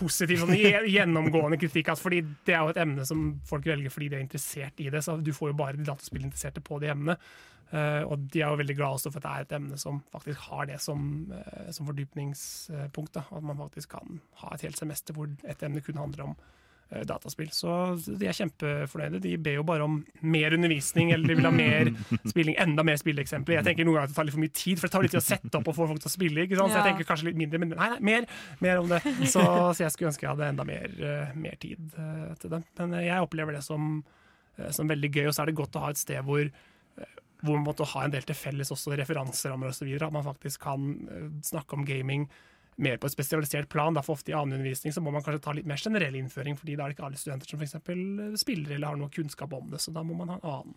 positiv 0.00 0.40
sånn, 0.42 0.56
gjennomgående 0.96 1.60
kritikk 1.60 1.92
av. 1.92 2.00
Fordi 2.00 2.24
det 2.46 2.56
er 2.56 2.64
jo 2.64 2.74
et 2.74 2.82
emne 2.82 3.06
som 3.06 3.28
folk 3.46 3.68
velger 3.70 3.94
fordi 3.94 4.10
de 4.10 4.18
er 4.18 4.26
interessert 4.26 4.82
i 4.82 4.90
det. 4.92 5.04
Så 5.06 5.16
du 5.22 5.32
får 5.36 5.52
jo 5.52 5.60
bare 5.60 5.78
de 5.78 5.86
dataspillinteresserte 5.86 6.64
på 6.66 6.80
det 6.82 6.90
emnet. 6.94 7.30
Eh, 7.70 8.02
og 8.02 8.30
de 8.32 8.40
er 8.42 8.50
jo 8.50 8.58
veldig 8.58 8.74
glad 8.78 8.96
også 8.98 9.12
for 9.14 9.22
at 9.22 9.26
det 9.26 9.32
er 9.32 9.44
et 9.44 9.58
emne 9.60 9.76
som 9.78 10.00
faktisk 10.10 10.46
har 10.50 10.66
det 10.66 10.80
som, 10.82 11.02
uh, 11.30 11.68
som 11.70 11.86
fordypningspunkt. 11.86 13.12
Da. 13.14 13.26
At 13.30 13.44
man 13.46 13.60
faktisk 13.60 13.92
kan 13.94 14.18
ha 14.42 14.54
et 14.54 14.64
helt 14.66 14.78
semester 14.78 15.14
hvor 15.14 15.30
et 15.46 15.62
emne 15.62 15.82
kun 15.86 16.00
handler 16.00 16.24
om 16.24 16.32
uh, 16.34 17.04
dataspill. 17.06 17.52
Så 17.54 17.76
de 18.08 18.26
er 18.26 18.34
kjempefornøyde. 18.34 19.20
De 19.22 19.36
ber 19.38 19.60
jo 19.60 19.66
bare 19.68 19.86
om 19.86 20.00
mer 20.34 20.56
undervisning, 20.56 21.12
eller 21.14 21.30
de 21.30 21.36
vil 21.38 21.46
ha 21.46 21.52
mer 21.54 21.92
spilling, 22.32 22.56
enda 22.58 22.82
mer 22.86 22.98
spilleeksempler. 22.98 23.60
Jeg 23.60 23.68
tenker 23.68 23.86
noen 23.86 24.00
ganger 24.00 24.10
at 24.10 24.14
det 24.16 24.18
tar 24.18 24.26
litt 24.26 24.38
for 24.38 24.46
mye 24.46 24.56
tid, 24.62 24.80
for 24.80 24.88
det 24.88 24.96
tar 24.96 25.06
litt 25.06 25.14
tid 25.14 25.22
å 25.22 25.28
sette 25.28 25.60
opp 25.60 25.70
og 25.70 25.78
få 25.78 25.86
folk 25.92 26.02
til 26.02 26.10
å 26.10 26.14
spille. 26.16 26.48
ikke 26.48 26.58
sant? 26.58 26.74
Så 26.74 26.80
jeg 26.80 26.88
tenker 26.90 27.10
kanskje 27.12 27.28
litt 27.30 27.38
mindre, 27.38 27.62
men 27.62 27.76
nei, 27.76 27.90
nei, 27.94 28.00
mer, 28.10 28.26
mer 28.66 28.82
om 28.82 28.90
det. 28.90 28.98
Så, 29.30 29.44
så 29.44 29.84
jeg 29.84 29.94
skulle 29.94 30.10
ønske 30.10 30.26
jeg 30.26 30.32
hadde 30.32 30.50
enda 30.56 30.66
mer, 30.66 30.90
mer 31.38 31.54
tid 31.62 31.94
til 32.42 32.56
det. 32.56 32.64
Men 32.82 32.98
jeg 32.98 33.30
opplever 33.30 33.54
det 33.54 33.62
som, 33.62 34.02
som 34.74 34.90
veldig 34.90 35.14
gøy, 35.14 35.30
og 35.30 35.38
så 35.38 35.44
er 35.44 35.52
det 35.52 35.58
godt 35.62 35.78
å 35.78 35.86
ha 35.86 35.94
et 35.94 36.02
sted 36.02 36.26
hvor 36.26 36.50
hvor 37.40 37.56
man 37.56 37.66
måtte 37.66 37.88
ha 37.88 38.04
en 38.04 38.14
del 38.14 38.24
til 38.26 38.36
felles 38.36 38.72
også 38.74 38.94
referanserammer 39.00 39.72
osv. 39.72 39.90
At 39.96 40.14
man 40.14 40.26
faktisk 40.26 40.64
kan 40.66 40.88
eh, 41.08 41.28
snakke 41.46 41.76
om 41.76 41.86
gaming 41.88 42.28
mer 42.80 42.96
på 43.00 43.08
et 43.08 43.14
spesialisert 43.14 43.68
plan. 43.72 43.96
Derfor 43.96 44.16
ofte 44.16 44.32
i 44.32 44.36
annen 44.36 44.58
undervisning 44.58 44.94
så 44.96 45.02
må 45.04 45.12
man 45.14 45.24
kanskje 45.24 45.44
ta 45.44 45.54
litt 45.56 45.68
mer 45.68 45.80
generell 45.80 46.16
innføring, 46.20 46.58
fordi 46.60 46.76
da 46.76 46.84
er 46.84 46.92
det 46.92 46.98
ikke 46.98 47.08
alle 47.10 47.20
studenter 47.20 47.50
som 47.50 47.60
f.eks. 47.60 48.40
spiller 48.40 48.76
eller 48.76 48.92
har 48.92 49.00
noe 49.00 49.12
kunnskap 49.12 49.52
om 49.56 49.72
det. 49.72 49.82
Så 49.84 49.94
da 49.96 50.04
må 50.06 50.16
man 50.18 50.34
ha 50.34 50.40
en 50.40 50.50
annen 50.54 50.76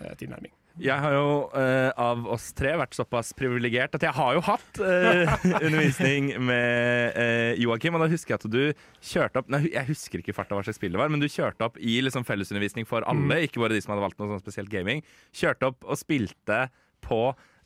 eh, 0.00 0.14
tilnærming. 0.20 0.54
Jeg 0.82 0.98
har 0.98 1.12
jo 1.14 1.26
eh, 1.54 1.90
av 2.02 2.24
oss 2.34 2.48
tre 2.56 2.72
vært 2.80 2.96
såpass 2.96 3.30
privilegert 3.38 3.94
at 3.94 4.02
jeg 4.02 4.16
har 4.16 4.34
jo 4.34 4.42
hatt 4.42 4.80
eh, 4.82 5.30
undervisning 5.66 6.32
med 6.42 7.14
uh, 7.14 7.52
Joakim. 7.62 7.94
Og 7.94 8.02
da 8.02 8.10
husker 8.10 8.34
jeg 8.34 8.42
at 8.42 8.50
du 8.50 8.86
kjørte 9.12 9.42
opp 9.42 9.52
Nei, 9.54 9.68
Jeg 9.70 9.86
husker 9.92 10.22
ikke 10.22 10.34
farta 10.34 10.58
hva 10.58 10.64
slags 10.66 10.80
spill 10.80 10.96
det 10.96 11.02
var, 11.02 11.12
men 11.14 11.22
du 11.22 11.30
kjørte 11.30 11.68
opp 11.68 11.78
i 11.78 12.00
liksom 12.02 12.26
fellesundervisning 12.26 12.88
for 12.90 13.06
alle, 13.06 13.44
ikke 13.46 13.62
bare 13.62 13.76
de 13.76 13.84
som 13.84 13.94
hadde 13.94 14.06
valgt 14.08 14.18
noe 14.18 14.34
sånn 14.34 14.42
spesielt 14.42 14.72
gaming. 14.72 15.04
Kjørte 15.36 15.70
opp 15.70 15.86
og 15.86 16.00
spilte 16.00 16.64
på 17.04 17.20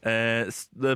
eh, 0.06 0.50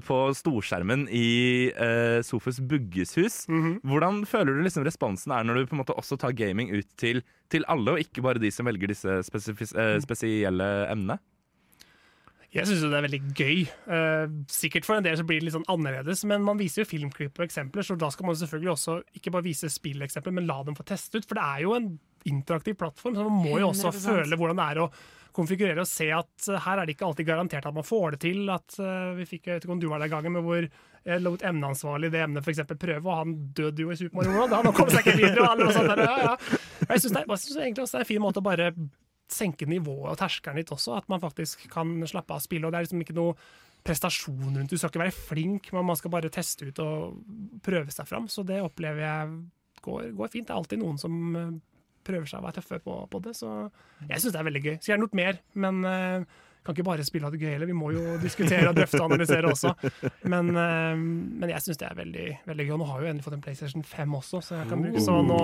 på 0.05 0.18
storskjermen 0.36 1.06
i 1.09 1.72
uh, 1.72 2.20
Sofus 2.22 2.60
-hmm. 2.60 3.80
Hvordan 3.82 4.26
føler 4.26 4.52
du 4.52 4.62
liksom 4.62 4.84
responsen 4.84 5.32
er 5.32 5.44
når 5.44 5.55
du 5.55 5.66
på 5.66 5.74
en 5.74 5.84
måte 5.84 5.97
også 5.97 6.16
tar 6.18 6.32
gaming 6.32 6.70
ut 6.76 6.86
til, 6.97 7.22
til 7.48 7.64
alle, 7.68 7.90
og 7.93 7.98
ikke 7.98 8.22
bare 8.22 8.39
de 8.39 8.51
som 8.51 8.66
velger 8.66 8.89
disse 8.89 9.09
spesifis- 9.22 9.78
eh, 9.78 10.01
spesielle 10.01 10.90
emnene? 10.90 11.18
Jeg 12.52 12.68
syns 12.68 12.82
det 12.84 12.98
er 12.98 13.04
veldig 13.06 13.20
gøy. 13.32 13.60
Eh, 13.96 14.32
sikkert 14.52 14.84
for 14.84 14.98
en 14.98 15.06
del 15.06 15.16
så 15.16 15.24
blir 15.24 15.40
det 15.40 15.46
litt 15.46 15.54
sånn 15.54 15.70
annerledes, 15.72 16.26
men 16.28 16.44
man 16.44 16.60
viser 16.60 16.82
jo 16.82 16.90
filmklipp 16.90 17.40
og 17.40 17.46
eksempler, 17.46 17.86
så 17.86 17.96
da 17.96 18.10
skal 18.12 18.28
man 18.28 18.36
selvfølgelig 18.36 18.72
også 18.74 18.96
ikke 19.16 19.32
bare 19.32 19.46
vise 19.46 19.70
spilleksempler, 19.72 20.36
men 20.36 20.48
la 20.50 20.58
dem 20.66 20.76
få 20.76 20.84
teste 20.84 21.16
ut. 21.16 21.28
For 21.28 21.40
det 21.40 21.46
er 21.46 21.64
jo 21.64 21.72
en 21.78 21.88
interaktiv 22.28 22.76
plattform, 22.82 23.16
så 23.16 23.24
man 23.24 23.40
må 23.40 23.56
jo 23.56 23.70
også 23.70 23.88
100%. 23.88 24.04
føle 24.04 24.38
hvordan 24.38 24.60
det 24.60 24.68
er 24.68 24.82
å 24.84 24.92
konfigurere 25.32 25.80
og 25.80 25.88
se 25.88 26.10
at 26.12 26.48
eh, 26.52 26.60
her 26.66 26.82
er 26.82 26.88
det 26.88 26.98
ikke 26.98 27.08
alltid 27.08 27.30
garantert 27.30 27.68
at 27.70 27.76
man 27.76 27.88
får 27.88 28.16
det 28.18 28.22
til. 28.26 28.42
At 28.52 28.76
eh, 28.76 29.12
vi 29.16 29.28
fikk, 29.30 29.46
Jeg 29.46 29.56
vet 29.56 29.64
ikke 29.64 29.76
om 29.78 29.80
du 29.80 29.88
var 29.88 30.04
der 30.04 30.12
gangen, 30.12 30.36
men 30.36 30.44
hvor 30.44 30.60
jeg 31.02 31.24
lot 31.24 31.42
emneansvarlig 31.42 32.12
det 32.12 32.20
emnet 32.22 32.48
eksempel 32.52 32.76
prøve, 32.78 33.08
og 33.08 33.22
han 33.22 33.32
døde 33.56 33.82
jo 33.82 33.90
i 33.90 33.96
Super 33.96 34.20
Mario 34.20 34.36
World. 34.36 34.58
Han 34.60 34.76
kom 34.76 34.92
seg 34.92 35.06
ikke 35.06 35.18
videre. 35.18 35.40
Og 35.40 35.54
alle 35.54 35.70
og 35.70 35.74
sånt 35.74 35.88
der, 35.88 36.04
ja, 36.04 36.18
ja. 36.28 36.60
Jeg 36.84 37.00
syns 37.00 37.56
egentlig 37.56 37.86
også 37.86 37.96
det 37.96 38.02
er 38.02 38.04
en 38.04 38.12
fin 38.12 38.22
måte 38.22 38.42
å 38.42 38.44
bare 38.44 38.68
senke 39.34 39.68
nivået 39.68 40.12
og 40.12 40.18
terskelen 40.20 40.60
litt 40.60 40.72
også, 40.74 40.96
at 41.00 41.10
man 41.12 41.22
faktisk 41.22 41.66
kan 41.72 41.94
slappe 42.09 42.36
av 42.36 42.44
spillet. 42.44 42.66
Og 42.68 42.74
det 42.74 42.80
er 42.80 42.86
liksom 42.86 43.04
ikke 43.04 43.16
noe 43.18 43.36
prestasjon 43.82 44.54
rundt. 44.54 44.70
Du 44.70 44.78
skal 44.78 44.92
ikke 44.92 45.02
være 45.02 45.16
flink, 45.16 45.72
men 45.74 45.88
man 45.88 45.98
skal 45.98 46.12
bare 46.14 46.30
teste 46.32 46.68
ut 46.68 46.80
og 46.84 47.18
prøve 47.66 47.90
seg 47.94 48.09
fram. 48.09 48.28
Så 48.30 48.44
det 48.46 48.60
opplever 48.62 49.02
jeg 49.02 49.34
går, 49.82 50.12
går 50.18 50.32
fint. 50.32 50.46
Det 50.48 50.54
er 50.54 50.60
alltid 50.60 50.82
noen 50.82 51.00
som 51.02 51.18
eh, 51.38 51.52
prøver 52.06 52.30
seg 52.30 52.40
å 52.40 52.46
være 52.46 52.60
tøffe 52.60 52.78
på, 52.84 52.96
på 53.10 53.20
det, 53.24 53.34
så 53.38 53.50
jeg 54.09 54.22
syns 54.22 54.32
det 54.34 54.40
er 54.40 54.48
veldig 54.48 54.62
gøy. 54.64 54.74
Skulle 54.78 54.92
gjerne 54.94 55.06
gjort 55.06 55.20
mer, 55.20 55.40
men 55.64 55.84
eh, 55.88 56.40
kan 56.62 56.76
ikke 56.76 56.86
bare 56.86 57.05
spille 57.06 57.26
av 57.26 57.34
det 57.34 57.40
gøy 57.43 57.56
heller, 57.56 57.66
vi 57.66 57.74
må 57.74 57.90
jo 57.94 58.16
diskutere 58.22 58.68
og 58.70 58.76
drøfte 58.76 59.01
og 59.01 59.09
analysere 59.10 59.51
også. 59.51 59.72
Men, 60.30 60.52
eh, 60.55 60.94
men 61.43 61.51
jeg 61.51 61.64
syns 61.64 61.80
det 61.80 61.89
er 61.89 61.98
veldig, 61.98 62.26
veldig 62.47 62.66
gøy. 62.68 62.72
Og 62.76 62.80
nå 62.82 62.89
har 62.90 63.01
jeg 63.01 63.05
jo 63.05 63.12
endelig 63.12 63.26
fått 63.26 63.36
en 63.39 63.44
PlayStation 63.47 63.86
5 63.93 64.16
også, 64.20 64.43
så 64.47 64.60
jeg 64.60 64.70
kan 64.70 64.84
bruke 64.84 65.02
så 65.02 65.18
nå, 65.26 65.40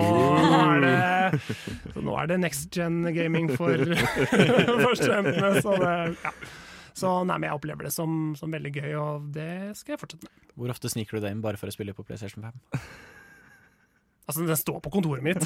er 0.61 0.85
det 0.85 1.99
nå 2.07 2.15
er 2.21 2.31
det 2.31 2.39
next 2.45 2.71
gen 2.75 3.03
gaming 3.15 3.51
for, 3.51 3.83
for 4.85 4.95
studentene. 4.95 5.53
Så, 5.59 5.75
det, 5.83 5.93
ja. 6.23 6.33
så 7.03 7.13
nei, 7.27 7.35
men 7.35 7.49
jeg 7.49 7.59
opplever 7.59 7.89
det 7.89 7.93
som, 7.95 8.17
som 8.39 8.55
veldig 8.55 8.73
gøy, 8.79 8.89
og 9.01 9.29
det 9.35 9.51
skal 9.79 9.97
jeg 9.97 10.03
fortsette 10.05 10.29
med. 10.29 10.51
Hvor 10.55 10.75
ofte 10.75 10.91
sniker 10.91 11.19
du 11.19 11.27
deg 11.27 11.35
inn 11.35 11.43
bare 11.43 11.59
for 11.59 11.71
å 11.71 11.75
spille 11.75 11.95
på 11.97 12.07
PlayStation 12.07 12.47
5? 12.47 12.79
Altså, 14.29 14.43
den 14.45 14.57
står 14.59 14.77
på 14.85 14.91
kontoret 14.93 15.23
mitt. 15.25 15.41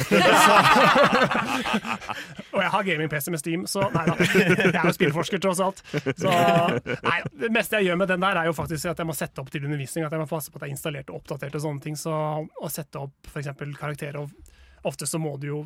Og 2.54 2.60
jeg 2.60 2.72
har 2.74 2.84
gaming-PC 2.84 3.32
med 3.32 3.40
Steam, 3.40 3.62
så 3.70 3.86
nei 3.94 4.04
da. 4.10 4.18
Jeg 4.20 4.74
er 4.74 4.90
jo 4.90 4.96
spillforsker, 4.98 5.40
tross 5.40 5.62
alt. 5.64 5.80
Så 6.20 6.28
nei, 6.28 7.20
det 7.46 7.52
meste 7.56 7.80
jeg 7.80 7.88
gjør 7.88 8.02
med 8.02 8.12
den 8.12 8.26
der, 8.26 8.42
er 8.42 8.50
jo 8.50 8.56
faktisk 8.58 8.92
at 8.92 9.00
jeg 9.00 9.08
må 9.08 9.16
sette 9.16 9.40
opp 9.40 9.48
til 9.54 9.64
undervisning. 9.64 10.04
At 10.04 10.12
jeg 10.12 10.26
må 10.26 10.28
passe 10.28 10.52
på 10.52 10.60
at 10.60 10.68
jeg 10.68 10.74
er 10.74 10.76
installert 10.76 11.08
og 11.14 11.22
oppdatert 11.22 11.56
og 11.56 11.64
sånne 11.64 11.80
ting. 11.86 11.96
Så 12.00 12.12
å 12.12 12.72
sette 12.74 13.06
opp 13.08 13.32
f.eks. 13.32 13.54
karakterer 13.80 14.20
og 14.20 14.36
Ofte 14.84 15.08
så 15.08 15.16
må 15.16 15.38
du 15.40 15.48
jo 15.48 15.64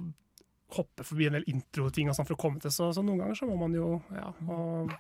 hoppe 0.78 1.02
forbi 1.02 1.26
en 1.26 1.40
del 1.40 1.48
introting 1.50 2.14
sånn 2.14 2.28
for 2.28 2.36
å 2.36 2.42
komme 2.42 2.62
til, 2.62 2.70
så, 2.70 2.92
så 2.94 3.02
noen 3.02 3.24
ganger 3.24 3.40
så 3.40 3.48
må 3.50 3.56
man 3.58 3.74
jo 3.74 3.96
ja, 4.14 4.30
og 4.52 4.92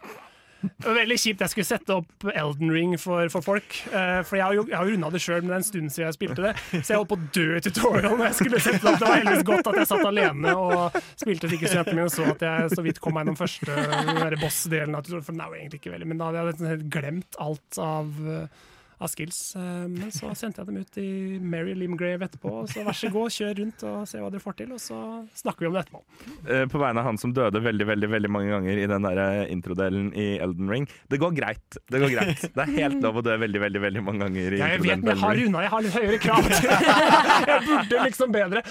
det 0.62 0.86
var 0.86 0.98
veldig 0.98 1.18
kjipt 1.22 1.44
jeg 1.44 1.54
skulle 1.54 1.68
sette 1.68 1.96
opp 1.98 2.28
Elden 2.32 2.72
Ring 2.74 2.96
for, 3.02 3.30
for 3.34 3.46
folk. 3.46 3.78
Uh, 3.92 4.22
for 4.28 4.40
jeg 4.40 4.46
har 4.46 4.58
jo, 4.58 4.66
jeg 4.72 4.92
runda 4.92 5.12
det 5.14 5.22
sjøl, 5.24 5.42
men 5.44 5.52
det 5.52 5.58
er 5.58 5.62
en 5.62 5.68
stund 5.68 5.94
siden 5.94 6.08
jeg 6.08 6.18
spilte 6.18 6.46
det. 6.48 6.54
Så 6.82 6.94
jeg 6.94 7.02
holdt 7.02 7.12
på 7.12 7.20
å 7.20 7.28
dø 7.38 7.48
i 7.58 7.64
tutorial 7.68 8.18
når 8.18 8.26
jeg 8.30 8.40
skulle 8.42 8.64
sette 8.64 8.82
det 8.82 8.94
opp. 8.94 9.02
Det 9.02 9.10
var 9.10 9.20
heldigvis 9.22 9.48
godt 9.52 9.72
at 9.72 9.82
jeg 9.82 9.92
satt 9.92 10.08
alene 10.12 10.56
og 10.58 10.98
spilte 11.14 11.52
ikke 11.58 11.72
studentene 11.72 12.00
mine, 12.00 12.14
så 12.14 12.30
at 12.34 12.48
jeg 12.48 12.72
så 12.74 12.86
vidt 12.86 13.02
kom 13.04 13.18
meg 13.18 13.28
gjennom 13.28 13.40
første 13.40 14.40
boss-delen 14.42 14.98
av 14.98 15.06
tutorial. 15.06 15.28
For 15.28 15.36
den 15.36 15.44
er 15.44 15.52
jo 15.52 15.62
egentlig 15.62 15.82
ikke 15.84 15.94
veldig, 15.94 16.10
men 16.14 16.22
da 16.22 16.32
hadde 16.32 16.72
jeg 16.72 16.90
glemt 16.94 17.40
alt 17.44 17.82
av 17.82 18.28
eh, 18.38 18.66
av 19.00 19.12
skills. 19.12 19.40
Eh, 19.56 19.88
Men 19.92 20.10
så 20.14 20.32
sendte 20.38 20.62
jeg 20.64 20.70
dem 20.70 20.78
ut 20.82 20.98
i 21.02 21.08
Mary 21.40 21.76
Limgrave 21.78 22.26
etterpå. 22.28 22.54
Og 22.64 22.72
så 22.72 22.84
vær 22.86 22.98
så 22.98 23.12
god, 23.14 23.34
kjør 23.36 23.54
rundt 23.62 23.84
og 23.88 24.08
se 24.10 24.22
hva 24.24 24.32
dere 24.34 24.42
får 24.44 24.58
til, 24.62 24.72
og 24.74 24.82
så 24.82 25.00
snakker 25.38 25.66
vi 25.66 25.70
om 25.70 25.78
det 25.78 25.84
etterpå. 25.86 26.02
Eh, 26.50 26.64
På 26.72 26.82
vegne 26.82 27.04
av 27.04 27.10
han 27.12 27.20
som 27.22 27.34
døde 27.36 27.62
veldig 27.62 27.88
veldig, 27.92 28.10
veldig 28.16 28.32
mange 28.34 28.54
ganger 28.56 28.82
i 28.84 28.88
den 28.90 29.08
der 29.10 29.22
eh, 29.26 29.44
introdelen 29.54 30.10
i 30.18 30.28
Elden 30.44 30.72
Ring. 30.74 30.88
Det 31.10 31.22
går 31.22 31.36
greit. 31.38 31.80
Det 31.92 32.02
går 32.04 32.16
greit. 32.16 32.48
Det 32.58 32.66
er 32.66 32.74
helt 32.80 33.02
lov 33.06 33.22
å 33.22 33.26
dø 33.26 33.38
veldig 33.38 33.64
veldig, 33.68 33.84
veldig 33.86 34.04
mange 34.08 34.26
ganger. 34.26 34.58
i 34.58 34.64
Jeg 34.64 34.82
vet, 34.86 35.04
men 35.04 35.14
jeg 35.14 35.24
har 35.26 35.44
unna. 35.46 35.64
Jeg 35.68 35.74
har 35.76 35.86
litt 35.86 35.98
høyere 36.02 36.20
krav. 36.26 36.52
jeg 37.52 37.62
burde 37.70 38.04
liksom 38.08 38.34
bedre. 38.34 38.66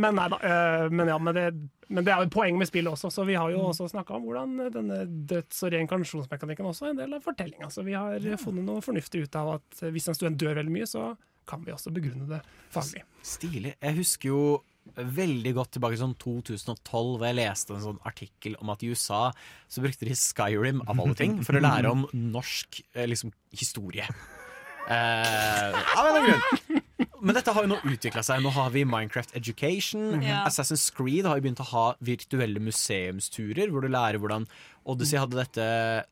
Men 0.00 0.18
nei 0.20 0.28
da. 0.32 0.38
Men 0.94 1.10
ja, 1.10 1.18
men 1.18 1.36
det, 1.36 1.46
men 1.90 2.06
det 2.06 2.12
er 2.14 2.22
jo 2.22 2.30
poenget 2.32 2.62
med 2.62 2.70
spillet 2.70 2.92
også, 2.94 3.10
så 3.10 3.24
vi 3.26 3.34
har 3.34 3.50
jo 3.50 3.64
også 3.66 3.88
snakka 3.90 4.14
om 4.14 4.28
hvordan 4.28 4.70
denne 4.70 5.00
døds- 5.30 5.64
og 5.66 5.74
reinkarnasjonsmekanikken 5.74 6.68
også 6.70 6.86
er 6.86 6.94
en 6.94 7.02
del 7.02 7.16
av 7.16 7.24
fortellinga. 7.24 7.70
Så 7.74 7.82
vi 7.86 7.96
har 7.98 8.22
funnet 8.38 8.66
noe 8.66 8.84
fornuftig 8.84 9.24
ut 9.26 9.38
av 9.40 9.56
at 9.56 9.82
hvis 9.90 10.06
en 10.10 10.18
student 10.18 10.38
dør 10.38 10.60
veldig 10.60 10.74
mye, 10.76 10.86
så 10.86 11.12
kan 11.50 11.64
vi 11.66 11.74
også 11.74 11.90
begrunne 11.94 12.28
det 12.30 12.40
faglig. 12.70 13.02
Stilig. 13.26 13.74
Jeg 13.74 13.98
husker 13.98 14.30
jo 14.30 14.42
veldig 14.96 15.52
godt 15.54 15.74
tilbake 15.76 15.96
til 15.96 16.04
sånn 16.04 16.16
2012, 16.22 17.10
hvor 17.18 17.26
jeg 17.28 17.38
leste 17.38 17.74
en 17.76 17.84
sånn 17.84 18.02
artikkel 18.08 18.56
om 18.62 18.72
at 18.72 18.82
i 18.82 18.90
USA 18.90 19.22
så 19.70 19.84
brukte 19.84 20.08
de 20.08 20.16
Skyrim, 20.18 20.82
av 20.86 21.02
alle 21.02 21.16
ting, 21.18 21.38
for 21.46 21.58
å 21.58 21.62
lære 21.62 21.92
om 21.92 22.06
norsk 22.36 22.82
eh, 22.94 23.06
liksom, 23.10 23.34
historie. 23.54 24.06
Eh, 24.88 25.76
av 25.98 26.06
en 26.06 26.16
eller 26.16 26.20
annen 26.20 26.30
grunn. 26.30 26.82
Men 27.20 27.36
dette 27.36 27.52
har 27.52 27.64
jo 27.66 27.70
nå 27.74 27.76
utvikla 27.84 28.22
seg. 28.24 28.40
Nå 28.44 28.50
har 28.54 28.70
vi 28.72 28.82
Minecraft 28.88 29.34
Education. 29.36 30.22
Ja. 30.24 30.42
Assassin's 30.48 30.86
Creed 30.96 31.26
har 31.28 31.36
jo 31.38 31.44
begynt 31.44 31.60
å 31.60 31.68
ha 31.72 31.84
virtuelle 32.04 32.60
museumsturer, 32.64 33.68
hvor 33.72 33.84
du 33.84 33.90
lærer 33.92 34.20
hvordan 34.20 34.46
Odyssey 34.88 35.20
hadde 35.20 35.36
dette 35.36 35.64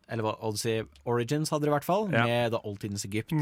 Eller 0.08 0.22
hva, 0.26 0.34
Odyssey 0.44 0.82
Origins 1.08 1.50
hadde 1.52 1.64
det 1.66 1.72
i 1.72 1.76
hvert 1.78 1.88
fall, 1.88 2.08
Ja. 2.12 2.24
med 2.28 2.52
da 2.52 2.60
oldtidens 2.64 3.04
Egypt. 3.08 3.32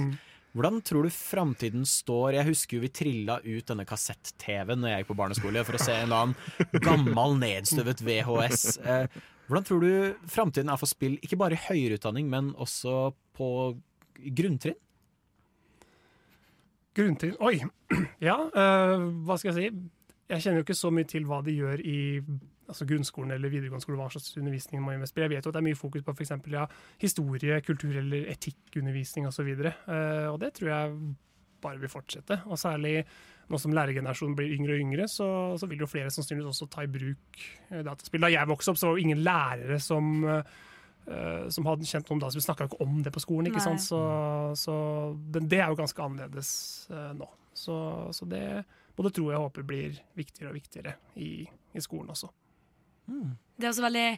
Hvordan 0.56 0.78
tror 0.86 1.02
du 1.04 1.10
framtiden 1.12 1.82
står? 1.84 2.32
Jeg 2.38 2.46
husker 2.48 2.76
jo 2.78 2.84
vi 2.86 2.88
trilla 2.88 3.40
ut 3.44 3.66
denne 3.68 3.84
kassett-TV-en 3.84 4.80
når 4.80 4.88
jeg 4.94 5.02
gikk 5.04 5.10
på 5.10 5.18
barneskole, 5.18 5.64
for 5.66 5.76
å 5.76 5.82
se 5.82 5.92
en 5.92 6.06
eller 6.06 6.22
annen 6.22 6.80
gammel, 6.86 7.36
nedstøvet 7.42 8.00
VHS. 8.06 8.78
Eh, 8.80 9.06
hvordan 9.50 9.66
tror 9.68 9.80
du 9.84 10.14
framtiden 10.32 10.72
er 10.72 10.78
for 10.80 10.86
spill, 10.88 11.18
ikke 11.20 11.36
bare 11.36 11.58
i 11.58 11.64
høyere 11.66 11.98
utdanning, 12.00 12.30
men 12.30 12.54
også 12.54 13.12
på 13.36 13.50
grunntrinn? 14.32 14.78
Grunntrinn 16.96 17.36
Oi! 17.44 17.60
Ja, 18.28 18.36
uh, 18.48 19.06
hva 19.26 19.36
skal 19.38 19.52
jeg 19.52 19.56
si? 19.56 19.88
Jeg 20.26 20.42
kjenner 20.42 20.62
jo 20.62 20.66
ikke 20.66 20.78
så 20.78 20.90
mye 20.90 21.06
til 21.06 21.26
hva 21.28 21.42
de 21.46 21.54
gjør 21.54 21.82
i 21.86 21.98
altså 22.66 22.86
grunnskolen 22.88 23.30
eller 23.36 23.52
videregående 23.52 23.84
skole, 23.84 23.98
hva 24.00 24.08
slags 24.10 24.32
undervisning 24.40 24.82
man 24.82 24.96
gjør. 24.96 25.12
Jeg 25.22 25.30
vet 25.30 25.46
jo 25.46 25.52
at 25.52 25.54
det 25.54 25.60
er 25.60 25.66
mye 25.68 25.78
fokus 25.78 26.02
på 26.02 26.14
f.eks. 26.16 26.32
Ja, 26.50 26.64
historie, 26.98 27.60
kultur 27.62 27.94
eller 28.00 28.26
etikkundervisning 28.32 29.28
osv. 29.28 29.52
Og, 29.54 29.68
uh, 29.86 30.26
og 30.32 30.40
det 30.42 30.50
tror 30.56 30.72
jeg 30.72 30.96
bare 31.62 31.80
vil 31.82 31.92
fortsette. 31.92 32.40
Og 32.50 32.58
særlig 32.58 33.04
nå 33.46 33.60
som 33.62 33.74
lærergenerasjonen 33.76 34.34
blir 34.38 34.54
yngre 34.56 34.74
og 34.74 34.82
yngre, 34.82 35.06
så, 35.10 35.28
så 35.60 35.68
vil 35.70 35.84
jo 35.84 35.90
flere 35.90 36.10
sannsynligvis 36.10 36.50
også 36.50 36.66
ta 36.72 36.82
i 36.82 36.90
bruk 36.90 37.42
eh, 37.70 37.82
dataspill. 37.86 38.24
Da 38.24 38.32
jeg 38.32 38.50
vokste 38.50 38.72
opp, 38.72 38.80
så 38.80 38.88
var 38.88 38.98
det 38.98 39.04
ingen 39.06 39.22
lærere 39.22 39.78
som 39.82 40.24
eh, 40.26 40.56
som 41.54 41.66
hadde 41.68 41.86
kjent 41.86 42.08
noen 42.10 42.22
da. 42.22 42.30
Så 42.30 42.40
vi 42.40 42.46
snakka 42.46 42.68
ikke 42.68 42.80
om 42.82 43.02
det 43.04 43.12
på 43.14 43.22
skolen. 43.22 43.50
ikke 43.50 43.62
Nei. 43.62 43.66
sant? 43.68 43.84
Så, 43.84 44.00
så 44.58 44.78
det, 45.30 45.46
det 45.52 45.60
er 45.62 45.70
jo 45.70 45.78
ganske 45.78 46.02
annerledes 46.02 46.50
eh, 46.90 47.12
nå. 47.18 47.28
Så, 47.56 47.76
så 48.12 48.28
det 48.28 48.42
både 48.96 49.12
tror 49.16 49.30
jeg 49.32 49.38
og 49.38 49.48
håper 49.48 49.68
blir 49.68 50.00
viktigere 50.16 50.50
og 50.50 50.58
viktigere 50.58 50.96
i, 51.22 51.30
i 51.46 51.84
skolen 51.84 52.10
også. 52.12 52.32
Det 53.06 53.64
er 53.64 53.70
også 53.70 53.84
veldig 53.84 54.08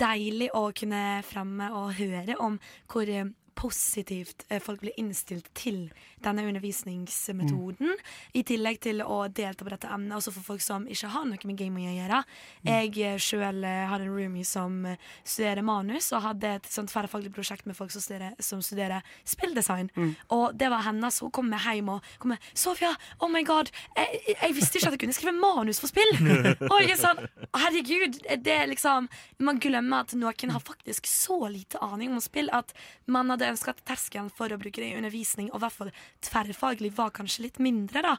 deilig 0.00 0.48
å 0.56 0.62
kunne 0.76 1.02
fremme 1.26 1.68
og 1.76 1.92
høre 1.98 2.38
om 2.42 2.56
hvor 2.88 3.10
eh, 3.12 3.28
positivt 3.58 4.44
eh, 4.48 4.60
folk 4.62 4.80
blir 4.82 4.94
innstilt 5.00 5.48
til 5.58 5.88
denne 6.22 6.44
undervisningsmetoden. 6.46 7.94
I 8.38 8.44
tillegg 8.46 8.80
til 8.86 9.02
å 9.02 9.20
delta 9.34 9.66
på 9.66 9.72
dette 9.72 9.90
emnet, 9.90 10.14
også 10.18 10.32
for 10.36 10.46
folk 10.52 10.62
som 10.62 10.86
ikke 10.90 11.10
har 11.14 11.26
noe 11.26 11.50
med 11.50 11.58
gaming 11.58 11.88
å 11.90 11.94
gjøre. 11.96 12.20
Jeg 12.68 12.92
eh, 13.02 13.18
sjøl 13.22 13.66
har 13.66 13.98
en 13.98 14.12
roomie 14.12 14.46
som 14.46 14.84
eh, 14.86 14.98
studerer 15.24 15.66
manus, 15.66 16.12
og 16.14 16.24
hadde 16.28 16.54
et 16.58 16.70
sånt 16.70 16.92
tverrfaglig 16.92 17.32
prosjekt 17.34 17.66
med 17.66 17.76
folk 17.78 17.94
som 17.94 18.04
studerer, 18.04 18.36
som 18.42 18.62
studerer 18.64 19.06
spilldesign. 19.26 19.90
Og 20.34 20.54
det 20.58 20.70
var 20.70 20.86
hennes. 20.86 21.20
Hun 21.24 21.34
kom 21.34 21.50
med 21.50 21.62
hjem 21.64 21.90
og 21.96 22.06
kom 22.22 22.34
med 22.34 22.50
'Sofia, 22.54 22.92
oh 23.20 23.30
my 23.30 23.42
god, 23.46 23.70
jeg, 23.96 24.36
jeg 24.36 24.54
visste 24.54 24.78
ikke 24.78 24.90
at 24.92 24.96
jeg 24.96 25.02
kunne 25.02 25.16
skrive 25.16 25.34
manus 25.34 25.80
for 25.82 25.90
spill!' 25.90 26.14
Og 26.72 26.78
jeg 26.82 26.94
er 26.94 27.00
sånn, 27.00 27.20
herregud, 27.56 28.18
det 28.44 28.54
er 28.54 28.68
liksom 28.70 29.08
Man 29.42 29.60
glemmer 29.62 30.04
at 30.04 30.14
noen 30.18 30.52
har 30.52 30.62
faktisk 30.62 31.06
så 31.08 31.48
lite 31.50 31.80
aning 31.82 32.12
om 32.12 32.20
spill 32.22 32.50
at 32.54 32.72
man 33.06 33.30
hadde 33.32 33.47
ønska 33.52 33.74
at 33.74 33.84
terskelen 33.88 34.30
for 34.34 34.52
å 34.52 34.60
bruke 34.60 34.82
det 34.82 34.92
i 34.92 34.98
undervisning, 34.98 35.50
og 35.52 35.60
i 35.60 35.64
hvert 35.66 35.78
fall 35.78 35.94
tverrfaglig, 36.26 36.92
var 36.98 37.14
kanskje 37.16 37.48
litt 37.48 37.62
mindre, 37.62 38.04
da. 38.04 38.16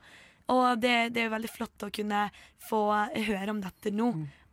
Og 0.50 0.82
det, 0.82 1.14
det 1.14 1.22
er 1.22 1.30
jo 1.30 1.36
veldig 1.36 1.54
flott 1.54 1.86
å 1.86 1.92
kunne 1.94 2.26
få 2.70 2.82
høre 3.30 3.54
om 3.54 3.62
dette 3.62 3.94
nå, 3.94 4.10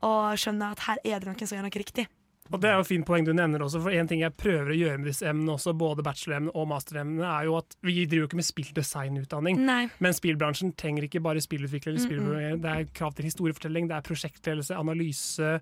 og 0.07 0.39
skjønne 0.41 0.75
at 0.75 0.85
her 0.91 1.03
er 1.05 1.21
det 1.21 1.31
noen 1.31 1.49
som 1.49 1.57
gjør 1.57 1.69
noe 1.69 1.83
riktig. 1.83 2.07
Og 2.53 2.61
Det 2.63 2.69
er 2.71 2.77
jo 2.79 2.85
et 2.85 2.89
fint 2.89 3.07
poeng 3.07 3.25
du 3.27 3.33
nevner 3.35 3.65
også, 3.65 3.81
for 3.83 3.95
en 3.97 4.07
ting 4.07 4.21
jeg 4.23 4.35
prøver 4.39 4.71
å 4.71 4.77
gjøre 4.79 5.01
med 5.01 5.09
disse 5.11 5.27
emnene, 5.27 5.57
også, 5.57 5.75
både 5.79 6.05
bacheloremnene 6.07 6.55
og 6.55 6.69
masteremnene, 6.71 7.27
er 7.27 7.49
jo 7.49 7.57
at 7.59 7.75
vi 7.83 7.97
driver 8.05 8.23
jo 8.23 8.29
ikke 8.31 8.39
med 8.39 8.49
spilldesignutdanning. 8.49 9.65
Men 10.05 10.17
spillbransjen 10.17 10.77
trenger 10.79 11.09
ikke 11.09 11.25
bare 11.25 11.43
spillutvikling. 11.43 11.99
Mm, 11.99 12.29
mm. 12.31 12.63
Det 12.63 12.75
er 12.75 12.91
krav 12.95 13.17
til 13.17 13.27
historiefortelling, 13.27 13.91
det 13.91 13.99
er 13.99 14.07
prosjektledelse, 14.07 14.79
analyse, 14.79 15.57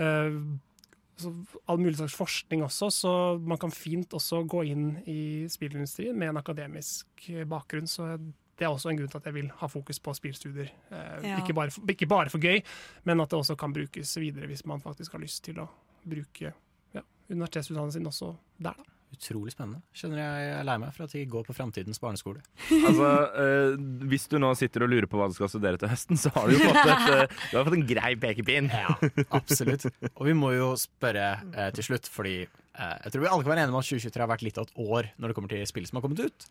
så 0.00 0.10
all 1.66 1.78
mulig 1.80 1.96
slags 1.98 2.14
forskning 2.16 2.62
også, 2.66 2.90
så 2.92 3.12
man 3.40 3.58
kan 3.58 3.70
fint 3.74 4.12
også 4.16 4.42
gå 4.48 4.64
inn 4.70 4.86
i 5.06 5.46
spillindustrien 5.50 6.16
med 6.18 6.28
en 6.32 6.40
akademisk 6.40 7.06
eh, 7.30 7.44
bakgrunn. 7.48 7.86
Så 7.90 8.06
det 8.60 8.66
er 8.66 8.72
også 8.74 8.90
en 8.92 8.98
grunn 9.00 9.08
til 9.08 9.18
at 9.20 9.26
jeg 9.30 9.34
vil 9.34 9.50
ha 9.60 9.66
fokus 9.72 9.98
på 10.04 10.12
spillstudier. 10.14 10.70
Eh, 10.90 11.24
Ja. 11.24 11.38
ikke, 11.40 11.54
bare 11.54 11.70
for, 11.70 11.82
ikke 11.88 12.06
bare 12.08 12.30
for 12.30 12.38
gøy, 12.38 12.60
men 13.04 13.20
at 13.20 13.30
det 13.30 13.38
også 13.38 13.56
kan 13.56 13.72
brukes 13.72 14.16
videre 14.20 14.46
hvis 14.46 14.64
man 14.66 14.80
faktisk 14.80 15.12
har 15.12 15.20
lyst 15.20 15.44
til 15.44 15.58
å 15.60 15.68
bruke 16.04 16.52
ja, 16.94 17.02
universitetsutdannelsen 17.30 18.00
sin 18.00 18.06
også 18.06 18.34
der, 18.58 18.74
da. 18.76 18.84
Utrolig 19.10 19.52
spennende. 19.52 19.80
Skjønner 19.96 20.20
jeg 20.20 20.50
er 20.54 20.66
lei 20.68 20.76
meg 20.80 20.94
for 20.94 21.04
at 21.06 21.14
jeg 21.16 21.28
går 21.30 21.46
på 21.48 21.54
framtidens 21.56 22.00
barneskole. 22.02 22.42
Altså, 22.90 23.08
eh, 23.42 23.74
hvis 24.10 24.28
du 24.30 24.38
nå 24.42 24.52
sitter 24.58 24.84
og 24.86 24.92
lurer 24.92 25.08
på 25.10 25.18
hva 25.20 25.28
du 25.30 25.34
skal 25.36 25.50
studere 25.52 25.80
til 25.80 25.90
høsten, 25.90 26.18
så 26.20 26.32
har 26.36 26.48
du 26.48 26.56
jo 26.56 26.62
fått, 26.62 26.80
et, 26.80 27.06
eh, 27.16 27.34
du 27.50 27.56
har 27.58 27.66
fått 27.68 27.78
en 27.78 27.86
grei 27.90 28.12
pekepinn. 28.22 28.70
Ja, 28.72 28.94
absolutt. 29.36 29.88
Og 30.14 30.22
vi 30.28 30.34
må 30.38 30.52
jo 30.56 30.72
spørre 30.80 31.26
eh, 31.50 31.72
til 31.76 31.90
slutt, 31.90 32.08
fordi 32.10 32.36
eh, 32.44 32.94
jeg 33.06 33.14
tror 33.14 33.24
vi 33.26 33.32
alle 33.32 33.46
kan 33.46 33.52
være 33.54 33.64
enige 33.66 33.74
om 33.74 33.80
at 33.82 33.90
2023 33.90 34.24
har 34.24 34.32
vært 34.32 34.46
litt 34.46 34.62
av 34.62 34.68
et 34.70 34.78
år 34.86 35.10
når 35.16 35.32
det 35.32 35.38
kommer 35.38 35.52
til 35.54 35.66
spill 35.70 35.90
som 35.90 36.00
har 36.00 36.06
kommet 36.06 36.24
ut. 36.24 36.48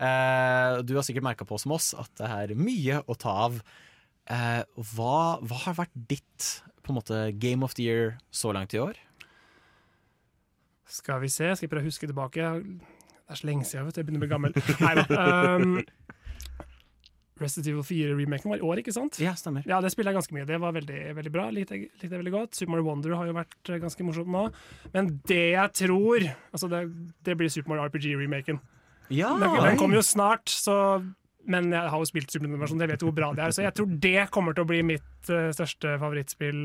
Eh, 0.00 0.80
du 0.88 0.96
har 0.96 1.04
sikkert 1.06 1.26
merka 1.26 1.46
på 1.48 1.60
som 1.60 1.76
oss 1.76 1.92
at 1.98 2.10
det 2.20 2.32
er 2.32 2.56
mye 2.58 3.02
å 3.04 3.16
ta 3.20 3.36
av. 3.46 3.60
Eh, 4.30 4.62
hva, 4.94 5.14
hva 5.44 5.62
har 5.66 5.76
vært 5.82 5.94
ditt 6.10 6.50
på 6.80 6.92
en 6.94 6.98
måte, 7.00 7.22
game 7.36 7.66
of 7.66 7.76
the 7.76 7.84
year 7.86 8.16
så 8.32 8.54
langt 8.56 8.72
i 8.74 8.80
år? 8.80 8.96
Skal 10.90 11.22
vi 11.22 11.30
se, 11.30 11.52
skal 11.54 11.66
jeg 11.66 11.72
prøve 11.72 11.86
å 11.86 11.90
huske 11.90 12.08
tilbake. 12.10 12.48
Det 12.60 13.36
er 13.36 13.38
så 13.38 13.46
lenge 13.46 13.66
siden, 13.68 13.86
vet 13.86 13.94
du. 13.94 14.00
Jeg 14.02 14.08
begynner 14.08 14.22
å 14.22 14.26
bli 14.26 14.32
gammel. 14.32 14.56
Neida. 14.82 15.04
Um, 15.54 15.76
Resident 17.40 17.70
Evil 17.70 17.84
4-remaken 17.86 18.52
var 18.52 18.60
i 18.60 18.66
år, 18.66 18.80
ikke 18.82 18.92
sant? 18.92 19.16
Ja, 19.22 19.32
stemmer. 19.38 19.64
Ja, 19.68 19.78
det 19.80 19.92
spiller 19.94 20.12
jeg 20.12 20.18
ganske 20.18 20.34
mye. 20.36 20.48
Det 20.48 20.58
var 20.60 20.74
veldig, 20.76 20.98
veldig 21.16 21.32
bra. 21.32 21.46
Likte 21.54 21.78
jeg, 21.78 21.88
likte 21.94 22.10
jeg 22.10 22.18
veldig 22.18 22.34
godt. 22.34 22.58
Super 22.58 22.74
Mario 22.74 22.88
Wonder 22.90 23.14
har 23.16 23.30
jo 23.30 23.36
vært 23.38 23.70
eh, 23.70 23.80
ganske 23.80 24.04
morsomt 24.04 24.32
nå. 24.34 24.42
Men 24.96 25.14
det 25.30 25.46
jeg 25.54 25.76
tror 25.86 26.26
Altså, 26.26 26.68
det, 26.72 26.82
det 27.24 27.38
blir 27.40 27.52
Super 27.52 27.72
Mario 27.72 27.86
RPG-remaken. 27.88 28.60
Ja, 29.10 29.32
Den, 29.40 29.56
den 29.64 29.80
kommer 29.80 29.98
jo 29.98 30.04
snart, 30.06 30.52
så 30.52 30.76
men 31.50 31.70
jeg 31.72 31.88
har 31.88 31.98
jo 31.98 32.06
spilt 32.06 32.28
Super 32.30 32.44
Nintendo-versjonen, 32.44 32.82
jeg 32.84 32.90
vet 32.92 33.02
jo 33.02 33.08
hvor 33.08 33.16
bra 33.16 33.30
det 33.34 33.42
er. 33.46 33.54
Så 33.56 33.64
jeg 33.64 33.74
tror 33.74 33.94
det 34.04 34.26
kommer 34.34 34.54
til 34.54 34.66
å 34.66 34.68
bli 34.68 34.82
mitt 34.86 35.30
uh, 35.32 35.48
største 35.56 35.96
favorittspill 36.02 36.60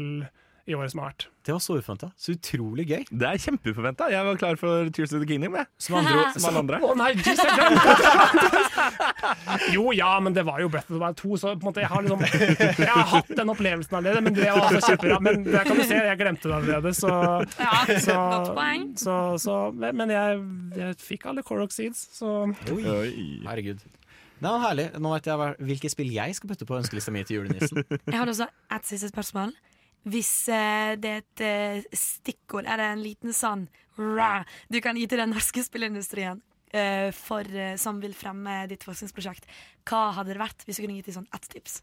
i 0.65 0.73
året 0.73 0.89
som 0.91 1.01
har 1.03 1.11
vært. 1.11 1.27
Det 1.45 1.53
var 1.53 1.59
så 1.61 1.75
uforventa. 1.77 2.07
Så 2.17 2.33
utrolig 2.33 2.87
gøy. 2.89 3.03
Det 3.13 3.27
er 3.29 3.37
kjempeuforventa. 3.43 4.07
Jeg 4.09 4.25
var 4.25 4.37
klar 4.41 4.57
for 4.57 4.87
Tears 4.89 5.11
of 5.13 5.21
the 5.21 5.27
Kingdom. 5.29 5.53
Jeg. 5.59 5.69
Som 5.85 5.97
andre, 5.99 6.23
Som 6.33 6.47
alle 6.49 6.61
andre. 6.63 6.79
Å 6.81 6.95
nei, 6.97 7.09
jeez, 7.19 7.37
jeg 7.37 7.53
glemte 7.59 7.93
Jo 9.75 9.91
ja, 9.93 10.09
men 10.25 10.33
det 10.33 10.41
var 10.47 10.63
jo 10.63 10.71
Breath 10.73 10.89
of 10.89 10.95
the 10.97 11.01
Wild 11.03 11.19
2, 11.21 11.37
så 11.41 11.51
på 11.53 11.61
en 11.61 11.67
måte 11.69 11.83
jeg 11.83 11.91
har 11.91 12.05
liksom 12.07 12.23
Jeg 12.81 12.89
har 12.89 13.05
hatt 13.11 13.29
den 13.37 13.51
opplevelsen 13.53 13.99
allerede, 13.99 14.23
men 14.25 14.37
det 14.37 14.47
var 14.49 14.65
altså 14.71 14.95
kjempebra. 14.95 15.19
Men 15.27 15.45
det 15.45 15.61
kan 15.67 15.77
du 15.77 15.83
se, 15.85 15.99
jeg 16.09 16.19
glemte 16.23 16.49
det 16.49 16.57
allerede, 16.57 16.95
så, 16.97 17.11
Ja, 17.61 17.75
så, 18.07 18.17
så, 19.05 19.17
så 19.45 19.59
Men 19.85 20.15
jeg, 20.15 20.41
jeg 20.81 20.97
fikk 21.03 21.29
alle 21.29 21.45
Korok 21.45 21.75
Seeds, 21.75 22.07
så 22.17 22.33
Herregud. 22.65 23.85
Det 24.35 24.51
var 24.51 24.59
herlig. 24.65 24.89
Nå 24.99 25.13
vet 25.13 25.29
jeg 25.29 25.53
hvilke 25.69 25.89
spill 25.93 26.11
jeg 26.11 26.35
skal 26.35 26.51
putte 26.51 26.67
på 26.67 26.75
ønskelista 26.77 27.13
mi 27.13 27.23
til 27.25 27.39
julenissen. 27.39 27.85
Jeg 27.87 28.17
har 28.17 28.27
også 28.27 28.49
et 28.75 28.89
siste 28.89 29.07
spørsmål. 29.13 29.53
Hvis 30.05 30.31
eh, 30.53 30.93
det 31.01 31.11
er 31.11 31.23
et 31.23 31.41
eh, 31.41 31.85
stikkord, 31.97 32.67
er 32.69 32.77
det 32.77 32.89
en 32.91 33.01
liten 33.01 33.33
sånn 33.33 33.65
rah, 33.97 34.45
du 34.69 34.77
kan 34.83 34.97
gi 34.99 35.07
til 35.09 35.21
den 35.21 35.33
norske 35.33 35.63
spillindustrien 35.65 36.43
eh, 36.75 37.09
for, 37.15 37.47
som 37.81 37.97
vil 38.03 38.13
fremme 38.17 38.65
ditt 38.69 38.85
forskningsprosjekt, 38.85 39.49
hva 39.89 40.11
hadde 40.19 40.35
det 40.35 40.41
vært 40.43 40.65
hvis 40.67 40.77
du 40.77 40.85
kunne 40.85 40.99
gitt 40.99 41.09
dem 41.09 41.21
sånn 41.21 41.31
ett 41.33 41.49
tips? 41.49 41.79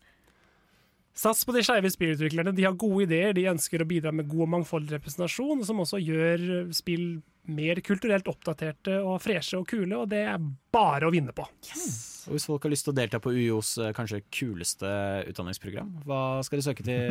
Sats 1.18 1.42
på 1.44 1.52
de 1.52 1.60
skeive 1.60 1.90
spillutviklerne. 1.92 2.54
De 2.56 2.64
har 2.64 2.78
gode 2.78 3.04
ideer, 3.04 3.34
de 3.36 3.50
ønsker 3.50 3.82
å 3.82 3.88
bidra 3.88 4.14
med 4.16 4.30
god 4.30 4.46
og 4.46 4.52
mangfoldig 4.54 4.94
representasjon, 4.94 5.60
som 5.68 5.82
også 5.82 6.00
gjør 6.00 6.46
spill 6.72 7.18
mer 7.52 7.82
kulturelt 7.84 8.30
oppdaterte 8.30 8.94
og 9.02 9.18
freshe 9.20 9.58
og 9.58 9.66
kule, 9.68 9.98
og 9.98 10.06
det 10.08 10.22
er 10.30 10.38
bare 10.72 11.10
å 11.10 11.12
vinne 11.12 11.34
på. 11.36 11.44
Og 11.44 12.36
hvis 12.36 12.46
folk 12.48 12.64
har 12.64 12.72
lyst 12.72 12.86
til 12.86 12.94
å 12.94 12.96
delta 12.96 13.20
på 13.20 13.34
UiOs 13.34 13.74
kanskje 13.98 14.22
kuleste 14.32 14.88
utdanningsprogram, 15.26 15.90
hva 16.06 16.22
skal 16.46 16.62
de 16.62 16.66
søke 16.70 16.86
til, 16.86 17.10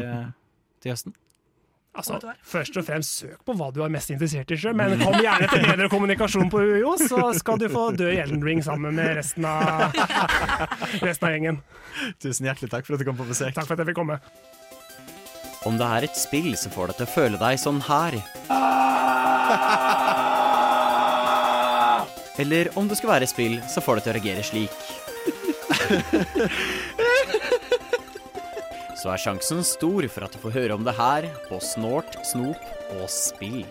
til 0.82 0.96
høsten? 0.96 1.14
Altså, 1.92 2.16
først 2.48 2.78
og 2.80 2.86
fremst 2.88 3.18
søk 3.20 3.42
på 3.44 3.54
hva 3.60 3.66
du 3.76 3.82
er 3.84 3.90
mest 3.92 4.14
interessert 4.14 4.52
i 4.54 4.58
sjøl, 4.60 4.78
men 4.80 4.94
kom 5.02 5.18
gjerne 5.20 5.50
til 5.52 5.66
bedre 5.66 5.90
kommunikasjon 5.92 6.48
på 6.54 6.62
UiO, 6.64 6.94
så 7.02 7.34
skal 7.36 7.60
du 7.60 7.68
få 7.72 7.90
dø 8.00 8.08
i 8.14 8.22
Elden 8.22 8.40
Ring 8.48 8.64
sammen 8.64 8.96
med 8.96 9.18
resten 9.18 9.44
av, 9.44 9.92
resten 11.08 11.28
av 11.28 11.36
gjengen. 11.36 11.60
Tusen 12.24 12.48
hjertelig 12.48 12.72
takk 12.72 12.88
for 12.88 12.96
at 12.96 13.04
du 13.04 13.10
kom 13.10 13.20
på 13.20 13.28
besøk. 13.28 13.52
Takk 13.58 13.68
for 13.68 13.76
at 13.76 13.84
jeg 13.84 13.92
fikk 13.92 14.00
komme. 14.00 14.22
Om 15.68 15.76
det 15.78 15.90
er 15.98 16.08
et 16.08 16.16
spill 16.18 16.56
som 16.58 16.72
får 16.74 16.94
deg 16.94 17.02
til 17.02 17.10
å 17.10 17.12
føle 17.12 17.42
deg 17.44 17.60
sånn 17.62 17.84
her 17.86 18.16
Eller 22.42 22.72
om 22.80 22.88
det 22.90 22.98
skal 22.98 23.12
være 23.12 23.28
et 23.28 23.34
spill 23.36 23.60
som 23.70 23.84
får 23.86 24.00
deg 24.00 24.08
til 24.08 24.14
å 24.14 24.16
reagere 24.18 24.48
slik. 24.48 24.74
Så 29.02 29.10
er 29.10 29.18
sjansen 29.18 29.64
stor 29.66 30.06
for 30.14 30.28
at 30.28 30.36
du 30.36 30.38
får 30.44 30.54
høre 30.60 30.76
om 30.78 30.84
det 30.86 30.94
her 30.94 31.26
på 31.48 31.58
Snort, 31.66 32.20
Snop 32.30 32.62
og 33.00 33.08
Spill. 33.10 33.66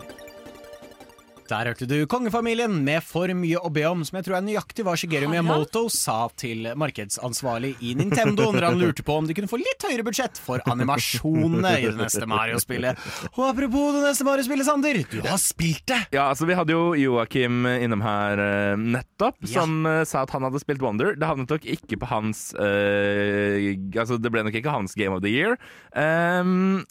Der 1.51 1.67
hørte 1.67 1.87
du 1.91 1.97
kongefamilien 2.07 2.77
med 2.87 3.03
For 3.03 3.31
mye 3.35 3.59
å 3.59 3.71
be 3.75 3.83
om, 3.89 4.05
som 4.07 4.21
jeg 4.21 4.27
tror 4.29 4.37
er 4.39 4.45
nøyaktig 4.47 4.85
hva 4.87 4.93
Shigeru 4.99 5.27
Miyamoto 5.33 5.83
sa 5.91 6.29
til 6.39 6.69
markedsansvarlig 6.79 7.73
i 7.83 7.95
Nintendo 7.99 8.51
når 8.55 8.67
han 8.69 8.79
lurte 8.79 9.03
på 9.07 9.17
om 9.19 9.27
de 9.27 9.35
kunne 9.35 9.51
få 9.51 9.59
litt 9.59 9.83
høyere 9.83 10.05
budsjett 10.07 10.39
for 10.39 10.63
animasjonene 10.71 11.73
i 11.81 11.89
det 11.89 11.97
neste 11.99 12.29
Mario-spillet. 12.31 13.01
Og 13.33 13.43
apropos 13.49 13.97
det 13.97 14.05
neste 14.05 14.27
Mario-spillet, 14.29 14.69
Sander, 14.69 15.01
du 15.11 15.19
har 15.27 15.41
spilt 15.43 15.83
det! 15.91 15.99
Ja, 16.15 16.29
altså 16.31 16.47
Vi 16.47 16.55
hadde 16.59 16.77
jo 16.77 16.93
Joakim 16.99 17.67
innom 17.73 18.05
her 18.07 18.39
uh, 18.45 18.79
nettopp, 18.79 19.41
Ja. 19.43 19.61
som 19.61 19.81
uh, 19.89 20.05
sa 20.07 20.23
at 20.23 20.35
han 20.37 20.47
hadde 20.47 20.63
spilt 20.63 20.83
Wonder. 20.85 21.17
Det 21.19 21.27
havnet 21.27 21.51
nok 21.51 21.67
ikke 21.67 21.99
på 22.03 22.11
hans 22.13 22.51
uh, 22.55 23.59
Altså, 23.99 24.21
det 24.23 24.31
ble 24.31 24.45
nok 24.47 24.55
ikke 24.61 24.71
hans 24.75 24.95
Game 24.99 25.17
of 25.19 25.25
the 25.27 25.33
Year. 25.35 25.59
Um, 25.99 26.85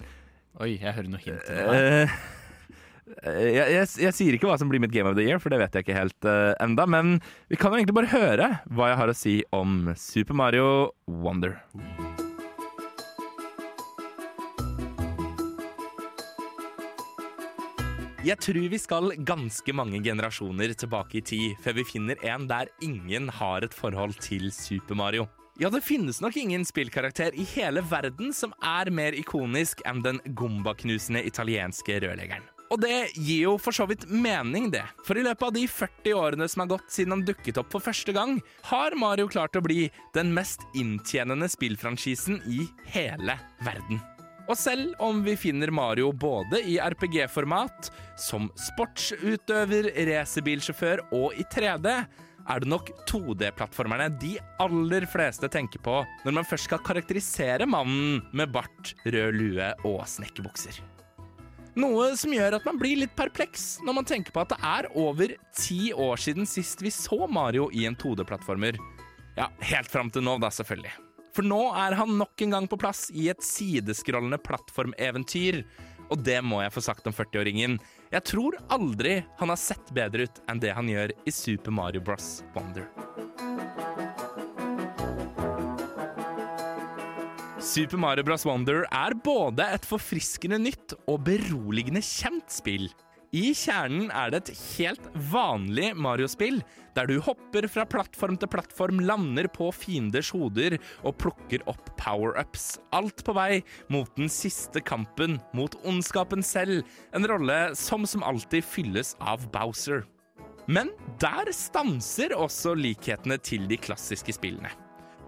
Oi, 0.59 0.73
jeg 0.75 0.91
hører 0.91 1.07
noe 1.07 1.21
hint. 1.23 1.47
Eh, 1.47 2.11
jeg, 3.23 3.67
jeg, 3.75 3.87
jeg 4.05 4.15
sier 4.15 4.37
ikke 4.37 4.49
hva 4.49 4.57
som 4.59 4.71
blir 4.71 4.81
mitt 4.83 4.93
Game 4.93 5.09
of 5.09 5.17
the 5.17 5.25
Year, 5.25 5.41
for 5.41 5.51
det 5.53 5.59
vet 5.61 5.75
jeg 5.75 5.87
ikke 5.87 5.97
helt 5.97 6.27
uh, 6.29 6.53
enda 6.63 6.85
Men 6.89 7.17
vi 7.51 7.59
kan 7.59 7.73
jo 7.73 7.81
egentlig 7.81 7.97
bare 7.99 8.13
høre 8.13 8.49
hva 8.71 8.91
jeg 8.91 9.01
har 9.01 9.11
å 9.11 9.17
si 9.17 9.35
om 9.55 9.91
Super 9.99 10.37
Mario 10.39 10.69
Wonder. 11.07 11.59
Jeg 18.19 18.35
tror 18.43 18.65
vi 18.67 18.77
skal 18.77 19.13
ganske 19.23 19.73
mange 19.73 20.01
generasjoner 20.03 20.73
tilbake 20.75 21.21
i 21.21 21.23
tid 21.23 21.59
før 21.63 21.77
vi 21.77 21.85
finner 21.87 22.19
en 22.27 22.49
der 22.49 22.67
ingen 22.83 23.29
har 23.31 23.63
et 23.63 23.73
forhold 23.73 24.17
til 24.19 24.51
Super 24.51 24.99
Mario. 24.99 25.29
Ja, 25.59 25.71
det 25.71 25.81
finnes 25.87 26.19
nok 26.23 26.35
ingen 26.39 26.67
spillkarakter 26.67 27.35
i 27.35 27.47
hele 27.55 27.81
verden 27.83 28.35
som 28.35 28.51
er 28.59 28.91
mer 28.91 29.15
ikonisk 29.15 29.81
enn 29.87 30.03
den 30.03 30.21
gombaknusende 30.35 31.23
italienske 31.27 31.99
rørleggeren. 32.03 32.45
Og 32.69 32.77
det 32.83 33.09
gir 33.15 33.47
jo 33.47 33.55
for 33.61 33.73
så 33.73 33.87
vidt 33.89 34.05
mening, 34.09 34.69
det. 34.73 34.83
For 35.07 35.17
i 35.17 35.23
løpet 35.25 35.47
av 35.47 35.55
de 35.55 35.65
40 35.65 36.13
årene 36.19 36.47
som 36.51 36.63
har 36.63 36.71
gått 36.75 36.93
siden 36.93 37.15
han 37.15 37.25
dukket 37.25 37.57
opp 37.61 37.73
for 37.73 37.83
første 37.83 38.13
gang, 38.13 38.37
har 38.69 38.97
Mario 38.99 39.29
klart 39.31 39.57
å 39.57 39.63
bli 39.65 39.87
den 40.13 40.33
mest 40.35 40.61
inntjenende 40.77 41.49
spillfranchisen 41.49 42.43
i 42.45 42.67
hele 42.93 43.39
verden. 43.65 44.01
Og 44.49 44.57
selv 44.57 44.95
om 45.05 45.21
vi 45.25 45.35
finner 45.37 45.69
Mario 45.73 46.09
både 46.13 46.61
i 46.65 46.79
RPG-format, 46.81 47.91
som 48.17 48.47
sportsutøver, 48.57 49.91
racerbilsjåfør 50.09 51.05
og 51.13 51.37
i 51.37 51.45
3D, 51.53 51.93
er 52.49 52.63
det 52.63 52.69
nok 52.71 52.89
2D-plattformerne 53.09 54.09
de 54.21 54.35
aller 54.61 55.05
fleste 55.09 55.49
tenker 55.53 55.81
på 55.85 55.99
når 56.25 56.39
man 56.39 56.47
først 56.49 56.65
skal 56.69 56.81
karakterisere 56.85 57.69
mannen 57.69 58.23
med 58.33 58.49
bart, 58.53 58.95
rød 59.05 59.37
lue 59.37 59.73
og 59.85 60.01
snekkerbukser. 60.09 60.81
Noe 61.77 62.13
som 62.17 62.33
gjør 62.33 62.57
at 62.57 62.65
man 62.65 62.79
blir 62.81 62.97
litt 63.03 63.13
perpleks 63.17 63.77
når 63.85 63.99
man 63.99 64.07
tenker 64.07 64.33
på 64.33 64.41
at 64.41 64.53
det 64.53 64.59
er 64.65 64.87
over 64.97 65.35
ti 65.57 65.91
år 65.93 66.21
siden 66.21 66.49
sist 66.49 66.81
vi 66.81 66.91
så 66.93 67.27
Mario 67.29 67.69
i 67.75 67.85
en 67.89 67.97
2D-plattformer. 67.99 68.79
Ja, 69.37 69.51
helt 69.69 69.91
fram 69.91 70.09
til 70.11 70.25
nå, 70.25 70.39
da, 70.41 70.49
selvfølgelig. 70.51 70.95
For 71.37 71.45
nå 71.45 71.61
er 71.77 71.95
han 71.99 72.17
nok 72.19 72.41
en 72.43 72.57
gang 72.57 72.67
på 72.67 72.79
plass 72.81 73.07
i 73.13 73.29
et 73.31 73.45
sideskrollende 73.45 74.41
plattformeventyr. 74.41 75.61
Og 76.09 76.25
det 76.25 76.39
må 76.41 76.63
jeg 76.63 76.73
få 76.73 76.81
sagt 76.83 77.07
om 77.07 77.13
40-åringen. 77.13 77.77
Jeg 78.09 78.25
tror 78.25 78.57
aldri 78.73 79.19
han 79.39 79.53
har 79.53 79.61
sett 79.61 79.93
bedre 79.95 80.25
ut 80.25 80.43
enn 80.49 80.61
det 80.63 80.73
han 80.73 80.89
gjør 80.89 81.13
i 81.29 81.35
Super 81.35 81.75
Mario 81.75 82.01
Bros. 82.01 82.39
Wonder. 82.57 82.89
Super 87.59 87.97
Mario 87.97 88.23
Bros. 88.23 88.45
Wonder 88.47 88.85
er 88.87 89.13
både 89.19 89.65
et 89.75 89.83
forfriskende 89.87 90.57
nytt 90.63 90.93
og 91.11 91.25
beroligende 91.27 91.99
kjent 92.05 92.47
spill. 92.53 92.87
I 93.35 93.51
kjernen 93.53 94.07
er 94.15 94.31
det 94.31 94.39
et 94.39 94.61
helt 94.79 95.09
vanlig 95.29 95.91
Mario-spill, 95.99 96.61
der 96.95 97.11
du 97.11 97.19
hopper 97.21 97.67
fra 97.69 97.85
plattform 97.85 98.39
til 98.39 98.49
plattform, 98.49 99.03
lander 99.05 99.51
på 99.51 99.67
fienders 99.75 100.31
hoder 100.33 100.79
og 101.03 101.19
plukker 101.21 101.67
opp 101.69 101.91
power-ups. 101.99 102.79
Alt 102.95 103.21
på 103.27 103.35
vei 103.37 103.61
mot 103.91 104.09
den 104.17 104.31
siste 104.33 104.81
kampen 104.81 105.37
mot 105.53 105.77
ondskapen 105.83 106.41
selv, 106.41 106.81
en 107.13 107.27
rolle 107.29 107.61
som 107.77 108.07
som 108.09 108.25
alltid 108.25 108.65
fylles 108.65 109.13
av 109.19 109.45
Bowser. 109.53 110.07
Men 110.65 110.95
der 111.21 111.51
stanser 111.53 112.33
også 112.37 112.73
likhetene 112.77 113.37
til 113.43 113.67
de 113.69 113.77
klassiske 113.77 114.39
spillene. 114.39 114.71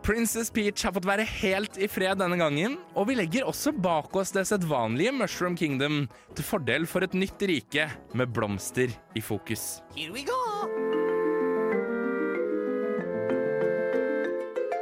Princess 0.01 0.49
Peach 0.49 0.81
har 0.81 0.95
fått 0.95 1.05
være 1.05 1.27
helt 1.29 1.75
i 1.77 1.85
fred 1.85 2.17
denne 2.17 2.37
gangen, 2.39 2.79
og 2.97 3.05
vi 3.11 3.19
legger 3.19 3.45
også 3.45 3.69
bak 3.69 4.15
oss 4.17 4.33
det 4.33 4.47
sedvanlige 4.49 5.13
Mushroom 5.13 5.53
Kingdom 5.57 6.07
til 6.33 6.47
fordel 6.47 6.87
for 6.89 7.05
et 7.05 7.13
nytt 7.13 7.43
rike 7.45 7.85
med 8.17 8.33
blomster 8.33 8.89
i 9.13 9.21
fokus. 9.21 9.83
Here 9.93 10.09
we 10.09 10.25
go! 10.25 10.39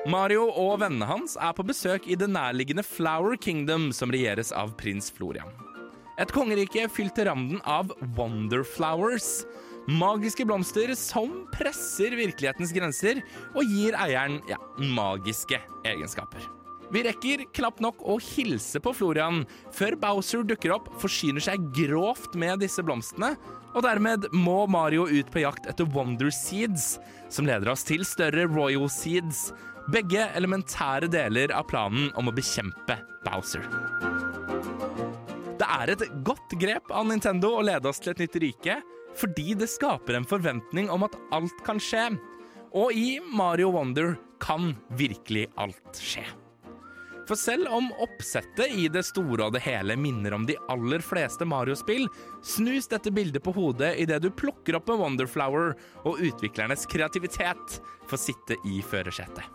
Mario 0.10 0.48
og 0.56 0.80
vennene 0.82 1.06
hans 1.06 1.36
er 1.36 1.52
på 1.54 1.68
besøk 1.68 2.08
i 2.08 2.16
det 2.18 2.32
nærliggende 2.32 2.86
Flower 2.88 3.36
Kingdom, 3.36 3.92
som 3.92 4.16
regjeres 4.16 4.54
av 4.56 4.72
prins 4.80 5.12
Florian. 5.12 5.52
Et 6.20 6.32
kongerike 6.32 6.88
fylt 6.96 7.14
til 7.20 7.28
randen 7.28 7.60
av 7.68 7.92
Wonderflowers. 8.16 9.44
Magiske 9.90 10.46
blomster 10.46 10.92
som 10.94 11.32
presser 11.50 12.14
virkelighetens 12.14 12.72
grenser 12.76 13.22
og 13.56 13.66
gir 13.66 13.96
eieren 13.98 14.38
ja, 14.50 14.60
magiske 14.78 15.58
egenskaper. 15.88 16.44
Vi 16.94 17.02
rekker 17.06 17.46
knapt 17.58 17.82
nok 17.82 18.04
å 18.06 18.18
hilse 18.22 18.82
på 18.82 18.94
Florian 18.98 19.44
før 19.74 19.98
Bowser 20.02 20.46
dukker 20.46 20.76
opp, 20.76 20.92
forsyner 21.02 21.42
seg 21.42 21.66
grovt 21.74 22.38
med 22.38 22.62
disse 22.62 22.86
blomstene, 22.86 23.32
og 23.74 23.86
dermed 23.86 24.28
må 24.34 24.64
Mario 24.70 25.08
ut 25.10 25.30
på 25.34 25.44
jakt 25.44 25.70
etter 25.70 25.90
Wonder 25.94 26.30
Seeds, 26.34 26.98
som 27.34 27.50
leder 27.50 27.70
oss 27.74 27.86
til 27.86 28.06
større 28.06 28.46
Royal 28.50 28.90
Seeds. 28.94 29.52
Begge 29.90 30.28
elementære 30.38 31.10
deler 31.10 31.54
av 31.56 31.66
planen 31.70 32.12
om 32.18 32.30
å 32.30 32.36
bekjempe 32.36 33.00
Bowser. 33.26 33.66
Det 35.60 35.66
er 35.66 35.94
et 35.94 36.08
godt 36.26 36.58
grep 36.62 36.94
av 36.94 37.10
Nintendo 37.10 37.56
å 37.58 37.66
lede 37.66 37.90
oss 37.90 38.02
til 38.02 38.14
et 38.14 38.26
nytt 38.26 38.42
rike, 38.42 38.80
fordi 39.18 39.54
det 39.58 39.70
skaper 39.72 40.18
en 40.18 40.28
forventning 40.28 40.90
om 40.92 41.08
at 41.08 41.18
alt 41.36 41.64
kan 41.66 41.82
skje. 41.82 42.12
Og 42.76 42.94
i 42.94 43.18
Mario 43.34 43.72
Wonder 43.74 44.18
kan 44.42 44.76
virkelig 44.98 45.48
alt 45.58 45.98
skje. 45.98 46.26
For 47.30 47.38
selv 47.38 47.68
om 47.70 47.92
oppsettet 48.02 48.72
i 48.74 48.88
det 48.90 49.04
store 49.06 49.46
og 49.46 49.54
det 49.54 49.62
hele 49.62 49.94
minner 50.02 50.34
om 50.34 50.48
de 50.50 50.56
aller 50.74 51.04
fleste 51.06 51.46
Mario-spill, 51.46 52.08
snus 52.42 52.90
dette 52.90 53.14
bildet 53.14 53.44
på 53.46 53.54
hodet 53.54 53.92
idet 54.02 54.18
du 54.24 54.32
plukker 54.34 54.80
opp 54.80 54.90
en 54.90 54.98
Wonderflower, 55.04 55.76
og 56.10 56.24
utviklernes 56.26 56.88
kreativitet 56.90 57.78
får 58.10 58.24
sitte 58.24 58.58
i 58.66 58.82
førersetet. 58.82 59.46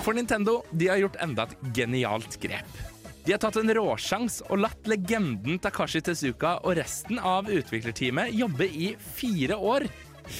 For 0.00 0.16
Nintendo 0.16 0.62
de 0.72 0.88
har 0.88 1.02
gjort 1.02 1.20
enda 1.20 1.44
et 1.44 1.58
genialt 1.76 2.40
grep. 2.40 2.97
De 3.24 3.34
har 3.34 3.40
tatt 3.42 3.58
en 3.60 3.72
råsjans 3.76 4.40
og 4.48 4.62
latt 4.62 4.88
legenden 4.88 5.58
Takashi 5.62 6.00
Tezuka 6.04 6.56
og 6.62 6.78
resten 6.78 7.18
av 7.20 7.50
utviklerteamet 7.52 8.32
jobbe 8.36 8.68
i 8.68 8.92
fire 9.18 9.58
år, 9.58 9.86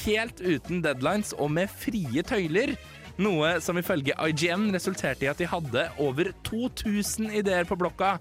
helt 0.04 0.40
uten 0.40 0.82
deadlines 0.84 1.34
og 1.36 1.52
med 1.56 1.72
frie 1.72 2.24
tøyler. 2.24 2.74
Noe 3.18 3.56
som 3.64 3.78
ifølge 3.80 4.14
IGN 4.14 4.68
resulterte 4.74 5.26
i 5.26 5.30
at 5.30 5.40
de 5.40 5.48
hadde 5.50 5.88
over 6.00 6.30
2000 6.46 7.32
ideer 7.40 7.66
på 7.68 7.76
blokka, 7.80 8.16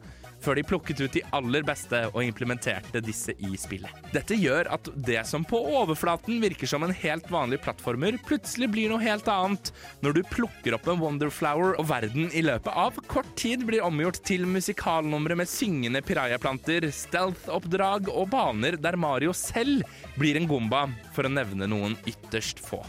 før 0.47 0.59
de 0.59 0.63
plukket 0.63 1.01
ut 1.03 1.15
de 1.17 1.23
aller 1.35 1.65
beste 1.67 1.99
og 2.13 2.21
implementerte 2.23 3.01
disse 3.03 3.35
i 3.43 3.57
spillet. 3.59 3.91
Dette 4.13 4.37
gjør 4.39 4.69
at 4.77 4.87
det 5.07 5.19
som 5.27 5.43
på 5.47 5.59
overflaten 5.81 6.39
virker 6.43 6.69
som 6.69 6.85
en 6.85 6.95
helt 6.95 7.27
vanlig 7.31 7.59
plattformer, 7.65 8.15
plutselig 8.27 8.69
blir 8.71 8.91
noe 8.93 9.03
helt 9.03 9.27
annet 9.31 9.73
når 10.05 10.17
du 10.17 10.21
plukker 10.31 10.77
opp 10.77 10.87
en 10.87 11.01
Wonderflower 11.03 11.75
og 11.81 11.89
verden 11.91 12.31
i 12.31 12.45
løpet 12.45 12.71
av 12.71 12.95
kort 13.11 13.33
tid 13.39 13.65
blir 13.67 13.83
omgjort 13.85 14.21
til 14.27 14.47
musikalnumre 14.47 15.35
med 15.37 15.51
syngende 15.51 16.01
pirayaplanter, 16.05 16.87
stealth-oppdrag 16.95 18.11
og 18.13 18.31
baner 18.31 18.79
der 18.79 18.99
Mario 18.99 19.35
selv 19.35 19.83
blir 20.17 20.39
en 20.39 20.47
gomba, 20.49 20.87
for 21.15 21.27
å 21.27 21.33
nevne 21.33 21.67
noen 21.69 21.97
ytterst 22.07 22.63
få. 22.63 22.83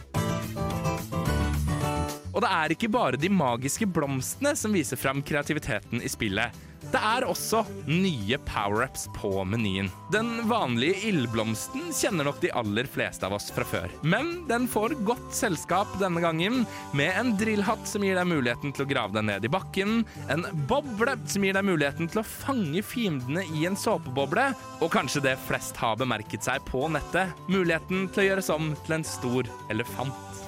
Og 2.39 2.44
det 2.44 2.55
er 2.55 2.70
ikke 2.70 2.93
bare 2.94 3.19
de 3.19 3.27
magiske 3.35 3.89
blomstene 3.90 4.52
som 4.55 4.70
viser 4.70 4.98
fram 5.01 5.24
kreativiteten 5.27 5.98
i 6.06 6.10
spillet. 6.10 6.55
Det 6.93 7.01
er 7.02 7.24
også 7.27 7.65
nye 7.90 8.39
power-ups 8.47 9.09
på 9.16 9.43
menyen. 9.51 9.89
Den 10.15 10.44
vanlige 10.47 11.09
ildblomsten 11.10 11.90
kjenner 11.90 12.28
nok 12.28 12.39
de 12.39 12.52
aller 12.55 12.86
fleste 12.86 13.27
av 13.27 13.35
oss 13.35 13.48
fra 13.51 13.66
før. 13.66 13.90
Men 14.06 14.31
den 14.47 14.69
får 14.70 14.94
godt 15.09 15.35
selskap 15.35 15.90
denne 15.98 16.23
gangen, 16.23 16.62
med 16.94 17.10
en 17.19 17.35
drillhatt 17.40 17.82
som 17.90 18.06
gir 18.06 18.15
deg 18.15 18.31
muligheten 18.31 18.70
til 18.70 18.86
å 18.86 18.89
grave 18.94 19.19
deg 19.19 19.27
ned 19.32 19.51
i 19.51 19.52
bakken, 19.59 20.05
en 20.31 20.47
boble 20.70 21.19
som 21.27 21.44
gir 21.44 21.59
deg 21.59 21.66
muligheten 21.66 22.06
til 22.06 22.23
å 22.23 22.28
fange 22.31 22.86
fiendene 22.86 23.43
i 23.59 23.66
en 23.66 23.77
såpeboble, 23.78 24.52
og 24.78 24.94
kanskje 24.94 25.27
det 25.27 25.36
flest 25.51 25.82
har 25.82 25.98
bemerket 25.98 26.47
seg 26.47 26.62
på 26.70 26.86
nettet, 26.94 27.35
muligheten 27.51 28.06
til 28.15 28.23
å 28.23 28.31
gjøres 28.31 28.55
om 28.55 28.73
til 28.86 29.01
en 29.01 29.09
stor 29.16 29.55
elefant. 29.74 30.44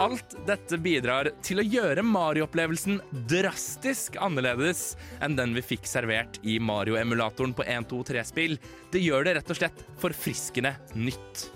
Alt 0.00 0.36
dette 0.46 0.78
bidrar 0.80 1.28
til 1.44 1.60
å 1.60 1.64
gjøre 1.66 2.04
Mario-opplevelsen 2.06 3.00
drastisk 3.28 4.16
annerledes 4.22 4.94
enn 5.22 5.36
den 5.36 5.52
vi 5.56 5.64
fikk 5.72 5.88
servert 5.88 6.38
i 6.42 6.58
Mario-emulatoren 6.62 7.52
på 7.56 7.66
1-2-3-spill. 7.66 8.56
Det 8.92 9.02
gjør 9.02 9.26
det 9.26 9.36
rett 9.38 9.52
og 9.52 9.58
slett 9.60 9.84
forfriskende 10.00 10.74
nytt. 10.96 11.48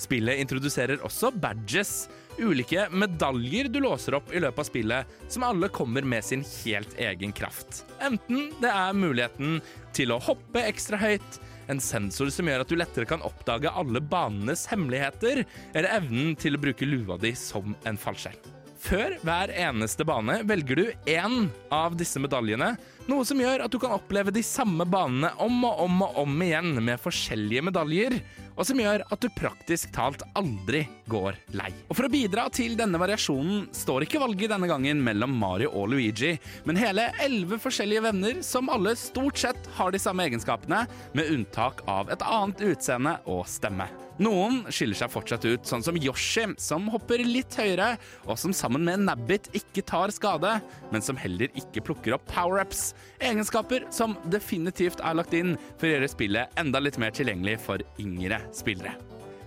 Spillet 0.00 0.40
introduserer 0.40 1.02
også 1.04 1.32
badges, 1.36 2.08
ulike 2.40 2.86
medaljer 2.92 3.68
du 3.68 3.82
låser 3.84 4.16
opp 4.16 4.32
i 4.32 4.40
løpet 4.40 4.62
av 4.62 4.68
spillet, 4.68 5.16
som 5.28 5.44
alle 5.44 5.68
kommer 5.72 6.06
med 6.08 6.24
sin 6.24 6.44
helt 6.62 6.94
egen 7.00 7.34
kraft. 7.36 7.82
Enten 8.00 8.48
det 8.62 8.70
er 8.72 8.96
muligheten 8.96 9.58
til 9.96 10.14
å 10.14 10.20
hoppe 10.24 10.64
ekstra 10.68 11.00
høyt, 11.00 11.40
en 11.70 11.82
sensor 11.82 12.30
som 12.34 12.48
gjør 12.50 12.64
at 12.64 12.70
du 12.70 12.78
lettere 12.78 13.08
kan 13.08 13.24
oppdage 13.26 13.70
alle 13.70 14.02
banenes 14.02 14.66
hemmeligheter, 14.70 15.44
eller 15.74 15.92
evnen 16.00 16.34
til 16.38 16.56
å 16.56 16.62
bruke 16.62 16.88
lua 16.88 17.18
di 17.20 17.32
som 17.38 17.76
en 17.88 18.00
fallskjerm. 18.00 18.58
Før 18.80 19.18
hver 19.20 19.50
eneste 19.60 20.06
bane 20.08 20.38
velger 20.48 20.78
du 20.78 20.86
én 21.12 21.50
av 21.74 21.98
disse 22.00 22.20
medaljene, 22.22 22.72
noe 23.10 23.26
som 23.26 23.40
gjør 23.40 23.64
at 23.64 23.72
du 23.72 23.78
kan 23.82 23.94
oppleve 23.96 24.32
de 24.34 24.42
samme 24.46 24.86
banene 24.88 25.32
om 25.42 25.64
og 25.66 25.82
om 25.84 26.04
og 26.06 26.18
om 26.22 26.44
igjen 26.44 26.78
med 26.78 27.00
forskjellige 27.02 27.64
medaljer, 27.66 28.16
og 28.54 28.66
som 28.68 28.80
gjør 28.80 29.04
at 29.08 29.22
du 29.22 29.28
praktisk 29.36 29.92
talt 29.96 30.22
aldri 30.38 30.82
går 31.10 31.38
lei. 31.56 31.70
Og 31.88 31.96
For 31.98 32.06
å 32.06 32.12
bidra 32.12 32.46
til 32.54 32.76
denne 32.78 33.00
variasjonen 33.00 33.68
står 33.76 34.06
ikke 34.06 34.22
valget 34.22 34.52
denne 34.52 34.68
gangen 34.70 35.02
mellom 35.04 35.34
Mario 35.40 35.72
og 35.72 35.90
Luigi, 35.94 36.36
men 36.68 36.80
hele 36.80 37.08
elleve 37.24 37.60
forskjellige 37.62 38.04
venner 38.10 38.44
som 38.46 38.70
alle 38.72 38.94
stort 39.00 39.40
sett 39.40 39.72
har 39.78 39.94
de 39.94 40.02
samme 40.02 40.28
egenskapene, 40.28 40.84
med 41.16 41.34
unntak 41.34 41.84
av 41.90 42.12
et 42.12 42.22
annet 42.26 42.62
utseende 42.72 43.18
og 43.30 43.46
stemme. 43.50 43.88
Noen 44.20 44.66
skiller 44.68 44.98
seg 44.98 45.08
fortsatt 45.14 45.46
ut, 45.48 45.64
sånn 45.64 45.84
som 45.84 45.96
Yoshi, 45.96 46.42
som 46.60 46.90
hopper 46.92 47.22
litt 47.24 47.54
høyere, 47.56 47.94
og 48.28 48.36
som 48.40 48.52
sammen 48.52 48.84
med 48.84 49.06
Nabbit 49.06 49.48
ikke 49.56 49.84
tar 49.88 50.12
skade, 50.12 50.58
men 50.92 51.04
som 51.04 51.16
heller 51.16 51.48
ikke 51.56 51.80
plukker 51.86 52.18
opp 52.18 52.26
power-ups. 52.28 52.90
Egenskaper 53.24 53.88
som 53.94 54.18
definitivt 54.28 55.00
er 55.00 55.16
lagt 55.16 55.32
inn 55.36 55.56
for 55.80 55.88
å 55.88 55.94
gjøre 55.94 56.12
spillet 56.12 56.60
enda 56.60 56.84
litt 56.84 57.00
mer 57.00 57.16
tilgjengelig 57.16 57.56
for 57.64 57.80
yngre 58.02 58.42
spillere. 58.52 58.92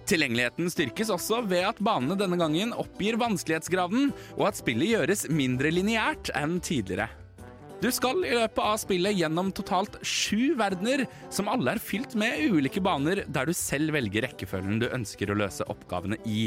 Tilgjengeligheten 0.10 0.74
styrkes 0.74 1.14
også 1.14 1.44
ved 1.48 1.70
at 1.70 1.78
banene 1.86 2.18
denne 2.20 2.42
gangen 2.42 2.74
oppgir 2.74 3.16
vanskelighetsgraden, 3.22 4.10
og 4.40 4.48
at 4.50 4.58
spillet 4.58 4.90
gjøres 4.90 5.28
mindre 5.30 5.70
lineært 5.72 6.34
enn 6.36 6.58
tidligere. 6.66 7.12
Du 7.84 7.90
skal 7.92 8.22
i 8.24 8.30
løpet 8.32 8.64
av 8.64 8.78
spillet 8.80 9.18
gjennom 9.20 9.50
totalt 9.52 9.98
sju 10.08 10.54
verdener, 10.56 11.02
som 11.28 11.50
alle 11.52 11.74
er 11.74 11.82
fylt 11.84 12.14
med 12.16 12.40
ulike 12.56 12.80
baner 12.80 13.26
der 13.28 13.50
du 13.50 13.52
selv 13.52 13.92
velger 13.98 14.24
rekkefølgen 14.24 14.80
du 14.80 14.86
ønsker 14.88 15.34
å 15.34 15.36
løse 15.42 15.68
oppgavene 15.68 16.16
i. 16.24 16.46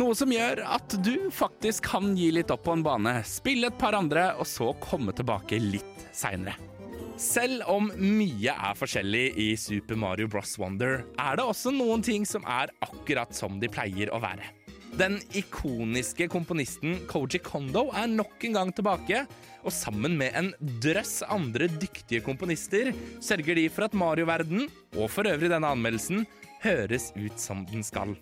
Noe 0.00 0.16
som 0.16 0.32
gjør 0.32 0.62
at 0.64 0.96
du 1.04 1.28
faktisk 1.34 1.90
kan 1.90 2.14
gi 2.16 2.30
litt 2.32 2.48
opp 2.54 2.64
på 2.64 2.72
en 2.72 2.86
bane, 2.86 3.18
spille 3.28 3.68
et 3.68 3.76
par 3.76 3.98
andre, 4.00 4.30
og 4.40 4.48
så 4.48 4.70
komme 4.80 5.12
tilbake 5.12 5.60
litt 5.60 6.08
seinere. 6.16 6.56
Selv 7.20 7.68
om 7.68 7.90
mye 7.92 8.54
er 8.54 8.78
forskjellig 8.78 9.26
i 9.44 9.50
Super 9.60 9.98
Mario 10.00 10.30
Bros. 10.32 10.56
Wonder, 10.56 11.02
er 11.20 11.36
det 11.36 11.44
også 11.44 11.74
noen 11.74 12.00
ting 12.06 12.24
som 12.24 12.48
er 12.48 12.72
akkurat 12.80 13.36
som 13.36 13.60
de 13.60 13.68
pleier 13.68 14.08
å 14.08 14.22
være. 14.24 14.54
Den 14.96 15.18
ikoniske 15.36 16.28
komponisten 16.32 16.96
Koji 17.10 17.40
Kondo 17.44 17.88
er 17.92 18.08
nok 18.08 18.44
en 18.48 18.56
gang 18.56 18.72
tilbake, 18.74 19.24
og 19.60 19.74
sammen 19.74 20.16
med 20.18 20.32
en 20.38 20.52
drøss 20.82 21.20
andre 21.28 21.68
dyktige 21.68 22.22
komponister 22.24 22.92
sørger 23.20 23.58
de 23.58 23.68
for 23.68 23.88
at 23.88 23.96
Mario-verden, 23.98 24.68
og 24.96 25.10
for 25.12 25.28
øvrig 25.28 25.50
denne 25.52 25.68
anmeldelsen, 25.74 26.24
høres 26.64 27.12
ut 27.18 27.36
som 27.38 27.66
den 27.68 27.84
skal. 27.86 28.16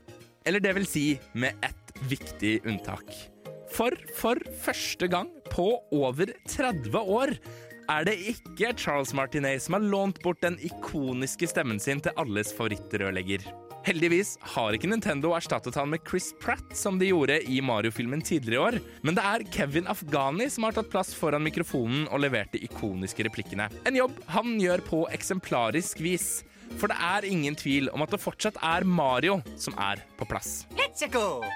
Eller 0.47 0.63
det 0.63 0.75
vil 0.77 0.89
si 0.89 1.07
med 1.35 1.57
ett 1.65 1.95
viktig 2.11 2.59
unntak. 2.67 3.07
For 3.73 3.95
for 4.17 4.41
første 4.63 5.09
gang 5.11 5.31
på 5.53 5.69
over 5.93 6.31
30 6.49 6.99
år 6.99 7.37
er 7.91 8.07
det 8.07 8.17
ikke 8.33 8.75
Charles 8.79 9.15
Martinet 9.15 9.63
som 9.63 9.79
har 9.79 9.87
lånt 9.87 10.23
bort 10.25 10.43
den 10.43 10.59
ikoniske 10.59 11.49
stemmen 11.51 11.81
sin 11.83 12.03
til 12.03 12.15
alles 12.19 12.53
favorittrørlegger. 12.57 13.66
Heldigvis 13.87 14.33
har 14.57 14.75
ikke 14.75 14.89
Nintendo 14.91 15.31
erstattet 15.37 15.77
han 15.79 15.93
med 15.93 16.03
Chris 16.09 16.33
Pratt, 16.43 16.73
som 16.75 16.97
de 16.99 17.13
gjorde 17.13 17.37
i 17.47 17.61
Mario-filmen 17.63 18.19
tidligere 18.19 18.57
i 18.57 18.65
år, 18.65 18.79
men 19.07 19.15
det 19.15 19.23
er 19.23 19.45
Kevin 19.55 19.87
Afghani 19.87 20.49
som 20.51 20.67
har 20.67 20.75
tatt 20.75 20.91
plass 20.91 21.13
foran 21.15 21.47
mikrofonen 21.47 22.09
og 22.11 22.25
levert 22.25 22.51
de 22.51 22.65
ikoniske 22.67 23.29
replikkene. 23.29 23.69
En 23.87 23.99
jobb 23.99 24.19
han 24.35 24.57
gjør 24.59 24.83
på 24.89 25.05
eksemplarisk 25.15 26.03
vis. 26.03 26.43
For 26.81 26.91
det 26.91 26.99
er 26.99 27.29
ingen 27.31 27.55
tvil 27.55 27.87
om 27.95 28.03
at 28.03 28.11
det 28.11 28.19
fortsatt 28.19 28.59
er 28.59 28.83
Mario 28.83 29.39
som 29.55 29.77
er 29.79 30.03
på 30.19 30.27
plass. 30.27 30.65
Let's 30.75 31.07
go! 31.07 31.47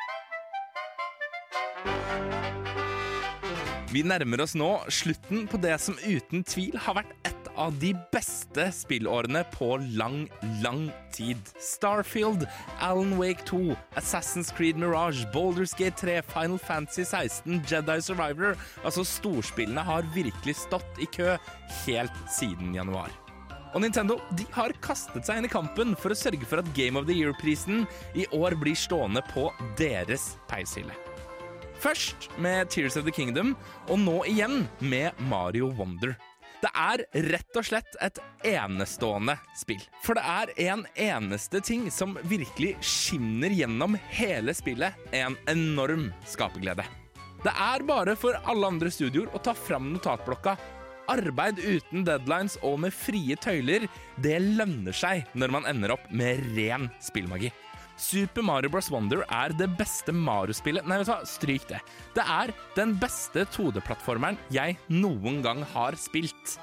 Vi 3.91 4.05
nærmer 4.07 4.45
oss 4.45 4.53
nå 4.55 4.69
slutten 4.87 5.49
på 5.51 5.59
det 5.59 5.75
som 5.83 5.97
uten 6.05 6.45
tvil 6.47 6.77
har 6.79 7.01
vært 7.01 7.11
et 7.27 7.49
av 7.59 7.75
de 7.83 7.91
beste 8.15 8.69
spillårene 8.77 9.43
på 9.51 9.73
lang, 9.99 10.29
lang 10.63 10.85
tid. 11.11 11.41
Starfield, 11.59 12.47
Alan 12.79 13.17
Wake 13.19 13.43
2, 13.51 13.75
Assassin's 13.99 14.55
Creed 14.55 14.79
Mirage, 14.79 15.27
Boulders 15.35 15.75
Gate 15.75 15.99
3, 15.99 16.21
Final 16.31 16.63
Fantasy 16.63 17.03
16, 17.03 17.65
Jedi 17.67 17.99
Survivor. 17.99 18.55
Altså, 18.85 19.03
storspillene 19.03 19.83
har 19.83 20.07
virkelig 20.15 20.61
stått 20.63 21.03
i 21.03 21.11
kø 21.11 21.35
helt 21.83 22.25
siden 22.39 22.71
januar. 22.79 23.11
Og 23.75 23.83
Nintendo 23.83 24.21
de 24.39 24.47
har 24.55 24.75
kastet 24.87 25.27
seg 25.27 25.43
inn 25.43 25.51
i 25.51 25.53
kampen 25.53 25.99
for 25.99 26.15
å 26.15 26.19
sørge 26.19 26.47
for 26.47 26.63
at 26.63 26.75
Game 26.79 26.99
of 26.99 27.11
the 27.11 27.19
Year-prisen 27.19 27.89
i 28.15 28.31
år 28.39 28.55
blir 28.63 28.79
stående 28.79 29.27
på 29.35 29.51
deres 29.79 30.37
peishylle. 30.51 30.95
Først 31.81 32.29
med 32.37 32.69
Tears 32.69 32.99
of 33.01 33.07
the 33.07 33.13
Kingdom, 33.15 33.55
og 33.89 34.01
nå 34.03 34.19
igjen 34.29 34.67
med 34.85 35.17
Mario 35.31 35.71
Wonder. 35.79 36.13
Det 36.61 36.69
er 36.77 37.03
rett 37.33 37.57
og 37.57 37.65
slett 37.65 37.97
et 38.05 38.19
enestående 38.45 39.39
spill. 39.57 39.81
For 40.05 40.19
det 40.19 40.25
er 40.29 40.53
en 40.69 40.83
eneste 40.93 41.63
ting 41.65 41.87
som 41.89 42.19
virkelig 42.29 42.75
skinner 42.85 43.55
gjennom 43.57 43.97
hele 44.13 44.53
spillet. 44.57 44.99
En 45.17 45.39
enorm 45.49 46.11
skaperglede. 46.29 46.85
Det 47.41 47.55
er 47.57 47.87
bare 47.89 48.13
for 48.21 48.37
alle 48.45 48.75
andre 48.75 48.93
studioer 48.93 49.33
å 49.33 49.41
ta 49.41 49.57
fram 49.57 49.89
notatblokka. 49.95 50.59
Arbeid 51.11 51.65
uten 51.65 52.05
deadlines 52.05 52.59
og 52.61 52.77
med 52.85 52.93
frie 52.93 53.41
tøyler, 53.41 53.89
det 54.21 54.37
lønner 54.45 54.93
seg 54.95 55.25
når 55.33 55.57
man 55.57 55.73
ender 55.73 55.97
opp 55.97 56.05
med 56.13 56.45
ren 56.53 56.91
spillmagi. 57.01 57.49
Super 58.01 58.43
Mario 58.43 58.73
Bros. 58.73 58.89
Wonder 58.91 59.23
er 59.29 59.53
det 59.57 59.69
beste 59.79 60.15
Mario-spillet 60.17 60.87
Nei, 60.89 60.99
vet 61.01 61.11
du 61.11 61.13
hva, 61.13 61.21
stryk 61.29 61.69
det. 61.69 61.81
Det 62.17 62.25
er 62.25 62.53
den 62.79 62.97
beste 63.01 63.45
2D-plattformeren 63.53 64.41
jeg 64.55 64.79
noen 64.89 65.41
gang 65.45 65.63
har 65.75 65.99
spilt. 66.01 66.57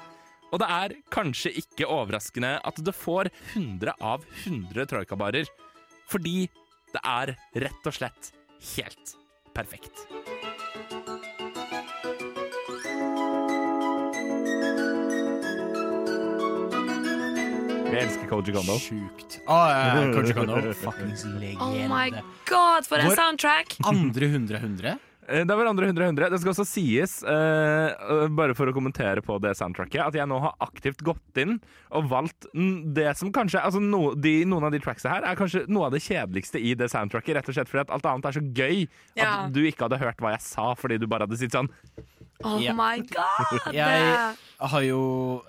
Og 0.48 0.62
det 0.62 0.68
er 0.72 0.96
kanskje 1.12 1.52
ikke 1.60 1.88
overraskende 1.92 2.56
at 2.64 2.82
det 2.84 2.96
får 2.96 3.30
100 3.54 3.94
av 4.00 4.24
100 4.44 4.88
troikabarer. 4.90 5.50
Fordi 6.08 6.48
det 6.94 7.04
er 7.04 7.36
rett 7.66 7.88
og 7.88 7.98
slett 7.98 8.32
helt 8.74 9.16
perfekt. 9.54 10.06
Jeg 17.88 18.04
elsker 18.04 18.28
Koji 18.28 18.52
Kondo. 18.52 18.74
Sjukt. 18.82 19.38
Ah, 19.48 19.68
ja, 19.72 20.06
Koji 20.12 20.34
Kondo. 20.36 20.60
Fuckings 20.84 21.24
legende. 21.24 21.64
Oh 21.64 21.76
my 21.88 22.10
god, 22.48 22.84
for 22.88 23.00
en 23.00 23.08
Vår 23.08 23.16
soundtrack! 23.16 23.78
Andre 23.88 24.26
100 24.28 24.58
100? 24.60 24.96
Eh, 25.28 25.44
Det 25.48 25.56
var 25.56 25.66
andre 25.66 25.86
100 25.86 26.04
100. 26.04 26.28
Det 26.30 26.40
skal 26.42 26.52
også 26.52 26.66
sies, 26.68 27.14
eh, 27.22 27.88
eh, 27.88 28.26
bare 28.28 28.54
for 28.56 28.68
å 28.68 28.74
kommentere 28.76 29.24
på 29.24 29.38
det 29.40 29.54
soundtracket, 29.56 30.00
at 30.04 30.16
jeg 30.20 30.28
nå 30.28 30.36
har 30.44 30.54
aktivt 30.64 31.00
gått 31.04 31.40
inn 31.40 31.56
og 31.92 32.08
valgt 32.12 32.48
det 32.52 33.08
som 33.16 33.32
kanskje 33.32 33.60
altså 33.64 33.80
no, 33.80 34.12
de, 34.14 34.44
Noen 34.48 34.68
av 34.68 34.72
de 34.76 34.80
tracksa 34.84 35.12
her 35.16 35.24
er 35.28 35.36
kanskje 35.40 35.64
noe 35.68 35.88
av 35.88 35.96
det 35.96 36.02
kjedeligste 36.04 36.60
i 36.60 36.74
det 36.76 36.90
soundtracket, 36.92 37.36
rett 37.40 37.48
og 37.48 37.56
slett 37.56 37.72
fordi 37.72 37.86
at 37.86 37.94
alt 37.96 38.08
annet 38.12 38.28
er 38.28 38.36
så 38.36 38.44
gøy 38.44 38.86
Ja. 39.16 39.30
at 39.46 39.52
du 39.56 39.62
ikke 39.64 39.88
hadde 39.88 40.00
hørt 40.04 40.20
hva 40.20 40.36
jeg 40.36 40.44
sa 40.44 40.74
fordi 40.76 41.00
du 41.00 41.06
bare 41.08 41.24
hadde 41.28 41.40
sittet 41.40 41.56
sånn. 41.56 41.72
Oh 42.44 42.60
yeah. 42.60 42.76
my 42.76 43.00
god! 43.00 43.64
Jeg 43.74 44.68
har 44.70 44.82
jo 44.86 45.00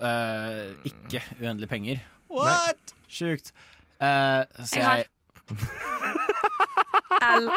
uh, 0.02 0.72
ikke 0.88 1.20
uendelig 1.38 1.68
penger. 1.70 2.00
What? 2.30 2.94
Sjukt. 3.10 3.52
Uh, 4.00 4.44
så 4.64 4.76
Jeg 4.80 4.84
har- 4.86 4.96
jeg 4.96 5.06
L. 7.20 7.48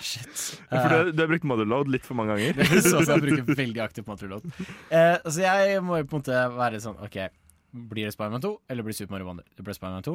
Shit. 0.00 0.42
For 0.70 0.88
du, 0.92 1.10
du 1.12 1.20
har 1.24 1.28
brukt 1.28 1.44
Motherload 1.50 1.90
litt 1.92 2.06
for 2.06 2.16
mange 2.18 2.36
ganger. 2.36 2.60
At 2.62 3.10
jeg 3.10 3.22
bruker 3.24 3.48
veldig 3.62 3.82
aktivt 3.84 4.06
motherload. 4.08 4.46
Uh, 4.88 5.18
så 5.26 5.42
jeg 5.42 5.82
må 5.84 5.98
jo 6.00 6.06
på 6.08 6.16
en 6.16 6.22
måte 6.22 6.38
være 6.56 6.80
sånn 6.84 6.96
OK, 7.04 7.18
blir 7.90 8.06
det 8.08 8.14
Spiderman 8.14 8.44
2 8.44 8.52
eller 8.72 8.86
blir 8.86 8.94
det 8.94 9.00
Super 9.02 9.16
Mario 9.16 9.28
Wonder? 9.28 9.46
Det 9.58 9.66
ble 9.66 9.74
Spiderman 9.76 10.06
2, 10.06 10.14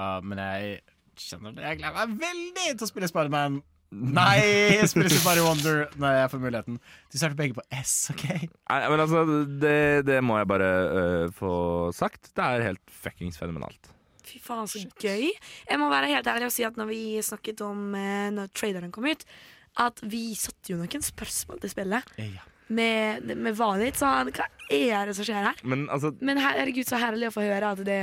uh, 0.00 0.18
men 0.24 0.40
jeg 0.42 0.80
kjenner 1.28 1.54
det. 1.54 1.66
Jeg 1.68 1.80
gleder 1.82 1.98
meg 2.00 2.16
veldig 2.24 2.66
til 2.72 2.86
å 2.86 2.90
spille 2.90 3.10
Spiderman. 3.12 3.60
Nei, 3.88 4.40
jeg 4.76 4.88
spiller 4.92 5.14
bare 5.14 5.24
Mario 5.24 5.44
Wonder 5.46 5.78
når 6.00 6.16
jeg 6.18 6.32
får 6.32 6.42
muligheten. 6.42 6.80
De 7.08 7.20
starter 7.20 7.38
begge 7.38 7.56
på 7.56 7.64
S, 7.80 7.94
OK? 8.12 8.24
Nei, 8.28 8.80
men 8.92 9.04
altså, 9.04 9.22
det, 9.62 9.78
det 10.08 10.18
må 10.24 10.36
jeg 10.40 10.50
bare 10.50 10.72
uh, 10.88 11.30
få 11.36 11.52
sagt. 11.96 12.32
Det 12.36 12.44
er 12.44 12.66
helt 12.66 12.82
fuckings 12.92 13.40
fenomenalt. 13.40 13.92
Fy 14.28 14.42
faen, 14.44 14.68
så 14.68 14.82
gøy. 15.00 15.30
Jeg 15.30 15.80
må 15.80 15.88
være 15.88 16.12
helt 16.12 16.28
ærlig 16.28 16.50
og 16.50 16.52
si 16.52 16.66
at 16.68 16.76
når 16.76 16.90
vi 16.90 17.00
snakket 17.24 17.64
om 17.64 17.94
uh, 17.96 18.28
Når 18.36 18.52
traderen 18.52 18.92
kom 18.92 19.08
ut, 19.08 19.24
at 19.80 20.04
vi 20.04 20.34
satte 20.36 20.74
jo 20.74 20.80
noen 20.80 21.04
spørsmål 21.04 21.62
til 21.62 21.72
spillet. 21.72 22.14
Ja. 22.20 22.44
Med, 22.68 23.24
med 23.32 23.56
var 23.56 23.80
Så 23.96 24.04
sånn 24.04 24.30
Hva 24.36 24.44
er 24.68 25.08
det 25.08 25.14
som 25.16 25.24
skjer 25.24 25.46
her? 25.46 25.60
Men 25.64 25.86
altså, 25.92 26.10
Men 26.20 26.40
herregud, 26.42 26.84
så 26.88 27.00
herlig 27.00 27.30
å 27.30 27.32
få 27.32 27.46
høre 27.46 27.70
at 27.72 27.80
det, 27.86 28.00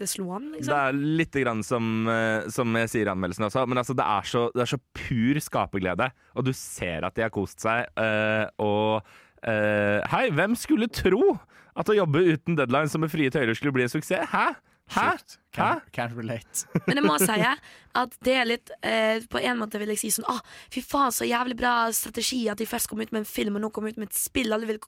det 0.00 0.08
slo 0.08 0.30
an, 0.38 0.46
Det 0.54 0.62
liksom. 0.62 0.76
er 0.78 1.00
litt 1.20 1.36
grann 1.42 1.60
som, 1.66 1.90
eh, 2.08 2.48
som 2.52 2.78
jeg 2.80 2.92
sier 2.94 3.10
i 3.10 3.12
anmeldelsen 3.12 3.44
også, 3.50 3.66
men 3.68 3.82
altså, 3.82 3.96
det, 3.98 4.06
er 4.06 4.30
så, 4.30 4.46
det 4.54 4.64
er 4.64 4.70
så 4.72 4.80
pur 4.96 5.42
skaperglede, 5.44 6.08
og 6.32 6.48
du 6.48 6.54
ser 6.56 7.04
at 7.04 7.18
de 7.18 7.26
har 7.26 7.34
kost 7.34 7.60
seg. 7.66 7.90
Øh, 8.00 8.46
og 8.64 9.04
øh, 9.44 10.00
hei, 10.14 10.24
hvem 10.36 10.56
skulle 10.56 10.88
tro 10.88 11.36
at 11.76 11.92
å 11.92 11.96
jobbe 12.00 12.24
uten 12.32 12.56
deadline 12.58 12.90
som 12.92 13.04
med 13.04 13.12
frie 13.12 13.32
tøyler 13.32 13.56
skulle 13.58 13.76
bli 13.76 13.84
en 13.84 13.92
suksess? 13.92 14.32
Hæ? 14.32 14.48
Hæ? 14.90 15.10
Can't, 15.54 15.82
can't 15.92 16.14
relate. 16.16 16.66
Men 16.86 17.00
jeg 17.00 17.06
må 17.06 17.16
si 17.18 17.42
at 18.02 18.14
det 18.26 18.34
er 18.38 18.46
litt 18.46 18.70
eh, 18.86 19.18
På 19.30 19.40
en 19.42 19.58
måte 19.58 19.80
vil 19.82 19.90
jeg 19.94 19.98
si 19.98 20.12
sånn 20.14 20.28
Å, 20.30 20.36
fy 20.70 20.82
faen, 20.86 21.10
så 21.14 21.26
jævlig 21.26 21.56
bra 21.58 21.74
strategi 21.94 22.44
at 22.50 22.60
de 22.60 22.68
først 22.70 22.90
kom 22.90 23.02
ut 23.02 23.10
med 23.10 23.24
en 23.24 23.28
film, 23.28 23.58
og 23.58 23.64
nå 23.64 23.72
kom 23.74 23.88
ut 23.90 23.98
med 23.98 24.10
et 24.10 24.18
spill. 24.18 24.52
Alle 24.54 24.68
vil, 24.68 24.80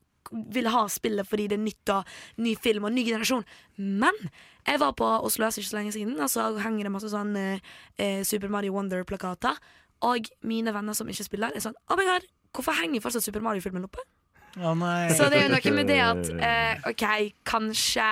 vil 0.55 0.71
ha 0.71 0.85
spillet 0.91 1.29
fordi 1.29 1.49
det 1.51 1.59
er 1.59 1.65
nytt 1.65 1.95
og 1.95 2.17
ny 2.43 2.55
film 2.63 2.87
og 2.89 2.95
ny 2.95 3.07
generasjon. 3.11 3.47
Men 3.83 4.19
jeg 4.69 4.83
var 4.83 4.95
på 4.99 5.09
Oslo 5.27 5.49
S 5.49 5.59
ikke 5.59 5.71
så 5.73 5.81
lenge 5.81 5.95
siden, 5.97 6.19
og 6.19 6.31
så 6.31 6.53
henger 6.63 6.87
det 6.87 6.95
masse 6.95 7.11
sånn 7.13 7.35
eh, 7.39 7.75
eh, 7.99 8.23
Super 8.27 8.53
Mario 8.53 8.77
Wonder-plakater. 8.77 9.59
Og 10.07 10.31
mine 10.47 10.75
venner 10.75 10.99
som 10.99 11.11
ikke 11.11 11.27
spiller, 11.27 11.55
er 11.55 11.63
sånn 11.63 11.79
Oh 11.91 11.99
my 11.99 12.07
god, 12.07 12.27
hvorfor 12.55 12.79
henger 12.79 13.03
fortsatt 13.05 13.27
Super 13.27 13.43
Mario-filmen 13.45 13.87
oppe? 13.87 14.03
Oh. 14.61 14.77
Så 15.09 15.31
det 15.33 15.39
er 15.39 15.47
jo 15.47 15.55
noe 15.55 15.71
med 15.73 15.89
det 15.89 16.01
at 16.05 16.31
eh, 16.37 16.89
OK, 16.91 17.05
kanskje 17.49 18.07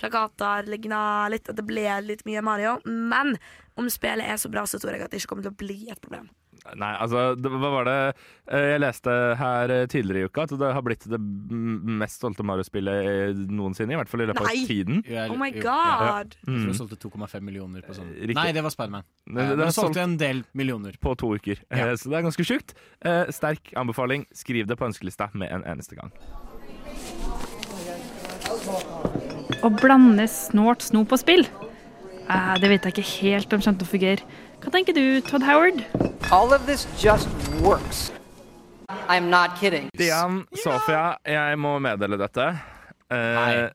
plakater 0.00 0.66
ligna 0.70 1.28
litt, 1.32 1.48
at 1.52 1.56
det 1.60 1.66
ble 1.68 1.86
litt 2.08 2.24
mye 2.28 2.42
Mario, 2.42 2.78
men 2.88 3.36
om 3.80 3.88
spillet 3.92 4.26
er 4.26 4.36
så 4.40 4.50
bra, 4.52 4.66
så 4.68 4.80
tror 4.80 4.96
jeg 4.96 5.06
at 5.06 5.12
det 5.12 5.20
ikke 5.22 5.34
kommer 5.34 5.46
til 5.46 5.52
å 5.54 5.60
bli 5.60 5.82
et 5.92 6.00
problem. 6.02 6.28
Nei, 6.76 6.90
altså, 7.00 7.30
det, 7.40 7.48
hva 7.48 7.70
var 7.72 7.86
det 7.88 7.92
eh, 8.52 8.64
Jeg 8.74 8.80
leste 8.82 9.12
her 9.40 9.70
eh, 9.72 9.86
tidligere 9.88 10.26
i 10.26 10.28
uka 10.28 10.42
at 10.44 10.50
det 10.60 10.68
har 10.76 10.82
blitt 10.84 11.06
det 11.08 11.16
mest 11.16 12.18
stolte 12.20 12.44
Mario-spillet 12.44 13.06
eh, 13.08 13.40
noensinne, 13.48 13.94
i 13.96 13.96
hvert 13.96 14.12
fall 14.12 14.26
i 14.26 14.26
løpet 14.28 14.44
Nei! 14.44 14.52
av 14.60 14.68
tiden. 14.68 15.00
Nei! 15.08 15.24
Oh 15.32 15.38
my 15.40 15.48
god! 15.56 16.34
Jeg 16.36 16.44
tror 16.44 16.58
Mm. 16.60 16.66
jeg 16.68 16.76
solgte 16.82 16.98
2,5 17.00 17.40
millioner 17.48 17.86
på 17.86 17.96
sånn. 17.96 18.12
Riktig. 18.12 18.36
Nei, 18.36 18.52
det 18.52 18.62
var 18.66 18.74
Spiderman. 18.76 19.08
Det- 19.24 19.56
det 19.56 19.70
solgte 19.72 20.04
en 20.04 20.18
del 20.20 20.44
millioner. 20.52 21.00
På 21.00 21.16
to 21.16 21.32
uker. 21.40 21.64
Ja. 21.72 21.94
Så 21.96 22.12
det 22.12 22.20
er 22.20 22.28
ganske 22.28 22.44
sjukt. 22.44 22.76
Eh, 23.00 23.24
sterk 23.32 23.72
anbefaling. 23.80 24.26
Skriv 24.36 24.68
det 24.68 24.76
på 24.76 24.84
ønskelista 24.90 25.30
med 25.32 25.48
en 25.56 25.64
eneste 25.64 25.96
gang. 25.96 26.12
Å 29.60 29.68
blande 29.76 30.24
snort, 30.30 30.80
snop 30.86 31.10
og 31.12 31.20
spill? 31.20 31.42
Eh, 32.30 32.54
det 32.62 32.68
vet 32.70 32.86
jeg 32.86 32.94
ikke 32.94 33.10
helt 33.26 33.52
om 33.52 33.60
kommer 33.60 33.82
til 33.82 33.88
å 33.88 33.90
fungere. 33.90 34.38
Hva 34.60 34.72
tenker 34.72 34.96
du, 34.96 35.02
Todd 35.26 35.44
Howard? 35.44 35.82
All 36.32 36.54
of 36.56 36.64
this 36.68 36.86
just 37.00 37.28
works. 37.60 38.10
I'm 39.10 39.28
not 39.30 39.58
kidding. 39.60 39.88
Stian, 39.94 40.44
Sofia, 40.62 41.18
jeg 41.26 41.58
må 41.60 41.74
meddele 41.82 42.16
dette. 42.20 42.46
Eh, 43.10 43.68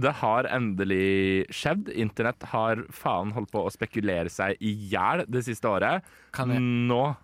det 0.00 0.12
har 0.22 0.48
endelig 0.50 1.46
skjedd. 1.54 1.90
Internett 1.94 2.42
har 2.50 2.82
faen 2.96 3.30
holdt 3.36 3.52
på 3.52 3.62
å 3.66 3.72
spekulere 3.72 4.32
seg 4.32 4.56
i 4.60 4.72
hjel 4.92 5.26
det 5.28 5.44
siste 5.46 5.68
året. 5.68 6.02
Kan 6.32 6.50
jeg- 6.50 6.60
Nå 6.60 7.16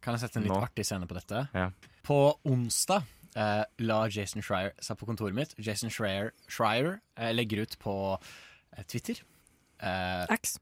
Kan 0.00 0.14
jeg 0.14 0.20
sette 0.28 0.36
en 0.36 0.42
litt 0.44 0.52
Nå. 0.52 0.60
artig 0.62 0.84
scene 0.84 1.06
på 1.08 1.14
dette? 1.14 1.48
Ja. 1.54 1.70
På 2.04 2.36
onsdag 2.44 3.02
eh, 3.34 3.62
la 3.84 4.00
Jason 4.08 4.42
Schreier 4.44 4.74
seg 4.82 4.98
på 5.00 5.08
kontoret 5.08 5.36
mitt. 5.36 5.54
Jason 5.58 5.92
Schreier, 5.92 6.32
Schreier 6.48 6.98
uh, 7.18 7.30
legger 7.34 7.64
ut 7.64 7.78
på 7.82 7.94
uh, 8.16 8.84
Twitter 8.90 9.22
eh, 9.84 10.34
X. 10.34 10.58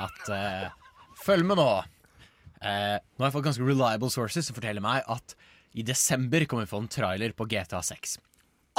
at 0.00 0.32
eh, 0.34 0.68
Følg 1.20 1.46
med 1.46 1.60
nå! 1.60 1.68
Eh, 2.60 2.96
nå 2.96 3.22
har 3.24 3.28
jeg 3.28 3.34
fått 3.36 3.46
ganske 3.48 3.66
reliable 3.66 4.10
sources 4.12 4.48
som 4.48 4.56
forteller 4.56 4.84
meg 4.84 5.04
at 5.10 5.34
i 5.76 5.84
desember 5.86 6.44
kommer 6.48 6.66
vi 6.66 6.72
få 6.72 6.80
en 6.82 6.90
trailer 6.90 7.34
på 7.36 7.46
GTA 7.48 7.80
6. 7.84 8.18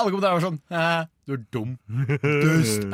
Alle 0.01 0.11
kommentarer 0.11 0.37
var 0.39 0.45
sånn 0.45 0.59
eh, 0.73 1.03
Du 1.27 1.35
er 1.37 1.45
dum. 1.53 1.77
Dust. 2.21 2.87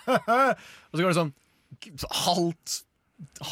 Eh, 0.00 0.10
og 0.10 0.96
så 0.96 1.02
går 1.02 1.10
det 1.10 1.18
sånn 1.18 1.34
halvt 2.24 2.80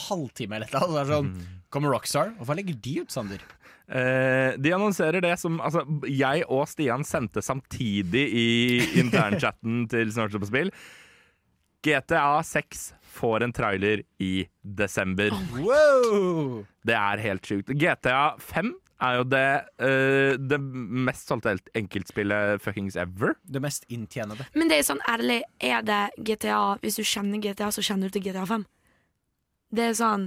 halvtime 0.09 0.57
eller 0.57 0.71
noe. 0.73 0.81
Så 0.81 0.97
er 0.97 1.05
det 1.05 1.13
sånn, 1.13 1.29
kommer 1.73 1.93
Rockstar. 1.93 2.33
Og 2.39 2.49
hva 2.49 2.57
legger 2.57 2.79
de 2.83 2.95
ut, 3.03 3.13
Sander? 3.13 3.43
Eh, 3.89 4.53
de 4.61 4.73
annonserer 4.77 5.25
det 5.25 5.33
som 5.41 5.61
altså, 5.65 5.85
jeg 6.13 6.45
og 6.53 6.67
Stian 6.69 7.07
sendte 7.09 7.41
samtidig 7.45 8.25
i 8.37 8.49
internchatten 9.01 9.87
til 9.93 10.13
Snart 10.13 10.37
på 10.37 10.51
spill. 10.51 10.73
GTA 11.87 12.43
6 12.45 12.93
får 13.19 13.47
en 13.47 13.55
trailer 13.55 14.03
i 14.21 14.49
desember. 14.63 15.33
Wow! 15.57 16.67
Det 16.87 16.95
er 16.99 17.23
helt 17.23 17.49
sjukt. 17.49 17.73
GTA 17.73 18.35
5 18.43 18.75
er 18.99 19.19
jo 19.21 19.27
det, 19.31 19.49
uh, 19.79 20.35
det 20.43 20.59
mest 21.07 21.31
solgte 21.31 21.55
enkeltspillet 21.79 22.63
fuckings 22.63 22.99
ever. 22.99 23.37
Det 23.47 23.63
mest 23.63 23.87
inntjenede. 23.95 24.47
Men 24.59 24.71
det 24.71 24.81
er 24.81 24.89
sånn 24.89 25.03
ærlig, 25.09 25.43
er 25.63 25.87
det 25.87 26.01
GTA 26.19 26.79
Hvis 26.83 26.99
du 26.99 27.05
kjenner 27.07 27.39
GTA, 27.43 27.71
så 27.75 27.85
kjenner 27.85 28.11
du 28.11 28.19
til 28.19 28.27
GTA 28.27 28.45
5. 28.49 28.67
Det 29.71 29.85
er 29.85 29.93
sånn 29.93 30.23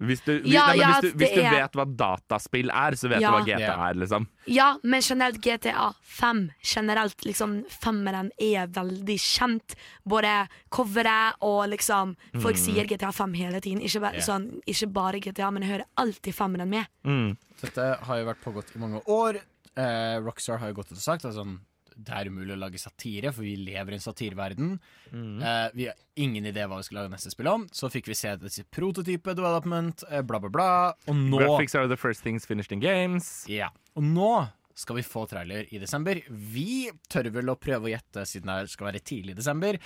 Hvis 0.00 0.24
du, 0.24 0.40
hvis, 0.42 0.52
Ja, 0.52 0.66
nei, 0.66 0.76
ja, 0.80 0.88
hvis, 1.00 1.12
du, 1.12 1.18
hvis 1.20 1.34
du 1.36 1.40
er- 1.40 1.50
vet 1.54 1.72
hva 1.78 1.84
dataspill 1.96 2.70
er, 2.74 2.96
så 2.98 3.08
vet 3.08 3.20
Ja. 3.20 3.30
du 3.30 3.36
hva 3.36 3.44
GTA 3.46 3.76
er, 3.90 3.94
liksom. 3.94 4.26
Ja, 4.46 4.76
men 4.82 5.00
generelt 5.02 5.40
GTA 5.40 5.94
5 6.02 6.50
Generelt 6.64 7.16
liksom 7.24 7.64
Femmeren 7.70 8.30
er 8.40 8.66
veldig 8.66 9.18
kjent 9.20 9.76
Både 10.08 10.48
coveret 10.70 11.34
og 11.42 11.68
liksom 11.70 12.16
Folk 12.40 12.56
Mm. 12.56 12.64
sier 12.64 12.86
GTA 12.88 13.12
5 13.12 13.34
hele 13.36 13.60
tiden 13.60 13.80
Ikke 13.82 14.00
bare, 14.00 14.14
yeah. 14.14 14.24
sånn, 14.26 14.60
ikke 14.66 14.92
bare 14.92 15.20
GTA 15.20 15.50
Men 15.52 15.62
jeg 15.62 15.70
hører 15.78 15.86
alltid 15.96 16.34
femmeren 16.34 16.68
med 16.68 16.86
Mm. 17.04 17.36
Dette 17.62 17.98
har 18.02 18.16
jo 18.18 18.24
vært 18.26 18.42
pågått 18.42 18.74
i 18.74 18.78
mange 18.78 19.00
år. 19.06 19.36
Eh, 19.76 20.18
Rockstar 20.20 20.58
har 20.58 20.68
jo 20.68 20.74
gått 20.74 20.86
ut 20.92 20.98
og 20.98 20.98
sagt 20.98 21.24
at 21.24 21.34
sånn, 21.34 21.60
det 22.06 22.16
er 22.16 22.30
umulig 22.30 22.54
å 22.54 22.60
lage 22.60 22.80
satire, 22.80 23.32
for 23.34 23.44
vi 23.46 23.56
lever 23.60 23.94
i 23.94 23.98
en 23.98 24.04
satireverden. 24.04 24.70
Mm. 25.12 25.42
Eh, 25.42 25.66
vi 25.76 25.88
har 25.90 25.98
ingen 26.20 26.48
idé 26.50 26.64
hva 26.66 26.80
vi 26.80 26.86
skal 26.88 27.02
lage 27.02 27.12
neste 27.14 27.32
spill 27.34 27.50
om. 27.52 27.66
Så 27.74 27.90
fikk 27.92 28.08
vi 28.10 28.16
se 28.18 28.34
disse 28.40 28.64
prototype 28.72 29.34
development, 29.36 30.04
eh, 30.10 30.22
bla, 30.26 30.40
bla, 30.42 30.52
bla. 30.52 30.70
Og 31.06 31.16
nå 31.16 31.42
Graphics 31.42 31.76
are 31.78 31.90
the 31.90 31.98
first 32.00 32.24
things 32.26 32.48
finished 32.48 32.72
in 32.72 32.80
games. 32.80 33.44
Ja. 33.50 33.70
Og 33.96 34.06
nå 34.06 34.32
skal 34.80 34.96
vi 34.96 35.04
få 35.04 35.26
trailer 35.28 35.68
i 35.68 35.80
desember. 35.82 36.22
Vi 36.30 36.88
tør 37.12 37.28
vel 37.34 37.52
å 37.52 37.58
prøve 37.60 37.90
å 37.90 37.92
gjette, 37.92 38.24
siden 38.28 38.54
det 38.54 38.72
skal 38.72 38.90
være 38.90 39.04
tidlig 39.04 39.36
i 39.36 39.40
desember. 39.42 39.78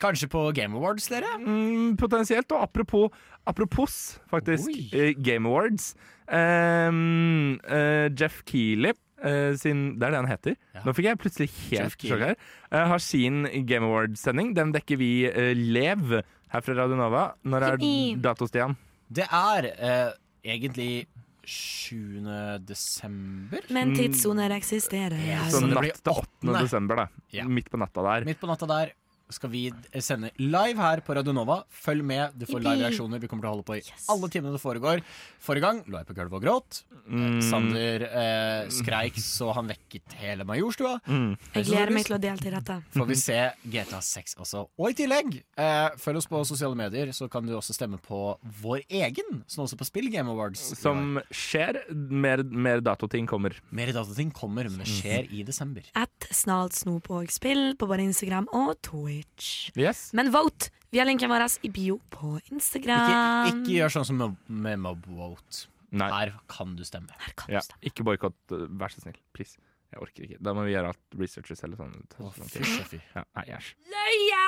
Kanskje 0.00 0.30
på 0.32 0.46
Game 0.56 0.74
Awards, 0.78 1.06
dere? 1.12 1.28
Mm, 1.38 1.98
potensielt. 2.00 2.50
Og 2.56 2.64
apropos, 2.64 3.12
apropos 3.46 4.18
faktisk, 4.32 4.72
Oi. 4.72 5.12
Game 5.20 5.46
Awards. 5.46 5.92
Um, 6.32 7.60
uh, 7.68 8.08
Jeff 8.08 8.40
Keeley 8.48 8.96
eh, 9.24 9.54
sin 9.60 9.98
Det 9.98 10.08
er 10.08 10.14
det 10.14 10.20
han 10.20 10.30
heter. 10.30 10.56
Nå 10.84 10.94
fikk 10.96 11.08
jeg 11.10 11.20
plutselig 11.22 11.48
helt 11.70 11.96
sjokk 11.96 12.24
her. 12.26 12.36
Uh, 12.72 12.84
har 12.92 13.02
sin 13.02 13.44
Game 13.68 13.88
Awards-sending. 13.88 14.52
Den 14.58 14.74
dekker 14.74 15.00
vi 15.00 15.12
uh, 15.30 15.52
Lev 15.56 16.18
her 16.52 16.64
fra 16.64 16.78
Radio 16.78 16.98
Nova. 17.00 17.26
Når 17.48 17.68
er 17.68 17.82
dato, 18.22 18.48
Stian? 18.50 18.76
Det 19.12 19.26
er 19.28 19.68
egentlig 20.44 21.06
7. 21.48 22.22
desember. 22.64 23.66
Men 23.74 23.94
tidssoner 23.96 24.54
eksisterer. 24.56 25.20
Så 25.48 25.58
Så 25.58 25.66
det 25.66 25.76
natt 25.76 26.02
til 26.02 26.22
8. 26.22 26.58
desember, 26.60 27.04
da. 27.04 27.24
Ja. 27.34 27.46
Midt 27.48 27.70
på 27.72 27.80
natta 27.80 28.04
der. 28.06 28.28
Midt 28.28 28.40
på 28.40 28.50
natta 28.50 28.68
der 28.70 28.92
skal 29.34 29.52
vi 29.52 29.66
sende 30.00 30.30
live 30.40 30.80
her 30.80 31.02
på 31.04 31.16
Radio 31.16 31.34
Nova. 31.36 31.62
Følg 31.72 32.04
med, 32.06 32.36
du 32.38 32.46
får 32.48 32.62
live-reaksjoner. 32.62 33.22
Vi 33.22 33.30
kommer 33.30 33.46
til 33.46 33.50
å 33.50 33.54
holde 33.56 33.66
på 33.68 33.78
i 33.78 33.82
alle 34.12 34.30
timene 34.32 34.54
det 34.56 34.62
foregår. 34.62 35.02
Forrige 35.42 35.66
gang 35.66 35.82
lå 35.88 36.00
jeg 36.00 36.08
på 36.08 36.16
gulvet 36.18 36.38
og 36.38 36.44
gråt. 36.46 36.82
Mm. 37.02 37.40
Sander 37.42 38.04
eh, 38.06 38.68
skreik 38.70 39.16
så 39.18 39.50
han 39.56 39.70
vekket 39.72 40.14
hele 40.20 40.46
Majorstua. 40.46 40.98
Mm. 41.08 41.32
Jeg 41.56 41.66
gleder 41.70 41.94
meg 41.94 42.06
til 42.06 42.16
å 42.16 42.20
delta 42.22 42.48
i 42.48 42.54
dette. 42.54 42.78
Får 42.94 43.08
vi 43.08 43.18
se 43.18 43.38
GTA 43.64 44.02
6 44.06 44.36
også. 44.44 44.64
Og 44.78 44.92
i 44.92 44.96
tillegg, 45.02 45.40
eh, 45.58 45.88
følg 46.02 46.22
oss 46.22 46.30
på 46.30 46.42
sosiale 46.48 46.78
medier, 46.78 47.10
så 47.16 47.28
kan 47.32 47.46
du 47.46 47.56
også 47.58 47.74
stemme 47.76 47.98
på 48.02 48.22
vår 48.62 48.84
egen, 49.02 49.42
som 49.50 49.64
også 49.66 49.80
på 49.80 49.88
Spill 49.88 50.10
Game 50.14 50.30
Awards. 50.30 50.62
Som 50.78 51.18
skjer. 51.34 51.82
Mer, 51.92 52.44
mer 52.44 52.82
datoting 52.84 53.26
kommer. 53.30 53.56
Mer 53.74 53.92
datating 53.94 54.30
kommer, 54.34 54.68
men 54.70 54.84
det 54.84 54.90
skjer 54.90 55.30
i 55.32 55.42
desember. 55.46 55.86
Et 55.98 56.28
snart 56.30 56.76
snop 56.76 57.10
og 57.12 57.30
spill 57.32 57.72
på 57.78 57.88
både 57.90 58.06
Instagram 58.06 58.48
og 58.52 58.76
Twitch. 59.22 59.70
Yes. 59.78 60.10
Men 60.12 60.30
vote! 60.32 60.70
Vi 60.90 60.98
har 60.98 61.06
linken 61.06 61.30
vår 61.30 61.46
i 61.62 61.70
bio 61.72 62.00
på 62.10 62.38
Instagram. 62.52 63.48
ikke 63.48 63.78
gjør 63.78 63.92
sånn 63.94 64.04
som 64.04 64.18
med, 64.46 64.78
Mobvote. 64.78 65.68
Nei. 65.92 66.08
Her 66.08 66.32
kan 66.48 66.74
du 66.76 66.84
stemme. 66.84 67.12
Ja, 67.52 67.60
ikke 67.84 68.04
boikott, 68.04 68.36
uh, 68.52 68.64
vær 68.80 68.92
så 68.92 69.02
snill. 69.04 69.18
Please. 69.36 69.60
Jeg 69.92 70.00
orker 70.00 70.24
ikke. 70.24 70.38
Da 70.40 70.54
må 70.56 70.64
vi 70.64 70.72
gjøre 70.72 70.92
alt 70.94 71.16
researchet 71.20 71.60
selv. 71.60 71.76
Sånn. 71.76 71.92
Oh. 72.24 72.32
Ja, 73.12 73.24
nei, 73.36 73.44
æsj. 73.58 73.74
Løye! 73.92 74.44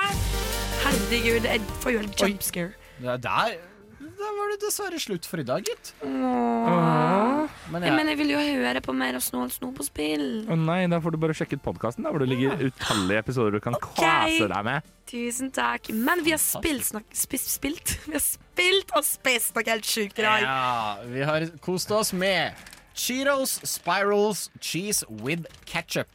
Herregud, 0.85 1.45
jeg 1.45 1.61
får 1.83 1.93
jo 1.93 2.01
en 2.01 2.15
jumpscare. 2.17 2.73
Det 2.97 3.11
er 3.13 3.21
der, 3.21 3.59
der 4.05 4.33
var 4.37 4.51
det 4.53 4.59
dessverre 4.65 4.99
slutt 5.01 5.25
for 5.29 5.41
i 5.41 5.45
dag, 5.47 5.63
gitt. 5.65 5.93
Åh. 6.05 7.49
Men 7.71 7.81
Men, 7.81 7.83
jeg- 7.83 8.07
jeg 8.07 8.17
vil 8.17 8.29
jo 8.29 8.37
høre 8.37 8.81
på 8.81 8.93
mer 8.95 9.15
av 9.15 9.21
Snål 9.21 9.49
snop 9.51 9.75
på 9.75 9.83
spill. 9.85 10.45
Å 10.47 10.55
nei, 10.57 10.85
da 10.87 10.99
får 10.99 11.11
du 11.11 11.17
bare 11.17 11.33
sjekke 11.33 11.53
ut 11.57 11.63
podkasten, 11.63 12.03
hvor 12.05 12.19
det 12.19 12.29
ligger 12.29 12.57
utallige 12.69 13.17
episoder 13.23 13.51
du 13.51 13.59
kan 13.59 13.73
kvase 13.73 14.47
deg 14.47 14.63
med. 14.63 14.83
Tusen 15.07 15.51
takk. 15.51 15.89
Men 15.93 16.23
vi 16.23 16.31
har 16.31 16.39
spilt, 16.39 16.83
snak, 16.85 17.03
spist, 17.13 17.49
spilt. 17.59 17.97
Vi 18.07 18.13
har 18.13 18.21
spilt 18.21 18.91
og 18.95 19.03
spist 19.03 19.55
noe 19.55 19.63
helt 19.67 19.83
sjukt 19.83 20.17
i 20.19 20.21
dag. 20.23 20.41
Ja, 20.41 20.95
vi 21.05 21.21
har 21.27 21.45
kost 21.61 21.91
oss 21.91 22.13
med 22.13 22.53
Cheetos 22.95 23.59
Spirals 23.67 24.49
Cheese 24.61 25.03
with 25.09 25.45
Ketchup. 25.65 26.07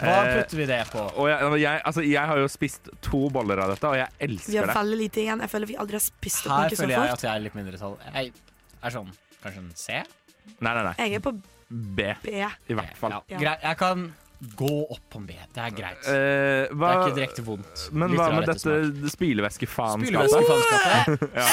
Hva 0.00 0.14
Eh, 0.22 0.36
putter 0.38 0.56
vi 0.56 0.66
det 0.66 0.80
på? 0.92 1.02
Og 1.20 1.26
jeg, 1.28 1.38
jeg, 1.62 1.80
altså, 1.84 2.02
jeg 2.06 2.26
har 2.32 2.38
jo 2.42 2.48
spist 2.48 2.88
to 3.04 3.20
boller 3.34 3.58
av 3.64 3.68
dette, 3.74 3.86
og 3.92 3.96
jeg 3.98 4.08
elsker 4.28 4.48
det. 4.48 4.54
Vi 4.54 4.58
har 4.62 4.66
fallet 4.72 4.90
veldig 4.94 5.02
lite 5.04 5.20
igjen. 5.26 5.40
Jeg 5.44 5.50
føler 5.52 5.66
vi 5.72 5.76
aldri 5.84 5.94
har 5.98 6.04
spist 6.06 6.40
opp 6.46 6.52
Her 6.52 6.56
noe 6.62 6.68
så 6.70 6.72
fort. 6.72 6.72
Her 6.72 6.76
føler 6.86 6.96
jeg 7.06 7.12
at 7.18 7.24
jeg 7.28 7.32
er 7.34 7.40
litt 7.48 7.56
mindretall. 7.60 7.94
Jeg 8.14 8.26
er 8.82 8.90
sånn 8.96 9.10
kanskje 9.42 9.60
en 9.62 9.70
C? 9.76 9.86
Nei, 10.62 10.72
nei, 10.74 10.82
nei. 10.88 10.94
Jeg 10.98 11.08
er 11.20 11.24
på 11.28 11.32
B. 11.68 12.00
B. 12.24 12.26
I 12.72 12.74
hvert 12.76 12.96
fall. 13.00 13.12
Ja. 13.30 13.38
Greit, 13.38 13.60
jeg 13.62 13.76
kan 13.80 13.98
gå 14.58 14.72
opp 14.90 15.04
på 15.12 15.16
en 15.20 15.26
B. 15.28 15.32
Det 15.54 15.62
er 15.62 15.70
greit. 15.70 16.02
Eh, 16.10 16.66
hva, 16.74 16.88
Det 16.88 16.96
er 16.96 17.00
ikke 17.04 17.18
direkte 17.20 17.42
vondt. 17.46 17.84
Men 17.94 18.10
hva 18.18 18.26
med 18.34 18.42
dette 18.50 18.72
spylevæskefaenskapet? 19.14 21.30
Ja. 21.36 21.46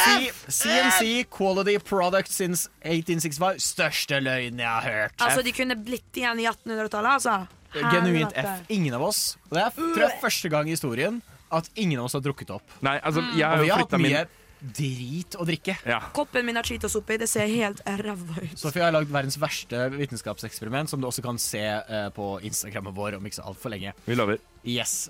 CNC 0.50 1.28
Quality 1.30 1.78
Product 1.86 2.32
since 2.34 2.66
1865. 2.82 3.62
Største 3.62 4.18
løgnen 4.24 4.60
jeg 4.64 4.70
har 4.70 4.82
hørt. 4.90 5.14
Altså, 5.22 5.44
de 5.46 5.54
kunne 5.56 5.76
blitt 5.86 6.18
igjen 6.18 6.40
i 6.42 6.48
1800-tallet, 6.50 7.12
altså. 7.20 7.36
Genuint 7.74 8.34
F. 8.36 8.50
Ingen 8.70 8.94
av 8.98 9.04
oss. 9.10 9.38
Og 9.50 9.58
det 9.58 9.64
er 9.68 9.78
tror 9.78 10.06
jeg 10.08 10.22
første 10.22 10.50
gang 10.52 10.68
i 10.70 10.76
historien 10.76 11.22
at 11.52 11.70
ingen 11.76 12.00
av 12.00 12.06
oss 12.10 12.14
har 12.18 12.22
drukket 12.26 12.52
opp. 12.54 12.76
Nei, 12.86 13.00
altså, 13.02 13.24
jeg 13.38 13.46
har 13.46 13.58
Og 13.58 13.64
vi 13.64 13.70
jo 13.70 13.74
har 13.74 13.84
hatt 13.84 13.90
flytta 13.90 14.02
min 14.02 14.14
mye 14.14 14.28
drit 14.60 15.38
å 15.40 15.46
drikke. 15.48 15.78
ja. 15.88 16.02
Koppen 16.14 16.46
min 16.46 16.58
har 16.60 16.68
Cheetos 16.68 16.96
oppi. 17.00 17.16
Det 17.22 17.30
ser 17.32 17.48
helt 17.48 17.80
ræva 17.86 18.42
ut. 18.44 18.58
Sofie 18.60 18.84
har 18.84 18.92
lagd 18.92 19.12
verdens 19.14 19.40
verste 19.40 19.86
vitenskapseksperiment, 19.96 20.92
som 20.92 21.00
du 21.02 21.08
også 21.08 21.24
kan 21.24 21.40
se 21.40 21.64
eh, 21.64 22.10
på 22.16 22.40
Instagrammen 22.44 22.94
vår 22.96 23.18
om 23.18 23.26
ikke 23.26 23.40
så 23.40 23.48
altfor 23.48 23.72
lenge. 23.74 23.94
Vi 24.06 24.18
lover. 24.20 24.42
Yes. 24.68 25.10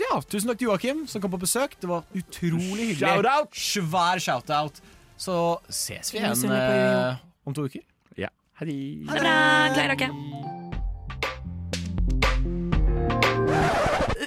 Ja, 0.00 0.18
tusen 0.28 0.48
takk 0.50 0.60
til 0.60 0.70
Joakim 0.70 1.06
som 1.08 1.22
kom 1.24 1.32
på 1.32 1.40
besøk. 1.44 1.76
Det 1.80 1.88
var 1.88 2.04
utrolig 2.16 2.92
hyggelig. 2.94 3.04
Shout-out! 3.04 3.56
Svær 3.56 4.20
shout-out. 4.20 4.82
Så 5.16 5.36
ses 5.72 6.12
vi 6.12 6.18
Jeg 6.18 6.24
er 6.24 6.32
igjen 6.32 6.36
misunnelig 6.36 6.66
på 6.66 7.00
eh, 7.06 7.24
om 7.48 7.56
to 7.56 7.68
uker. 7.68 7.86
Ja. 8.20 8.32
Ha 8.60 8.68
det. 8.68 8.76
Ha 9.08 9.16
det 9.16 9.24
bra. 9.24 9.40
Gleder 9.76 9.96
dere. 10.06 10.55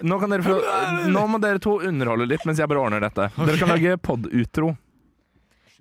Nå, 0.02 0.20
kan 0.20 0.32
dere 0.32 0.44
få, 0.46 0.60
nå 1.12 1.24
må 1.28 1.40
dere 1.44 1.60
to 1.64 1.80
underholde 1.84 2.28
litt 2.30 2.46
mens 2.48 2.60
jeg 2.62 2.70
bare 2.72 2.84
ordner 2.86 3.04
dette. 3.04 3.30
Dere 3.36 3.58
kan 3.60 3.74
lage 3.74 3.98
pod-utro. 4.00 4.76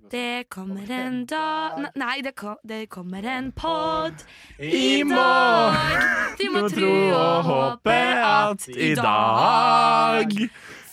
Det 0.09 0.45
kommer 0.49 0.89
en 0.89 1.27
dag 1.28 1.82
Nei, 2.01 2.23
det, 2.24 2.32
kom, 2.32 2.57
det 2.65 2.86
kommer 2.89 3.27
en 3.28 3.51
pod 3.53 4.15
I 4.57 5.05
morgen. 5.05 6.01
Du 6.40 6.47
må 6.55 6.62
tro 6.73 6.93
og 7.12 7.45
håpe 7.45 7.97
at 8.24 8.65
i 8.73 8.95
dag 8.97 10.32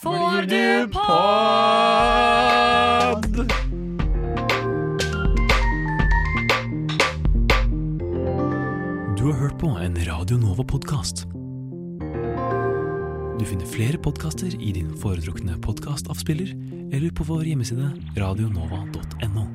får 0.03 0.49
du 0.51 0.91
pod. 0.91 1.15
Du 9.15 9.23
har 9.31 9.39
hørt 9.39 9.57
på 9.59 9.67
en 9.79 9.95
Radio 10.11 10.37
Nova-podkast. 10.37 11.34
Du 13.45 13.49
finner 13.51 13.67
flere 13.69 13.97
podkaster 14.01 14.55
i 14.57 14.71
din 14.73 14.87
foretrukne 14.97 15.59
podkastavspiller 15.61 16.49
eller 16.89 17.13
på 17.13 17.27
vår 17.27 17.43
hjemmeside 17.45 17.91
radionova.no. 18.17 19.45